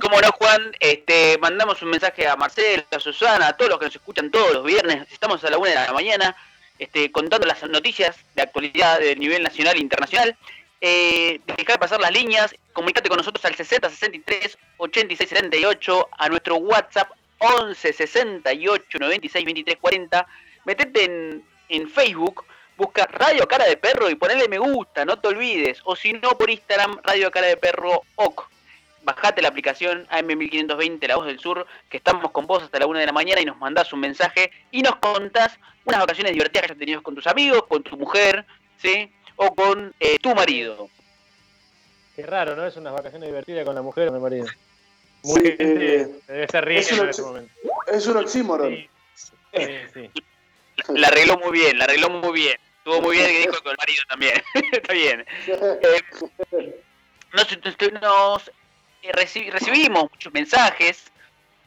Como 0.00 0.20
no, 0.20 0.32
Juan, 0.32 0.72
este, 0.80 1.38
mandamos 1.38 1.80
un 1.82 1.90
mensaje 1.90 2.26
a 2.26 2.36
Marcelo, 2.36 2.84
a 2.90 3.00
Susana, 3.00 3.48
a 3.48 3.56
todos 3.56 3.70
los 3.70 3.78
que 3.78 3.86
nos 3.86 3.94
escuchan 3.94 4.30
todos 4.30 4.52
los 4.52 4.64
viernes. 4.64 5.06
Estamos 5.10 5.42
a 5.44 5.50
la 5.50 5.58
una 5.58 5.70
de 5.70 5.76
la 5.76 5.92
mañana 5.92 6.36
este, 6.78 7.10
contando 7.12 7.46
las 7.46 7.62
noticias 7.62 8.16
de 8.34 8.42
actualidad 8.42 9.00
de 9.00 9.16
nivel 9.16 9.42
nacional 9.42 9.76
e 9.76 9.80
internacional. 9.80 10.36
Eh, 10.80 11.40
dejar 11.56 11.78
pasar 11.78 12.00
las 12.00 12.12
líneas, 12.12 12.54
comunicate 12.72 13.08
con 13.08 13.16
nosotros 13.16 13.44
al 13.44 13.54
60 13.54 13.88
63 13.88 14.58
86 14.76 15.28
78, 15.30 16.08
a 16.18 16.28
nuestro 16.28 16.56
WhatsApp 16.56 17.10
11 17.38 17.92
68 17.92 18.98
96 18.98 19.44
23 19.44 19.76
40. 19.80 20.26
Metete 20.66 21.04
en, 21.04 21.44
en 21.68 21.88
Facebook, 21.88 22.44
busca 22.76 23.06
Radio 23.06 23.46
Cara 23.48 23.64
de 23.64 23.76
Perro 23.76 24.10
y 24.10 24.16
ponele 24.16 24.48
me 24.48 24.58
gusta, 24.58 25.04
no 25.04 25.18
te 25.18 25.28
olvides. 25.28 25.80
O 25.84 25.96
si 25.96 26.12
no, 26.12 26.36
por 26.36 26.50
Instagram, 26.50 27.00
Radio 27.04 27.30
Cara 27.30 27.46
de 27.46 27.56
Perro 27.56 28.02
OC 28.16 28.53
bajate 29.04 29.42
la 29.42 29.48
aplicación 29.48 30.06
AM1520 30.08 31.06
La 31.06 31.16
Voz 31.16 31.26
del 31.26 31.38
Sur, 31.38 31.66
que 31.88 31.98
estamos 31.98 32.30
con 32.30 32.46
vos 32.46 32.62
hasta 32.62 32.78
la 32.78 32.86
una 32.86 33.00
de 33.00 33.06
la 33.06 33.12
mañana 33.12 33.40
y 33.40 33.44
nos 33.44 33.58
mandás 33.58 33.92
un 33.92 34.00
mensaje 34.00 34.50
y 34.70 34.82
nos 34.82 34.96
contás 34.96 35.58
unas 35.84 36.00
vacaciones 36.00 36.32
divertidas 36.32 36.62
que 36.62 36.72
hayas 36.72 36.78
tenido 36.78 37.02
con 37.02 37.14
tus 37.14 37.26
amigos, 37.26 37.64
con 37.66 37.82
tu 37.82 37.96
mujer, 37.96 38.44
¿sí? 38.78 39.12
O 39.36 39.54
con 39.54 39.94
eh, 40.00 40.16
tu 40.20 40.34
marido. 40.34 40.88
Qué 42.16 42.24
raro, 42.24 42.56
¿no? 42.56 42.66
Es 42.66 42.76
unas 42.76 42.92
vacaciones 42.92 43.28
divertidas 43.28 43.64
con 43.64 43.74
la 43.74 43.82
mujer 43.82 44.08
o 44.08 44.12
con 44.12 44.16
el 44.16 44.22
marido. 44.22 44.46
Sí, 44.46 44.54
Muy 45.24 45.42
gente 45.42 46.00
eh, 46.00 46.08
debe 46.26 46.44
estar 46.44 46.68
es 46.70 46.86
riendo 46.88 46.94
un 46.94 47.04
en 47.04 47.10
ese 47.10 47.22
momento. 47.22 47.54
Es 47.92 48.06
un 48.06 48.16
oxímoron. 48.16 48.70
Sí, 48.74 48.88
sí, 49.54 49.66
sí. 49.92 50.10
La, 50.88 51.00
la 51.00 51.08
arregló 51.08 51.38
muy 51.38 51.52
bien, 51.52 51.78
la 51.78 51.84
arregló 51.84 52.10
muy 52.10 52.32
bien. 52.32 52.56
Estuvo 52.78 53.00
muy 53.00 53.16
bien 53.16 53.28
que 53.28 53.38
dijo 53.40 53.62
con 53.62 53.72
el 53.72 53.78
marido 53.78 54.02
también. 54.08 54.42
Está 54.72 54.92
bien. 54.92 55.24
Eh, 55.46 56.74
nos, 57.32 57.48
nos- 58.00 58.50
reci- 59.12 59.50
recibimos 59.50 60.10
muchos 60.10 60.32
mensajes 60.32 61.04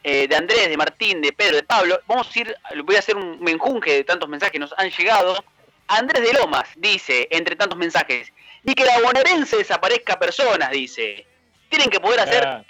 eh, 0.03 0.27
de 0.27 0.35
Andrés, 0.35 0.69
de 0.69 0.77
Martín, 0.77 1.21
de 1.21 1.33
Pedro, 1.33 1.55
de 1.57 1.63
Pablo. 1.63 1.99
Vamos 2.07 2.27
a 2.35 2.39
ir, 2.39 2.55
voy 2.83 2.95
a 2.95 2.99
hacer 2.99 3.15
un 3.15 3.39
menjunje 3.41 3.91
de 3.93 4.03
tantos 4.03 4.29
mensajes 4.29 4.51
que 4.53 4.59
nos 4.59 4.73
han 4.77 4.89
llegado. 4.89 5.43
Andrés 5.87 6.21
de 6.23 6.33
Lomas 6.33 6.67
dice, 6.75 7.27
entre 7.31 7.55
tantos 7.55 7.77
mensajes, 7.77 8.31
ni 8.63 8.73
que 8.75 8.83
la 8.85 8.99
bonaerense 9.01 9.57
desaparezca 9.57 10.19
personas, 10.19 10.71
dice. 10.71 11.25
Tienen 11.69 11.89
que 11.89 11.99
poder 11.99 12.19
hacer 12.21 12.41
Claro. 12.41 12.65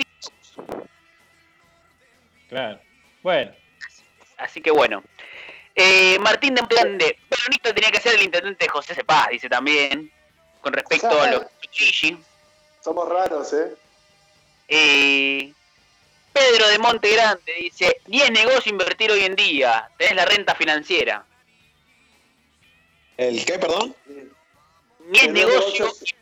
Claro. 2.50 2.80
Bueno, 3.22 3.52
Así 4.38 4.62
que 4.62 4.72
bueno. 4.72 5.04
Eh, 5.76 6.18
Martín 6.20 6.56
de 6.56 6.62
Grande, 6.68 7.18
Peronito 7.30 7.74
tenía 7.74 7.92
que 7.92 8.00
ser 8.00 8.16
el 8.16 8.24
intendente 8.24 8.68
José 8.68 8.96
Cepaz, 8.96 9.30
dice 9.30 9.50
también, 9.50 10.12
con 10.62 10.74
respecto 10.74 11.22
a 11.22 11.28
lo 11.32 11.42
que. 11.72 12.18
Somos 12.84 13.08
raros, 13.10 13.54
¿eh? 13.54 13.76
Eh, 14.68 15.54
Pedro 16.34 16.68
de 16.68 16.80
Monte 16.80 17.12
Grande 17.14 17.54
dice, 17.62 18.02
10 18.06 18.32
negocios 18.32 18.68
invertir 18.68 19.12
hoy 19.12 19.22
en 19.24 19.36
día, 19.36 19.90
tenés 19.98 20.16
la 20.16 20.26
renta 20.26 20.56
financiera. 20.56 21.26
¿El 23.16 23.44
qué, 23.46 23.58
perdón? 23.58 23.96
10 24.06 25.22
Tenés 25.28 25.34
negocios 25.34 25.80
negocios- 25.80 26.16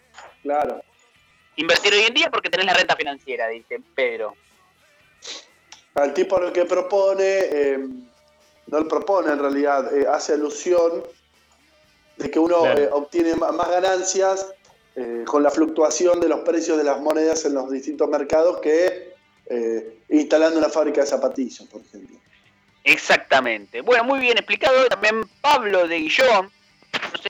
Claro. 0.43 0.81
invertir 1.57 1.93
hoy 1.93 2.03
en 2.03 2.13
día 2.13 2.29
porque 2.29 2.49
tenés 2.49 2.67
la 2.67 2.73
renta 2.75 2.95
financiera, 2.95 3.47
dice 3.47 3.79
Pedro. 3.95 4.35
Al 5.95 6.13
tipo 6.13 6.39
lo 6.39 6.53
que 6.53 6.65
propone, 6.65 7.23
eh, 7.23 7.77
no 8.67 8.79
lo 8.79 8.87
propone 8.87 9.31
en 9.33 9.39
realidad, 9.39 9.93
eh, 9.97 10.05
hace 10.07 10.33
alusión 10.33 11.03
de 12.17 12.31
que 12.31 12.39
uno 12.39 12.61
Claro. 12.61 12.79
eh, 12.81 12.89
obtiene 12.91 13.33
más 13.35 13.67
ganancias 13.69 14.45
eh, 14.95 15.23
con 15.25 15.43
la 15.43 15.51
fluctuación 15.51 16.19
de 16.19 16.29
los 16.29 16.39
precios 16.41 16.77
de 16.77 16.83
las 16.83 16.99
monedas 17.01 17.43
en 17.45 17.53
los 17.53 17.69
distintos 17.69 18.07
mercados 18.09 18.59
que 18.61 19.13
eh, 19.47 19.99
instalando 20.09 20.57
una 20.57 20.69
fábrica 20.69 21.01
de 21.01 21.07
zapatillas, 21.07 21.67
por 21.67 21.81
ejemplo. 21.81 22.17
Exactamente. 22.83 23.81
Bueno, 23.81 24.03
muy 24.03 24.19
bien 24.19 24.37
explicado. 24.37 24.85
También 24.87 25.23
Pablo 25.41 25.87
de 25.87 25.99
Guillón, 25.99 26.51
no 26.93 27.21
sé, 27.21 27.29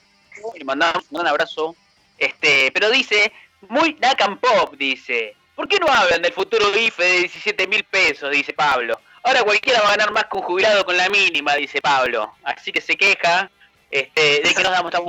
le 0.57 0.66
mandamos 0.66 1.03
un 1.09 1.18
gran 1.18 1.28
abrazo. 1.28 1.76
Este, 2.18 2.72
pero 2.72 2.89
dice, 2.91 3.32
muy 3.70 3.95
Nacan 3.95 4.38
Pop, 4.39 4.76
dice. 4.78 5.36
¿Por 5.55 5.68
qué 5.68 5.80
no 5.80 5.88
hablan 5.88 6.22
del 6.22 6.34
futuro 6.34 6.78
IFE 6.78 7.03
de 7.03 7.20
17 7.20 7.68
mil 7.68 7.84
pesos? 7.86 8.30
Dice 8.30 8.53
Pablo. 8.53 8.99
Ahora 9.24 9.43
cualquiera 9.43 9.82
va 9.82 9.88
a 9.88 9.91
ganar 9.91 10.11
más 10.11 10.26
que 10.26 10.39
jubilado 10.39 10.86
con 10.86 10.97
la 10.97 11.09
mínima, 11.09 11.55
dice 11.55 11.82
Pablo. 11.82 12.32
Así 12.43 12.72
que 12.72 12.82
se 12.82 12.95
queja 12.95 13.49
este, 13.89 14.41
de 14.41 14.53
que 14.53 14.63
nos 14.63 14.72
damos 14.72 14.91
tan... 14.91 15.03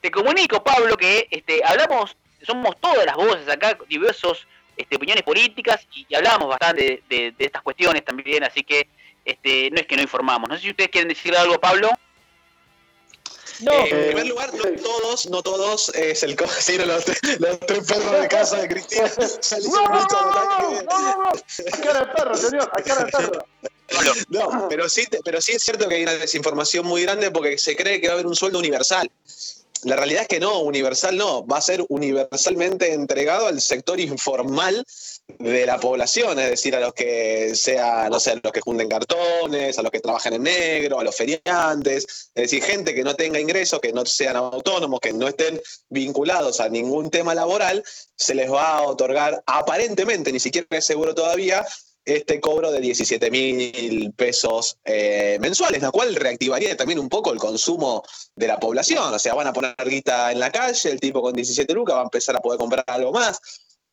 Te 0.00 0.10
comunico, 0.10 0.62
Pablo, 0.62 0.96
que 0.96 1.28
este, 1.30 1.62
hablamos, 1.64 2.16
somos 2.46 2.74
todas 2.80 3.04
las 3.06 3.16
voces 3.16 3.48
acá, 3.48 3.76
diversos 3.88 4.46
este, 4.76 4.96
opiniones 4.96 5.22
políticas 5.22 5.80
y, 5.92 6.06
y 6.08 6.14
hablamos 6.14 6.48
bastante 6.48 7.02
de, 7.08 7.16
de- 7.16 7.32
de 7.32 7.44
estas 7.44 7.62
cuestiones 7.62 8.04
también, 8.04 8.42
así 8.44 8.62
que 8.64 8.88
este, 9.24 9.70
no 9.70 9.80
es 9.80 9.86
que 9.86 9.96
no 9.96 10.02
informamos. 10.02 10.48
No 10.48 10.56
sé 10.56 10.62
si 10.62 10.70
ustedes 10.70 10.90
quieren 10.90 11.08
decir 11.08 11.36
algo, 11.36 11.60
Pablo. 11.60 11.90
no, 13.60 13.72
Eh, 13.72 13.88
en 13.90 14.06
primer 14.08 14.26
lugar, 14.26 14.50
no 14.54 14.64
todos, 14.82 15.26
no 15.30 15.42
todos 15.42 15.90
es 15.94 16.22
el 16.24 16.34
co- 16.34 16.48
sí, 16.48 16.76
no, 16.78 16.86
los, 16.86 17.04
los 17.38 17.60
tres 17.60 17.86
perros 17.86 18.20
de 18.22 18.28
casa 18.28 18.56
de 18.56 18.68
Cristina 18.68 19.08
salieron 19.08 19.92
mucho 19.92 20.18
adelante. 20.18 20.86
A 21.72 21.76
cara 21.82 22.00
de 22.00 22.06
perro, 22.06 22.34
señor, 22.36 22.70
a 22.72 22.82
cara 22.82 23.04
de 23.04 23.12
perro. 23.12 23.46
No, 24.28 24.68
pero 24.68 24.88
sí, 24.88 25.06
pero 25.24 25.40
sí 25.40 25.52
es 25.52 25.62
cierto 25.62 25.88
que 25.88 25.96
hay 25.96 26.02
una 26.02 26.14
desinformación 26.14 26.86
muy 26.86 27.02
grande 27.02 27.30
porque 27.30 27.58
se 27.58 27.76
cree 27.76 28.00
que 28.00 28.08
va 28.08 28.12
a 28.12 28.14
haber 28.14 28.26
un 28.26 28.36
sueldo 28.36 28.58
universal. 28.58 29.10
La 29.84 29.96
realidad 29.96 30.22
es 30.22 30.28
que 30.28 30.38
no, 30.38 30.60
universal 30.60 31.16
no, 31.16 31.44
va 31.44 31.58
a 31.58 31.60
ser 31.60 31.84
universalmente 31.88 32.92
entregado 32.92 33.48
al 33.48 33.60
sector 33.60 33.98
informal 33.98 34.84
de 35.40 35.66
la 35.66 35.80
población, 35.80 36.38
es 36.38 36.50
decir, 36.50 36.76
a 36.76 36.80
los 36.80 36.94
que 36.94 37.56
sea, 37.56 38.08
no 38.08 38.20
sé, 38.20 38.30
a 38.30 38.40
los 38.40 38.52
que 38.52 38.60
junten 38.60 38.88
cartones, 38.88 39.76
a 39.76 39.82
los 39.82 39.90
que 39.90 39.98
trabajan 39.98 40.34
en 40.34 40.44
negro, 40.44 41.00
a 41.00 41.04
los 41.04 41.16
feriantes, 41.16 42.30
es 42.32 42.42
decir, 42.42 42.62
gente 42.62 42.94
que 42.94 43.02
no 43.02 43.16
tenga 43.16 43.40
ingresos, 43.40 43.80
que 43.80 43.92
no 43.92 44.06
sean 44.06 44.36
autónomos, 44.36 45.00
que 45.00 45.12
no 45.12 45.26
estén 45.26 45.60
vinculados 45.88 46.60
a 46.60 46.68
ningún 46.68 47.10
tema 47.10 47.34
laboral, 47.34 47.82
se 48.14 48.36
les 48.36 48.52
va 48.52 48.78
a 48.78 48.82
otorgar 48.82 49.42
aparentemente, 49.46 50.30
ni 50.30 50.38
siquiera 50.38 50.68
es 50.70 50.86
seguro 50.86 51.12
todavía, 51.12 51.66
este 52.04 52.40
cobro 52.40 52.70
de 52.72 52.80
17 52.80 53.30
mil 53.30 54.12
pesos 54.14 54.78
eh, 54.84 55.38
mensuales, 55.40 55.82
lo 55.82 55.92
cual 55.92 56.14
reactivaría 56.16 56.76
también 56.76 56.98
un 56.98 57.08
poco 57.08 57.32
el 57.32 57.38
consumo 57.38 58.02
de 58.34 58.46
la 58.48 58.58
población. 58.58 59.14
O 59.14 59.18
sea, 59.18 59.34
van 59.34 59.46
a 59.46 59.52
poner 59.52 59.74
guita 59.86 60.32
en 60.32 60.40
la 60.40 60.50
calle, 60.50 60.90
el 60.90 61.00
tipo 61.00 61.22
con 61.22 61.32
17 61.34 61.72
lucas 61.74 61.96
va 61.96 62.00
a 62.00 62.04
empezar 62.04 62.36
a 62.36 62.40
poder 62.40 62.58
comprar 62.58 62.84
algo 62.88 63.12
más. 63.12 63.40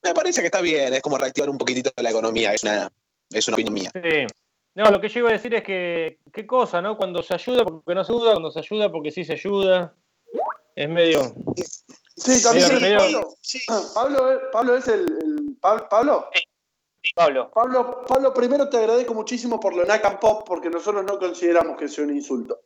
Me 0.02 0.14
parece 0.14 0.42
que 0.42 0.48
está 0.48 0.62
bien, 0.62 0.94
es 0.94 1.02
como 1.02 1.18
reactivar 1.18 1.50
un 1.50 1.58
poquitito 1.58 1.92
la 1.98 2.10
economía, 2.10 2.54
es 2.54 2.64
una, 2.64 2.90
es 3.32 3.48
una 3.48 3.56
opinión 3.56 3.74
mía. 3.74 3.92
Sí. 3.94 4.26
No, 4.76 4.90
lo 4.92 5.02
que 5.02 5.10
yo 5.10 5.20
iba 5.20 5.30
a 5.30 5.34
decir 5.34 5.54
es 5.56 5.64
que, 5.64 6.20
qué 6.32 6.48
cosa, 6.48 6.82
¿no? 6.82 6.96
Cuando 6.96 7.22
se 7.22 7.34
ayuda 7.34 7.66
porque 7.66 7.94
no 7.96 8.04
se 8.04 8.14
ayuda, 8.14 8.32
cuando 8.32 8.52
se 8.52 8.60
ayuda 8.60 8.92
porque 8.92 9.12
sí 9.12 9.26
se 9.26 9.34
ayuda. 9.34 9.94
Es 10.76 10.88
medio. 10.88 11.34
Sí, 12.16 12.42
también 12.42 12.68
Sí, 12.68 12.74
medio- 12.76 12.98
Pablo, 13.00 13.36
Pablo, 13.94 14.32
eh, 14.32 14.38
Pablo 14.54 14.78
es 14.78 14.88
el, 14.88 15.02
el- 15.02 15.58
Pa- 15.60 15.90
Pablo. 15.90 16.30
Sí, 16.34 16.42
Pablo. 17.16 17.52
Pablo, 17.54 18.06
Pablo, 18.08 18.34
primero 18.34 18.70
te 18.70 18.78
agradezco 18.78 19.14
muchísimo 19.14 19.60
por 19.60 19.74
lo 19.76 19.86
Nacan 19.86 20.20
Pop, 20.20 20.44
porque 20.46 20.70
nosotros 20.70 21.04
no 21.06 21.18
consideramos 21.18 21.78
que 21.78 21.88
sea 21.88 22.04
un 22.04 22.16
insulto. 22.16 22.60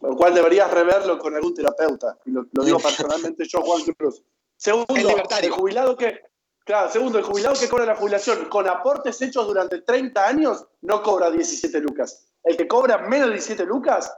Lo 0.00 0.16
cual 0.16 0.34
deberías 0.34 0.70
reverlo 0.70 1.18
con 1.18 1.34
algún 1.34 1.54
terapeuta. 1.54 2.18
Y 2.26 2.32
lo, 2.32 2.46
lo 2.52 2.64
digo 2.64 2.78
personalmente 2.78 3.44
yo, 3.46 3.60
Juan 3.62 3.82
Cruz. 3.96 4.22
Segundo, 4.56 4.94
libertario. 4.94 5.48
el 5.48 5.54
jubilado 5.54 5.96
que. 5.96 6.20
Claro, 6.64 6.90
segundo, 6.90 7.18
el 7.18 7.24
jubilado 7.24 7.56
que 7.58 7.68
cobra 7.68 7.84
la 7.84 7.96
jubilación 7.96 8.44
con 8.48 8.68
aportes 8.68 9.20
hechos 9.20 9.46
durante 9.46 9.80
30 9.80 10.24
años 10.24 10.64
no 10.82 11.02
cobra 11.02 11.30
17 11.30 11.80
lucas. 11.80 12.28
El 12.44 12.56
que 12.56 12.68
cobra 12.68 12.98
menos 12.98 13.28
de 13.28 13.34
17 13.34 13.64
lucas 13.64 14.12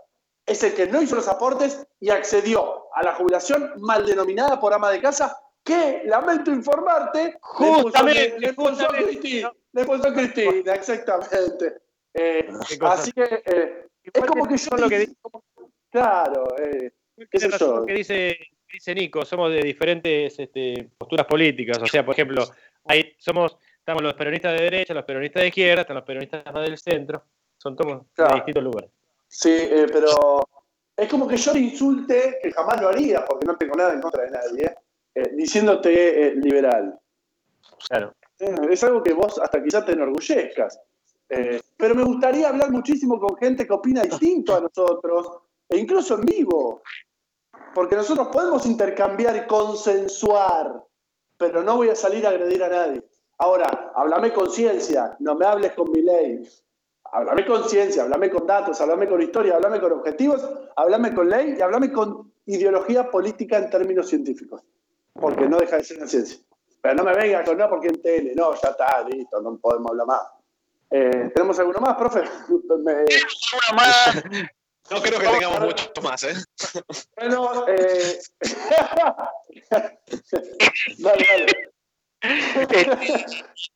es 0.44 0.62
el 0.62 0.74
que 0.74 0.86
no 0.86 1.00
hizo 1.00 1.16
los 1.16 1.28
aportes 1.28 1.86
y 2.00 2.10
accedió 2.10 2.94
a 2.94 3.02
la 3.02 3.14
jubilación 3.14 3.72
mal 3.78 4.04
denominada 4.04 4.60
por 4.60 4.74
ama 4.74 4.90
de 4.90 5.00
casa, 5.00 5.38
que, 5.64 6.02
lamento 6.04 6.50
informarte, 6.50 7.38
Justamente, 7.40 8.38
le 8.38 8.52
puso. 8.52 8.86
Cristina, 8.88 9.52
le 9.72 9.84
puso 9.84 10.08
a 10.08 10.12
Cristina, 10.14 10.74
exactamente. 10.74 11.78
Eh, 12.12 12.48
así 12.82 13.12
que 13.12 13.42
eh, 13.44 13.86
es 14.02 14.24
como 14.24 14.46
que 14.46 14.56
yo 14.56 14.76
lo 14.76 14.88
que 14.88 15.08
Claro, 15.90 16.46
eh, 16.58 16.92
qué 17.30 17.38
sé 17.38 17.48
Tiene 17.48 17.52
razón 17.52 17.68
yo. 17.68 17.76
lo 17.80 17.86
que 17.86 17.94
dice, 17.94 18.36
dice 18.72 18.94
Nico, 18.94 19.24
somos 19.24 19.50
de 19.50 19.62
diferentes 19.62 20.38
este, 20.38 20.90
posturas 20.98 21.26
políticas. 21.26 21.78
O 21.80 21.86
sea, 21.86 22.04
por 22.04 22.14
ejemplo, 22.14 22.44
hay, 22.84 23.14
somos, 23.18 23.56
estamos 23.78 24.02
los 24.02 24.14
peronistas 24.14 24.52
de 24.58 24.64
derecha, 24.64 24.92
los 24.94 25.04
peronistas 25.04 25.42
de 25.42 25.48
izquierda, 25.48 25.82
están 25.82 25.96
los 25.96 26.04
peronistas 26.04 26.44
más 26.52 26.62
del 26.64 26.78
centro. 26.78 27.24
Son 27.56 27.76
todos 27.76 28.02
Claro. 28.12 28.30
de 28.30 28.36
distintos 28.36 28.62
lugares. 28.64 28.90
Sí, 29.28 29.50
eh, 29.52 29.86
pero 29.92 30.46
es 30.96 31.08
como 31.08 31.26
que 31.26 31.36
yo 31.36 31.52
le 31.52 31.60
insulte, 31.60 32.38
que 32.42 32.52
jamás 32.52 32.80
lo 32.80 32.88
haría, 32.88 33.24
porque 33.24 33.46
no 33.46 33.56
tengo 33.56 33.74
nada 33.76 33.94
en 33.94 34.00
contra 34.00 34.24
de 34.24 34.30
nadie, 34.30 34.74
eh, 35.14 35.30
diciéndote 35.34 36.28
eh, 36.28 36.34
liberal. 36.36 36.98
Claro. 37.88 38.14
Eh, 38.38 38.54
es 38.70 38.82
algo 38.84 39.02
que 39.02 39.12
vos 39.12 39.38
hasta 39.38 39.62
quizás 39.62 39.84
te 39.86 39.92
enorgullezcas. 39.92 40.80
Eh, 41.28 41.60
pero 41.76 41.94
me 41.94 42.04
gustaría 42.04 42.48
hablar 42.48 42.70
muchísimo 42.70 43.18
con 43.18 43.36
gente 43.36 43.66
que 43.66 43.72
opina 43.72 44.02
distinto 44.02 44.54
a 44.54 44.60
nosotros, 44.60 45.28
e 45.68 45.78
incluso 45.78 46.16
en 46.16 46.22
vivo. 46.22 46.82
Porque 47.74 47.96
nosotros 47.96 48.28
podemos 48.28 48.66
intercambiar 48.66 49.36
y 49.36 49.46
consensuar, 49.46 50.84
pero 51.36 51.62
no 51.62 51.76
voy 51.76 51.88
a 51.88 51.96
salir 51.96 52.26
a 52.26 52.30
agredir 52.30 52.62
a 52.62 52.68
nadie. 52.68 53.02
Ahora, 53.38 53.92
háblame 53.96 54.32
con 54.32 54.50
ciencia, 54.50 55.16
no 55.18 55.34
me 55.34 55.46
hables 55.46 55.72
con 55.72 55.90
mi 55.90 56.02
ley. 56.02 56.48
Háblame 57.12 57.46
con 57.46 57.68
ciencia, 57.68 58.02
háblame 58.02 58.30
con 58.30 58.46
datos, 58.46 58.80
háblame 58.80 59.08
con 59.08 59.22
historia, 59.22 59.54
háblame 59.54 59.80
con 59.80 59.92
objetivos, 59.92 60.48
háblame 60.76 61.14
con 61.14 61.28
ley 61.28 61.54
y 61.58 61.60
háblame 61.62 61.92
con 61.92 62.32
ideología 62.46 63.10
política 63.10 63.58
en 63.58 63.70
términos 63.70 64.08
científicos. 64.08 64.62
Porque 65.14 65.48
no 65.48 65.58
deja 65.58 65.76
de 65.78 65.84
ser 65.84 65.96
una 65.98 66.06
ciencia. 66.06 66.38
Pero 66.82 66.94
no 66.96 67.04
me 67.04 67.14
venga 67.14 67.42
con 67.44 67.56
no 67.56 67.68
porque 67.68 67.88
en 67.88 68.02
tele, 68.02 68.32
no, 68.34 68.52
ya 68.60 68.68
está, 68.70 69.02
listo, 69.08 69.40
no 69.40 69.56
podemos 69.56 69.90
hablar 69.92 70.06
más. 70.06 70.22
Eh, 70.90 71.30
¿Tenemos 71.34 71.58
alguno 71.58 71.80
más, 71.80 71.96
profe? 71.96 72.20
Me- 72.78 72.92
Uno 73.04 73.76
más. 73.76 74.22
No 74.90 75.00
creo 75.00 75.18
que 75.18 75.26
tengamos 75.26 75.60
mucho 75.60 75.90
más, 76.02 76.22
¿eh? 76.24 76.34
Bueno, 77.16 77.64
eh... 77.68 78.18
dale, 80.98 81.26
dale. 81.26 81.68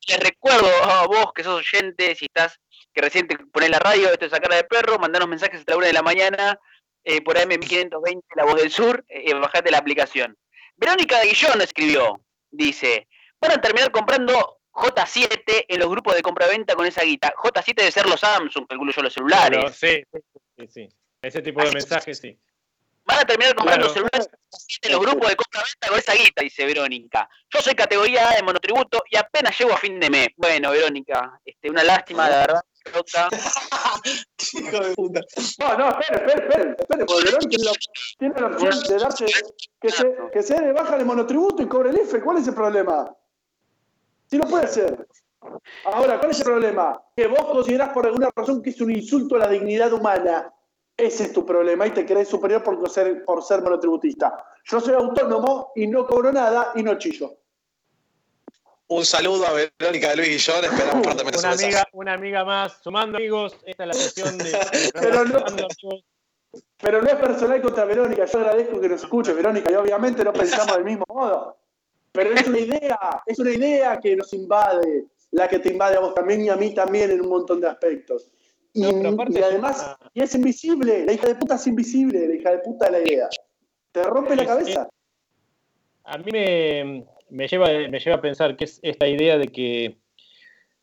Te 0.05 0.17
recuerdo 0.17 0.67
a 0.83 1.07
vos 1.07 1.33
que 1.33 1.43
sos 1.43 1.59
oyente, 1.67 2.13
si 2.15 2.25
estás, 2.25 2.59
que 2.93 3.01
recién 3.01 3.27
te 3.27 3.37
ponés 3.37 3.71
la 3.71 3.79
radio, 3.79 4.11
esto 4.11 4.25
es 4.27 4.33
a 4.33 4.39
cara 4.39 4.55
de 4.57 4.63
perro, 4.65 4.99
mandanos 4.99 5.27
mensajes 5.27 5.61
a 5.61 5.71
la 5.71 5.77
una 5.77 5.87
de 5.87 5.93
la 5.93 6.03
mañana 6.03 6.59
eh, 7.03 7.21
por 7.23 7.37
AM1520, 7.37 8.23
La 8.35 8.45
Voz 8.45 8.61
del 8.61 8.71
Sur, 8.71 9.03
eh, 9.07 9.33
bajate 9.33 9.71
la 9.71 9.79
aplicación. 9.79 10.37
Verónica 10.79 11.21
Guillón 11.21 11.61
escribió, 11.61 12.21
dice, 12.49 13.07
van 13.41 13.51
a 13.51 13.61
terminar 13.61 13.91
comprando 13.91 14.59
J7 14.71 15.65
en 15.67 15.79
los 15.79 15.89
grupos 15.89 16.15
de 16.15 16.21
compra-venta 16.21 16.73
con 16.75 16.85
esa 16.85 17.03
guita. 17.03 17.33
J7 17.35 17.75
debe 17.75 17.91
ser 17.91 18.07
los 18.07 18.21
Samsung, 18.21 18.65
calculo 18.67 18.93
yo, 18.93 19.01
los 19.01 19.13
celulares. 19.13 19.59
Claro, 19.59 19.73
sí, 19.73 20.03
sí, 20.11 20.19
sí, 20.57 20.67
sí. 20.67 20.89
Ese 21.21 21.41
tipo 21.41 21.61
de 21.61 21.71
mensajes, 21.71 22.17
sí. 22.19 22.39
Van 23.03 23.19
a 23.19 23.25
terminar 23.25 23.55
comprando 23.55 23.87
Claro. 23.91 23.93
celulares 23.93 24.29
en 24.81 24.91
los 24.91 25.01
grupos 25.01 25.27
de 25.29 25.35
compra-venta 25.35 25.87
con 25.89 25.99
esa 25.99 26.13
guita, 26.13 26.43
dice 26.43 26.65
Verónica. 26.65 27.27
Yo 27.49 27.59
soy 27.59 27.73
categoría 27.75 28.29
A 28.29 28.35
de 28.35 28.43
monotributo 28.43 29.03
y 29.09 29.17
apenas 29.17 29.57
llego 29.59 29.73
a 29.73 29.77
fin 29.77 29.99
de 29.99 30.09
mes. 30.09 30.27
Bueno, 30.37 30.71
Verónica, 30.71 31.39
este, 31.43 31.69
una 31.69 31.83
lástima, 31.83 32.29
la 32.29 32.37
verdad. 32.37 32.61
No, 35.59 35.77
no, 35.77 35.89
espere, 35.89 36.25
espere, 36.25 36.43
espere, 36.43 36.75
espere, 36.79 37.05
porque 37.05 37.47
tiene 37.49 37.65
la, 37.65 37.71
tiene 38.17 38.39
la 38.39 38.47
opción 38.47 38.79
de 38.87 38.97
darse, 38.97 39.25
que 39.81 39.89
se, 39.89 40.15
que 40.31 40.41
se 40.41 40.59
de 40.59 40.71
baja 40.71 40.97
de 40.97 41.03
monotributo 41.03 41.61
y 41.61 41.67
cobre 41.67 41.89
el 41.89 41.99
IFE. 41.99 42.21
¿Cuál 42.21 42.37
es 42.37 42.47
el 42.47 42.53
problema? 42.53 43.13
Sí 44.29 44.37
lo 44.37 44.45
puede 44.45 44.65
hacer. 44.65 45.07
Ahora, 45.85 46.19
¿cuál 46.19 46.31
es 46.31 46.39
el 46.39 46.45
problema? 46.45 47.01
Que 47.15 47.27
vos 47.27 47.45
considerás 47.45 47.89
por 47.89 48.05
alguna 48.05 48.29
razón 48.35 48.61
que 48.61 48.69
es 48.69 48.81
un 48.81 48.91
insulto 48.91 49.35
a 49.35 49.39
la 49.39 49.49
dignidad 49.49 49.91
humana. 49.93 50.53
Ese 50.95 51.23
es 51.23 51.33
tu 51.33 51.45
problema 51.45 51.87
y 51.87 51.91
te 51.91 52.05
crees 52.05 52.27
superior 52.27 52.63
por 52.63 52.89
ser, 52.89 53.23
por 53.23 53.43
ser 53.43 53.61
monotributista. 53.61 54.43
Yo 54.65 54.79
soy 54.79 54.95
autónomo 54.95 55.71
y 55.75 55.87
no 55.87 56.05
cobro 56.05 56.31
nada 56.31 56.71
y 56.75 56.83
no 56.83 56.97
chillo. 56.97 57.38
Un 58.91 59.05
saludo 59.05 59.45
a 59.45 59.51
Verónica 59.53 60.09
de 60.09 60.15
Luis 60.15 60.29
Guillón, 60.29 60.65
esperamos 60.65 61.03
fuertemente 61.03 61.37
su 61.37 61.45
Una 61.45 61.49
mensaje. 61.49 61.65
amiga, 61.75 61.83
una 61.93 62.13
amiga 62.13 62.43
más. 62.45 62.79
Sumando 62.81 63.17
amigos, 63.17 63.55
esta 63.65 63.83
es 63.83 63.87
la 63.87 63.93
sesión 63.93 64.37
de. 64.39 64.51
Pero 64.93 65.25
no- 65.25 65.39
Sumando 65.39 65.67
amigos. 65.81 66.03
Pero 66.81 67.01
no 67.03 67.07
es 67.07 67.15
personal 67.15 67.61
contra 67.61 67.85
Verónica, 67.85 68.25
yo 68.25 68.39
agradezco 68.39 68.81
que 68.81 68.89
nos 68.89 69.03
escuche 69.03 69.33
Verónica 69.33 69.71
y 69.71 69.75
obviamente 69.75 70.23
no 70.23 70.33
pensamos 70.33 70.75
del 70.75 70.85
mismo 70.85 71.05
modo. 71.07 71.57
Pero 72.11 72.31
es 72.33 72.47
una 72.47 72.57
idea, 72.57 72.99
es 73.27 73.37
una 73.37 73.51
idea 73.51 73.99
que 73.99 74.15
nos 74.15 74.33
invade, 74.33 75.05
la 75.31 75.47
que 75.47 75.59
te 75.59 75.69
invade 75.71 75.97
a 75.97 75.99
vos 75.99 76.15
también 76.15 76.41
y 76.43 76.49
a 76.49 76.55
mí 76.55 76.73
también 76.73 77.11
en 77.11 77.21
un 77.21 77.29
montón 77.29 77.61
de 77.61 77.67
aspectos. 77.67 78.31
Y, 78.73 78.81
No, 78.81 79.15
además, 79.45 79.77
una- 79.99 80.11
y 80.15 80.23
es 80.23 80.33
invisible, 80.33 81.05
la 81.05 81.13
hija 81.13 81.27
de 81.27 81.35
puta 81.35 81.55
es 81.55 81.67
invisible, 81.67 82.27
la 82.27 82.33
hija 82.33 82.51
de 82.51 82.59
puta 82.59 82.85
de 82.85 82.91
la 82.93 82.99
idea. 83.07 83.29
Te 83.91 84.03
rompe 84.03 84.35
la 84.35 84.45
cabeza. 84.47 84.89
A 86.05 86.17
mí 86.17 86.31
me, 86.31 87.05
me 87.29 87.47
lleva, 87.47 87.67
me 87.67 87.99
lleva 87.99 88.17
a 88.17 88.21
pensar 88.21 88.55
que 88.55 88.65
es 88.65 88.79
esta 88.83 89.07
idea 89.07 89.37
de 89.37 89.47
que 89.47 89.85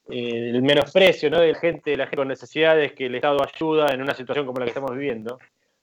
eh, 0.09 0.51
el 0.51 0.63
menosprecio 0.63 1.31
¿no? 1.31 1.41
de 1.41 1.55
gente, 1.55 1.91
de 1.91 1.97
la 1.97 2.05
gente 2.05 2.17
con 2.17 2.29
necesidades 2.29 2.93
que 2.93 3.07
el 3.07 3.15
Estado 3.15 3.39
ayuda 3.43 3.89
en 3.93 4.03
una 4.03 4.15
situación 4.15 4.47
como 4.47 4.59
la 4.61 4.67
que 4.67 4.71
estamos 4.71 4.93
viviendo. 4.93 5.39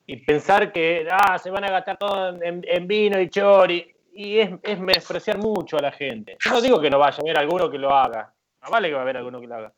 Y 0.06 0.18
pensar 0.18 0.72
que 0.72 1.08
ah, 1.10 1.38
se 1.40 1.50
van 1.50 1.64
a 1.64 1.72
gastar 1.72 1.98
todo 1.98 2.30
en, 2.42 2.64
en 2.68 2.88
vino 2.88 3.20
y 3.20 3.30
chori. 3.30 3.90
Y 4.16 4.40
es, 4.40 4.52
es 4.62 4.80
menospreciar 4.80 5.38
mucho 5.40 5.78
a 5.78 5.82
la 5.82 5.92
gente. 5.92 6.38
Yo 6.40 6.52
no 6.52 6.62
digo 6.62 6.80
que 6.80 6.90
no 6.90 7.00
vaya 7.00 7.18
a 7.18 7.22
haber 7.22 7.38
alguno 7.40 7.70
que 7.70 7.78
lo 7.80 7.90
haga. 7.92 8.32
No 8.62 8.70
vale 8.70 8.90
que 8.90 8.94
va 8.94 9.00
a 9.00 9.04
haber 9.04 9.18
alguno 9.18 9.42
que 9.42 9.48
lo 9.48 9.56
haga. 9.56 9.74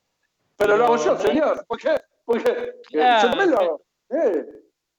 Pero 0.57 0.78
lo 0.78 0.86
hago 0.86 0.98
yo, 0.98 1.18
señor. 1.18 1.66
¿Por 1.68 1.80
qué? 1.80 1.95
Porque 2.26 2.74
Claro. 2.90 3.22
yo 3.22 3.30
también 3.30 3.52
lo 3.52 3.60
hago. 3.60 3.82
Eh, 4.10 4.45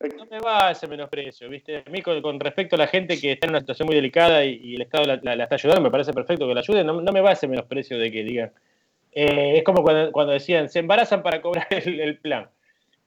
No 0.01 0.27
me 0.27 0.39
va 0.41 0.71
ese 0.73 0.87
menosprecio, 0.87 1.49
¿viste? 1.49 1.79
A 1.87 1.91
mí, 1.91 2.03
con, 2.03 2.21
con 2.21 2.39
respecto 2.39 2.77
a 2.77 2.79
la 2.79 2.87
gente 2.87 3.19
que 3.19 3.33
está 3.33 3.47
en 3.47 3.53
una 3.53 3.61
situación 3.61 3.87
muy 3.87 3.97
delicada 3.97 4.45
y, 4.45 4.61
y 4.63 4.75
el 4.75 4.83
Estado 4.83 5.05
la, 5.07 5.21
la- 5.23 5.37
la 5.37 5.45
está 5.45 5.55
ayudando, 5.55 5.81
me 5.83 5.91
parece 5.91 6.13
perfecto 6.13 6.47
que 6.47 6.55
la 6.55 6.61
ayuden. 6.61 6.87
No, 6.87 7.01
no 7.01 7.13
me 7.13 7.21
va 7.23 7.33
ese 7.33 7.49
menosprecio 7.49 7.99
de 7.99 8.11
que 8.13 8.23
digan. 8.23 8.53
eh, 9.13 9.55
es 9.59 9.65
como 9.65 9.83
cuando, 9.83 10.13
cuando 10.13 10.33
decían, 10.35 10.69
se 10.69 10.81
embarazan 10.81 11.23
para 11.23 11.41
cobrar 11.41 11.67
el, 11.71 11.99
el 12.01 12.19
plan. 12.19 12.49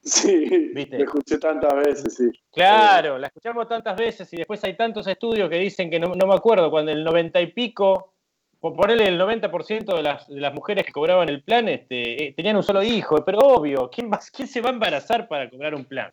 sí, 0.01 0.71
¿Viste? 0.73 0.97
lo 0.97 1.03
escuché 1.03 1.37
tantas 1.37 1.75
veces, 1.75 2.15
sí. 2.15 2.29
Claro, 2.51 3.19
la 3.19 3.27
escuchamos 3.27 3.67
tantas 3.67 3.95
veces 3.95 4.31
y 4.33 4.37
después 4.37 4.63
hay 4.63 4.73
tantos 4.75 5.05
estudios 5.05 5.47
que 5.49 5.59
dicen 5.59 5.91
que 5.91 5.99
no, 5.99 6.15
no 6.15 6.25
me 6.25 6.33
acuerdo, 6.33 6.71
cuando 6.71 6.91
el 6.91 7.03
90 7.03 7.39
y 7.39 7.47
pico, 7.47 8.13
por 8.59 8.75
ponerle 8.75 9.05
el 9.07 9.19
90% 9.19 9.95
de 9.95 10.01
las, 10.03 10.27
de 10.27 10.41
las 10.41 10.53
mujeres 10.55 10.83
que 10.85 10.91
cobraban 10.91 11.29
el 11.29 11.43
plan 11.43 11.69
este, 11.69 12.25
eh, 12.29 12.33
tenían 12.33 12.55
un 12.57 12.63
solo 12.63 12.81
hijo, 12.81 13.23
pero 13.23 13.37
obvio, 13.39 13.89
¿quién, 13.93 14.09
va- 14.11 14.19
¿quién 14.35 14.47
se 14.47 14.59
va 14.61 14.69
a 14.69 14.73
embarazar 14.73 15.27
para 15.27 15.47
cobrar 15.49 15.75
un 15.75 15.85
plan? 15.85 16.11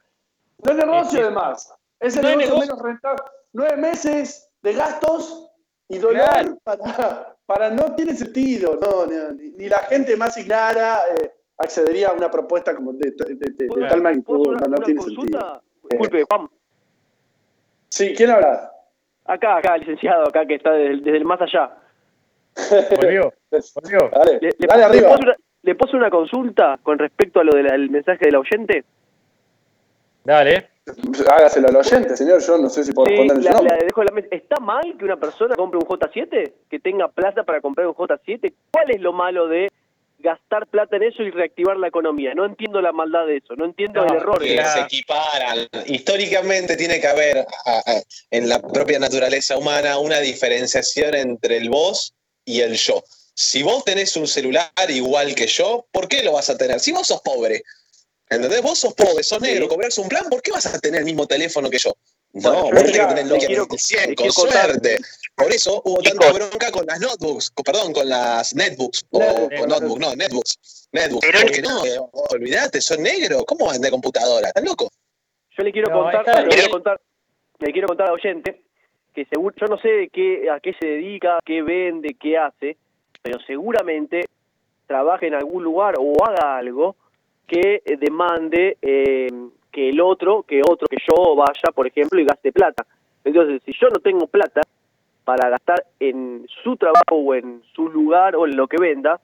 No 0.64 0.72
es 0.72 0.76
negocio, 0.78 1.18
Este, 1.18 1.22
además. 1.22 1.74
Es 2.00 2.16
el 2.16 2.22
no 2.22 2.28
es 2.28 2.36
negocio, 2.36 2.54
negocio. 2.54 2.74
menos 2.76 2.82
rentable. 2.82 3.22
Nueve 3.52 3.76
meses 3.76 4.50
de 4.62 4.72
gastos 4.74 5.50
y 5.88 5.98
dolor 5.98 6.22
Claro. 6.22 6.58
para, 6.64 7.36
para 7.46 7.70
no 7.70 7.94
tiene 7.94 8.14
sentido. 8.14 8.78
No, 8.80 9.06
ni, 9.32 9.50
ni 9.50 9.68
la 9.68 9.78
gente 9.80 10.16
más 10.16 10.34
clara 10.44 10.98
eh, 11.16 11.32
accedería 11.58 12.08
a 12.08 12.12
una 12.12 12.30
propuesta 12.30 12.74
como 12.74 12.92
de, 12.92 13.12
de- 13.12 13.34
de- 13.34 13.50
de 13.50 13.66
¿Puedo- 13.66 13.86
tal 13.88 14.02
magnitud. 14.02 14.42
¿puedo 14.44 14.52
No, 14.52 14.58
no 14.58 14.66
una 14.76 14.84
tiene 14.84 15.00
consulta? 15.00 15.38
sentido. 15.40 15.62
Disculpe, 15.90 16.24
Juan. 16.28 16.48
Sí, 17.88 18.14
¿quién 18.16 18.30
habla? 18.30 18.72
Acá, 19.24 19.56
acá, 19.56 19.76
licenciado, 19.78 20.28
acá 20.28 20.44
que 20.46 20.56
está 20.56 20.72
desde, 20.72 20.96
desde 21.02 21.16
el 21.18 21.24
más 21.24 21.40
allá. 21.40 21.70
Volvió, 22.96 23.32
volvió. 23.74 24.10
Dale, 24.12 24.38
Le, 24.40 24.48
le- 24.58 24.66
dale 24.66 24.78
le 24.80 24.84
arriba. 24.84 25.10
una- 25.16 25.36
¿Le 25.62 25.74
puedo 25.74 25.88
hacer 25.88 26.00
una 26.00 26.10
consulta 26.10 26.78
con 26.82 26.98
respecto 26.98 27.40
a 27.40 27.44
lo 27.44 27.52
del 27.56 27.90
mensaje 27.90 28.24
del 28.26 28.36
oyente? 28.36 28.84
Dale. 30.26 30.70
Hágaselo 31.30 31.68
al 31.68 31.76
oyente, 31.76 32.16
señor. 32.16 32.42
Yo 32.42 32.58
no 32.58 32.68
sé 32.68 32.84
si 32.84 32.92
puedo 32.92 33.08
Sí, 33.08 33.16
responder 33.16 33.52
la, 33.54 33.62
la 33.62 33.76
dejo 33.76 34.02
la 34.02 34.10
mesa. 34.10 34.28
¿Está 34.32 34.56
mal 34.60 34.96
que 34.98 35.04
una 35.04 35.16
persona 35.16 35.54
compre 35.54 35.78
un 35.78 35.86
J7? 35.86 36.52
¿Que 36.68 36.78
tenga 36.80 37.08
plata 37.08 37.44
para 37.44 37.60
comprar 37.60 37.86
un 37.86 37.94
J7? 37.94 38.52
¿Cuál 38.72 38.90
es 38.90 39.00
lo 39.00 39.12
malo 39.12 39.46
de 39.46 39.68
gastar 40.18 40.66
plata 40.66 40.96
en 40.96 41.04
eso 41.04 41.22
y 41.22 41.30
reactivar 41.30 41.76
la 41.76 41.86
economía? 41.88 42.34
No 42.34 42.44
entiendo 42.44 42.80
la 42.80 42.90
maldad 42.92 43.26
de 43.26 43.36
eso, 43.36 43.54
no 43.54 43.64
entiendo 43.66 44.04
No, 44.04 44.12
el 44.12 44.16
error. 44.16 44.38
Que 44.40 44.64
se 44.64 44.80
equiparan. 44.80 45.68
Históricamente 45.86 46.76
tiene 46.76 47.00
que 47.00 47.06
haber 47.06 47.46
en 48.30 48.48
la 48.48 48.60
propia 48.60 48.98
naturaleza 48.98 49.56
humana 49.56 49.98
una 49.98 50.18
diferenciación 50.18 51.14
entre 51.14 51.58
el 51.58 51.70
vos 51.70 52.14
y 52.44 52.60
el 52.60 52.74
yo. 52.74 53.02
Si 53.34 53.62
vos 53.62 53.84
tenés 53.84 54.16
un 54.16 54.26
celular 54.26 54.70
igual 54.88 55.34
que 55.34 55.46
yo, 55.46 55.86
¿por 55.92 56.08
qué 56.08 56.22
lo 56.24 56.32
vas 56.32 56.48
a 56.50 56.56
tener? 56.56 56.80
Si 56.80 56.90
vos 56.90 57.06
sos 57.06 57.20
pobre, 57.22 57.62
¿entendés? 58.30 58.62
Vos 58.62 58.78
sos 58.78 58.94
pobre, 58.94 59.22
sos 59.22 59.40
negro, 59.40 59.68
cobras 59.68 59.96
un 59.98 60.08
plan, 60.08 60.24
¿por 60.30 60.42
qué 60.42 60.52
vas 60.52 60.66
a 60.66 60.78
tener 60.78 61.00
el 61.00 61.04
mismo 61.04 61.26
teléfono 61.26 61.70
que 61.70 61.78
yo? 61.78 61.92
No, 62.32 62.40
Bueno, 62.42 62.62
vos 62.64 62.70
tenés 62.84 62.92
que 62.92 63.06
tener 63.06 63.26
Nokia 63.26 63.46
quiero- 63.46 63.62
2100, 63.66 64.10
le 64.10 64.14
con 64.16 64.30
suerte. 64.32 64.98
Por 65.34 65.52
eso 65.52 65.82
hubo 65.84 66.02
tanta 66.02 66.32
bronca 66.32 66.70
con 66.70 66.84
las 66.86 67.00
notebooks, 67.00 67.50
con- 67.50 67.64
perdón, 67.64 67.92
con 67.92 68.08
las 68.08 68.54
netbooks, 68.54 69.06
o, 69.10 69.18
Netbooks. 69.18 69.60
o 69.60 69.66
notebook, 69.66 69.98
no, 69.98 70.14
netbooks. 70.16 70.88
Netbooks, 70.92 71.26
Pero- 71.26 71.40
porque 71.40 71.62
no, 71.62 71.84
eh, 71.86 71.98
olvídate, 72.30 72.80
sos 72.80 72.98
negro, 72.98 73.44
¿cómo 73.44 73.66
vas 73.66 73.80
de 73.80 73.90
computadora? 73.90 74.48
¿Estás 74.48 74.64
loco? 74.64 74.90
Yo 75.56 75.64
le 75.64 75.72
quiero 75.72 75.88
No, 75.90 76.02
contar, 76.02 76.26
está 76.26 76.42
le 76.42 76.48
quiero 76.48 76.70
contar, 76.70 77.00
le 77.58 77.72
quiero 77.72 77.88
contar 77.88 78.08
al 78.08 78.14
oyente 78.14 78.62
que 79.14 79.24
seguro, 79.26 79.54
yo 79.58 79.66
no 79.66 79.78
sé 79.80 79.88
de 79.88 80.08
qué, 80.10 80.50
a 80.50 80.60
qué 80.60 80.74
se 80.78 80.86
dedica, 80.86 81.38
qué 81.44 81.62
vende, 81.62 82.16
qué 82.20 82.36
hace, 82.36 82.76
pero 83.22 83.38
seguramente 83.46 84.26
trabaje 84.86 85.26
en 85.28 85.34
algún 85.34 85.64
lugar 85.64 85.94
o 85.98 86.12
haga 86.24 86.58
algo 86.58 86.96
que 87.46 87.82
eh, 87.84 87.96
demande 87.98 88.76
eh, 88.82 89.28
que 89.72 89.90
el 89.90 90.00
otro, 90.00 90.42
que 90.42 90.60
otro, 90.62 90.86
que 90.88 90.96
yo 91.06 91.34
vaya, 91.36 91.70
por 91.74 91.86
ejemplo, 91.86 92.20
y 92.20 92.24
gaste 92.24 92.52
plata. 92.52 92.86
Entonces, 93.24 93.62
si 93.64 93.72
yo 93.80 93.88
no 93.88 94.00
tengo 94.00 94.26
plata 94.26 94.60
para 95.24 95.48
gastar 95.50 95.84
en 96.00 96.46
su 96.62 96.76
trabajo 96.76 97.16
o 97.16 97.34
en 97.34 97.62
su 97.74 97.88
lugar 97.88 98.36
o 98.36 98.46
en 98.46 98.56
lo 98.56 98.66
que 98.68 98.78
venda, 98.78 99.20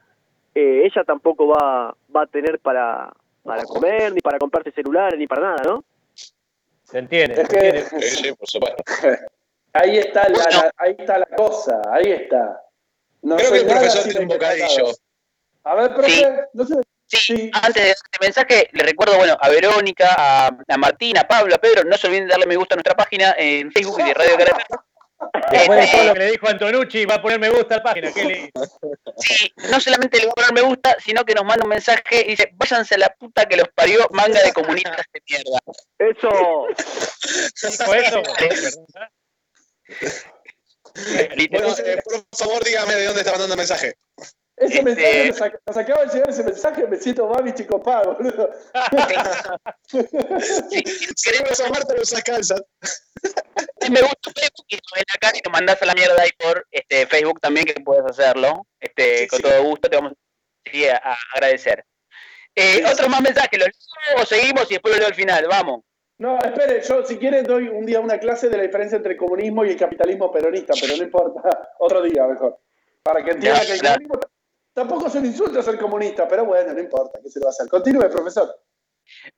eh, 0.55 0.83
ella 0.85 1.05
tampoco 1.05 1.47
va, 1.49 1.95
va 2.15 2.23
a 2.23 2.27
tener 2.27 2.59
para, 2.59 3.13
para 3.45 3.63
comer, 3.65 4.13
ni 4.13 4.21
para 4.21 4.39
comprarse 4.39 4.73
celulares, 4.73 5.19
ni 5.19 5.27
para 5.27 5.43
nada, 5.43 5.63
¿no? 5.65 5.85
Se 6.85 6.99
entiende. 6.99 7.41
Es 7.41 7.49
se 7.49 7.57
que- 7.59 7.69
entiende. 7.69 8.01
Sí, 8.07 8.17
sí, 8.25 8.33
por 8.33 8.49
supuesto. 8.49 8.83
Ahí 9.75 9.97
está 9.97 10.29
la, 10.29 10.37
la- 10.51 10.71
ahí 10.77 10.95
está 10.99 11.17
la 11.17 11.25
cosa, 11.35 11.81
ahí 11.91 12.13
está. 12.13 12.61
No 13.23 13.37
Creo 13.37 13.53
que 13.53 13.59
el 13.61 13.67
profesor 13.67 14.03
tiene 14.05 14.21
un 14.21 14.29
bocadillo. 14.29 14.85
A 15.65 15.75
ver, 15.77 15.95
profe, 15.95 16.11
Sí. 16.11 16.25
no 16.53 16.65
sé. 16.67 16.75
Sí, 17.19 17.51
antes 17.53 17.83
de 17.83 17.91
este 17.91 18.19
mensaje, 18.21 18.69
le 18.73 18.85
recuerdo, 18.85 19.17
bueno, 19.17 19.37
a 19.39 19.49
Verónica, 19.51 20.15
a, 20.17 20.47
a 20.47 20.77
Martín, 20.79 21.19
a 21.19 21.29
Pablo, 21.29 21.55
a 21.55 21.59
Pedro, 21.59 21.85
no 21.85 21.97
se 21.97 22.07
olviden 22.07 22.27
de 22.27 22.31
darle 22.31 22.47
me 22.47 22.57
gusta 22.57 22.75
a 22.75 22.77
nuestra 22.77 22.97
página 22.97 23.35
en 23.37 23.71
Facebook 23.71 24.01
y 24.01 24.05
de 24.05 24.15
Radio 24.15 24.37
Caracas. 24.39 24.67
Después 25.51 25.79
de 25.79 25.85
Este, 25.85 25.97
todo 25.97 26.07
lo 26.07 26.13
que 26.15 26.19
le 26.19 26.31
dijo 26.33 26.49
Antonucci, 26.49 27.05
va 27.05 27.15
a 27.17 27.23
poner 27.23 27.39
me 27.39 27.51
gusta 27.51 27.75
a 27.75 27.79
la 27.79 27.85
página. 27.85 28.13
Qué. 28.13 28.51
Sí, 29.19 29.53
no 29.71 29.79
solamente 29.79 30.19
le 30.19 30.27
va 30.27 30.33
a 30.33 30.35
poner 30.35 30.53
me 30.53 30.61
gusta, 30.63 30.97
sino 31.05 31.25
que 31.25 31.35
nos 31.35 31.45
manda 31.45 31.65
un 31.65 31.71
mensaje 31.71 32.23
y 32.27 32.31
dice, 32.31 32.51
váyanse 32.55 32.95
a 32.97 32.99
la 32.99 33.15
puta 33.15 33.47
que 33.47 33.57
los 33.57 33.69
parió, 33.69 34.09
manga 34.11 34.43
de 34.43 34.53
comunistas 34.53 35.07
de 35.13 35.23
mierda. 35.29 35.59
Eso, 35.99 36.67
Dijo 37.79 37.95
eso. 37.95 38.23
Bueno, 41.51 41.75
eh, 41.85 42.03
por 42.05 42.25
favor, 42.37 42.65
dígame 42.65 42.95
de 42.95 43.05
dónde 43.07 43.21
está 43.21 43.33
mandando 43.33 43.55
el 43.55 43.59
mensaje. 43.59 43.95
Ese 44.65 44.79
Este- 44.79 44.83
mensaje 44.83 45.29
nos, 45.29 45.41
ac- 45.41 45.59
nos 45.67 45.77
acaba 45.77 46.05
de 46.05 46.13
llegar 46.15 46.31
ese 46.31 46.45
mensaje, 46.45 46.87
me 46.87 46.97
siento 46.97 47.27
Babi 47.27 47.53
Chico 47.55 47.83
Pago, 47.83 48.15
boludo. 48.15 48.51
Queremos 51.25 51.61
amarte 51.61 52.01
esas 52.01 52.23
calzas. 52.23 52.63
Si 53.81 53.91
me 53.91 54.01
gusta 54.01 54.31
Facebook 54.35 54.67
y 54.69 54.77
ven 54.95 55.05
acá 55.15 55.33
y 55.37 55.41
te 55.41 55.51
mandás 55.51 55.81
a 55.83 55.87
la 55.87 55.95
mierda 55.95 56.21
ahí 56.23 56.31
por 56.39 56.67
este, 56.71 57.07
Facebook 57.07 57.41
también, 57.41 57.67
que 57.67 57.75
puedes 57.81 58.05
hacerlo. 58.05 58.67
Este, 58.81 59.19
Sí, 59.19 59.27
con 59.29 59.37
sí. 59.39 59.43
todo 59.43 59.63
gusto 59.65 59.89
te 59.89 59.97
vamos 59.97 60.13
a, 60.13 61.11
a 61.11 61.17
agradecer. 61.35 61.85
Eh, 62.55 62.85
otro 62.91 63.09
más 63.09 63.23
mensaje, 63.23 63.57
¿lo 63.59 63.65
leo 63.65 64.23
o 64.23 64.27
seguimos 64.27 64.67
y 64.71 64.75
después 64.75 64.93
lo 64.95 64.99
leo 64.99 65.09
al 65.09 65.15
final? 65.15 65.47
Vamos. 65.49 65.83
No, 66.19 66.39
espere, 66.41 66.83
yo 66.83 67.05
si 67.05 67.17
quiere 67.19 67.43
doy 67.43 67.69
un 67.69 67.85
día 67.87 67.99
una 67.99 68.19
clase 68.19 68.49
de 68.49 68.57
la 68.59 68.63
diferencia 68.63 68.97
entre 68.97 69.13
el 69.13 69.19
comunismo 69.19 69.65
y 69.65 69.71
el 69.71 69.77
capitalismo 69.77 70.31
peronista, 70.31 70.75
pero 70.81 70.97
no 70.97 71.03
importa, 71.03 71.41
otro 71.79 72.03
día 72.03 72.27
mejor. 72.27 72.59
Para 73.03 73.25
que 73.25 73.33
entienda 73.33 73.61
Ya, 73.61 73.67
que 73.67 73.73
el 73.73 73.81
comunismo 73.81 74.21
tampoco 74.73 75.07
es 75.07 75.15
un 75.15 75.27
insulto 75.27 75.63
ser 75.63 75.79
comunista, 75.79 76.27
pero 76.29 76.45
bueno, 76.45 76.73
no 76.73 76.81
importa, 76.81 77.19
¿qué 77.23 77.31
se 77.31 77.39
lo 77.39 77.47
va 77.47 77.51
a 77.51 77.53
hacer? 77.53 77.69
Continúe, 77.69 78.11
profesor. 78.11 78.61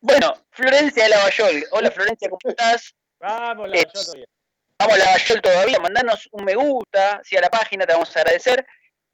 Bueno, 0.00 0.34
Florencia 0.50 1.04
de 1.04 1.10
Lavallol. 1.10 1.64
Hola 1.72 1.90
Florencia, 1.90 2.28
¿cómo 2.28 2.38
estás? 2.44 2.94
Vamos, 3.20 3.68
la 3.68 3.76
Eh, 3.78 3.84
yo 3.94 4.00
todavía. 4.02 4.26
Vamos 4.78 4.94
a 4.94 4.98
Lavallol 4.98 5.42
todavía, 5.42 5.78
mandanos 5.80 6.28
un 6.32 6.44
me 6.44 6.54
gusta, 6.54 7.20
si 7.24 7.36
a 7.36 7.40
la 7.40 7.48
página 7.50 7.86
te 7.86 7.92
vamos 7.92 8.14
a 8.16 8.20
agradecer. 8.20 8.66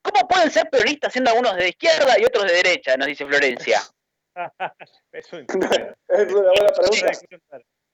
¿Cómo 0.02 0.26
pueden 0.26 0.50
ser 0.50 0.68
peronistas 0.70 1.12
siendo 1.12 1.30
algunos 1.30 1.56
de 1.56 1.68
izquierda 1.68 2.18
y 2.18 2.24
otros 2.24 2.44
de 2.46 2.54
derecha? 2.54 2.96
Nos 2.96 3.06
dice 3.08 3.26
Florencia. 3.26 3.80
Es 5.12 5.32
un- 5.32 5.46
Es 6.08 6.32
una 6.32 6.50
buena 6.52 6.72
pregunta. 6.72 7.10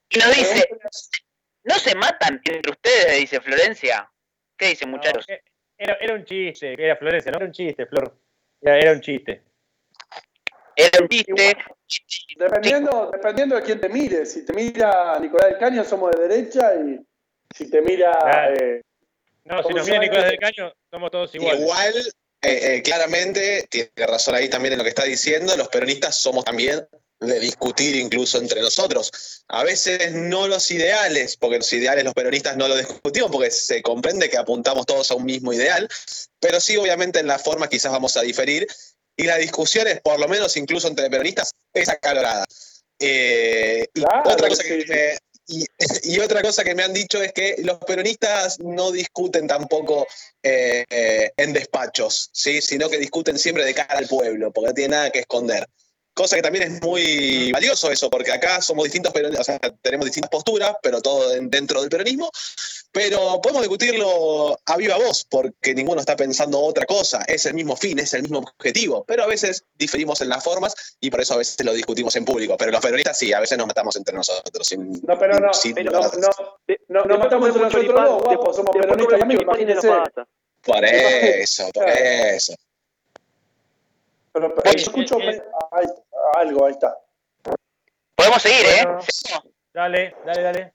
Y 0.09 0.19
nos 0.19 0.37
dice, 0.37 0.69
¿no 1.65 1.75
se 1.75 1.95
matan 1.97 2.41
entre 2.45 2.71
ustedes? 2.71 3.19
Dice 3.19 3.41
Florencia. 3.41 4.11
¿Qué 4.57 4.69
dicen 4.69 4.91
No, 4.91 4.97
muchachos? 4.97 5.27
Era, 5.79 5.95
era 6.01 6.15
un 6.15 6.25
chiste, 6.25 6.75
era 6.79 6.97
Florencia, 6.97 7.31
no 7.31 7.39
era 7.39 7.47
un 7.47 7.53
chiste, 7.53 7.87
Flor. 7.87 8.17
Era, 8.61 8.79
era 8.79 8.93
un 8.93 9.01
chiste. 9.01 9.43
Era 10.75 11.03
un 11.03 11.09
chiste. 11.09 11.65
Dependiendo, 12.39 13.11
dependiendo 13.13 13.57
de 13.57 13.63
quién 13.63 13.81
te 13.81 13.89
mire, 13.89 14.27
si 14.27 14.45
te 14.45 14.53
mira 14.53 15.19
Nicolás 15.21 15.51
del 15.51 15.59
Caño 15.59 15.85
somos 15.85 16.11
de 16.13 16.29
derecha 16.29 16.75
y 16.75 17.01
si 17.55 17.71
te 17.71 17.81
mira... 17.81 18.13
Claro. 18.13 18.55
eh, 18.55 18.83
No, 19.45 19.59
si 19.59 19.63
¿Cómo 19.63 19.77
nos 19.79 19.87
mira 19.87 20.01
Nicolás 20.01 20.25
del 20.27 20.39
Caño, 20.39 20.73
somos 20.91 21.11
todos 21.11 21.35
iguales. 21.35 21.61
Igual, 21.61 21.95
eh, 22.43 22.77
eh, 22.77 22.83
claramente, 22.83 23.67
tiene 23.71 23.91
razón 23.97 24.35
ahí 24.35 24.49
también 24.49 24.73
en 24.73 24.79
lo 24.79 24.85
que 24.85 24.91
está 24.91 25.05
diciendo, 25.05 25.57
los 25.57 25.69
peronistas 25.69 26.17
somos 26.17 26.45
también 26.45 26.87
de 27.21 27.41
discutir 27.41 27.97
incluso 27.97 28.39
entre 28.39 28.61
nosotros. 28.61 29.45
A 29.49 29.65
veces 29.65 30.13
no 30.13 30.49
los 30.49 30.71
ideales, 30.71 31.37
porque 31.37 31.59
los 31.59 31.73
ideales 31.73 32.05
los 32.05 32.15
peronistas 32.15 32.57
no 32.57 32.69
los 32.69 32.79
discutimos, 32.79 33.31
porque 33.31 33.51
se 33.51 33.83
comprende 33.83 34.29
que 34.29 34.37
apuntamos 34.37 34.87
todos 34.87 35.11
a 35.11 35.15
un 35.15 35.25
mismo 35.25 35.53
ideal, 35.53 35.89
pero 36.41 36.61
sí 36.61 36.77
obviamente 36.77 37.21
en 37.21 37.27
la 37.27 37.39
forma 37.39 37.69
quizás 37.69 37.93
vamos 37.93 38.17
a 38.17 38.23
diferir, 38.23 38.67
y 39.17 39.25
la 39.25 39.39
discusión 39.39 39.87
es, 39.87 40.01
por 40.03 40.21
lo 40.21 40.29
menos 40.29 40.57
incluso 40.57 40.89
entre 40.89 41.09
peronistas, 41.09 41.53
es 41.73 41.89
acalorada. 41.89 42.45
Eh, 42.99 43.87
y, 43.95 44.03
otra 44.03 44.49
cosa 44.49 44.63
que 44.63 44.83
sí. 44.83 44.87
me, 44.89 45.19
y, 45.47 45.67
y 46.15 46.21
otra 46.21 46.43
cosa 46.43 46.65
que 46.65 46.75
me 46.75 46.83
han 46.83 46.93
dicho 46.93 47.23
es 47.23 47.33
que 47.33 47.57
los 47.63 47.79
peronistas 47.79 48.59
no 48.61 48.91
discuten 48.91 49.47
tampoco 49.47 50.07
eh, 50.43 50.85
en 51.37 51.53
despachos, 51.53 52.31
¿sí? 52.33 52.61
sino 52.61 52.89
que 52.89 52.99
discuten 52.99 53.39
siempre 53.39 53.65
de 53.65 53.75
cara 53.75 53.99
al 53.99 54.07
pueblo, 54.07 54.53
porque 54.53 54.69
no 54.69 54.75
tiene 54.75 54.97
nada 54.97 55.11
que 55.11 55.21
esconder. 55.21 55.67
Cosa 56.17 56.35
que 56.37 56.41
también 56.41 56.73
es 56.73 56.81
muy 56.83 57.53
valioso 57.53 57.91
eso, 57.93 58.09
porque 58.09 58.33
acá 58.33 58.63
somos 58.63 58.85
distintos 58.85 59.13
peronistas, 59.13 59.47
o 59.49 59.53
sea, 59.53 59.59
tenemos 59.83 60.07
distintas 60.07 60.31
posturas, 60.31 60.75
pero 60.83 61.03
todo 61.03 61.35
en- 61.35 61.51
dentro 61.51 61.83
del 61.83 61.91
peronismo, 61.91 62.31
pero 62.91 63.39
podemos 63.43 63.61
discutirlo 63.61 64.59
a 64.65 64.77
viva 64.79 64.97
voz, 64.97 65.27
porque 65.29 65.75
ninguno 65.75 66.01
está 66.01 66.17
pensando 66.17 66.59
otra 66.59 66.87
cosa, 66.87 67.23
es 67.29 67.45
el 67.45 67.53
mismo 67.53 67.77
fin, 67.77 67.99
es 67.99 68.15
el 68.15 68.23
mismo 68.23 68.39
objetivo, 68.39 69.05
pero 69.07 69.25
a 69.25 69.27
veces 69.27 69.65
diferimos 69.75 70.23
en 70.23 70.31
las 70.31 70.43
formas 70.43 70.75
y 71.01 71.11
por 71.11 71.21
eso 71.21 71.35
a 71.35 71.37
veces 71.37 71.63
lo 71.63 71.75
discutimos 71.75 72.17
en 72.17 72.25
público, 72.25 72.57
pero 72.57 72.73
los 72.73 72.81
peronistas 72.81 73.19
sí, 73.19 73.35
a 73.35 73.41
veces 73.41 73.59
nos 73.59 73.67
matamos 73.67 73.95
entre 73.97 74.15
nosotros. 74.17 74.67
sin- 74.67 74.93
No, 75.07 75.19
pero 75.19 75.39
no, 75.39 75.53
sin 75.53 75.75
no, 75.75 75.83
dudas. 75.93 76.17
no, 76.17 76.29
no, 76.89 77.05
nos 77.05 77.09
después 77.09 77.19
matamos 77.19 77.49
entre 77.51 77.83
nosotros 77.93 78.57
somos 78.57 78.75
peronistas 78.75 79.21
y 79.21 79.87
pasa. 79.87 80.27
Por 80.65 80.85
eso, 80.85 81.71
por 81.75 81.89
eso. 81.91 82.55
Pero, 84.41 84.77
escucho 84.77 85.19
eh, 85.21 85.43
ahí- 85.73 85.87
algo, 86.37 86.67
ahí 86.67 86.73
está. 86.73 86.97
Podemos 88.15 88.43
seguir, 88.43 88.65
Bueno. 88.85 89.01
¿eh? 89.01 89.51
Dale, 89.73 90.15
dale, 90.25 90.43
dale. 90.43 90.73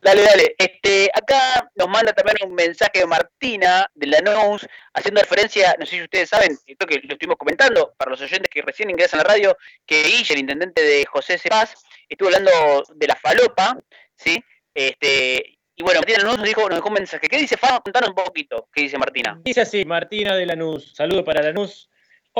Dale, 0.00 0.22
dale. 0.22 0.54
Este, 0.58 1.10
acá 1.12 1.68
nos 1.74 1.88
manda 1.88 2.12
también 2.12 2.36
un 2.48 2.54
mensaje 2.54 3.00
de 3.00 3.06
Martina 3.06 3.90
de 3.94 4.06
la 4.06 4.20
NOUS 4.20 4.66
haciendo 4.94 5.20
referencia, 5.20 5.74
no 5.78 5.84
sé 5.86 5.96
si 5.96 6.02
ustedes 6.02 6.28
saben, 6.28 6.56
creo 6.64 6.86
que 6.88 7.00
lo 7.06 7.14
estuvimos 7.14 7.36
comentando, 7.36 7.94
para 7.96 8.12
los 8.12 8.20
oyentes 8.20 8.48
que 8.48 8.62
recién 8.62 8.90
ingresan 8.90 9.18
a 9.20 9.24
la 9.24 9.30
radio, 9.30 9.56
que 9.84 10.02
Guille, 10.04 10.34
el 10.34 10.40
intendente 10.40 10.82
de 10.82 11.04
José 11.06 11.36
Cepaz, 11.36 11.74
estuvo 12.08 12.28
hablando 12.28 12.84
de 12.94 13.06
la 13.08 13.16
falopa, 13.16 13.76
¿sí? 14.14 14.42
Este, 14.72 15.58
y 15.74 15.82
bueno, 15.82 16.00
Martina 16.00 16.22
NOUS 16.22 16.38
nos 16.38 16.46
dijo, 16.46 16.68
nos 16.68 16.78
dejó 16.78 16.88
un 16.88 16.94
mensaje. 16.94 17.28
¿Qué 17.28 17.36
dice 17.38 17.56
Fama? 17.56 17.80
Contanos 17.80 18.10
un 18.10 18.14
poquito. 18.14 18.68
¿Qué 18.72 18.82
dice 18.82 18.98
Martina? 18.98 19.40
Dice 19.44 19.62
así, 19.62 19.84
Martina 19.84 20.36
de 20.36 20.46
Lanús. 20.46 20.92
Saludo 20.94 21.24
para 21.24 21.42
Lanús. 21.42 21.88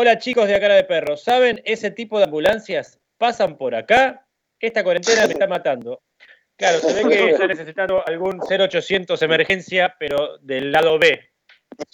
Hola 0.01 0.17
chicos 0.17 0.47
de 0.47 0.61
Cara 0.61 0.75
de 0.77 0.85
Perro. 0.85 1.17
¿Saben 1.17 1.61
ese 1.65 1.91
tipo 1.91 2.19
de 2.19 2.25
ambulancias? 2.27 3.01
Pasan 3.19 3.57
por 3.57 3.75
acá. 3.75 4.25
Esta 4.61 4.85
cuarentena 4.85 5.27
me 5.27 5.33
está 5.33 5.49
matando. 5.49 6.03
Claro, 6.57 6.79
se 6.79 6.93
ve 7.03 7.09
que 7.09 7.31
está 7.33 7.49
necesitando 7.49 8.07
algún 8.07 8.39
0800 8.41 9.21
emergencia, 9.23 9.97
pero 9.99 10.39
del 10.39 10.71
lado 10.71 11.01
B. 11.01 11.09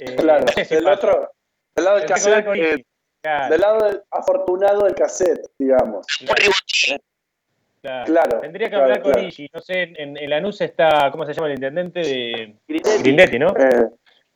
Eh, 0.01 0.17
Claro, 0.17 0.45
no 0.45 0.53
sé 0.53 0.67
si 0.67 0.75
del 0.75 0.85
pasa. 0.85 0.97
otro, 0.97 1.33
del 1.75 1.85
lado 1.87 1.97
del 1.97 2.07
cassette, 2.07 2.47
eh. 2.55 2.85
Claro, 3.23 3.51
del 3.53 3.61
lado 3.63 3.87
del 3.87 4.03
afortunado 4.11 4.85
del 4.85 4.95
cassette, 4.95 5.47
digamos. 5.59 6.07
Claro. 6.19 8.05
Claro, 8.05 8.41
Tendría 8.41 8.67
que 8.69 8.71
claro, 8.73 8.85
hablar 8.85 9.03
con 9.03 9.13
claro. 9.13 9.29
Igi. 9.29 9.49
No 9.51 9.61
sé, 9.63 9.83
en, 9.83 10.19
en 10.19 10.29
Lanús 10.31 10.61
está, 10.61 11.11
¿cómo 11.11 11.25
se 11.25 11.33
llama 11.33 11.47
el 11.47 11.55
intendente 11.55 12.01
de 12.01 12.55
Grindetti. 12.69 13.03
Grindetti, 13.03 13.39
no? 13.39 13.49
Eh, 13.49 13.89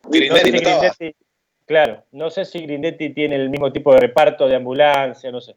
No 0.05 0.11
sé 0.12 0.19
Grindetti 0.19 0.59
si 0.59 0.65
no. 0.65 0.70
Grindetti- 0.81 1.15
claro, 1.69 2.03
no 2.11 2.31
sé 2.31 2.45
si 2.45 2.62
Grindetti 2.62 3.15
tiene 3.15 3.36
el 3.36 3.51
mismo 3.51 3.73
tipo 3.73 3.93
de 3.95 4.01
reparto 4.01 4.49
de 4.49 4.57
ambulancia, 4.57 5.31
no 5.31 5.40
sé. 5.40 5.55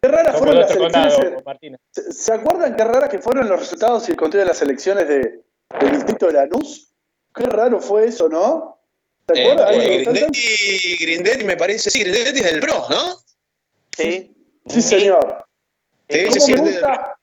qué 0.00 0.08
raras 0.08 0.36
fueron 0.36 0.58
las 0.58 0.70
elecciones. 0.74 1.42
condado. 1.44 1.78
¿Se, 1.92 2.12
se 2.12 2.32
acuerdan 2.32 2.74
qué 2.74 2.82
raras 2.84 3.08
que 3.10 3.18
fueron 3.20 3.48
los 3.48 3.60
resultados 3.60 4.08
y 4.08 4.12
el 4.12 4.16
conteo 4.16 4.40
de 4.40 4.46
las 4.46 4.60
elecciones 4.62 5.06
de, 5.06 5.40
del 5.80 5.92
distrito 5.92 6.26
de 6.26 6.32
Lanús? 6.32 6.92
Qué 7.34 7.44
raro 7.44 7.80
fue 7.80 8.06
eso, 8.06 8.28
¿no? 8.28 8.78
¿Se 9.32 9.40
acuerdan? 9.40 9.74
eh, 9.80 10.02
Grindetti, 10.04 10.96
Grindetti 11.00 11.44
me 11.44 11.56
parece, 11.56 11.90
sí, 11.90 12.00
Grindetti 12.02 12.40
es 12.40 12.52
del 12.52 12.60
PRO, 12.60 12.86
¿no? 12.90 13.16
Sí. 13.96 14.34
Sí, 14.66 14.82
señor. 14.82 15.44
Sí, 16.08 16.24
¿Cómo 16.26 16.40
sí, 16.40 16.52
me 16.54 16.60
gusta? 16.60 17.16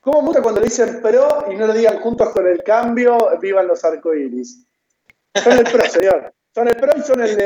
¿Cómo 0.00 0.20
me 0.20 0.26
gusta 0.28 0.42
cuando 0.42 0.60
le 0.60 0.66
dicen 0.66 1.00
pro 1.00 1.46
y 1.50 1.54
no 1.54 1.66
le 1.68 1.78
digan 1.78 2.00
juntos 2.00 2.30
con 2.30 2.46
el 2.46 2.62
cambio, 2.64 3.38
vivan 3.40 3.68
los 3.68 3.84
arcoíris? 3.84 4.64
Son 5.42 5.52
el 5.52 5.64
pro, 5.64 5.84
señor. 5.88 6.34
Son 6.54 6.68
el 6.68 6.76
pro 6.76 6.92
y 6.96 7.02
son 7.02 7.22
el 7.22 7.36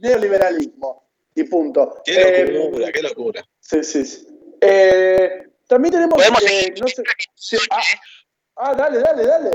neoliberalismo. 0.00 1.10
Y 1.34 1.44
punto. 1.44 2.02
Qué 2.04 2.12
Eh, 2.14 2.46
locura, 2.46 2.92
qué 2.92 3.02
locura. 3.02 3.42
Sí, 3.60 3.82
sí, 3.82 4.04
sí. 4.04 4.26
Eh, 4.60 5.48
también 5.66 5.92
tenemos. 5.92 6.14
Podemos 6.14 6.42
eh, 6.44 6.48
seguir. 6.48 6.80
no 6.80 6.86
sé, 6.88 7.02
sí, 7.34 7.56
ah, 7.70 7.82
ah, 8.56 8.74
dale, 8.74 8.98
dale, 9.00 9.26
dale. 9.26 9.50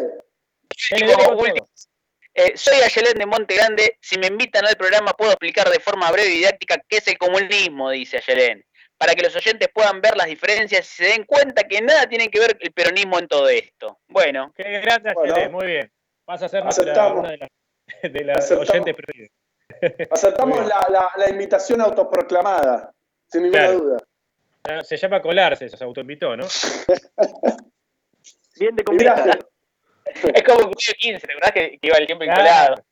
Eh, 2.34 2.54
soy 2.56 2.82
Ayelén 2.82 3.18
de 3.18 3.26
Monte 3.26 3.56
Grande. 3.56 3.98
Si 4.02 4.18
me 4.18 4.28
invitan 4.28 4.66
al 4.66 4.76
programa, 4.76 5.14
puedo 5.14 5.32
explicar 5.32 5.70
de 5.70 5.80
forma 5.80 6.12
breve 6.12 6.30
y 6.30 6.38
didáctica 6.38 6.84
qué 6.88 6.98
es 6.98 7.08
el 7.08 7.18
comunismo, 7.18 7.90
dice 7.92 8.18
Ayelén. 8.18 8.64
Para 8.98 9.14
que 9.14 9.24
los 9.24 9.36
oyentes 9.36 9.70
puedan 9.74 10.02
ver 10.02 10.18
las 10.18 10.28
diferencias 10.28 10.86
y 10.92 10.96
se 10.96 11.04
den 11.06 11.24
cuenta 11.24 11.64
que 11.64 11.82
nada 11.82 12.08
tiene 12.08 12.30
que 12.30 12.40
ver 12.40 12.58
el 12.60 12.72
peronismo 12.72 13.20
en 13.20 13.28
todo 13.28 13.48
esto. 13.50 14.00
Bueno, 14.08 14.52
Qué 14.56 14.64
grande, 14.82 15.14
Bueno. 15.14 15.34
Ayelén, 15.34 15.52
muy 15.52 15.68
bien. 15.68 15.92
Vas 16.26 16.42
a 16.44 16.50
ser 16.50 16.64
nuestra, 16.64 17.14
una 17.14 17.32
de 17.32 17.38
las, 17.38 17.50
de 18.04 18.24
las 18.24 18.38
Aceptamos. 18.38 18.70
oyentes 18.70 18.96
preferidas. 18.96 19.32
Aceptamos 20.12 20.66
la, 20.68 20.88
la, 20.90 21.12
la 21.18 21.30
invitación 21.30 21.82
autoproclamada, 21.82 22.94
sin 23.32 23.44
ninguna 23.44 23.64
Claro. 23.68 23.80
duda. 23.80 24.84
Se 24.84 24.98
llama 24.98 25.22
colarse, 25.22 25.70
se 25.70 25.82
autoinvitó, 25.84 26.36
¿no? 26.36 26.46
Bien 28.60 28.76
de 28.76 28.84
confianza. 28.84 29.32
es 30.06 30.44
como 30.44 30.58
un 30.60 30.74
cuello 30.74 30.94
15, 30.98 31.28
¿verdad? 31.28 31.54
Que, 31.54 31.78
que 31.80 31.88
iba 31.88 31.98
el 31.98 32.06
tiempo 32.06 32.26
Claro. 32.26 32.42
encolado. 32.42 32.84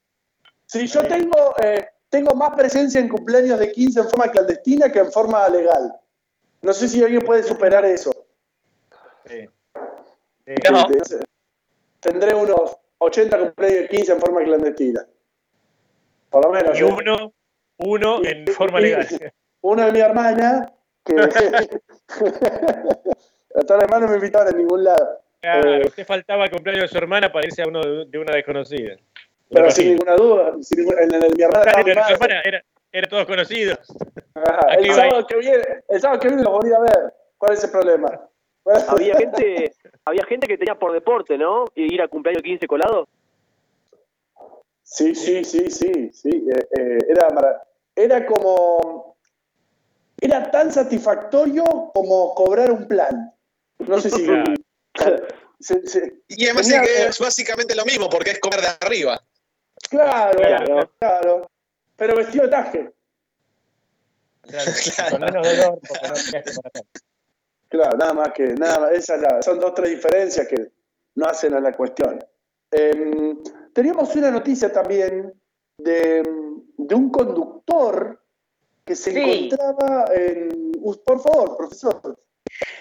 si 0.68 0.88
yo 0.88 1.04
tengo, 1.04 1.54
eh, 1.62 1.86
tengo 2.10 2.34
más 2.36 2.56
presencia 2.56 3.02
en 3.02 3.10
cumpleaños 3.10 3.60
de 3.60 3.72
15 3.72 4.00
en 4.00 4.10
forma 4.10 4.32
clandestina 4.32 4.92
que 4.92 5.00
en 5.00 5.12
forma 5.12 5.48
legal. 5.50 5.94
No 6.62 6.72
sé 6.74 6.88
si 6.88 7.04
alguien 7.04 7.24
puede 7.24 7.44
superar 7.44 7.84
eso. 7.84 8.12
Sí. 9.26 9.48
Sí. 10.46 10.54
No. 10.72 10.88
Sí, 10.88 10.94
sí. 11.04 11.16
Tendré 12.00 12.34
unos 12.36 12.78
80 13.00 13.38
cumpleaños 13.40 13.80
de 13.82 13.88
15 13.90 14.12
en 14.14 14.20
forma 14.20 14.44
clandestina. 14.44 15.06
Por 16.30 16.46
lo 16.46 16.52
menos. 16.52 16.80
Y 16.80 16.84
uno, 16.84 17.34
uno 17.78 18.20
Y- 18.24 18.28
en 18.28 18.48
forma 18.48 18.80
y- 18.80 18.84
legal. 18.84 19.08
Uno 19.62 19.86
de 19.86 19.92
mi 19.92 20.00
hermana, 20.00 20.72
que. 21.04 21.16
Hasta 23.56 23.78
la 23.78 23.84
hermana 23.84 24.06
no 24.06 24.12
me 24.12 24.18
invitaron 24.18 24.52
en 24.54 24.58
ningún 24.58 24.84
lado. 24.84 25.22
Claro, 25.42 25.76
Eh, 25.76 25.84
usted 25.86 26.06
faltaba 26.06 26.44
el 26.46 26.52
cumpleaños 26.52 26.84
de 26.84 26.88
su 26.90 26.98
hermana 26.98 27.32
para 27.32 27.46
irse 27.46 27.62
a 27.62 27.68
uno 27.68 27.82
de, 27.82 28.06
de 28.06 28.18
una 28.20 28.34
desconocida. 28.36 28.96
Pero 29.50 29.70
sin 29.72 29.90
ninguna 29.92 30.16
duda. 30.16 30.54
sin 30.62 30.80
ningún- 30.80 31.00
en 31.00 31.14
el 31.14 31.22
de 31.22 31.30
mi 31.30 31.44
hermana 31.44 31.64
Claro, 31.64 31.78
madre. 31.96 32.14
hermana 32.14 32.42
era, 32.44 32.66
era 32.92 33.08
todos 33.08 33.26
conocidos. 33.26 33.80
Ajá, 34.34 34.74
El 34.76 34.92
sábado 34.94 35.26
que 35.28 35.38
viene, 35.38 35.64
el 35.88 36.02
sábado 36.02 36.20
que 36.20 36.28
viene 36.28 36.44
los 36.44 36.52
voy 36.54 36.72
a 36.72 36.76
a 36.78 36.80
ver. 36.82 37.14
¿Cuál 37.38 37.54
es 37.54 37.64
el 37.64 37.70
problema? 37.72 38.28
Había 38.88 39.16
gente, 39.18 39.76
había 40.06 40.24
gente 40.26 40.48
que 40.48 40.58
tenía 40.58 40.76
por 40.76 40.92
deporte, 40.92 41.38
¿no? 41.38 41.66
Ir 41.76 42.02
a 42.02 42.08
cumpleaños 42.08 42.42
15 42.44 42.68
colado. 42.68 43.08
Sí, 44.84 45.14
sí, 45.16 45.44
sí, 45.44 45.70
sí, 45.70 46.12
sí. 46.14 46.30
eh, 46.30 46.68
eh, 46.80 46.98
era, 47.10 47.28
era 47.96 48.26
como. 48.26 49.16
Era 50.20 50.50
tan 50.50 50.72
satisfactorio 50.72 51.64
como 51.94 52.34
cobrar 52.34 52.72
un 52.72 52.88
plan. 52.88 53.34
No 53.80 54.00
sé 54.00 54.10
si. 54.10 54.26
Claro. 54.96 55.28
se- 55.60 55.86
se- 55.88 56.22
Y 56.30 56.46
además 56.46 56.68
Tenía- 56.70 56.84
sí 56.84 56.88
que 56.88 57.06
es 57.08 57.20
básicamente 57.20 57.76
lo 57.76 57.84
mismo, 57.84 58.10
porque 58.10 58.32
es 58.32 58.40
comer 58.40 58.62
de 58.62 58.68
arriba. 58.80 59.22
claro, 59.90 60.40
Claro. 60.40 60.90
claro, 61.00 61.52
Pero 61.98 62.16
vestido 62.16 62.46
de 62.46 62.50
traje. 62.50 62.92
Claro, 64.44 64.72
Con 65.12 65.20
menos 65.22 65.44
dolor, 65.48 65.80
porque 65.86 66.08
no 66.08 66.14
tenías 66.14 66.46
que 66.46 66.62
matar. 66.64 66.84
Claro, 67.76 67.97
nada 67.97 68.14
más 68.14 68.30
que. 68.34 68.43
Nada 68.53 68.80
más, 68.80 68.91
esas 68.91 69.19
la- 69.22 69.41
son 69.41 69.60
dos 69.60 69.73
tres 69.73 69.89
diferencias 69.91 70.47
que 70.47 70.69
no 71.15 71.26
hacen 71.26 71.53
a 71.53 71.60
la 71.60 71.72
cuestión. 71.73 72.19
Em, 72.72 73.38
teníamos 73.73 74.15
una 74.15 74.31
noticia 74.31 74.72
también 74.72 75.34
de, 75.77 76.23
de 76.77 76.95
un 76.95 77.10
conductor 77.11 78.22
que 78.85 78.95
se 78.95 79.11
Sí. 79.11 79.19
encontraba 79.19 80.06
en. 80.15 80.72
Por 81.03 81.19
favor, 81.22 81.57
profesor. 81.57 82.19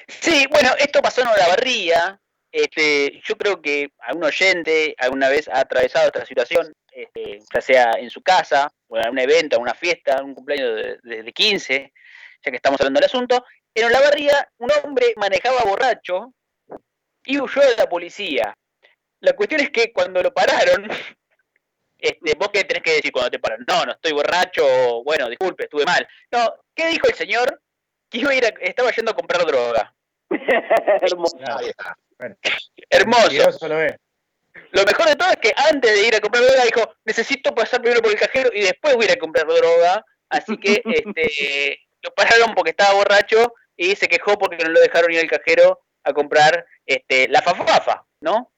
Sí, 0.06 0.44
bueno, 0.50 0.70
esto 0.78 1.00
pasó 1.00 1.22
en 1.22 1.28
Olavarría. 1.28 2.20
Este, 2.52 3.20
yo 3.24 3.36
creo 3.36 3.60
que 3.60 3.88
algún 3.98 4.24
oyente 4.24 4.94
alguna 4.98 5.28
vez 5.28 5.48
ha 5.48 5.60
atravesado 5.60 6.06
esta 6.06 6.24
situación, 6.24 6.72
este, 6.92 7.40
ya 7.52 7.60
sea 7.60 7.92
en 7.98 8.10
su 8.10 8.22
casa, 8.22 8.70
o 8.88 8.96
en 8.98 9.08
un 9.10 9.18
evento, 9.18 9.56
en 9.56 9.62
una 9.62 9.74
fiesta, 9.74 10.22
un 10.22 10.34
cumpleaños 10.34 10.76
de, 10.76 10.98
de- 11.02 11.22
de 11.24 11.32
15, 11.32 11.92
ya 12.44 12.50
que 12.50 12.56
estamos 12.56 12.80
hablando 12.80 12.98
del 13.00 13.06
asunto. 13.06 13.44
En 13.74 13.84
Olavarría, 13.86 14.48
un 14.59 14.70
hombre 14.82 15.14
manejaba 15.16 15.62
borracho 15.64 16.32
y 17.24 17.40
huyó 17.40 17.60
de 17.62 17.76
la 17.76 17.88
policía. 17.88 18.56
La 19.20 19.32
cuestión 19.34 19.60
es 19.62 19.70
que 19.70 19.92
cuando 19.92 20.22
lo 20.22 20.32
pararon, 20.32 20.88
este, 21.98 22.34
vos 22.38 22.51
qué 22.52 22.64
tenés 22.64 22.82
que 22.82 22.92
decir 22.96 23.10
cuando 23.12 23.30
te 23.30 23.38
paran, 23.38 23.64
no, 23.66 23.84
no 23.84 23.92
estoy 23.92 24.12
borracho, 24.12 25.02
bueno, 25.05 25.28
disculpe, 25.28 25.64
estuve 25.64 25.84
mal. 25.84 26.06
No, 26.30 26.55
¿qué 26.74 26.88
dijo 26.88 27.09
el 27.09 27.14
señor? 27.14 27.60
Que 28.10 28.18
iba 28.18 28.30
a 28.30 28.34
ir 28.34 28.44
a- 28.44 28.55
estaba 28.60 28.90
yendo 28.92 29.10
a 29.10 29.16
comprar 29.16 29.44
droga. 29.44 29.94
Hermoso. 31.02 31.36
Claro. 31.38 31.66
Bueno, 32.18 32.36
Hermoso. 32.90 33.68
lo. 33.68 33.76
Lo 34.70 34.84
mejor 34.84 35.06
de 35.09 35.16
todo 35.16 35.30
es 35.30 35.36
que 35.36 35.52
antes 35.56 35.92
de 35.92 36.06
ir 36.06 36.14
a 36.14 36.20
comprar 36.20 36.44
droga 36.44 36.64
dijo, 36.64 36.94
necesito 37.05 37.52
pasar 37.55 37.80
primero 37.80 38.02
por 38.02 38.12
el 38.12 38.18
cajero 38.18 38.51
y 38.52 38.60
después 38.62 38.94
voy 38.94 39.05
a 39.05 39.09
ir 39.12 39.16
a 39.16 39.20
comprar 39.20 39.46
droga. 39.46 40.05
Así 40.28 40.56
que 40.59 40.80
este, 40.84 41.80
lo 42.02 42.10
pararon 42.14 42.55
porque 42.55 42.70
estaba 42.70 42.94
borracho 42.94 43.52
y 43.76 43.96
se 43.96 44.09
quejó 44.09 44.38
porque 44.38 44.62
no 44.64 44.70
lo 44.70 44.80
dejaron 44.80 45.12
ir 45.12 45.20
al 45.20 45.28
cajero 45.28 45.80
a 46.02 46.12
comprar 46.12 46.66
este, 46.86 47.28
la 47.28 47.42
fafafa, 47.42 48.05
¿no? 48.20 48.51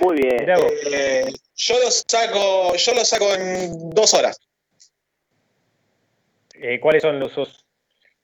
Muy 0.00 0.16
bien. 0.16 0.46
Eh, 0.92 1.32
yo 1.54 1.78
lo 1.80 1.90
saco, 1.90 2.74
yo 2.74 2.94
lo 2.94 3.04
saco 3.04 3.34
en 3.34 3.90
dos 3.90 4.14
horas. 4.14 4.40
Eh, 6.54 6.80
¿Cuáles 6.80 7.02
son 7.02 7.20
los, 7.20 7.32
sus, 7.32 7.64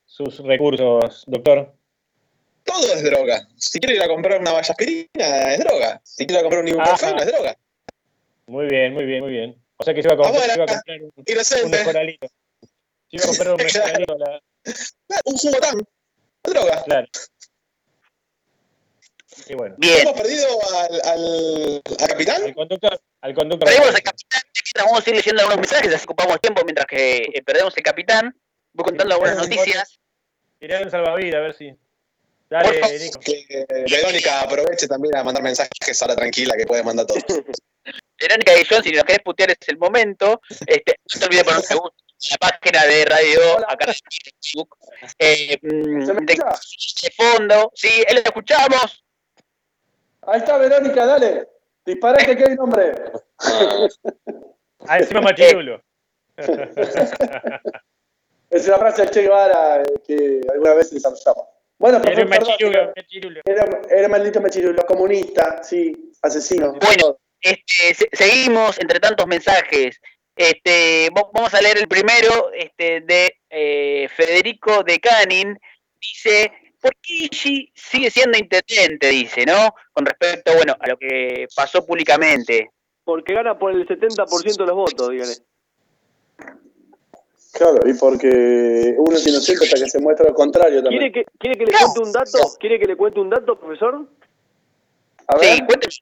sus 0.07 0.39
recursos, 0.39 1.25
doctor? 1.27 1.75
Todo 2.65 2.95
es 2.95 3.03
droga. 3.03 3.47
Si 3.57 3.79
quiero 3.81 3.97
ir 3.97 4.03
a 4.03 4.09
comprar 4.09 4.41
una 4.41 4.53
vallaspirina, 4.53 5.53
es 5.53 5.59
droga. 5.59 6.01
Si 6.05 6.25
quiero 6.25 6.35
ir 6.35 6.39
a 6.39 6.43
comprar 6.43 6.63
un 6.63 6.69
ibuprofeno, 6.69 7.17
Ajá. 7.17 7.25
es 7.25 7.33
droga. 7.33 7.57
Muy 8.47 8.67
bien, 8.67 8.95
muy 8.95 9.05
bien, 9.05 9.21
muy 9.21 9.33
bien. 9.33 9.63
O 9.77 9.85
sea 9.85 9.93
que 9.93 10.03
se 10.03 10.09
iba 10.09 10.15
a 10.15 10.17
comprar, 10.17 10.35
Vamos 10.35 10.53
se 10.53 10.55
iba 10.57 10.65
a 10.65 10.67
comprar 10.69 11.03
un, 11.03 11.13
un 11.17 11.25
Inocente. 11.27 11.79
mejoralito. 11.79 12.27
Se 12.29 13.17
iba 13.17 13.25
a 13.25 13.27
comprar 13.27 13.49
un 13.51 13.57
mejoralito. 13.65 14.19
La, 14.19 14.43
Un 15.25 15.37
jugotán. 15.37 15.79
Es 16.45 16.53
droga. 16.53 16.83
claro. 16.85 17.07
Y 19.47 19.55
bueno, 19.55 19.75
Bien. 19.79 20.01
Hemos 20.01 20.21
perdido 20.21 20.47
al, 20.75 21.01
al, 21.05 21.83
al 22.01 22.09
capitán. 22.09 22.43
al 22.43 22.55
conductor, 22.55 23.01
al 23.23 23.35
conductor. 23.35 23.69
Perdemos 23.69 23.95
el 23.95 24.03
capitán, 24.03 24.43
vamos 24.77 25.07
a 25.07 25.11
ir 25.11 25.17
leyendo 25.17 25.43
algunos 25.43 25.61
mensajes, 25.61 25.95
así 25.95 26.05
ocupamos 26.05 26.41
tiempo 26.41 26.63
mientras 26.65 26.87
que 26.87 27.19
eh, 27.19 27.43
perdemos 27.45 27.77
el 27.77 27.83
capitán. 27.83 28.37
Voy 28.73 28.85
contando 28.85 29.15
algunas 29.15 29.37
noticias. 29.37 29.99
Tirá 30.59 30.81
un 30.83 30.91
salvavidas, 30.91 31.35
a 31.35 31.41
ver 31.41 31.55
si. 31.55 31.75
Dale, 32.49 32.79
favor. 32.81 33.01
Nico. 33.01 33.21
Que 33.21 33.45
eh, 33.49 33.67
Verónica 33.91 34.43
aproveche 34.43 34.87
también 34.87 35.17
a 35.17 35.25
mandar 35.25 35.43
mensajes 35.43 36.03
ahora 36.03 36.15
tranquila 36.15 36.55
que 36.57 36.67
puede 36.67 36.83
mandar 36.83 37.07
todo. 37.07 37.19
Verónica 38.21 38.53
y 38.55 38.65
John, 38.69 38.83
si 38.83 38.93
nos 38.93 39.05
querés 39.05 39.23
putear 39.25 39.51
es 39.51 39.57
el 39.69 39.79
momento. 39.79 40.41
Este, 40.67 41.01
no 41.15 41.21
te 41.21 41.27
olvides 41.27 41.45
poner 41.45 41.59
un 41.59 41.65
en 41.71 41.79
la 42.31 42.37
página 42.39 42.85
de 42.87 43.05
Radio 43.05 43.57
Hola. 43.57 43.67
acá 43.69 43.87
en 43.91 43.95
Facebook. 44.41 44.77
Eh, 45.19 45.59
¿Se 45.61 46.13
me 46.15 46.21
de, 46.27 46.35
de 46.35 47.11
fondo, 47.17 47.71
sí, 47.75 47.89
él 48.09 48.17
lo 48.17 48.23
escuchamos. 48.23 49.05
Ahí 50.23 50.39
está 50.39 50.57
Verónica, 50.59 51.05
dale. 51.07 51.49
Disparate 51.85 52.37
que 52.37 52.45
hay 52.45 52.55
nombre. 52.55 52.93
Ah, 54.89 54.99
encima 54.99 55.21
machirulo. 55.21 55.81
Es 58.51 58.67
una 58.69 58.79
frase 58.79 59.03
del 59.03 59.11
Che 59.11 59.23
Guevara 59.23 59.81
eh, 59.81 59.85
que 60.07 60.41
alguna 60.53 60.75
vez 60.75 60.91
desarrollamos. 60.91 61.45
Bueno, 61.79 61.99
Era 62.05 62.23
un 62.23 62.29
profesor, 62.29 62.51
machirulo, 62.51 62.93
machirulo. 62.97 63.41
era, 63.45 63.81
era 63.91 64.09
maldito 64.09 64.41
machirulo, 64.41 64.85
comunista, 64.85 65.63
sí, 65.63 66.13
asesino. 66.21 66.73
Bueno, 66.75 67.17
este, 67.41 67.95
se- 67.95 68.09
seguimos 68.13 68.79
entre 68.81 69.01
tantos 69.01 69.27
mensajes. 69.27 69.99
Este, 70.35 71.11
vamos 71.11 71.53
a 71.53 71.61
leer 71.61 71.79
el 71.79 71.89
primero 71.89 72.51
este, 72.55 73.03
de 73.03 73.37
eh, 73.51 74.09
Federico 74.15 74.83
de 74.83 74.99
Canin. 74.99 75.59
Dice, 76.01 76.53
¿por 76.81 76.93
qué 77.03 77.29
Ishi 77.31 77.73
sigue 77.75 78.11
siendo 78.11 78.39
intendente? 78.39 79.09
Dice, 79.09 79.45
¿no? 79.45 79.75
Con 79.93 80.07
respecto, 80.07 80.53
bueno, 80.55 80.75
a 80.81 80.89
lo 80.89 80.97
que 80.97 81.47
pasó 81.55 81.85
públicamente. 81.85 82.71
Porque 83.05 83.35
gana 83.35 83.59
por 83.59 83.73
el 83.73 83.87
70% 83.87 84.57
de 84.57 84.67
los 84.67 84.77
votos, 84.77 85.11
dígale. 85.11 85.35
Claro, 87.53 87.87
y 87.87 87.93
porque 87.95 88.95
uno 88.97 89.17
es 89.17 89.27
inocente 89.27 89.65
hasta 89.65 89.85
que 89.85 89.91
se 89.91 90.01
muestra 90.01 90.27
lo 90.27 90.35
contrario 90.35 90.83
también. 90.83 91.13
¿Quiere 91.13 91.13
que, 91.13 91.31
¿Quiere 91.39 91.59
que 91.59 91.67
le 91.67 91.73
cuente 91.73 92.01
un 92.01 92.13
dato? 92.13 92.39
¿Quiere 92.59 92.79
que 92.79 92.87
le 92.87 92.97
cuente 92.97 93.21
un 93.21 93.29
dato, 93.29 93.61
profesor? 93.61 94.07
A 95.27 95.37
ver, 95.37 95.57
Sí, 95.57 95.61
cuénteme. 95.67 95.93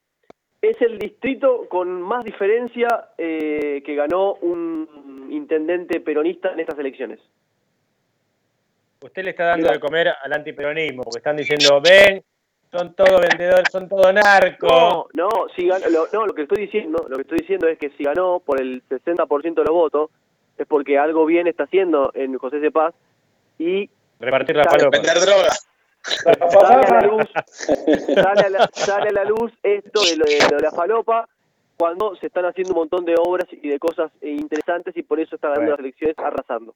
Es 0.62 0.80
el 0.82 0.98
distrito 0.98 1.66
con 1.68 2.02
más 2.02 2.24
diferencia 2.24 3.10
eh, 3.16 3.82
que 3.84 3.94
ganó 3.94 4.34
un 4.34 5.28
intendente 5.30 6.00
peronista 6.00 6.52
en 6.52 6.60
estas 6.60 6.78
elecciones. 6.78 7.18
Usted 9.02 9.24
le 9.24 9.30
está 9.30 9.44
dando 9.44 9.70
de 9.70 9.80
comer 9.80 10.08
al 10.22 10.32
antiperonismo, 10.32 11.02
porque 11.04 11.18
están 11.18 11.36
diciendo, 11.36 11.80
ven, 11.80 12.22
son 12.70 12.94
todos 12.94 13.20
vendedores, 13.20 13.70
son 13.70 13.88
todos 13.88 14.12
narcos. 14.12 14.70
No, 14.70 15.06
no, 15.14 15.28
si 15.56 15.66
ganó, 15.66 15.88
lo, 15.88 16.06
no, 16.12 16.26
lo 16.26 16.34
que 16.34 16.42
estoy 16.42 16.66
diciendo, 16.66 17.06
lo 17.08 17.16
que 17.16 17.22
estoy 17.22 17.38
diciendo 17.38 17.66
es 17.66 17.78
que 17.78 17.90
si 17.96 18.04
ganó 18.04 18.40
por 18.40 18.60
el 18.60 18.82
60% 18.88 19.54
de 19.54 19.64
los 19.64 19.74
votos 19.74 20.10
es 20.58 20.66
porque 20.66 20.98
algo 20.98 21.24
bien 21.24 21.46
está 21.46 21.64
haciendo 21.64 22.10
en 22.14 22.36
José 22.36 22.60
de 22.60 22.70
Paz 22.70 22.94
y 23.58 23.88
Repartir 24.20 24.54
las 24.54 24.66
Claro, 24.66 24.90
palomas. 24.90 25.00
Vender 25.00 25.22
droga. 25.22 25.48
Sale 26.02 26.86
a 26.86 26.94
la 26.94 27.00
luz, 27.02 27.26
sale 28.14 28.46
a 28.46 28.48
la, 28.50 28.70
sale 28.72 29.08
a 29.08 29.12
la 29.12 29.24
luz 29.24 29.52
esto 29.62 30.02
de 30.02 30.16
lo, 30.16 30.24
de 30.24 30.38
lo 30.50 30.56
de 30.56 30.62
la 30.62 30.70
falopa 30.70 31.28
cuando 31.76 32.14
se 32.16 32.26
están 32.26 32.44
haciendo 32.44 32.72
un 32.74 32.80
montón 32.80 33.04
de 33.04 33.14
obras 33.18 33.46
y 33.50 33.68
de 33.68 33.78
cosas 33.78 34.10
eh, 34.20 34.30
interesantes 34.30 34.96
y 34.96 35.02
por 35.02 35.18
eso 35.18 35.36
está 35.36 35.48
ganando 35.48 35.70
Bueno. 35.70 35.76
las 35.76 35.80
elecciones 35.80 36.18
arrasando. 36.18 36.74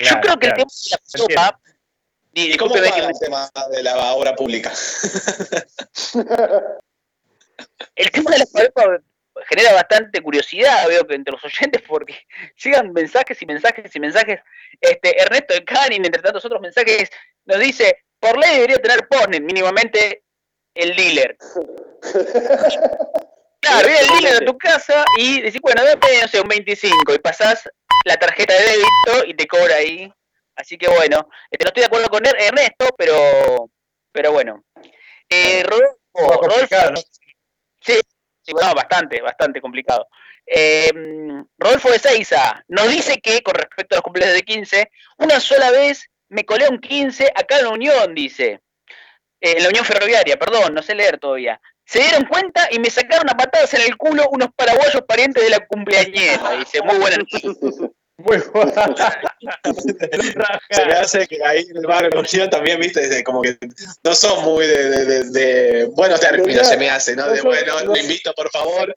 Yo 0.00 0.20
creo 0.20 0.36
que 0.36 0.46
el 0.48 0.54
tema 0.54 0.66
de 0.66 0.90
la 0.90 0.98
falopa, 1.06 1.60
y 2.32 2.52
¿Y 2.52 2.56
cómo 2.56 2.74
va 2.74 2.80
el 2.80 3.18
tema 3.20 3.48
de 3.70 3.82
la 3.84 4.14
obra 4.14 4.34
pública? 4.34 4.72
el 7.94 8.10
tema 8.10 8.30
de 8.32 8.38
la 8.38 8.46
falopa 8.46 8.98
genera 9.48 9.72
bastante 9.74 10.20
curiosidad, 10.20 10.86
veo 10.88 11.06
que 11.06 11.14
entre 11.14 11.32
los 11.32 11.44
oyentes, 11.44 11.82
porque 11.82 12.26
llegan 12.64 12.92
mensajes 12.92 13.40
y 13.42 13.46
mensajes 13.46 13.94
y 13.94 14.00
mensajes. 14.00 14.40
Este, 14.80 15.20
Ernesto 15.20 15.54
de 15.54 15.64
Canin, 15.64 16.04
entre 16.04 16.22
tantos 16.22 16.44
otros 16.44 16.60
mensajes, 16.60 17.10
nos 17.44 17.58
dice, 17.58 18.04
por 18.20 18.38
ley 18.38 18.54
debería 18.54 18.78
tener 18.78 19.06
postnet 19.08 19.42
mínimamente 19.42 20.22
el 20.74 20.94
dealer. 20.96 21.36
Claro, 23.60 23.88
viene 23.88 24.00
el 24.02 24.08
dealer 24.08 24.42
a 24.42 24.44
tu 24.44 24.58
casa 24.58 25.06
y 25.18 25.40
decís, 25.40 25.58
bueno, 25.62 25.82
dame, 25.82 25.98
no 26.20 26.28
sé, 26.28 26.38
un 26.38 26.48
25 26.48 27.14
y 27.14 27.18
pasás 27.18 27.66
la 28.04 28.16
tarjeta 28.18 28.52
de 28.52 28.60
débito 28.62 29.26
y 29.26 29.32
te 29.34 29.46
cobra 29.46 29.76
ahí. 29.76 30.12
Así 30.54 30.76
que 30.76 30.86
bueno, 30.88 31.26
este, 31.50 31.64
no 31.64 31.68
estoy 31.68 31.80
de 31.80 31.86
acuerdo 31.86 32.08
con 32.10 32.22
Er- 32.26 32.36
Ernesto, 32.38 32.94
pero, 32.98 33.70
pero 34.12 34.32
bueno. 34.32 34.62
Eh, 35.30 35.62
Rodolfo- 35.62 35.98
Sí, 37.80 37.98
sí, 38.44 38.52
bueno, 38.52 38.74
bastante, 38.74 39.20
bastante 39.20 39.60
complicado. 39.60 40.08
Eh, 40.46 40.90
Rodolfo 41.58 41.90
de 41.90 41.98
Seiza 41.98 42.64
nos 42.68 42.88
dice 42.90 43.18
que, 43.20 43.42
con 43.42 43.54
respecto 43.54 43.94
a 43.94 43.98
los 43.98 44.02
cumpleaños 44.02 44.36
de 44.36 44.42
15, 44.42 44.90
una 45.18 45.40
sola 45.40 45.70
vez 45.70 46.10
me 46.28 46.44
colé 46.44 46.68
un 46.68 46.78
15 46.78 47.32
acá 47.34 47.58
en 47.58 47.64
la 47.64 47.70
Unión, 47.70 48.14
dice. 48.14 48.60
Eh, 49.40 49.54
en 49.56 49.62
la 49.62 49.68
Unión 49.68 49.84
Ferroviaria, 49.84 50.36
perdón, 50.38 50.74
no 50.74 50.82
sé 50.82 50.94
leer 50.94 51.18
todavía. 51.18 51.60
Se 51.86 52.00
dieron 52.00 52.24
cuenta 52.24 52.68
y 52.70 52.78
me 52.78 52.90
sacaron 52.90 53.28
a 53.28 53.36
patadas 53.36 53.74
en 53.74 53.82
el 53.82 53.96
culo 53.96 54.24
unos 54.30 54.48
paraguayos 54.56 55.02
parientes 55.06 55.42
de 55.42 55.50
la 55.50 55.66
cumpleañera, 55.66 56.52
dice. 56.52 56.82
Muy 56.82 56.98
buena 56.98 57.16
noticia. 57.16 57.50
Muy 58.16 58.38
Se 60.70 60.86
me 60.86 60.92
hace 60.92 61.26
que 61.26 61.44
ahí 61.44 61.66
en 61.68 61.76
el 61.78 61.86
barrio 61.86 62.10
también, 62.48 62.78
viste, 62.78 63.24
como 63.24 63.42
que 63.42 63.58
no 64.04 64.14
son 64.14 64.44
muy 64.44 64.66
de, 64.66 64.88
de, 64.88 65.04
de- 65.04 65.30
de 65.30 65.84
buenos 65.86 66.20
términos, 66.20 66.68
se 66.68 66.76
me 66.76 66.88
hace, 66.90 67.16
¿no? 67.16 67.28
De 67.28 67.40
bueno, 67.42 67.80
lo 67.84 67.96
invito, 67.96 68.32
por 68.34 68.50
favor. 68.50 68.96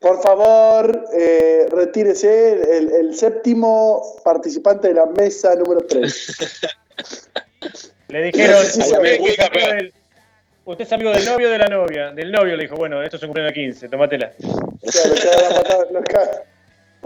Por 0.00 0.22
favor, 0.22 1.04
eh, 1.18 1.66
retírese 1.70 2.52
el, 2.78 2.92
el 2.92 3.16
séptimo 3.16 4.20
participante 4.24 4.88
de 4.88 4.94
la 4.94 5.06
mesa 5.06 5.54
número 5.54 5.80
3. 5.86 6.36
Le 8.08 8.22
dijeron, 8.24 8.64
Sí, 8.64 8.82
sí, 8.82 8.92
usted, 8.92 9.02
es 9.26 9.38
amigo 9.40 9.66
del, 9.74 9.94
usted 10.64 10.84
es 10.84 10.92
amigo 10.92 11.10
del 11.10 11.24
novio 11.24 11.48
o 11.48 11.50
de 11.50 11.58
la 11.58 11.68
novia. 11.68 12.12
Del 12.12 12.30
novio 12.30 12.54
le 12.56 12.64
dijo, 12.64 12.76
bueno, 12.76 13.02
esto 13.02 13.16
es 13.16 13.22
un 13.22 13.28
cumpleaños 13.30 13.54
de 13.54 13.60
15, 13.62 13.88
tómatela. 13.88 14.32
Claro, 16.04 16.42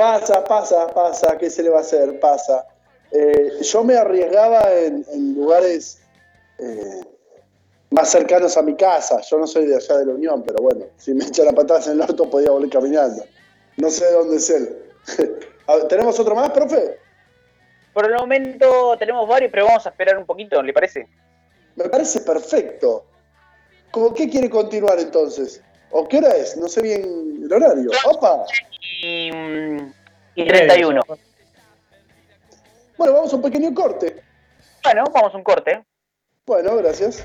Pasa, 0.01 0.43
pasa, 0.43 0.87
pasa, 0.95 1.37
¿qué 1.37 1.51
se 1.51 1.63
le 1.63 1.69
va 1.69 1.77
a 1.77 1.81
hacer? 1.83 2.19
Pasa. 2.21 2.67
Eh, 3.13 3.61
yo 3.61 3.85
me 3.85 3.99
arriesgaba 3.99 4.73
en, 4.73 5.05
en 5.13 5.35
lugares 5.35 6.01
eh, 6.59 7.03
más 7.91 8.09
cercanos 8.09 8.57
a 8.57 8.63
mi 8.63 8.77
casa. 8.77 9.21
Yo 9.21 9.37
no 9.37 9.47
soy 9.47 9.67
de 9.67 9.77
allá 9.77 9.99
de 9.99 10.07
la 10.07 10.15
Unión, 10.15 10.43
pero 10.43 10.63
bueno, 10.63 10.87
si 10.97 11.13
me 11.13 11.27
echan 11.27 11.49
a 11.49 11.53
patadas 11.53 11.89
en 11.89 11.93
el 11.93 12.01
orto 12.01 12.31
podía 12.31 12.51
volver 12.51 12.71
caminando. 12.71 13.23
No 13.77 13.91
sé 13.91 14.07
de 14.07 14.13
dónde 14.13 14.37
es 14.37 14.49
él. 14.49 14.75
Ver, 15.69 15.87
¿Tenemos 15.89 16.19
otro 16.19 16.35
más, 16.35 16.49
profe? 16.49 16.97
Por 17.93 18.07
el 18.07 18.15
momento 18.15 18.97
tenemos 18.99 19.29
varios, 19.29 19.51
pero 19.53 19.67
vamos 19.67 19.87
a 19.87 19.91
esperar 19.91 20.17
un 20.17 20.25
poquito, 20.25 20.63
¿le 20.63 20.73
parece? 20.73 21.07
Me 21.77 21.91
parece 21.91 22.23
perfecto. 22.23 23.05
¿Cómo 23.91 24.15
qué 24.15 24.31
quiere 24.31 24.49
continuar 24.49 24.99
entonces? 24.99 25.63
¿O 25.91 26.09
qué 26.09 26.17
hora 26.17 26.35
es? 26.37 26.57
No 26.57 26.69
sé 26.69 26.81
bien 26.81 27.43
el 27.45 27.53
horario. 27.53 27.91
¡Opa! 28.07 28.47
Y, 29.03 29.33
mm, 29.33 29.93
y 30.35 30.45
31. 30.47 31.01
Bueno, 32.99 33.15
vamos 33.15 33.33
a 33.33 33.37
un 33.37 33.43
pequeño 33.43 33.75
corte. 33.75 34.23
Bueno, 34.85 35.05
vamos 35.13 35.35
a 35.35 35.37
un 35.37 35.43
corte. 35.43 35.83
Bueno, 36.45 36.77
gracias. 36.77 37.25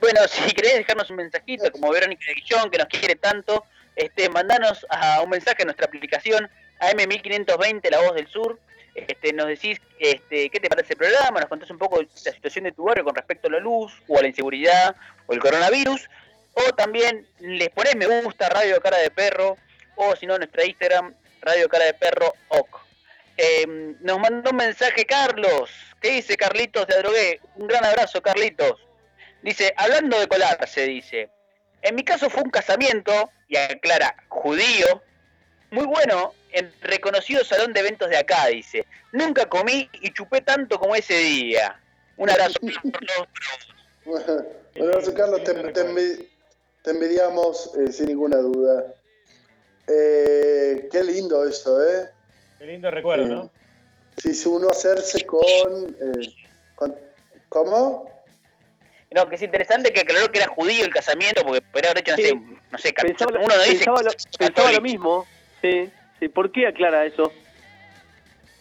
Bueno, 0.01 0.20
si 0.28 0.52
querés 0.55 0.76
dejarnos 0.76 1.10
un 1.10 1.16
mensajito, 1.16 1.70
como 1.72 1.90
Verónica 1.90 2.24
de 2.26 2.35
Guillón, 2.35 2.70
que 2.70 2.78
nos 2.78 2.86
quiere 2.89 3.16
tanto, 3.16 3.64
este, 3.97 4.28
mandanos 4.28 4.86
a 4.90 5.20
un 5.22 5.30
mensaje 5.30 5.62
a 5.62 5.64
nuestra 5.64 5.86
aplicación 5.86 6.48
AM1520, 6.80 7.90
La 7.90 8.01
Voz 8.01 8.14
del 8.14 8.28
Sur. 8.28 8.59
Este, 8.94 9.32
nos 9.32 9.47
decís 9.47 9.78
este, 10.01 10.51
qué 10.51 10.59
te 10.59 10.68
parece 10.68 10.94
el 10.94 10.98
programa, 10.98 11.39
nos 11.40 11.48
contás 11.48 11.70
un 11.70 11.78
poco 11.78 12.01
la 12.02 12.32
situación 12.32 12.64
de 12.64 12.72
tu 12.72 12.82
barrio 12.85 13.05
con 13.05 13.14
respecto 13.14 13.47
a 13.48 13.51
la 13.52 13.60
luz, 13.60 13.93
o 14.09 14.18
a 14.18 14.22
la 14.22 14.28
inseguridad, 14.28 14.97
o 15.26 15.32
el 15.32 15.39
coronavirus. 15.39 16.09
O 16.54 16.72
también 16.74 17.26
les 17.38 17.68
ponés 17.70 17.96
me 17.96 18.06
gusta 18.22 18.48
Radio 18.48 18.80
Cara 18.80 18.98
de 18.98 19.10
Perro, 19.10 19.56
o 19.96 20.16
si 20.16 20.26
no, 20.26 20.36
nuestra 20.38 20.64
Instagram, 20.64 21.14
Radio 21.42 21.68
Cara 21.68 21.84
de 21.84 21.94
Perro 21.94 22.34
OC. 22.48 22.88
Eh, 23.36 23.66
nos 24.00 24.18
mandó 24.18 24.50
un 24.50 24.56
mensaje 24.56 25.06
Carlos. 25.06 25.70
¿Qué 26.00 26.10
dice 26.10 26.36
Carlitos 26.36 26.86
de 26.86 26.94
Adrogué? 26.94 27.40
Un 27.54 27.68
gran 27.68 27.84
abrazo, 27.84 28.20
Carlitos. 28.20 28.80
Dice, 29.42 29.72
hablando 29.76 30.18
de 30.18 30.26
colarse, 30.26 30.82
dice, 30.86 31.30
en 31.82 31.94
mi 31.94 32.02
caso 32.02 32.28
fue 32.28 32.42
un 32.42 32.50
casamiento, 32.50 33.30
y 33.48 33.56
aclara, 33.56 34.14
judío, 34.28 35.02
muy 35.70 35.86
bueno, 35.86 36.34
en 36.52 36.72
reconocido 36.80 37.44
salón 37.44 37.72
de 37.72 37.80
eventos 37.80 38.08
de 38.10 38.16
acá, 38.16 38.46
dice. 38.46 38.86
Nunca 39.12 39.46
comí 39.46 39.88
y 40.00 40.12
chupé 40.12 40.40
tanto 40.40 40.78
como 40.78 40.94
ese 40.94 41.16
día. 41.18 41.80
Un 42.16 42.30
abrazo. 42.30 42.58
Bueno, 44.04 44.42
abrazo, 44.80 45.12
Carlos, 45.12 45.44
te, 45.44 45.52
te 45.52 45.84
te 46.82 46.90
envidiamos 46.90 47.72
eh, 47.76 47.92
sin 47.92 48.06
ninguna 48.06 48.38
duda. 48.38 48.94
Eh, 49.86 50.88
qué 50.90 51.02
lindo 51.05 51.44
eso, 51.46 51.82
¿eh? 51.82 52.09
Qué 52.59 52.66
lindo 52.66 52.90
recuerdo, 52.90 53.26
¿no? 53.26 53.50
Si 54.16 54.34
si 54.34 54.48
uno 54.48 54.68
hacerse 54.68 55.24
con, 55.24 55.40
eh, 56.00 56.34
con- 56.74 56.94
¿Cómo? 57.48 58.10
No, 59.10 59.26
que 59.28 59.36
es 59.36 59.42
interesante 59.42 59.90
que 59.90 60.00
aclaró 60.00 60.30
que 60.30 60.38
era 60.40 60.48
judío 60.48 60.84
el 60.84 60.92
casamiento, 60.92 61.42
porque 61.42 61.62
podría 61.72 61.92
haber 61.92 62.02
hecho, 62.02 62.12
no 62.12 62.16
Sí. 62.18 62.24
sé, 62.24 62.34
no 62.70 62.78
sé, 62.78 62.92
Pensaba, 62.92 63.30
lo- 63.32 63.38
uno 63.44 63.56
no 63.56 63.62
dice 63.62 63.76
pensaba, 63.76 64.02
lo, 64.02 64.10
pensaba 64.10 64.38
católico. 64.38 64.72
lo 64.72 64.80
mismo. 64.82 65.26
Sí, 65.62 65.90
sí. 66.20 66.28
¿Por 66.28 66.52
qué 66.52 66.66
aclara 66.66 67.06
eso? 67.06 67.32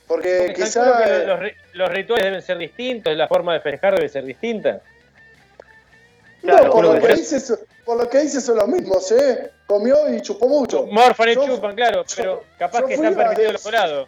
Porque 0.08 0.38
Porque 0.48 0.54
quizá... 0.54 0.84
calculo 0.86 1.06
que 1.06 1.18
eh, 1.24 1.28
los, 1.28 1.40
ri- 1.42 1.56
los 1.74 1.90
rituales 1.90 2.26
deben 2.28 2.42
ser 2.42 2.58
distintos, 2.60 3.18
la 3.18 3.28
forma 3.28 3.54
de 3.56 3.60
festejar 3.60 3.96
debe 3.96 4.08
ser 4.08 4.24
distinta. 4.24 4.82
No, 6.44 6.70
por, 6.72 6.84
lo 6.86 6.94
que- 6.96 7.08
que 7.08 7.16
dice, 7.16 7.40
so- 7.40 7.60
por 7.86 7.98
lo 7.98 8.10
que 8.10 8.20
dice 8.20 8.42
son 8.42 8.58
los 8.58 8.68
mismos, 8.68 9.12
¿eh? 9.12 9.52
Comió 9.66 10.08
y 10.14 10.22
chupó 10.22 10.48
mucho. 10.48 10.86
Morfan 10.88 11.30
y 11.30 11.36
Yo- 11.36 11.46
chupan, 11.46 11.76
claro, 11.76 12.04
pero 12.16 12.44
capaz 12.58 12.84
que 12.84 12.94
están 12.96 13.16
permitidos 13.16 13.54
los 13.54 13.64
colados. 13.64 14.08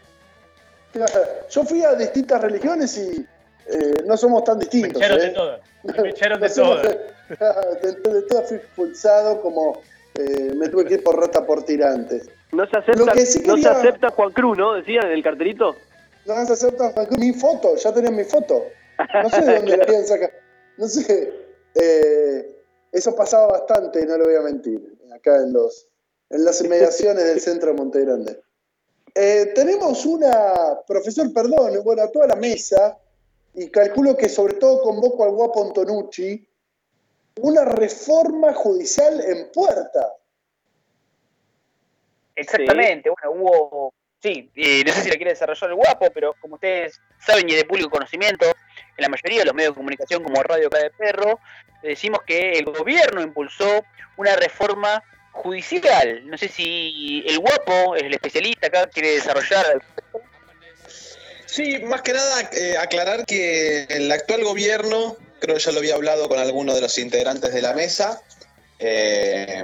Yo 1.49 1.63
fui 1.63 1.83
a 1.83 1.93
distintas 1.95 2.41
religiones 2.41 2.97
y 2.97 3.25
eh, 3.71 3.93
no 4.05 4.17
somos 4.17 4.43
tan 4.43 4.57
Me 4.57 4.65
distintos. 4.65 5.01
echaron 5.01 5.19
¿eh? 5.19 5.25
de 5.25 5.29
todas. 5.29 5.61
Me 5.83 6.09
echaron 6.09 6.39
de 6.41 6.49
todas. 6.49 6.83
de, 7.81 7.91
de 8.11 8.21
todas 8.23 8.47
fui 8.47 8.57
expulsado 8.57 9.41
como 9.41 9.81
eh, 10.15 10.51
me 10.55 10.67
tuve 10.69 10.85
que 10.85 10.95
ir 10.95 11.03
por 11.03 11.19
rata 11.19 11.45
por 11.45 11.63
tirantes. 11.63 12.27
No 12.51 12.65
se 12.67 12.77
acepta, 12.79 13.13
sí 13.25 13.43
no 13.45 13.57
se 13.57 13.69
acepta 13.69 14.09
Juan 14.09 14.31
Cruz, 14.31 14.57
¿no? 14.57 14.73
Decían 14.73 15.05
en 15.05 15.11
el 15.11 15.23
cartelito. 15.23 15.75
No 16.25 16.33
vas 16.33 16.49
a 16.49 16.53
aceptar 16.53 16.93
mi 17.17 17.31
foto, 17.33 17.75
ya 17.75 17.93
tenían 17.93 18.15
mi 18.15 18.23
foto. 18.23 18.65
No 19.23 19.29
sé 19.29 19.41
de 19.45 19.55
dónde 19.57 19.77
la 19.77 19.83
habían 19.83 20.05
sacado. 20.07 20.31
No 20.77 20.87
sé. 20.87 21.31
Eh, 21.79 22.63
eso 22.91 23.15
pasaba 23.15 23.47
bastante, 23.47 24.05
no 24.05 24.17
lo 24.17 24.25
voy 24.25 24.35
a 24.35 24.41
mentir, 24.41 24.97
acá 25.13 25.37
en 25.37 25.53
los 25.53 25.87
en 26.29 26.45
las 26.45 26.61
inmediaciones 26.61 27.25
del 27.25 27.39
centro 27.39 27.69
de 27.69 27.77
Monte 27.77 28.01
Grande. 28.01 28.39
Eh, 29.15 29.51
tenemos 29.55 30.05
una, 30.05 30.79
profesor, 30.85 31.33
perdón, 31.33 31.83
bueno, 31.83 32.03
a 32.03 32.11
toda 32.11 32.27
la 32.27 32.35
mesa, 32.35 32.97
y 33.53 33.69
calculo 33.69 34.15
que 34.15 34.29
sobre 34.29 34.53
todo 34.53 34.81
convoco 34.81 35.23
al 35.23 35.31
guapo 35.31 35.63
Antonucci, 35.63 36.47
una 37.41 37.65
reforma 37.65 38.53
judicial 38.53 39.21
en 39.21 39.51
puerta. 39.51 40.13
Exactamente, 42.35 43.09
bueno, 43.09 43.41
hubo, 43.41 43.93
sí, 44.21 44.51
eh, 44.55 44.83
no 44.85 44.93
sé 44.93 45.01
si 45.01 45.09
la 45.09 45.15
quiere 45.15 45.31
desarrollar 45.31 45.71
el 45.71 45.75
guapo, 45.75 46.07
pero 46.13 46.35
como 46.39 46.55
ustedes 46.55 47.01
saben 47.19 47.49
y 47.49 47.55
de 47.55 47.65
público 47.65 47.89
conocimiento, 47.89 48.45
en 48.45 49.01
la 49.01 49.09
mayoría 49.09 49.39
de 49.39 49.45
los 49.45 49.55
medios 49.55 49.73
de 49.73 49.77
comunicación 49.77 50.23
como 50.23 50.41
Radio 50.43 50.69
Cada 50.69 50.83
de 50.83 50.91
Perro, 50.91 51.39
decimos 51.81 52.19
que 52.25 52.53
el 52.53 52.65
gobierno 52.65 53.21
impulsó 53.21 53.83
una 54.17 54.35
reforma 54.35 55.03
judicial. 55.31 56.27
No 56.27 56.37
sé 56.37 56.49
si 56.49 57.23
el 57.27 57.39
guapo, 57.39 57.95
el 57.95 58.13
especialista 58.13 58.67
acá, 58.67 58.87
quiere 58.87 59.11
desarrollar. 59.11 59.81
Sí, 61.45 61.79
más 61.79 62.01
que 62.01 62.13
nada 62.13 62.49
eh, 62.53 62.77
aclarar 62.77 63.25
que 63.25 63.83
el 63.89 64.11
actual 64.11 64.43
gobierno, 64.43 65.17
creo 65.39 65.55
que 65.55 65.61
ya 65.61 65.71
lo 65.71 65.79
había 65.79 65.95
hablado 65.95 66.27
con 66.29 66.39
alguno 66.39 66.75
de 66.75 66.81
los 66.81 66.97
integrantes 66.97 67.53
de 67.53 67.61
la 67.61 67.73
mesa, 67.73 68.21
eh, 68.77 69.63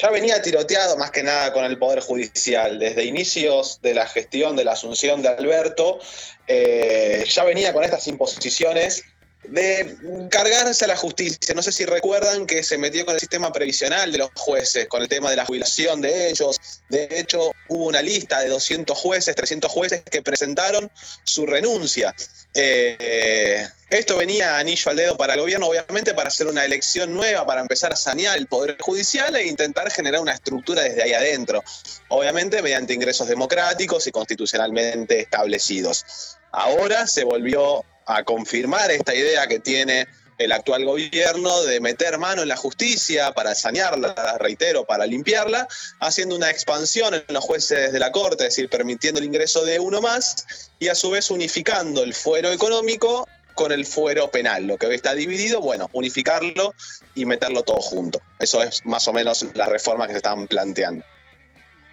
ya 0.00 0.10
venía 0.10 0.40
tiroteado 0.40 0.96
más 0.96 1.10
que 1.10 1.22
nada 1.22 1.52
con 1.52 1.64
el 1.64 1.76
Poder 1.78 2.00
Judicial. 2.00 2.78
Desde 2.78 3.04
inicios 3.04 3.80
de 3.82 3.94
la 3.94 4.06
gestión 4.06 4.54
de 4.54 4.64
la 4.64 4.72
asunción 4.72 5.22
de 5.22 5.28
Alberto, 5.28 5.98
eh, 6.46 7.24
ya 7.28 7.44
venía 7.44 7.72
con 7.72 7.82
estas 7.82 8.06
imposiciones 8.06 9.04
de 9.44 9.96
cargarse 10.30 10.84
a 10.84 10.88
la 10.88 10.96
justicia. 10.96 11.54
No 11.54 11.62
sé 11.62 11.72
si 11.72 11.84
recuerdan 11.84 12.46
que 12.46 12.62
se 12.62 12.78
metió 12.78 13.04
con 13.04 13.14
el 13.14 13.20
sistema 13.20 13.52
previsional 13.52 14.12
de 14.12 14.18
los 14.18 14.30
jueces, 14.34 14.88
con 14.88 15.02
el 15.02 15.08
tema 15.08 15.30
de 15.30 15.36
la 15.36 15.46
jubilación 15.46 16.00
de 16.00 16.30
ellos. 16.30 16.58
De 16.88 17.08
hecho, 17.10 17.52
hubo 17.68 17.86
una 17.86 18.02
lista 18.02 18.40
de 18.40 18.48
200 18.48 18.96
jueces, 18.96 19.34
300 19.34 19.70
jueces 19.70 20.02
que 20.02 20.22
presentaron 20.22 20.90
su 21.24 21.46
renuncia. 21.46 22.14
Eh, 22.54 23.66
esto 23.90 24.16
venía 24.16 24.58
anillo 24.58 24.90
al 24.90 24.96
dedo 24.96 25.16
para 25.16 25.34
el 25.34 25.40
gobierno, 25.40 25.66
obviamente, 25.66 26.12
para 26.12 26.28
hacer 26.28 26.46
una 26.46 26.64
elección 26.64 27.14
nueva, 27.14 27.46
para 27.46 27.60
empezar 27.60 27.92
a 27.92 27.96
sanear 27.96 28.36
el 28.36 28.46
Poder 28.46 28.76
Judicial 28.80 29.34
e 29.36 29.46
intentar 29.46 29.90
generar 29.90 30.20
una 30.20 30.32
estructura 30.32 30.82
desde 30.82 31.02
ahí 31.02 31.12
adentro. 31.12 31.62
Obviamente, 32.08 32.60
mediante 32.60 32.92
ingresos 32.92 33.28
democráticos 33.28 34.06
y 34.06 34.10
constitucionalmente 34.10 35.20
establecidos. 35.20 36.37
Ahora 36.52 37.06
se 37.06 37.24
volvió 37.24 37.84
a 38.06 38.24
confirmar 38.24 38.90
esta 38.90 39.14
idea 39.14 39.46
que 39.46 39.58
tiene 39.58 40.06
el 40.38 40.52
actual 40.52 40.84
gobierno 40.84 41.62
de 41.64 41.80
meter 41.80 42.16
mano 42.16 42.42
en 42.42 42.48
la 42.48 42.56
justicia 42.56 43.32
para 43.32 43.54
sanearla, 43.54 44.38
reitero, 44.38 44.84
para 44.84 45.04
limpiarla, 45.04 45.66
haciendo 46.00 46.36
una 46.36 46.50
expansión 46.50 47.14
en 47.14 47.24
los 47.28 47.44
jueces 47.44 47.92
de 47.92 47.98
la 47.98 48.12
Corte, 48.12 48.44
es 48.44 48.54
decir, 48.54 48.70
permitiendo 48.70 49.18
el 49.18 49.26
ingreso 49.26 49.64
de 49.64 49.80
uno 49.80 50.00
más 50.00 50.70
y 50.78 50.88
a 50.88 50.94
su 50.94 51.10
vez 51.10 51.30
unificando 51.30 52.04
el 52.04 52.14
fuero 52.14 52.52
económico 52.52 53.26
con 53.54 53.72
el 53.72 53.84
fuero 53.84 54.30
penal. 54.30 54.66
Lo 54.66 54.78
que 54.78 54.86
hoy 54.86 54.94
está 54.94 55.14
dividido, 55.14 55.60
bueno, 55.60 55.90
unificarlo 55.92 56.72
y 57.16 57.24
meterlo 57.24 57.64
todo 57.64 57.80
junto. 57.80 58.20
Eso 58.38 58.62
es 58.62 58.86
más 58.86 59.08
o 59.08 59.12
menos 59.12 59.44
la 59.54 59.66
reforma 59.66 60.06
que 60.06 60.12
se 60.12 60.18
están 60.18 60.46
planteando. 60.46 61.04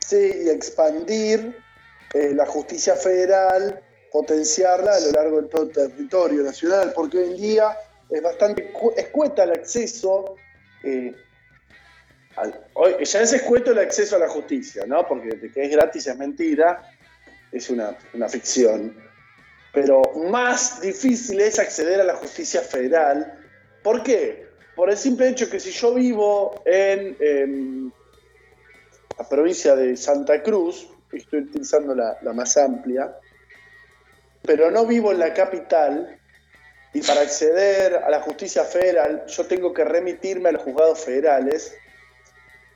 Sí, 0.07 0.43
y 0.45 0.49
expandir 0.49 1.57
eh, 2.13 2.31
la 2.35 2.45
justicia 2.45 2.95
federal 2.95 3.81
potenciarla 4.15 4.95
a 4.95 4.99
lo 5.01 5.11
largo 5.11 5.41
de 5.41 5.49
todo 5.49 5.63
el 5.63 5.71
territorio 5.73 6.41
nacional, 6.41 6.93
porque 6.95 7.17
hoy 7.17 7.31
en 7.31 7.35
día 7.35 7.77
es 8.09 8.21
bastante 8.21 8.71
escueta 8.95 9.43
el 9.43 9.51
acceso, 9.51 10.37
eh, 10.83 11.13
hoy, 12.75 12.93
ya 13.03 13.21
es 13.21 13.33
escueto 13.33 13.71
el 13.71 13.79
acceso 13.79 14.15
a 14.15 14.19
la 14.19 14.29
justicia, 14.29 14.85
¿no? 14.87 15.05
Porque 15.05 15.35
de 15.35 15.51
que 15.51 15.65
es 15.65 15.69
gratis 15.69 16.07
es 16.07 16.17
mentira, 16.17 16.89
es 17.51 17.69
una, 17.69 17.97
ficción. 18.29 18.95
Pero 19.73 20.01
más 20.29 20.79
difícil 20.79 21.41
es 21.41 21.59
acceder 21.59 21.99
a 21.99 22.05
la 22.05 22.15
justicia 22.15 22.61
federal. 22.61 23.37
¿Por 23.83 24.01
qué? 24.01 24.47
Por 24.77 24.89
el 24.91 24.97
simple 24.97 25.27
hecho 25.27 25.49
que 25.49 25.59
si 25.59 25.71
yo 25.71 25.93
vivo 25.93 26.61
en, 26.63 27.17
en 27.19 27.93
la 29.19 29.27
provincia 29.27 29.75
de 29.75 29.97
Santa 29.97 30.41
Cruz, 30.41 30.87
estoy 31.11 31.41
utilizando 31.41 31.93
la, 31.93 32.17
la 32.21 32.31
más 32.31 32.55
amplia, 32.55 33.13
pero 34.45 34.71
no 34.71 34.85
vivo 34.85 35.11
en 35.11 35.19
la 35.19 35.33
capital 35.33 36.19
y 36.93 37.01
para 37.01 37.21
acceder 37.21 37.95
a 37.95 38.09
la 38.09 38.21
justicia 38.21 38.63
federal 38.63 39.25
yo 39.27 39.45
tengo 39.45 39.73
que 39.73 39.83
remitirme 39.83 40.49
a 40.49 40.51
los 40.53 40.63
juzgados 40.63 40.99
federales 40.99 41.75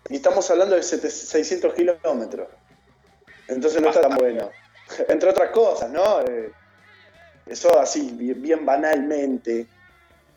y 0.10 0.16
estamos 0.16 0.50
hablando 0.50 0.76
de 0.76 0.84
600 0.84 1.74
kilómetros. 1.74 2.48
Entonces 3.48 3.82
no 3.82 3.90
está 3.90 4.02
tan 4.02 4.18
bueno. 4.18 4.50
Entre 5.08 5.30
otras 5.30 5.52
cosas, 5.52 5.90
¿no? 5.90 6.22
Eh, 6.22 6.52
eso 7.46 7.80
así, 7.80 8.12
bien, 8.12 8.66
banalmente. 8.66 9.68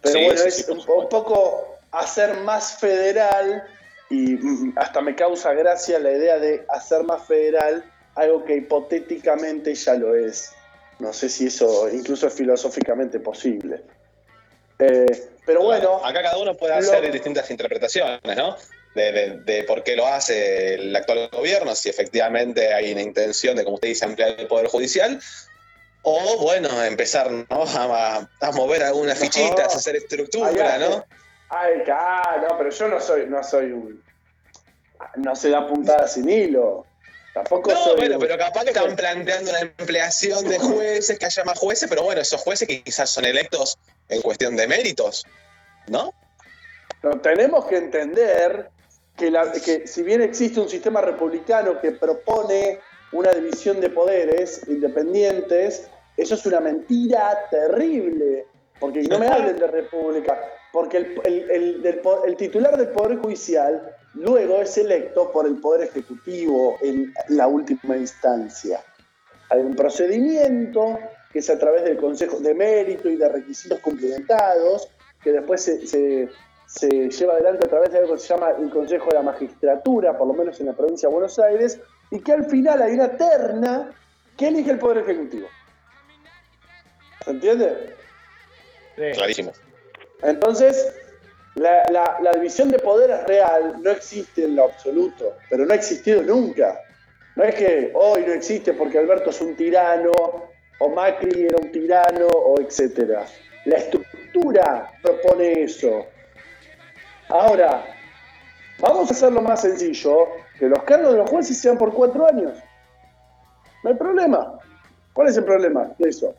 Pero 0.01 0.27
bueno, 0.27 0.43
es 0.43 0.69
un, 0.69 0.79
un, 0.79 1.09
poco 1.09 1.79
hacer 1.91 2.35
más 2.41 2.79
federal 2.79 3.65
y 4.11 4.37
mm, 4.37 4.75
hasta 4.77 5.01
me 5.01 5.15
causa 5.15 5.53
gracia 5.55 5.99
la 5.99 6.13
idea 6.13 6.39
de 6.39 6.65
hacer 6.69 7.03
más 7.05 7.27
federal 7.27 7.85
algo 8.15 8.45
que 8.45 8.57
hipotéticamente 8.57 9.75
ya 9.75 9.95
lo 9.95 10.15
es. 10.15 10.53
No 11.03 11.13
sé 11.13 11.29
si 11.29 11.49
eso 11.49 11.89
incluso 11.91 12.29
es 12.29 12.33
filosóficamente 12.33 13.19
posible. 13.19 13.83
Eh, 14.79 15.29
pero 15.45 15.63
bueno. 15.63 16.01
Acá 16.05 16.23
cada 16.23 16.39
uno 16.39 16.57
puede 16.57 16.75
hacer 16.75 17.11
distintas 17.11 17.51
interpretaciones, 17.51 18.37
¿no? 18.37 18.57
De, 18.95 19.65
por 19.67 19.83
qué 19.83 19.97
lo 19.97 20.07
hace 20.07 20.75
el 20.75 20.95
actual 20.95 21.29
gobierno, 21.33 21.75
si 21.75 21.89
efectivamente 21.89 22.73
hay 22.73 22.93
una 22.93 23.03
intención 23.03 23.57
de, 23.57 23.65
como 23.65 23.77
usted 23.77 23.89
dice, 23.89 24.05
ampliar 24.05 24.39
el 24.39 24.47
Poder 24.47 24.69
Judicial, 24.69 25.21
o 26.03 26.39
bueno, 26.41 26.69
empezar 26.85 27.33
¿no? 27.33 27.47
a, 27.51 28.29
mover 28.55 28.85
algunas 28.85 29.19
fichitas, 29.19 29.75
a 29.75 29.79
hacer 29.79 29.97
estructura, 29.97 30.79
¿no? 30.79 31.05
Ay, 31.49 31.83
claro, 31.85 32.49
no, 32.49 32.59
pero 32.59 32.71
yo 32.71 32.89
no 32.89 33.01
soy, 33.01 33.27
no 33.27 33.43
soy 33.43 33.73
un. 33.73 34.05
No 35.17 35.35
se 35.35 35.51
da 35.51 35.67
puntada 35.67 36.07
sin 36.07 36.29
hilo. 36.29 36.87
Tampoco 37.35 37.73
no, 37.73 37.97
bueno, 37.97 38.19
pero 38.19 38.37
capaz 38.37 38.65
que 38.65 38.71
están 38.71 38.95
planteando 38.95 39.51
una 39.51 39.61
empleación 39.61 40.47
de 40.47 40.59
jueces, 40.59 41.19
que 41.19 41.25
haya 41.25 41.45
más 41.45 41.59
jueces, 41.59 41.89
pero 41.89 42.03
bueno, 42.03 42.21
esos 42.21 42.41
jueces 42.41 42.69
que 42.69 42.83
quizás 42.83 43.09
son 43.09 43.25
electos 43.25 43.79
en 44.09 44.21
cuestión 44.21 44.55
de 44.55 44.69
méritos, 44.69 45.25
¿no? 45.89 46.13
tenemos 47.23 47.65
que 47.67 47.79
entender 47.79 48.71
que, 49.17 49.31
la, 49.31 49.51
que 49.51 49.87
si 49.87 50.03
bien 50.03 50.23
existe 50.23 50.61
un 50.61 50.69
sistema 50.69 51.01
republicano 51.01 51.81
que 51.81 51.93
propone 51.93 52.79
una 53.13 53.33
división 53.33 53.81
de 53.81 53.91
poderes 53.91 54.63
independientes, 54.69 55.89
eso 56.17 56.35
es 56.35 56.47
una 56.47 56.61
mentira 56.61 57.49
terrible. 57.51 58.47
Porque 58.79 59.03
no 59.03 59.19
me 59.19 59.27
hablen 59.29 59.57
de 59.57 59.67
república, 59.67 60.41
porque 60.73 60.97
el, 60.97 61.83
el 62.25 62.37
titular 62.37 62.77
del 62.77 62.89
Poder 62.89 63.19
Judicial 63.19 63.97
luego 64.15 64.61
es 64.61 64.77
electo 64.79 65.31
por 65.33 65.47
el 65.47 65.57
Poder 65.57 65.89
Ejecutivo 65.89 66.77
en 66.83 67.13
la 67.29 67.47
última 67.47 67.97
instancia. 67.97 68.83
Hay 69.51 69.61
un 69.61 69.75
procedimiento 69.75 70.99
que 71.33 71.39
es 71.39 71.51
a 71.51 71.59
través 71.59 71.85
del 71.85 71.97
Consejo 71.97 72.39
de 72.41 72.55
Mérito 72.55 73.09
y 73.09 73.17
de 73.17 73.29
requisitos 73.29 73.79
complementados, 73.81 74.89
que 75.23 75.33
después 75.33 75.63
se, 75.63 76.29
lleva 76.81 77.35
adelante 77.35 77.67
a 77.67 77.71
través 77.71 77.91
de 77.93 77.99
algo 77.99 78.15
que 78.15 78.21
se 78.21 78.29
llama 78.29 78.51
el 78.51 78.71
Consejo 78.71 79.09
de 79.09 79.15
la 79.15 79.23
Magistratura, 79.23 80.17
por 80.17 80.27
lo 80.27 80.35
menos 80.35 80.61
en 80.61 80.67
la 80.67 80.73
provincia 80.75 81.09
de 81.09 81.15
Buenos 81.15 81.39
Aires, 81.39 81.81
y 82.11 82.21
que 82.21 82.33
al 82.33 82.45
final 82.45 82.83
hay 82.83 82.93
una 82.95 83.17
terna 83.17 83.95
que 84.37 84.49
elige 84.49 84.73
el 84.73 84.79
Poder 84.79 84.99
Ejecutivo. 84.99 85.49
¿Se 87.25 87.31
entiende? 87.31 87.95
Sí. 88.97 89.03
Clarísimo. 89.15 89.53
Entonces, 90.23 90.95
la, 91.55 92.33
división 92.35 92.71
de 92.71 92.79
poder 92.79 93.11
es 93.11 93.25
real, 93.25 93.77
no 93.83 93.91
existe 93.91 94.45
en 94.45 94.57
lo 94.57 94.65
absoluto, 94.65 95.37
pero 95.51 95.67
no 95.67 95.73
ha 95.73 95.77
existido 95.77 96.23
nunca. 96.23 96.81
No 97.37 97.45
es 97.45 97.55
que 97.55 97.91
hoy 97.95 98.25
no 98.27 98.33
existe 98.33 98.75
porque 98.75 98.99
Alberto 98.99 99.31
es 99.31 99.41
un 99.41 99.55
tirano, 99.57 100.13
o 100.79 100.89
Macri 100.89 101.45
era 101.45 101.57
un 101.59 101.71
tirano, 101.71 102.27
o 102.27 102.61
etcétera. 102.61 103.27
La 103.65 103.77
estructura 103.77 104.91
propone 105.03 105.63
eso. 105.63 106.07
Ahora, 107.29 107.85
vamos 108.79 109.11
a 109.11 109.15
hacerlo 109.15 109.41
más 109.41 109.63
sencillo, 109.63 110.29
que 110.59 110.69
los 110.69 110.83
cargos 110.83 111.13
de 111.13 111.19
los 111.19 111.31
jueces 111.31 111.59
sean 111.59 111.79
por 111.79 111.93
cuatro 111.93 112.27
años. 112.27 112.59
No 113.83 113.91
hay 113.91 113.97
problema. 113.97 114.59
¿Cuál 115.13 115.29
es 115.29 115.37
el 115.37 115.45
problema 115.45 115.93
de 115.99 116.09
eso? 116.09 116.35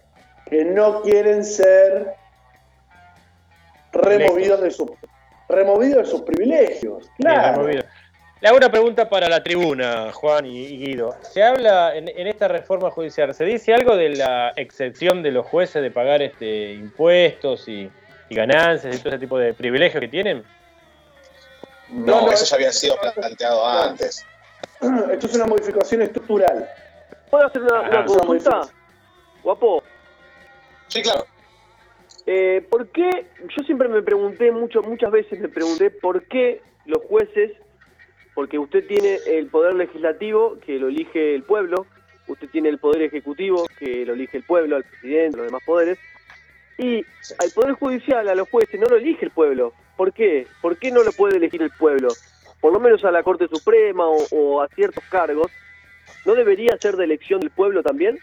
Que 0.49 0.65
no 0.65 1.02
quieren 1.02 1.44
ser 1.44 2.15
removidos 3.94 4.61
de, 4.61 4.72
su, 4.72 4.95
removido 5.48 5.99
de 5.99 6.06
sus 6.06 6.22
privilegios. 6.22 7.10
Claro. 7.18 7.68
Le 8.44 8.49
hago 8.49 8.57
una 8.57 8.70
pregunta 8.70 9.07
para 9.07 9.30
la 9.30 9.41
tribuna, 9.41 10.11
Juan 10.11 10.45
y 10.45 10.78
Guido. 10.78 11.15
Se 11.22 11.41
habla 11.41 11.95
en, 11.95 12.10
esta 12.28 12.49
reforma 12.49 12.91
judicial, 12.91 13.34
¿se 13.34 13.45
dice 13.45 13.74
algo 13.74 13.95
de 13.95 14.10
la 14.10 14.52
excepción 14.57 15.24
de 15.24 15.32
los 15.32 15.45
jueces 15.45 15.82
de 15.82 15.90
pagar 15.91 16.22
este 16.22 16.74
impuestos 16.74 17.70
y, 17.70 17.90
ganancias 18.30 18.95
y 18.95 18.98
todo 18.98 19.10
ese 19.10 19.20
tipo 19.20 19.38
de 19.38 19.53
privilegios 19.53 20.02
que 20.02 20.07
tienen? 20.10 20.44
No, 21.90 22.30
eso 22.32 22.44
ya 22.44 22.56
había 22.56 22.74
sido 22.74 22.95
planteado 23.15 23.65
antes. 23.65 24.26
Esto 25.11 25.28
es 25.28 25.36
una 25.36 25.45
modificación 25.45 26.02
estructural. 26.02 26.68
¿Puedo 27.30 27.45
hacer 27.45 27.61
una, 27.61 27.99
ah, 27.99 28.06
consulta? 28.06 28.61
Guapo. 29.41 29.82
Sí, 30.88 31.02
claro. 31.02 31.26
Eh, 32.26 32.66
¿Por 32.70 32.88
qué? 32.90 33.10
Yo 33.56 33.64
siempre 33.66 33.90
me 33.90 34.02
pregunté, 34.02 34.52
mucho, 34.52 34.82
muchas 34.82 35.12
veces 35.12 35.40
me 35.40 35.50
pregunté 35.50 35.90
por 35.90 36.24
qué 36.24 36.62
los 36.86 37.04
jueces, 37.04 37.52
porque 38.34 38.58
usted 38.58 38.88
tiene 38.88 39.20
el 39.28 39.48
poder 39.48 39.76
legislativo 39.76 40.58
que 40.66 40.80
lo 40.80 40.88
elige 40.88 41.36
el 41.36 41.44
pueblo, 41.44 41.86
usted 42.28 42.50
tiene 42.50 42.70
el 42.70 42.80
poder 42.80 43.04
ejecutivo 43.04 43.66
que 43.78 44.06
lo 44.06 44.14
elige 44.14 44.38
el 44.38 44.44
pueblo, 44.44 44.78
al 44.78 44.84
presidente, 44.84 45.38
los 45.38 45.48
demás 45.48 45.64
poderes, 45.66 46.00
y 46.78 47.06
al 47.40 47.52
poder 47.54 47.74
judicial, 47.74 48.28
a 48.28 48.36
los 48.36 48.50
jueces, 48.50 48.80
no 48.80 48.88
lo 48.88 48.98
elige 48.98 49.26
el 49.26 49.32
pueblo. 49.32 49.74
¿Por 49.98 50.14
qué? 50.14 50.48
¿Por 50.62 50.78
qué 50.78 50.91
no 50.91 51.04
lo 51.04 51.12
puede 51.12 51.38
elegir 51.38 51.62
el 51.62 51.72
pueblo? 51.72 52.08
Por 52.62 52.74
lo 52.74 52.80
menos 52.80 53.04
a 53.04 53.12
la 53.12 53.22
Corte 53.22 53.48
Suprema 53.48 54.08
o, 54.08 54.26
o 54.32 54.62
a 54.62 54.68
ciertos 54.70 55.04
cargos, 55.10 55.52
¿no 56.26 56.34
debería 56.34 56.78
ser 56.78 56.95
de 56.95 57.04
elección 57.04 57.41
del 57.41 57.52
pueblo 57.52 57.84
también? 57.84 58.18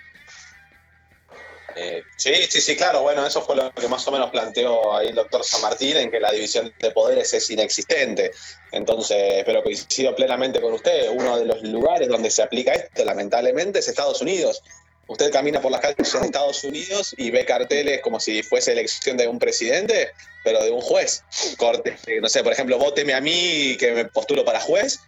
Eh, 1.77 2.03
sí, 2.17 2.33
sí, 2.49 2.61
sí, 2.61 2.77
claro. 2.77 3.03
Bueno, 3.03 3.27
eso 3.27 3.43
fue 3.43 3.57
lo 3.57 3.73
que 3.73 3.89
más 3.89 4.07
o 4.07 4.13
menos 4.13 4.31
planteó 4.31 4.97
ahí 4.97 5.09
el 5.09 5.15
doctor 5.15 5.45
San 5.45 5.63
Martín, 5.63 5.97
en 5.97 6.11
que 6.11 6.21
la 6.21 6.33
división 6.33 6.73
de 6.79 6.91
poderes 6.91 7.33
es 7.33 7.51
inexistente. 7.51 8.33
Entonces, 8.73 9.43
pero 9.45 9.63
coincido 9.63 10.15
plenamente 10.15 10.61
con 10.61 10.73
usted. 10.73 11.11
Uno 11.11 11.39
de 11.39 11.47
los 11.47 11.63
lugares 11.63 12.09
donde 12.09 12.31
se 12.31 12.43
aplica 12.43 12.73
esto, 12.73 13.05
lamentablemente, 13.05 13.79
es 13.79 13.89
Estados 13.89 14.21
Unidos. 14.21 14.63
Usted 15.11 15.33
camina 15.33 15.61
por 15.61 15.73
las 15.73 15.81
calles 15.81 16.13
de 16.13 16.27
Estados 16.27 16.63
Unidos 16.63 17.15
y 17.17 17.33
ve 17.33 17.45
carteles 17.45 18.01
como 18.01 18.21
si 18.21 18.45
fuese 18.45 18.71
elección 18.71 19.17
de 19.17 19.27
un 19.27 19.41
presidente, 19.41 20.13
pero 20.45 20.63
de 20.63 20.71
un 20.71 20.81
juez. 20.81 21.25
Corte, 21.57 21.97
no 22.23 22.29
sé, 22.29 22.45
por 22.45 22.53
ejemplo, 22.53 22.79
vóteme 22.79 23.15
a 23.15 23.21
mí 23.21 23.77
que 23.77 23.91
me 23.91 24.05
postulo 24.05 24.45
para 24.45 24.61
juez 24.61 25.01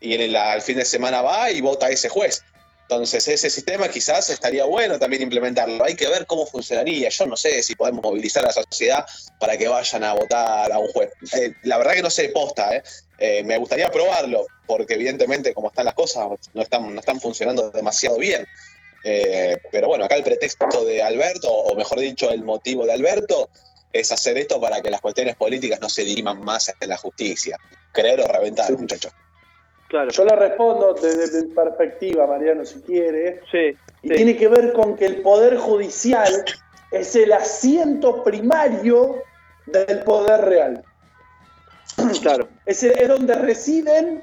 y 0.00 0.14
el, 0.14 0.34
al 0.34 0.62
fin 0.62 0.78
de 0.78 0.84
semana 0.86 1.20
va 1.20 1.50
y 1.50 1.60
vota 1.60 1.90
ese 1.90 2.08
juez. 2.08 2.42
Entonces, 2.90 3.28
ese 3.28 3.48
sistema 3.50 3.88
quizás 3.88 4.30
estaría 4.30 4.64
bueno 4.64 4.98
también 4.98 5.22
implementarlo. 5.22 5.84
Hay 5.84 5.94
que 5.94 6.08
ver 6.08 6.26
cómo 6.26 6.44
funcionaría. 6.44 7.08
Yo 7.08 7.24
no 7.26 7.36
sé 7.36 7.62
si 7.62 7.76
podemos 7.76 8.02
movilizar 8.02 8.42
a 8.42 8.48
la 8.48 8.52
sociedad 8.52 9.06
para 9.38 9.56
que 9.56 9.68
vayan 9.68 10.02
a 10.02 10.12
votar 10.12 10.72
a 10.72 10.76
un 10.76 10.88
juez. 10.88 11.12
Eh, 11.36 11.54
la 11.62 11.78
verdad 11.78 11.92
que 11.92 12.02
no 12.02 12.10
sé 12.10 12.30
posta, 12.30 12.74
¿eh? 12.74 12.82
Eh, 13.20 13.44
me 13.44 13.58
gustaría 13.58 13.88
probarlo, 13.92 14.44
porque 14.66 14.94
evidentemente 14.94 15.54
como 15.54 15.68
están 15.68 15.84
las 15.84 15.94
cosas, 15.94 16.26
no 16.52 16.62
están, 16.62 16.92
no 16.92 16.98
están 16.98 17.20
funcionando 17.20 17.70
demasiado 17.70 18.18
bien. 18.18 18.44
Eh, 19.04 19.56
pero 19.70 19.86
bueno, 19.86 20.06
acá 20.06 20.16
el 20.16 20.24
pretexto 20.24 20.84
de 20.84 21.00
Alberto, 21.00 21.48
o 21.48 21.76
mejor 21.76 22.00
dicho, 22.00 22.28
el 22.32 22.42
motivo 22.42 22.86
de 22.86 22.92
Alberto, 22.92 23.50
es 23.92 24.10
hacer 24.10 24.36
esto 24.36 24.60
para 24.60 24.80
que 24.80 24.90
las 24.90 25.00
cuestiones 25.00 25.36
políticas 25.36 25.80
no 25.80 25.88
se 25.88 26.02
diriman 26.02 26.40
más 26.40 26.74
en 26.80 26.88
la 26.88 26.96
justicia. 26.96 27.56
Creer 27.92 28.20
o 28.20 28.26
reventar, 28.26 28.76
muchachos. 28.76 29.12
Claro. 29.90 30.10
Yo 30.10 30.24
le 30.24 30.36
respondo 30.36 30.94
desde 30.94 31.42
mi 31.46 31.52
perspectiva, 31.52 32.26
Mariano, 32.26 32.64
si 32.64 32.80
quiere. 32.82 33.40
Sí. 33.50 33.76
Y 34.02 34.08
sí. 34.08 34.14
tiene 34.14 34.36
que 34.36 34.46
ver 34.48 34.72
con 34.72 34.96
que 34.96 35.04
el 35.04 35.20
Poder 35.20 35.56
Judicial 35.58 36.44
es 36.92 37.14
el 37.16 37.32
asiento 37.32 38.22
primario 38.24 39.22
del 39.66 40.00
poder 40.04 40.40
real. 40.42 40.82
Claro. 42.22 42.48
Es, 42.66 42.82
el- 42.84 42.92
es 42.98 43.08
donde 43.08 43.34
residen 43.34 44.22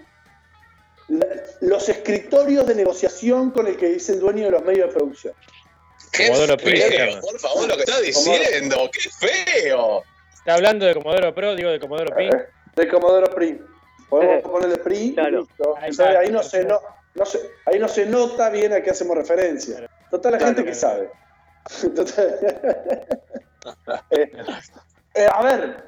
los 1.61 1.89
escritorios 1.89 2.65
de 2.65 2.75
negociación 2.75 3.51
con 3.51 3.67
el 3.67 3.77
que 3.77 3.87
dice 3.89 4.13
el 4.13 4.19
dueño 4.19 4.45
de 4.45 4.51
los 4.51 4.63
medios 4.63 4.87
de 4.89 4.93
producción. 4.95 5.33
¡Qué 6.11 6.27
Comodoro 6.27 6.57
feo! 6.57 7.21
Por 7.21 7.39
favor, 7.39 7.67
lo 7.67 7.75
que 7.75 7.83
está 7.83 7.99
diciendo, 7.99 8.89
¡qué 8.91 9.09
feo! 9.09 10.03
Está 10.33 10.55
hablando 10.55 10.85
de 10.85 10.93
Comodoro 10.95 11.35
Pro, 11.35 11.55
digo 11.55 11.69
de 11.69 11.79
Comodoro 11.79 12.15
Pi. 12.15 12.29
De 12.75 12.87
Comodoro 12.87 13.33
PRI. 13.35 13.59
Podemos 14.09 14.35
Eh, 14.37 14.41
ponerle 14.41 14.77
PRI 14.77 15.13
claro. 15.13 15.39
listo. 15.41 15.75
Ahí 15.77 15.89
Entonces, 15.89 16.15
ahí, 16.17 16.31
no 16.31 16.43
se, 16.43 16.63
no, 16.65 16.79
no 17.15 17.25
se- 17.25 17.49
ahí 17.65 17.79
no 17.79 17.87
se 17.87 18.05
nota 18.05 18.49
bien 18.49 18.73
a 18.73 18.81
qué 18.81 18.91
hacemos 18.91 19.17
referencia. 19.17 19.89
Total, 20.09 20.31
la 20.33 20.37
Claro. 20.37 20.55
gente 20.55 20.69
que 20.69 20.75
sabe. 20.75 21.09
Total. 21.95 22.39
Eh, 24.11 24.31
eh, 25.13 25.27
a 25.31 25.43
ver, 25.43 25.83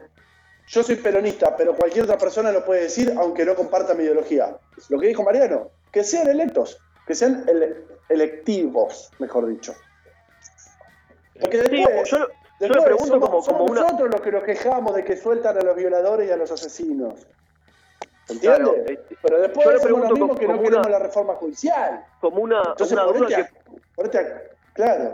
yo 0.68 0.84
soy 0.84 0.96
peronista, 0.98 1.56
pero 1.56 1.76
cualquier 1.76 2.04
otra 2.04 2.18
persona 2.18 2.52
lo 2.52 2.66
puede 2.66 2.84
decir, 2.84 3.14
aunque 3.18 3.46
no 3.46 3.56
comparta 3.56 3.94
mi 3.94 4.04
ideología. 4.04 4.58
Lo 4.90 5.00
que 5.00 5.08
dijo 5.08 5.24
Mariano, 5.24 5.72
que 5.92 6.04
sean 6.04 6.28
electos, 6.28 6.78
que 7.08 7.16
sean 7.16 7.46
ele- 7.48 7.86
electivos, 8.10 9.10
mejor 9.20 9.48
dicho. 9.48 9.74
Porque 11.40 11.62
Sí, 11.62 11.78
después, 11.78 12.10
yo, 12.10 12.18
yo 12.20 12.28
después 12.60 12.76
lo 12.78 12.84
pregunto 12.84 13.06
somos, 13.08 13.20
como, 13.30 13.30
como 13.30 13.42
somos 13.44 13.72
una... 13.72 13.82
nosotros 13.82 14.10
los 14.12 14.22
que 14.22 14.32
nos 14.32 14.44
quejamos 14.44 14.94
de 14.96 15.06
que 15.06 15.16
sueltan 15.16 15.58
a 15.58 15.62
los 15.62 15.76
violadores 15.78 16.28
y 16.28 16.32
a 16.32 16.36
los 16.36 16.52
asesinos. 16.52 17.14
¿Entiendes? 18.30 18.60
Claro, 18.60 18.76
este, 18.88 19.18
Pero 19.22 19.42
después 19.42 19.66
yo 19.66 19.72
le 19.74 19.80
pregunto 19.80 20.08
los 20.10 20.20
mismos 20.20 20.30
como- 20.30 20.40
que 20.40 20.48
no 20.48 20.54
queremos 20.62 20.88
una- 20.88 20.90
la 20.90 21.00
reforma 21.06 21.34
judicial. 21.36 22.06
como 22.22 22.42
una, 22.42 22.58
Entonces, 22.60 22.92
una 22.92 23.04
duda 23.04 23.28
que, 23.28 23.36
a- 23.36 23.50
claro. 24.74 25.14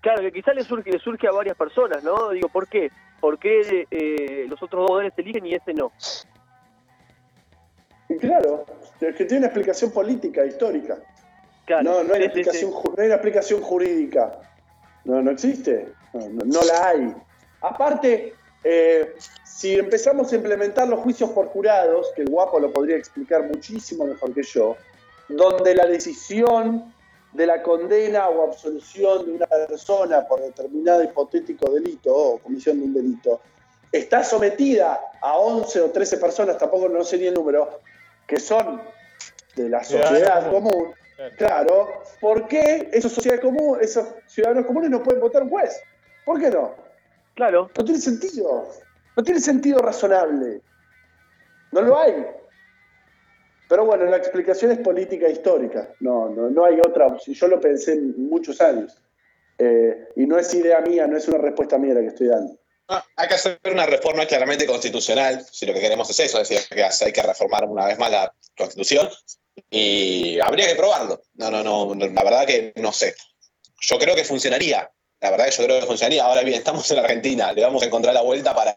claro, 0.00 0.20
que 0.22 0.32
quizás 0.32 0.54
le 0.54 0.64
surge, 0.64 0.90
le 0.90 0.98
surge 0.98 1.28
a 1.28 1.32
varias 1.32 1.56
personas, 1.56 2.02
¿no? 2.02 2.30
Digo, 2.30 2.48
¿por 2.48 2.66
qué? 2.68 2.90
¿Por 3.20 3.38
qué 3.38 3.86
eh, 3.90 4.46
los 4.48 4.62
otros 4.62 4.82
dos 4.82 4.90
poderes 4.90 5.12
eligen 5.16 5.44
y 5.46 5.54
ese 5.54 5.72
no? 5.74 5.92
Y 8.08 8.16
claro, 8.16 8.64
es 9.00 9.14
que 9.16 9.24
tiene 9.24 9.38
una 9.38 9.46
explicación 9.48 9.90
política, 9.90 10.44
histórica. 10.44 10.96
Claro, 11.66 11.82
no, 11.82 12.02
no 12.04 12.14
hay, 12.14 12.22
explicación, 12.24 12.70
no 12.70 12.94
hay 12.96 13.06
una 13.06 13.14
explicación 13.16 13.60
jurídica. 13.60 14.40
No, 15.04 15.20
no 15.22 15.30
existe. 15.30 15.88
No 16.14 16.60
la 16.64 16.88
hay. 16.88 17.14
Aparte, 17.60 18.34
eh, 18.64 19.14
si 19.58 19.74
empezamos 19.74 20.32
a 20.32 20.36
implementar 20.36 20.86
los 20.86 21.00
juicios 21.00 21.30
por 21.30 21.48
jurados, 21.48 22.12
que 22.14 22.22
el 22.22 22.30
guapo 22.30 22.60
lo 22.60 22.72
podría 22.72 22.96
explicar 22.96 23.42
muchísimo 23.42 24.04
mejor 24.04 24.32
que 24.32 24.44
yo, 24.44 24.76
donde 25.28 25.74
la 25.74 25.84
decisión 25.86 26.94
de 27.32 27.44
la 27.44 27.60
condena 27.60 28.28
o 28.28 28.44
absolución 28.44 29.26
de 29.26 29.32
una 29.32 29.46
persona 29.48 30.28
por 30.28 30.40
determinado 30.42 31.02
hipotético 31.02 31.72
delito 31.72 32.14
o 32.14 32.38
comisión 32.38 32.78
de 32.78 32.84
un 32.84 32.94
delito 32.94 33.40
está 33.90 34.22
sometida 34.22 35.00
a 35.20 35.36
11 35.36 35.80
o 35.80 35.90
13 35.90 36.18
personas, 36.18 36.56
tampoco 36.56 36.88
no 36.88 37.02
sé 37.02 37.18
ni 37.18 37.26
el 37.26 37.34
número, 37.34 37.80
que 38.28 38.38
son 38.38 38.80
de 39.56 39.68
la 39.70 39.82
sociedad 39.82 40.52
común, 40.52 40.94
Claro. 41.36 41.88
¿por 42.20 42.46
qué 42.46 42.90
esos, 42.92 43.10
sociedades 43.10 43.42
común, 43.42 43.78
esos 43.80 44.06
ciudadanos 44.28 44.66
comunes 44.66 44.88
no 44.88 45.02
pueden 45.02 45.20
votar 45.20 45.42
un 45.42 45.50
juez? 45.50 45.82
¿Por 46.24 46.38
qué 46.38 46.48
no? 46.48 46.76
Claro, 47.34 47.68
No 47.76 47.84
tiene 47.84 48.00
sentido. 48.00 48.68
No 49.18 49.24
tiene 49.24 49.40
sentido 49.40 49.80
razonable. 49.80 50.60
No 51.72 51.80
lo 51.82 51.98
hay. 51.98 52.24
Pero 53.68 53.84
bueno, 53.84 54.04
la 54.04 54.16
explicación 54.16 54.70
es 54.70 54.78
política 54.78 55.26
e 55.26 55.32
histórica. 55.32 55.92
No, 55.98 56.28
no, 56.28 56.48
no 56.48 56.64
hay 56.64 56.78
otra 56.78 57.08
opción. 57.08 57.34
Yo 57.34 57.48
lo 57.48 57.60
pensé 57.60 57.94
en 57.94 58.28
muchos 58.28 58.60
años. 58.60 58.96
Eh, 59.58 60.06
y 60.14 60.24
no 60.24 60.38
es 60.38 60.54
idea 60.54 60.80
mía, 60.82 61.08
no 61.08 61.16
es 61.16 61.26
una 61.26 61.38
respuesta 61.38 61.78
mía 61.78 61.94
la 61.94 62.00
que 62.02 62.06
estoy 62.06 62.28
dando. 62.28 62.56
Hay 63.16 63.26
que 63.26 63.34
hacer 63.34 63.58
una 63.64 63.86
reforma 63.86 64.24
claramente 64.24 64.66
constitucional, 64.66 65.44
si 65.50 65.66
lo 65.66 65.74
que 65.74 65.80
queremos 65.80 66.08
es 66.10 66.20
eso, 66.20 66.40
es 66.40 66.48
decir, 66.48 66.68
que 66.68 66.84
hay 66.84 67.12
que 67.12 67.22
reformar 67.22 67.64
una 67.64 67.86
vez 67.86 67.98
más 67.98 68.12
la 68.12 68.32
constitución 68.56 69.08
y 69.68 70.38
habría 70.38 70.68
que 70.68 70.76
probarlo. 70.76 71.22
No, 71.34 71.50
no, 71.50 71.64
no, 71.64 71.92
la 71.92 72.22
verdad 72.22 72.46
que 72.46 72.72
no 72.76 72.92
sé. 72.92 73.16
Yo 73.80 73.98
creo 73.98 74.14
que 74.14 74.24
funcionaría, 74.24 74.88
la 75.20 75.30
verdad 75.30 75.46
que 75.46 75.50
yo 75.52 75.64
creo 75.64 75.80
que 75.80 75.86
funcionaría. 75.86 76.24
Ahora 76.24 76.42
bien, 76.42 76.58
estamos 76.58 76.90
en 76.90 76.98
Argentina, 76.98 77.52
le 77.52 77.62
vamos 77.62 77.82
a 77.82 77.86
encontrar 77.86 78.14
la 78.14 78.22
vuelta 78.22 78.54
para 78.54 78.76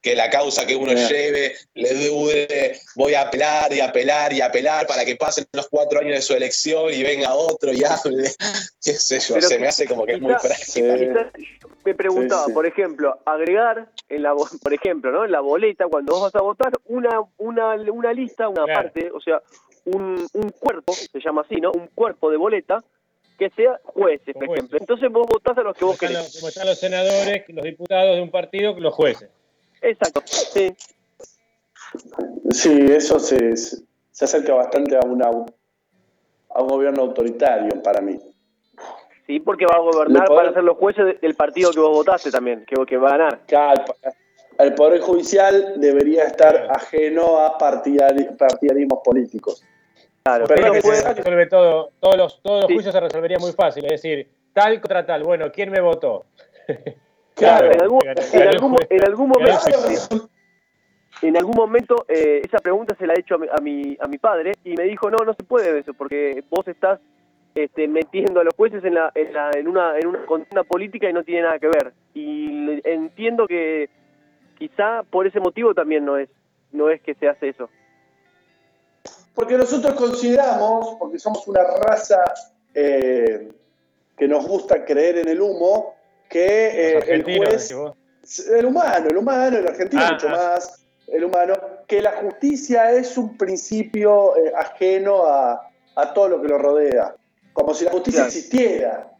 que 0.00 0.14
la 0.14 0.28
causa 0.28 0.66
que 0.66 0.76
uno 0.76 0.92
lleve 0.92 1.56
le 1.72 1.94
dure, 1.94 2.78
voy 2.94 3.14
a 3.14 3.22
apelar 3.22 3.72
y 3.72 3.80
apelar 3.80 4.34
y 4.34 4.42
apelar 4.42 4.86
para 4.86 5.02
que 5.02 5.16
pasen 5.16 5.46
los 5.54 5.66
cuatro 5.68 6.00
años 6.00 6.16
de 6.16 6.20
su 6.20 6.34
elección 6.34 6.92
y 6.92 7.02
venga 7.02 7.34
otro 7.34 7.72
y 7.72 7.82
hable, 7.84 8.30
qué 8.84 8.92
sé 8.92 9.18
yo, 9.20 9.36
Pero 9.36 9.48
se 9.48 9.58
me 9.58 9.66
hace 9.66 9.86
como 9.88 10.04
que 10.04 10.12
es 10.12 10.20
muy. 10.20 10.34
Sí. 10.62 10.82
quizás 10.82 11.32
yo 11.62 11.68
me 11.86 11.94
preguntaba, 11.94 12.42
Sí, 12.44 12.48
sí. 12.50 12.54
por 12.54 12.66
ejemplo, 12.66 13.18
agregar 13.24 13.88
en 14.10 14.22
la 14.22 14.34
por 14.34 14.74
ejemplo, 14.74 15.10
¿no? 15.10 15.24
En 15.24 15.32
la 15.32 15.40
boleta 15.40 15.86
cuando 15.88 16.12
vos 16.12 16.22
vas 16.24 16.34
a 16.34 16.42
votar 16.42 16.72
una 16.84 17.22
una 17.38 17.74
una 17.90 18.12
lista, 18.12 18.48
una 18.50 18.64
Claro. 18.64 18.82
parte, 18.82 19.10
o 19.10 19.20
sea, 19.22 19.40
un, 19.86 20.26
un 20.34 20.50
cuerpo, 20.50 20.92
se 20.92 21.18
llama 21.20 21.42
así, 21.46 21.56
¿no? 21.56 21.72
Un 21.72 21.86
cuerpo 21.94 22.30
de 22.30 22.36
boleta 22.36 22.84
que 23.38 23.50
sea 23.50 23.80
jueces, 23.84 24.34
por 24.34 24.46
Jueces. 24.46 24.56
ejemplo. 24.56 24.78
Entonces 24.80 25.10
vos 25.10 25.26
votás 25.26 25.58
a 25.58 25.62
los 25.62 25.74
que 25.74 25.80
Como 25.80 25.92
vos 25.92 25.98
querés. 26.00 26.16
los, 26.16 26.36
como 26.36 26.48
están 26.48 26.66
los 26.66 26.78
senadores, 26.78 27.44
los 27.48 27.64
diputados 27.64 28.16
de 28.16 28.22
un 28.22 28.30
partido, 28.30 28.78
los 28.78 28.94
jueces. 28.94 29.28
Exacto. 29.82 30.22
Sí. 30.26 30.74
Sí, 32.50 32.86
eso 32.90 33.18
se, 33.18 33.56
se 33.56 34.24
acerca 34.24 34.54
bastante 34.54 34.96
a, 34.96 35.00
una, 35.06 35.26
a 35.26 36.62
un 36.62 36.68
gobierno 36.68 37.02
autoritario 37.02 37.82
para 37.82 38.00
mí. 38.00 38.18
Sí, 39.26 39.40
porque 39.40 39.64
va 39.66 39.76
a 39.76 39.80
gobernar 39.80 40.26
para 40.28 40.52
ser 40.52 40.64
los 40.64 40.76
jueces 40.76 41.04
de- 41.06 41.14
del 41.14 41.34
partido 41.34 41.70
que 41.70 41.80
vos 41.80 41.90
votaste 41.90 42.30
también, 42.30 42.64
que, 42.66 42.76
que 42.86 42.96
va 42.96 43.14
a 43.14 43.16
ganar. 43.16 43.40
El, 44.58 44.66
el 44.66 44.74
Poder 44.74 45.00
Judicial 45.00 45.74
debería 45.80 46.24
estar 46.24 46.68
ajeno 46.70 47.38
a 47.38 47.56
partidari- 47.58 48.36
partidarismos 48.36 49.00
políticos. 49.04 49.64
Claro. 50.24 50.46
Pero 50.48 50.72
que 50.72 50.80
puede- 50.80 50.96
se- 51.02 51.12
resuelve 51.14 51.46
todo, 51.46 51.90
todos 52.00 52.16
los, 52.16 52.42
todos 52.42 52.62
los 52.62 52.68
Sí. 52.68 52.74
juicios 52.74 52.94
se 52.94 53.00
resolverían 53.00 53.42
muy 53.42 53.52
fácil, 53.52 53.84
es 53.84 54.00
decir, 54.02 54.26
tal 54.54 54.80
contra 54.80 55.04
tal, 55.04 55.22
bueno, 55.22 55.52
¿quién 55.52 55.70
me 55.70 55.80
votó? 55.80 56.24
Claro, 57.36 57.66
en 57.72 57.80
algún, 57.82 58.00
en 58.06 58.10
en 58.10 58.46
momento, 59.28 60.28
en 61.20 61.36
algún 61.36 61.56
momento 61.56 62.04
eh, 62.08 62.42
esa 62.44 62.58
pregunta 62.58 62.94
se 62.96 63.08
la 63.08 63.14
he 63.14 63.20
hecho 63.20 63.34
a 63.34 63.38
mi, 63.38 63.48
a 63.48 63.60
mi 63.60 63.96
a 64.00 64.06
mi 64.06 64.18
padre 64.18 64.52
y 64.62 64.74
me 64.76 64.84
dijo 64.84 65.10
no 65.10 65.18
no 65.24 65.32
se 65.34 65.42
puede 65.42 65.76
eso 65.80 65.94
porque 65.94 66.44
vos 66.48 66.66
estás 66.68 67.00
este, 67.56 67.88
metiendo 67.88 68.38
a 68.40 68.44
los 68.44 68.54
jueces 68.54 68.84
en 68.84 68.94
la, 68.94 69.10
en, 69.16 69.32
la, 69.32 69.50
en 69.56 69.66
una 69.66 69.98
en 69.98 70.06
una 70.06 70.24
condena 70.26 70.62
política 70.62 71.10
y 71.10 71.12
no 71.12 71.24
tiene 71.24 71.42
nada 71.42 71.58
que 71.58 71.66
ver 71.66 71.92
y 72.14 72.80
entiendo 72.88 73.48
que 73.48 73.88
quizá 74.56 75.02
por 75.02 75.26
ese 75.26 75.40
motivo 75.40 75.74
también 75.74 76.04
no 76.04 76.16
es, 76.16 76.28
no 76.70 76.88
es 76.88 77.00
que 77.02 77.14
se 77.14 77.26
hace 77.28 77.48
eso. 77.48 77.68
Porque 79.34 79.56
nosotros 79.58 79.94
consideramos, 79.94 80.96
porque 80.98 81.18
somos 81.18 81.46
una 81.48 81.62
raza 81.64 82.22
eh, 82.74 83.48
que 84.16 84.28
nos 84.28 84.46
gusta 84.46 84.84
creer 84.84 85.18
en 85.18 85.28
el 85.28 85.40
humo, 85.40 85.94
que 86.28 86.96
eh, 86.98 87.04
el 87.08 87.22
juez, 87.24 87.74
el 88.50 88.66
humano, 88.66 89.08
el 89.10 89.16
humano, 89.16 89.58
el 89.58 89.66
argentino 89.68 90.02
Ah, 90.04 90.12
mucho 90.12 90.28
ah. 90.28 90.32
más, 90.54 90.86
el 91.08 91.24
humano, 91.24 91.54
que 91.86 92.00
la 92.00 92.12
justicia 92.12 92.92
es 92.92 93.18
un 93.18 93.36
principio 93.36 94.36
eh, 94.36 94.52
ajeno 94.56 95.24
a, 95.26 95.68
a 95.96 96.14
todo 96.14 96.28
lo 96.28 96.40
que 96.42 96.48
lo 96.48 96.58
rodea, 96.58 97.14
como 97.52 97.74
si 97.74 97.84
la 97.84 97.90
justicia 97.90 98.20
Claro. 98.22 98.28
existiera. 98.28 99.10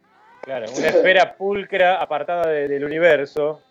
Claro, 0.41 0.65
una 0.77 0.87
esfera 0.89 1.35
pulcra 1.35 2.01
apartada 2.01 2.47
de- 2.47 2.67
del 2.67 2.85
universo. 2.85 3.61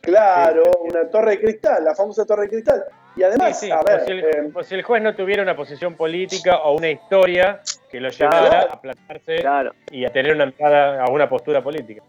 Claro, 0.00 0.62
sí. 0.64 0.88
una 0.90 1.08
torre 1.10 1.32
de 1.32 1.40
cristal, 1.40 1.84
la 1.84 1.94
famosa 1.94 2.24
torre 2.24 2.44
de 2.44 2.48
cristal. 2.50 2.84
Y 3.16 3.22
además, 3.24 3.58
Sí, 3.58 3.66
sí, 3.66 3.72
a 3.72 3.78
como 3.78 3.88
ver, 3.96 4.04
si, 4.04 4.10
el, 4.12 4.18
eh, 4.24 4.52
si 4.64 4.74
el 4.76 4.82
juez 4.82 5.02
no 5.02 5.14
tuviera 5.14 5.42
una 5.42 5.56
posición 5.56 5.94
política 5.94 6.58
o 6.58 6.76
una 6.76 6.90
historia 6.90 7.60
que 7.90 8.00
lo 8.00 8.08
llevara 8.10 8.48
Claro. 8.48 8.72
a 8.72 8.80
plantarse 8.80 9.36
Claro. 9.36 9.72
y 9.90 10.04
a 10.04 10.10
tener 10.12 10.34
una 10.34 10.46
mirada 10.46 11.02
a 11.04 11.10
una 11.10 11.28
postura 11.28 11.62
política. 11.62 12.02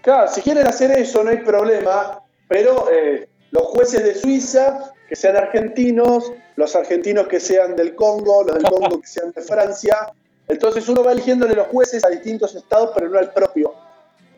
Claro, 0.00 0.28
si 0.28 0.40
quieren 0.42 0.66
hacer 0.66 0.92
eso 0.92 1.24
no 1.24 1.30
hay 1.30 1.38
problema, 1.38 2.20
pero 2.46 2.88
eh, 2.92 3.28
los 3.50 3.64
jueces 3.66 4.04
de 4.04 4.14
Suiza 4.14 4.92
que 5.08 5.16
sean 5.16 5.36
argentinos, 5.36 6.32
los 6.56 6.76
argentinos 6.76 7.26
que 7.26 7.40
sean 7.40 7.74
del 7.74 7.94
Congo, 7.96 8.44
los 8.44 8.54
del 8.54 8.64
Congo 8.64 9.00
que 9.00 9.06
sean 9.06 9.32
de 9.32 9.40
Francia. 9.42 10.12
Entonces 10.46 10.88
uno 10.88 11.02
va 11.02 11.12
eligiéndole 11.12 11.54
los 11.54 11.66
jueces 11.68 12.04
a 12.04 12.08
distintos 12.10 12.54
estados, 12.54 12.92
pero 12.94 13.08
no 13.08 13.18
al 13.18 13.32
propio. 13.32 13.74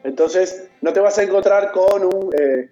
Entonces 0.03 0.69
no 0.81 0.93
te 0.93 1.01
vas 1.01 1.19
a 1.19 1.23
encontrar 1.25 1.73
con 1.73 2.05
un, 2.05 2.31
eh, 2.39 2.69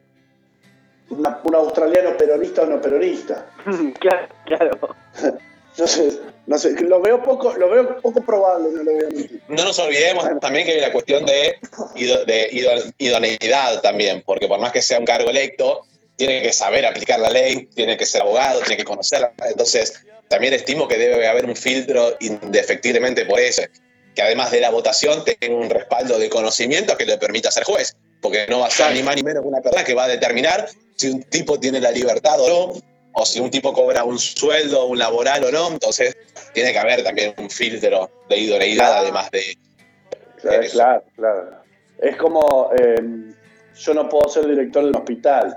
una- 1.11 1.41
un 1.45 1.55
australiano 1.55 2.17
peronista 2.17 2.63
o 2.63 2.67
no 2.67 2.81
peronista. 2.81 3.47
claro, 4.01 4.29
claro. 4.47 4.79
No 5.77 5.87
sé, 5.87 6.11
no 6.47 6.59
sé, 6.59 6.73
lo 6.81 7.01
veo 7.01 7.23
poco, 7.23 7.53
lo 7.55 7.71
veo 7.71 8.01
poco 8.01 8.21
probable, 8.25 8.69
no 8.73 8.83
lo 8.83 8.93
mentir. 8.95 9.41
No 9.47 9.63
nos 9.63 9.79
olvidemos 9.79 10.27
también 10.41 10.67
que 10.67 10.73
hay 10.73 10.79
una 10.79 10.91
cuestión 10.91 11.25
de, 11.25 11.55
ido- 11.95 12.25
de 12.25 12.49
ido- 12.51 12.93
idoneidad 12.99 13.81
también, 13.81 14.25
porque 14.27 14.49
por 14.49 14.59
más 14.59 14.73
que 14.73 14.83
sea 14.83 14.99
un 14.99 15.05
cargo 15.05 15.31
electo, 15.31 15.83
tiene 16.17 16.43
que 16.43 16.53
saber 16.53 16.85
aplicar 16.85 17.21
la 17.21 17.31
ley, 17.31 17.67
tiene 17.77 17.97
que 17.97 18.07
ser 18.07 18.23
abogado, 18.23 18.59
tiene 18.59 18.77
que 18.77 18.83
conocerla. 18.85 19.33
Entonces, 19.49 20.03
también 20.27 20.53
estimo 20.53 20.89
que 20.89 20.99
debe 20.99 21.29
haber 21.29 21.47
un 21.47 21.55
filtro 21.55 22.17
indefectiblemente 22.19 23.25
por 23.25 23.39
eso, 23.39 23.63
que 24.17 24.23
además 24.23 24.51
de 24.51 24.61
la 24.61 24.71
votación 24.71 25.23
tenga 25.25 25.55
un 25.55 25.71
respaldo 25.71 26.19
de 26.19 26.29
conocimiento 26.29 26.97
que 26.97 27.07
le 27.07 27.19
permita 27.19 27.53
ser 27.53 27.63
juez, 27.63 27.95
porque 28.21 28.47
no 28.49 28.61
va 28.61 28.67
a 28.67 28.71
ser 28.71 28.95
ni 28.95 29.03
más 29.03 29.17
ni 29.17 29.23
menos 29.23 29.43
que 29.43 29.49
una 29.49 29.61
persona 29.61 29.85
que 29.85 29.95
va 29.95 30.05
a 30.05 30.09
determinar 30.09 30.69
si 30.97 31.09
un 31.09 31.23
tipo 31.25 31.59
tiene 31.61 31.81
la 31.81 31.91
libertad 31.91 32.41
o 32.41 32.49
no, 32.49 32.81
o 33.13 33.27
si 33.27 33.41
un 33.41 33.51
tipo 33.51 33.73
cobra 33.73 34.05
un 34.05 34.19
sueldo, 34.19 34.87
un 34.87 34.99
laboral 34.99 35.45
o 35.45 35.53
no. 35.53 35.69
Entonces, 35.69 36.17
tiene 36.53 36.73
que 36.73 36.79
haber 36.79 37.03
también 37.05 37.35
un 37.39 37.49
filtro 37.51 38.11
de 38.29 38.37
idoneidad, 38.37 38.99
además 38.99 39.31
de 39.31 39.57
Claro, 40.41 41.05
claro. 41.17 41.63
Es 42.01 42.17
como 42.17 42.71
eh, 42.79 42.97
yo 43.79 43.95
no 43.95 44.09
puedo 44.09 44.29
ser 44.29 44.47
director 44.47 44.85
de 44.85 44.91
un 44.91 44.97
hospital. 44.97 45.57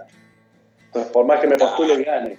Entonces, 0.88 1.12
por 1.12 1.26
más 1.26 1.40
que 1.40 1.48
me 1.48 1.56
postule, 1.56 2.04
gane. 2.04 2.38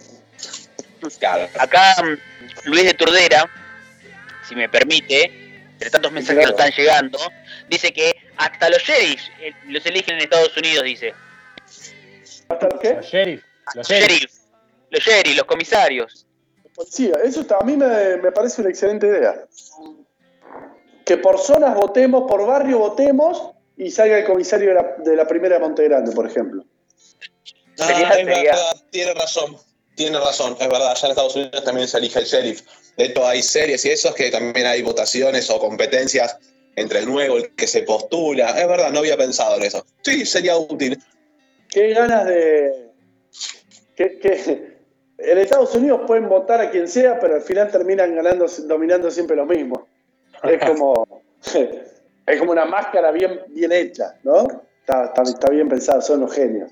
Claro. 1.18 1.48
Acá 1.58 1.96
mm, 2.02 2.68
Luis 2.68 2.84
de 2.84 2.94
Turdera, 2.94 3.48
si 4.48 4.54
me 4.54 4.68
permite, 4.68 5.24
entre 5.72 5.90
tantos 5.90 6.12
mensajes 6.12 6.40
que 6.40 6.52
nos 6.52 6.60
están 6.60 6.72
llegando, 6.72 7.18
dice 7.68 7.92
que 7.92 8.12
hasta 8.36 8.68
los 8.70 8.78
sheriffs 8.82 9.30
eh, 9.40 9.52
los 9.68 9.84
eligen 9.86 10.14
en 10.16 10.22
Estados 10.22 10.56
Unidos, 10.56 10.84
dice. 10.84 11.14
¿Hasta 12.48 12.68
qué? 12.80 12.94
Los 12.94 13.06
sheriff, 13.06 13.42
los 13.66 13.74
Los 13.76 13.88
sheriff. 13.88 14.08
sheriffs, 14.10 14.40
los 14.90 15.02
sheriffs, 15.04 15.36
los 15.36 15.46
comisarios. 15.46 16.26
Policía, 16.74 17.14
eso 17.22 17.44
a 17.60 17.64
mí 17.64 17.76
me, 17.76 18.16
me 18.16 18.32
parece 18.32 18.60
una 18.62 18.70
excelente 18.70 19.06
idea. 19.06 19.44
Que 21.04 21.16
por 21.18 21.38
zonas 21.38 21.74
votemos, 21.74 22.24
por 22.28 22.46
barrio 22.46 22.78
votemos 22.78 23.50
y 23.76 23.90
salga 23.90 24.18
el 24.18 24.24
comisario 24.24 24.68
de 24.68 24.74
la, 24.74 24.94
de 24.98 25.16
la 25.16 25.26
primera 25.26 25.56
de 25.56 25.60
Monte 25.60 25.84
Grande, 25.84 26.12
por 26.12 26.26
ejemplo. 26.26 26.64
Ah, 27.78 27.86
Sería- 27.86 28.08
es 28.10 28.14
sería- 28.16 28.42
verdad, 28.52 28.76
tiene 28.90 29.14
razón, 29.14 29.56
tiene 29.94 30.18
razón, 30.18 30.52
es 30.60 30.68
verdad, 30.68 30.90
allá 30.92 31.06
en 31.06 31.10
Estados 31.10 31.36
Unidos 31.36 31.64
también 31.64 31.88
se 31.88 31.98
elige 31.98 32.18
el 32.20 32.24
sheriff. 32.26 32.62
De 32.96 33.04
hecho, 33.06 33.26
hay 33.26 33.42
series 33.42 33.84
y 33.84 33.90
esos 33.90 34.14
que 34.14 34.30
también 34.30 34.66
hay 34.66 34.82
votaciones 34.82 35.50
o 35.50 35.58
competencias 35.58 36.38
entre 36.76 37.00
el 37.00 37.06
nuevo, 37.06 37.36
el 37.36 37.54
que 37.54 37.66
se 37.66 37.82
postula. 37.82 38.50
Es 38.60 38.66
verdad, 38.68 38.90
no 38.92 39.00
había 39.00 39.16
pensado 39.16 39.56
en 39.56 39.62
eso. 39.64 39.84
Sí, 40.02 40.24
sería 40.26 40.56
útil. 40.56 40.98
Qué 41.68 41.90
ganas 41.94 42.26
de. 42.26 42.90
Que, 43.96 44.18
que 44.18 44.72
en 45.18 45.38
Estados 45.38 45.74
Unidos 45.74 46.02
pueden 46.06 46.28
votar 46.28 46.60
a 46.60 46.70
quien 46.70 46.88
sea, 46.88 47.18
pero 47.20 47.34
al 47.36 47.42
final 47.42 47.70
terminan 47.70 48.14
ganando, 48.14 48.46
dominando 48.66 49.10
siempre 49.10 49.36
lo 49.36 49.46
mismo. 49.46 49.86
Es 50.42 50.58
como. 50.66 51.06
Es 52.24 52.38
como 52.38 52.52
una 52.52 52.64
máscara 52.64 53.10
bien, 53.10 53.40
bien 53.48 53.72
hecha, 53.72 54.14
¿no? 54.22 54.44
Está, 54.78 55.06
está- 55.06 55.22
está 55.22 55.50
bien 55.50 55.68
pensado, 55.68 56.00
son 56.00 56.20
los 56.20 56.32
genios. 56.32 56.70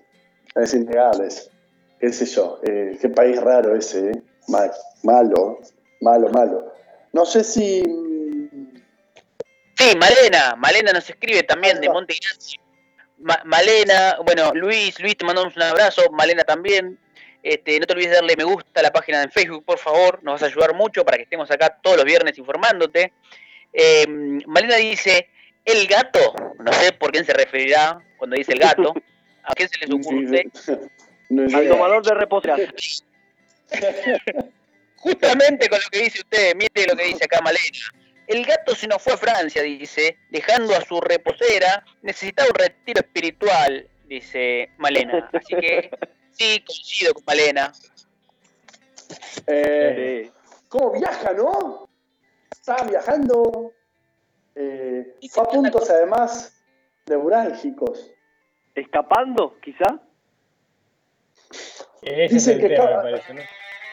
Es 0.54 0.72
innegable 0.74 1.26
eso. 1.26 1.50
¿Qué 1.98 2.12
sé 2.12 2.24
yo? 2.26 2.60
eh, 2.62 2.96
qué 3.00 3.08
país 3.08 3.36
raro 3.40 3.74
ese, 3.74 4.10
¿eh? 4.10 4.22
Mal- 4.46 4.70
malo, 5.02 5.58
malo, 6.00 6.28
malo. 6.28 6.72
No 7.12 7.26
sé 7.26 7.42
si. 7.42 7.82
Sí, 9.80 9.96
Malena, 9.96 10.54
Malena 10.56 10.92
nos 10.92 11.08
escribe 11.08 11.42
también 11.42 11.80
de 11.80 11.88
Monte. 11.88 12.14
Ma- 13.18 13.40
Malena, 13.44 14.16
bueno, 14.24 14.52
Luis, 14.54 15.00
Luis, 15.00 15.16
te 15.16 15.24
mandamos 15.24 15.56
un 15.56 15.62
abrazo, 15.62 16.10
Malena 16.10 16.44
también. 16.44 16.98
Este, 17.42 17.80
no 17.80 17.86
te 17.86 17.94
olvides 17.94 18.10
de 18.10 18.16
darle 18.16 18.36
me 18.36 18.44
gusta 18.44 18.80
a 18.80 18.82
la 18.82 18.92
página 18.92 19.22
de 19.22 19.28
Facebook, 19.30 19.64
por 19.64 19.78
favor, 19.78 20.22
nos 20.22 20.34
vas 20.34 20.42
a 20.42 20.46
ayudar 20.46 20.74
mucho 20.74 21.02
para 21.06 21.16
que 21.16 21.22
estemos 21.22 21.50
acá 21.50 21.78
todos 21.82 21.96
los 21.96 22.04
viernes 22.04 22.36
informándote. 22.36 23.12
Eh, 23.72 24.06
Malena 24.46 24.76
dice, 24.76 25.30
el 25.64 25.86
gato, 25.86 26.34
no 26.58 26.72
sé 26.74 26.92
por 26.92 27.10
quién 27.12 27.24
se 27.24 27.32
referirá 27.32 27.98
cuando 28.18 28.36
dice 28.36 28.52
el 28.52 28.58
gato, 28.58 28.92
a 29.44 29.54
quién 29.54 29.68
se 29.70 29.78
les 29.78 29.90
ocurre. 29.90 30.46
no 31.30 31.42
Al 31.44 31.50
idea. 31.50 31.68
domador 31.70 32.04
de 32.04 32.14
reposteras. 32.14 32.60
Justamente 34.96 35.68
con 35.70 35.78
lo 35.82 35.88
que 35.90 36.00
dice 36.00 36.18
usted, 36.20 36.54
mire 36.56 36.86
lo 36.86 36.94
que 36.96 37.04
dice 37.04 37.24
acá 37.24 37.40
Malena. 37.40 37.78
El 38.30 38.46
gato 38.46 38.76
se 38.76 38.86
nos 38.86 39.02
fue 39.02 39.14
a 39.14 39.16
Francia, 39.16 39.60
dice, 39.60 40.16
dejando 40.30 40.76
a 40.76 40.80
su 40.82 41.00
reposera, 41.00 41.84
necesitaba 42.02 42.48
un 42.48 42.54
retiro 42.54 43.00
espiritual, 43.00 43.88
dice 44.06 44.70
Malena. 44.78 45.28
Así 45.32 45.56
que 45.56 45.90
sí, 46.30 46.64
coincido 46.64 47.14
con 47.14 47.24
Malena. 47.26 47.72
Eh, 49.48 50.30
¿Cómo 50.68 50.92
viaja, 50.92 51.32
no? 51.32 51.88
Estaba 52.52 52.84
viajando. 52.84 53.72
Eh, 54.54 55.16
fue 55.28 55.42
a 55.42 55.46
puntos 55.46 55.90
además 55.90 56.56
neurálgicos. 57.06 58.12
¿Escapando, 58.76 59.58
quizá? 59.60 60.00
Ese 62.00 62.24
es 62.26 62.30
Dicen 62.30 62.54
el 62.54 62.60
que 62.60 62.76
tema, 62.76 62.90
me 62.90 62.94
parece, 62.94 63.34
¿no? 63.34 63.42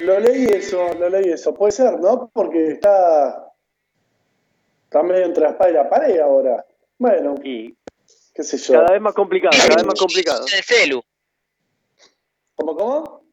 Lo 0.01 0.19
leí 0.19 0.45
eso, 0.45 0.93
lo 0.93 1.09
leí 1.09 1.31
eso. 1.31 1.55
Puede 1.55 1.71
ser, 1.71 1.99
¿no? 1.99 2.29
Porque 2.31 2.73
está. 2.73 3.47
Está 4.87 5.03
medio 5.03 5.25
entre 5.25 5.43
la 5.43 5.49
espada 5.49 5.69
y 5.69 5.73
la 5.73 5.89
pared 5.89 6.19
ahora. 6.19 6.65
Bueno, 6.97 7.35
Y 7.43 7.75
qué 8.33 8.41
sé 8.43 8.57
yo. 8.57 8.73
cada 8.75 8.93
vez 8.93 9.01
más 9.01 9.13
complicado, 9.13 9.55
cada 9.57 9.75
vez 9.75 9.85
más 9.85 9.99
complicado. 9.99 10.45
En 10.47 10.53
el 10.57 10.63
celu, 10.63 11.03
¿Cómo, 12.55 12.75
cómo? 12.75 13.23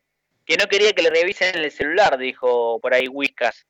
que 0.44 0.56
no 0.56 0.66
quería 0.66 0.92
que 0.92 1.02
le 1.02 1.10
revisen 1.10 1.56
el 1.56 1.70
celular, 1.70 2.18
dijo 2.18 2.78
por 2.80 2.92
ahí 2.92 3.06
Whiskas. 3.08 3.64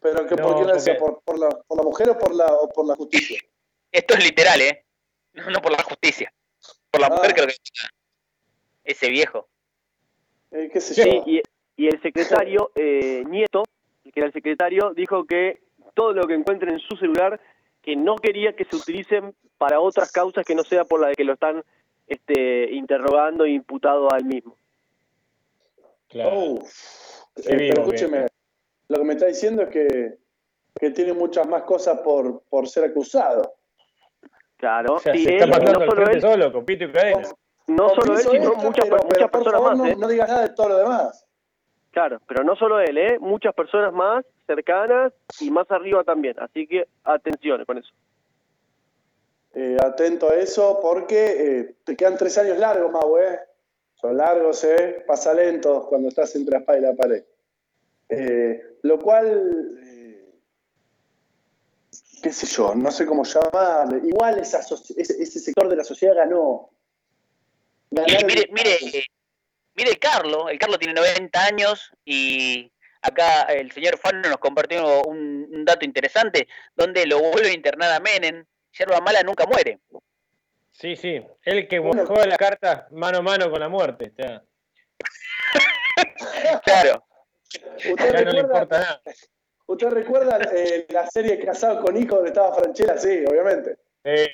Pero 0.00 0.26
que 0.26 0.34
No, 0.36 0.42
¿por 0.48 0.56
qué 0.58 0.64
lo 0.64 0.72
decía? 0.74 0.96
¿Por, 0.96 1.20
por 1.22 1.38
la, 1.38 1.48
¿Por 1.50 1.76
la 1.76 1.82
mujer 1.84 2.10
o 2.10 2.18
por 2.18 2.34
la, 2.34 2.46
o 2.46 2.68
por 2.70 2.86
la 2.86 2.94
justicia? 2.96 3.38
Esto 3.92 4.14
es 4.14 4.24
literal, 4.24 4.60
¿eh? 4.62 4.84
No, 5.34 5.50
no 5.50 5.60
por 5.60 5.72
la 5.72 5.82
justicia. 5.82 6.32
Por 6.90 7.00
la 7.02 7.08
Ah. 7.08 7.10
mujer 7.14 7.34
creo 7.34 7.46
que 7.46 7.54
ese 8.84 9.08
viejo. 9.10 9.48
Eh, 10.50 10.70
¿Qué 10.72 10.80
sé 10.80 10.94
Sí, 10.94 11.02
yo? 11.04 11.22
y, 11.26 11.42
y 11.76 11.88
el 11.88 12.00
secretario, 12.00 12.72
eh, 12.74 13.22
Nieto, 13.28 13.64
que 14.02 14.12
era 14.14 14.26
el 14.26 14.32
secretario, 14.32 14.92
dijo 14.94 15.24
que 15.26 15.60
todo 15.96 16.12
lo 16.12 16.26
que 16.28 16.34
encuentren 16.34 16.74
en 16.74 16.78
su 16.80 16.94
celular, 16.96 17.40
que 17.82 17.96
no 17.96 18.16
quería 18.16 18.54
que 18.54 18.64
se 18.66 18.76
utilicen 18.76 19.34
para 19.58 19.80
otras 19.80 20.12
causas 20.12 20.44
que 20.44 20.54
no 20.54 20.62
sea 20.62 20.84
por 20.84 21.00
la 21.00 21.08
de 21.08 21.14
que 21.14 21.24
lo 21.24 21.32
están 21.32 21.64
este, 22.06 22.70
interrogando 22.72 23.44
e 23.46 23.50
imputado 23.50 24.12
al 24.12 24.24
mismo. 24.26 24.54
Claro. 26.08 26.30
Oh, 26.38 26.58
eh, 26.58 27.56
vivo 27.56 27.56
pero 27.56 27.58
que 27.58 27.68
escúcheme, 27.80 28.26
lo 28.88 28.98
que 28.98 29.04
me 29.04 29.12
está 29.14 29.26
diciendo 29.26 29.62
es 29.62 29.68
que, 29.70 30.18
que 30.78 30.90
tiene 30.90 31.14
muchas 31.14 31.48
más 31.48 31.62
cosas 31.62 31.98
por, 32.00 32.42
por 32.50 32.68
ser 32.68 32.84
acusado. 32.84 33.54
Claro, 34.58 34.94
O 34.96 34.98
sea, 34.98 35.14
sí, 35.14 35.24
se 35.24 35.30
él, 35.36 35.42
está 35.42 35.58
pasando 35.58 35.80
no 35.80 35.86
solo 35.86 35.92
frente 36.04 36.12
él, 36.14 36.20
solo, 36.20 36.52
con 36.52 36.64
pito 36.64 36.84
y 36.84 36.92
cadena. 36.92 37.28
no 37.68 37.88
solo 37.90 38.12
él, 38.12 38.18
sino 38.18 38.34
esto, 38.34 38.56
muchas, 38.56 38.84
pero- 38.84 38.96
muchas 39.02 39.08
pero 39.08 39.30
por 39.30 39.42
personas 39.42 39.60
favor, 39.60 39.76
más, 39.76 39.78
no, 39.78 39.86
¿eh? 39.86 39.96
no 39.98 40.08
digas 40.08 40.28
nada 40.28 40.42
de 40.42 40.54
todo 40.54 40.68
lo 40.68 40.76
demás. 40.78 41.25
Claro, 41.96 42.20
pero 42.28 42.44
no 42.44 42.54
solo 42.56 42.78
él, 42.78 42.98
¿eh? 42.98 43.18
Muchas 43.18 43.54
personas 43.54 43.90
más 43.90 44.22
cercanas 44.46 45.14
y 45.40 45.50
más 45.50 45.70
arriba 45.70 46.04
también. 46.04 46.38
Así 46.38 46.66
que 46.66 46.86
atención 47.02 47.64
con 47.64 47.78
eso. 47.78 47.90
Eh, 49.54 49.78
atento 49.82 50.30
a 50.30 50.34
eso 50.36 50.78
porque 50.82 51.24
eh, 51.24 51.74
te 51.84 51.96
quedan 51.96 52.18
tres 52.18 52.36
años 52.36 52.58
largos, 52.58 52.92
Mau, 52.92 53.16
¿eh? 53.16 53.40
Son 53.94 54.14
largos, 54.14 54.62
¿eh? 54.64 55.04
Pasa 55.06 55.32
lento 55.32 55.86
cuando 55.88 56.08
estás 56.08 56.36
entre 56.36 56.52
la 56.52 56.58
espada 56.58 56.78
y 56.78 56.82
la 56.82 56.94
pared. 56.94 57.24
Eh, 58.10 58.62
lo 58.82 58.98
cual, 58.98 59.78
eh, 59.82 60.34
qué 62.22 62.30
sé 62.30 62.46
yo, 62.46 62.74
no 62.74 62.90
sé 62.90 63.06
cómo 63.06 63.24
llamarle. 63.24 64.06
Igual 64.06 64.38
esa 64.38 64.58
ese, 64.60 64.94
ese 64.98 65.40
sector 65.40 65.66
de 65.66 65.76
la 65.76 65.84
sociedad 65.84 66.14
ganó. 66.14 66.68
Mire, 67.90 68.50
mire, 68.52 68.74
eh, 68.98 69.04
mire 69.76 69.90
el 69.90 69.98
Carlos, 69.98 70.46
el 70.50 70.58
Carlos 70.58 70.78
tiene 70.78 70.94
90 70.94 71.44
años 71.44 71.92
y 72.04 72.70
acá 73.02 73.42
el 73.42 73.70
señor 73.72 73.98
Fano 73.98 74.28
nos 74.28 74.38
compartió 74.38 75.02
un, 75.02 75.48
un 75.52 75.64
dato 75.64 75.84
interesante 75.84 76.48
donde 76.74 77.06
lo 77.06 77.20
vuelve 77.20 77.50
a 77.50 77.54
internar 77.54 77.92
a 77.92 78.00
Menem. 78.00 78.44
Yerba 78.78 79.00
mala 79.00 79.22
nunca 79.22 79.46
muere. 79.46 79.78
Sí, 80.72 80.96
sí. 80.96 81.22
El 81.42 81.66
que 81.68 81.78
juega 81.78 82.26
la 82.26 82.36
carta 82.36 82.88
mano 82.90 83.18
a 83.18 83.22
mano 83.22 83.50
con 83.50 83.60
la 83.60 83.68
muerte. 83.68 84.12
o 84.12 84.14
sea, 84.16 84.42
Claro. 86.64 87.04
¿Usted 87.90 88.12
ya 88.12 88.20
no 88.22 88.32
le 88.32 88.42
recuerda, 88.42 88.42
importa 88.42 88.78
nada. 88.78 89.02
¿usted 89.66 89.88
recuerda 89.88 90.38
eh, 90.54 90.86
la 90.90 91.06
serie 91.06 91.42
Casado 91.44 91.82
con 91.82 91.96
Hijos 91.96 92.16
donde 92.16 92.28
estaba 92.30 92.54
Franchella? 92.54 92.98
Sí, 92.98 93.24
obviamente. 93.26 93.78
Eh, 94.04 94.28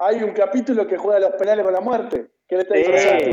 Hay 0.00 0.22
un 0.22 0.32
capítulo 0.32 0.86
que 0.86 0.96
juega 0.96 1.20
los 1.20 1.32
penales 1.32 1.64
con 1.64 1.74
la 1.74 1.80
muerte, 1.80 2.26
que 2.48 2.54
él 2.56 2.60
está 2.62 2.74
Sí. 2.74 3.30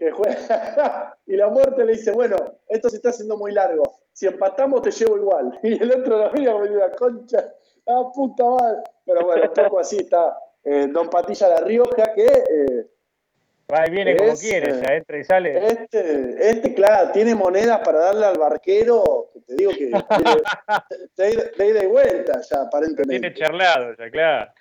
De 0.00 0.06
que 0.06 0.12
juega, 0.12 1.16
y 1.26 1.36
la 1.36 1.48
muerte 1.48 1.84
le 1.84 1.92
dice, 1.92 2.10
bueno, 2.12 2.36
esto 2.68 2.88
se 2.88 2.96
está 2.96 3.10
haciendo 3.10 3.36
muy 3.36 3.52
largo, 3.52 3.82
si 4.12 4.26
empatamos 4.26 4.82
te 4.82 4.90
llevo 4.90 5.16
igual. 5.16 5.58
Y 5.62 5.82
el 5.82 5.92
otro 5.92 6.18
lo 6.18 6.32
mira 6.32 6.52
como 6.52 6.64
una 6.64 6.90
concha, 6.92 7.52
ah, 7.86 8.10
puta 8.14 8.44
madre. 8.44 8.82
Pero 9.04 9.24
bueno, 9.26 9.44
un 9.48 9.64
poco 9.64 9.78
así 9.80 9.98
está 9.98 10.36
eh, 10.64 10.86
Don 10.90 11.08
Patilla 11.08 11.48
La 11.48 11.60
Rioja, 11.60 12.12
que 12.14 12.26
eh, 12.26 12.86
va 13.72 13.86
y 13.86 13.90
viene 13.90 14.16
como 14.16 14.34
quiere, 14.34 14.70
eh, 14.72 14.82
ya 14.84 14.94
entra 14.94 15.18
y 15.18 15.24
sale. 15.24 15.66
este, 15.66 16.50
este, 16.50 16.74
claro, 16.74 17.12
tiene 17.12 17.34
monedas 17.34 17.80
para 17.84 18.00
darle 18.00 18.26
al 18.26 18.38
barquero, 18.38 19.30
que 19.32 19.40
te 19.42 19.54
digo 19.54 19.70
que 19.72 19.86
de, 21.16 21.30
ida- 21.30 21.50
de 21.56 21.66
ida 21.68 21.84
y 21.84 21.86
vuelta 21.86 22.40
ya, 22.50 22.62
aparentemente. 22.62 23.30
Tiene 23.30 23.34
charlado, 23.34 23.94
ya, 23.98 24.10
claro. 24.10 24.52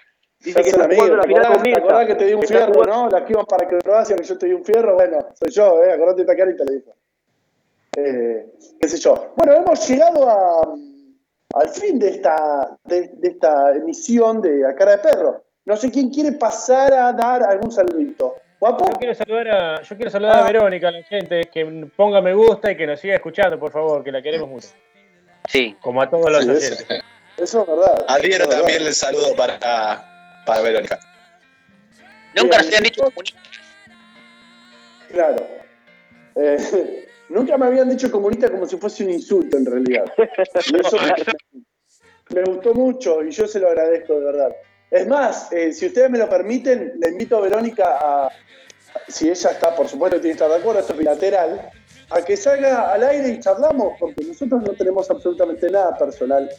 Dice 0.41 0.63
que 0.63 0.71
la 0.71 0.87
¿Te 0.87 0.95
final 0.95 1.19
acordás, 1.19 1.63
te 1.63 1.77
acordás 1.77 2.07
que 2.07 2.15
te 2.15 2.25
di 2.25 2.33
un 2.33 2.43
fierro, 2.43 2.73
jugando- 2.73 2.95
no? 3.03 3.09
Las 3.09 3.23
que 3.23 3.33
iban 3.33 3.45
para 3.45 3.67
Croacia, 3.67 4.15
que 4.15 4.23
yo 4.23 4.37
te 4.37 4.45
di 4.45 4.53
un 4.53 4.63
fierro, 4.63 4.93
bueno, 4.95 5.27
soy 5.37 5.51
yo, 5.51 5.83
¿eh? 5.83 5.91
Acordate 5.91 6.21
esta 6.21 6.35
carita, 6.35 6.63
le 6.63 6.75
dijo. 6.75 6.91
Eh, 7.97 8.45
qué 8.79 8.87
sé 8.87 8.97
yo. 8.97 9.33
Bueno, 9.35 9.53
hemos 9.53 9.87
llegado 9.89 10.29
a, 10.29 10.61
al 11.59 11.69
fin 11.69 11.99
de 11.99 12.09
esta, 12.09 12.77
de, 12.85 13.09
de 13.15 13.27
esta 13.29 13.71
emisión 13.75 14.41
de 14.41 14.65
A 14.65 14.73
Cara 14.75 14.91
de 14.91 14.97
Perro. 14.99 15.43
No 15.65 15.75
sé 15.75 15.91
quién 15.91 16.09
quiere 16.09 16.31
pasar 16.33 16.93
a 16.93 17.11
dar 17.11 17.43
algún 17.43 17.71
saludito. 17.71 18.35
¿Guapo? 18.59 18.85
Yo 18.89 18.93
quiero 18.97 19.15
saludar 19.15 19.47
a, 19.49 19.81
yo 19.81 19.95
quiero 19.95 20.11
saludar 20.11 20.37
Ah. 20.37 20.43
a 20.43 20.51
Verónica, 20.51 20.89
la 20.91 21.03
gente, 21.03 21.41
que 21.51 21.65
ponga 21.95 22.21
me 22.21 22.33
gusta 22.33 22.71
y 22.71 22.77
que 22.77 22.87
nos 22.87 22.99
siga 22.99 23.15
escuchando, 23.15 23.59
por 23.59 23.71
favor, 23.71 24.03
que 24.03 24.11
la 24.11 24.21
queremos 24.21 24.49
mucho. 24.49 24.69
Sí. 25.47 25.75
Como 25.81 26.01
a 26.01 26.09
todos 26.09 26.31
los 26.31 26.43
Sí, 26.43 26.49
oyentes. 26.49 26.87
Eso 27.37 27.61
es 27.61 27.67
verdad. 27.67 28.05
Es 28.21 28.49
también 28.49 28.81
el 28.85 28.93
saludo 28.93 29.33
para, 29.35 29.57
para 30.49 30.61
Verónica. 30.61 30.99
Nunca 32.35 32.57
nos 32.57 32.67
habían 32.67 32.83
dicho 32.83 33.03
comunistas. 33.03 33.43
Claro. 35.11 35.47
Eh, 36.35 37.07
nunca 37.29 37.57
me 37.57 37.65
habían 37.67 37.89
dicho 37.89 38.11
comunista 38.11 38.49
como 38.49 38.65
si 38.65 38.77
fuese 38.77 39.03
un 39.03 39.11
insulto, 39.11 39.57
en 39.57 39.65
realidad. 39.65 40.05
Y 40.17 40.79
eso 40.79 40.97
me, 40.97 42.41
me 42.41 42.43
gustó 42.43 42.73
mucho 42.73 43.23
y 43.23 43.31
yo 43.31 43.47
se 43.47 43.59
lo 43.59 43.69
agradezco 43.69 44.19
de 44.19 44.25
verdad. 44.25 44.55
Es 44.91 45.07
más, 45.07 45.51
eh, 45.51 45.71
si 45.71 45.87
ustedes 45.87 46.09
me 46.09 46.17
lo 46.17 46.27
permiten, 46.27 46.93
le 46.99 47.09
invito 47.09 47.37
a 47.37 47.41
Verónica 47.41 47.97
a, 47.99 48.29
si 49.07 49.29
ella 49.29 49.51
está, 49.51 49.75
por 49.75 49.87
supuesto, 49.87 50.19
tiene 50.19 50.35
que 50.35 50.43
estar 50.43 50.49
de 50.49 50.57
acuerdo, 50.57 50.79
esto 50.79 50.93
es 50.93 50.99
bilateral, 50.99 51.69
a 52.09 52.21
que 52.23 52.35
salga 52.35 52.91
al 52.91 53.03
aire 53.03 53.29
y 53.29 53.39
charlamos, 53.39 53.93
porque 53.99 54.25
nosotros 54.25 54.63
no 54.63 54.73
tenemos 54.73 55.09
absolutamente 55.11 55.69
nada 55.69 55.95
personal. 55.95 56.49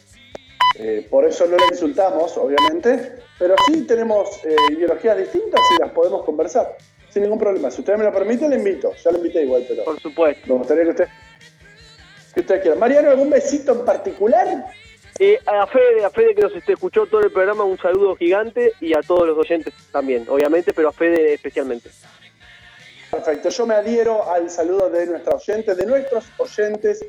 Eh, 0.79 1.07
por 1.09 1.25
eso 1.25 1.45
no 1.45 1.57
la 1.57 1.65
insultamos, 1.69 2.37
obviamente, 2.37 3.15
pero 3.37 3.55
sí 3.67 3.85
tenemos 3.85 4.43
eh, 4.45 4.55
ideologías 4.71 5.17
distintas 5.17 5.61
y 5.77 5.81
las 5.81 5.91
podemos 5.91 6.23
conversar 6.23 6.77
sin 7.09 7.23
ningún 7.23 7.39
problema. 7.39 7.69
Si 7.69 7.81
ustedes 7.81 7.99
me 7.99 8.05
lo 8.05 8.13
permiten, 8.13 8.49
le 8.49 8.57
invito. 8.57 8.93
Ya 9.03 9.11
lo 9.11 9.17
invité 9.17 9.43
igual, 9.43 9.65
pero 9.67 9.83
Por 9.83 9.99
supuesto. 9.99 10.47
me 10.47 10.59
gustaría 10.59 10.83
que 10.83 10.89
usted 10.89 11.07
que 12.33 12.39
ustedes 12.39 12.61
quieran. 12.61 12.79
Mariano, 12.79 13.09
¿algún 13.09 13.29
besito 13.29 13.73
en 13.73 13.85
particular? 13.85 14.65
Eh, 15.19 15.37
a 15.45 15.67
Fede, 15.67 16.05
a 16.05 16.09
Fede 16.09 16.33
que 16.33 16.41
nos 16.41 16.55
este, 16.55 16.73
escuchó 16.73 17.05
todo 17.05 17.21
el 17.21 17.31
programa, 17.31 17.63
un 17.63 17.77
saludo 17.77 18.15
gigante 18.15 18.71
y 18.79 18.93
a 18.93 19.01
todos 19.01 19.27
los 19.27 19.37
oyentes 19.37 19.73
también, 19.91 20.25
obviamente, 20.29 20.73
pero 20.73 20.89
a 20.89 20.91
Fede 20.93 21.33
especialmente. 21.33 21.89
Perfecto, 23.11 23.49
yo 23.49 23.67
me 23.67 23.75
adhiero 23.75 24.31
al 24.31 24.49
saludo 24.49 24.89
de 24.89 25.05
nuestra 25.05 25.35
oyente, 25.35 25.75
de 25.75 25.85
nuestros 25.85 26.25
oyentes, 26.37 27.05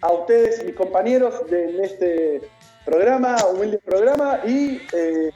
a 0.00 0.12
ustedes, 0.12 0.64
mis 0.64 0.74
compañeros, 0.74 1.48
de, 1.48 1.70
en 1.70 1.84
este 1.84 2.40
programa, 2.84 3.36
humilde 3.46 3.78
programa, 3.78 4.40
y 4.44 4.80
eh, 4.92 5.30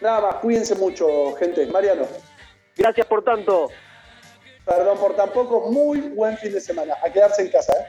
nada 0.00 0.20
más, 0.20 0.34
cuídense 0.36 0.74
mucho, 0.74 1.34
gente. 1.36 1.66
Mariano, 1.66 2.06
Gracias 2.76 3.06
por 3.06 3.24
tanto. 3.24 3.70
perdón 4.64 4.98
por 4.98 5.16
tan 5.16 5.30
poco, 5.30 5.70
muy 5.70 6.00
buen 6.00 6.36
fin 6.38 6.52
de 6.52 6.60
semana. 6.60 6.94
A 7.02 7.10
quedarse 7.10 7.42
en 7.42 7.48
casa, 7.50 7.72
¿eh? 7.72 7.86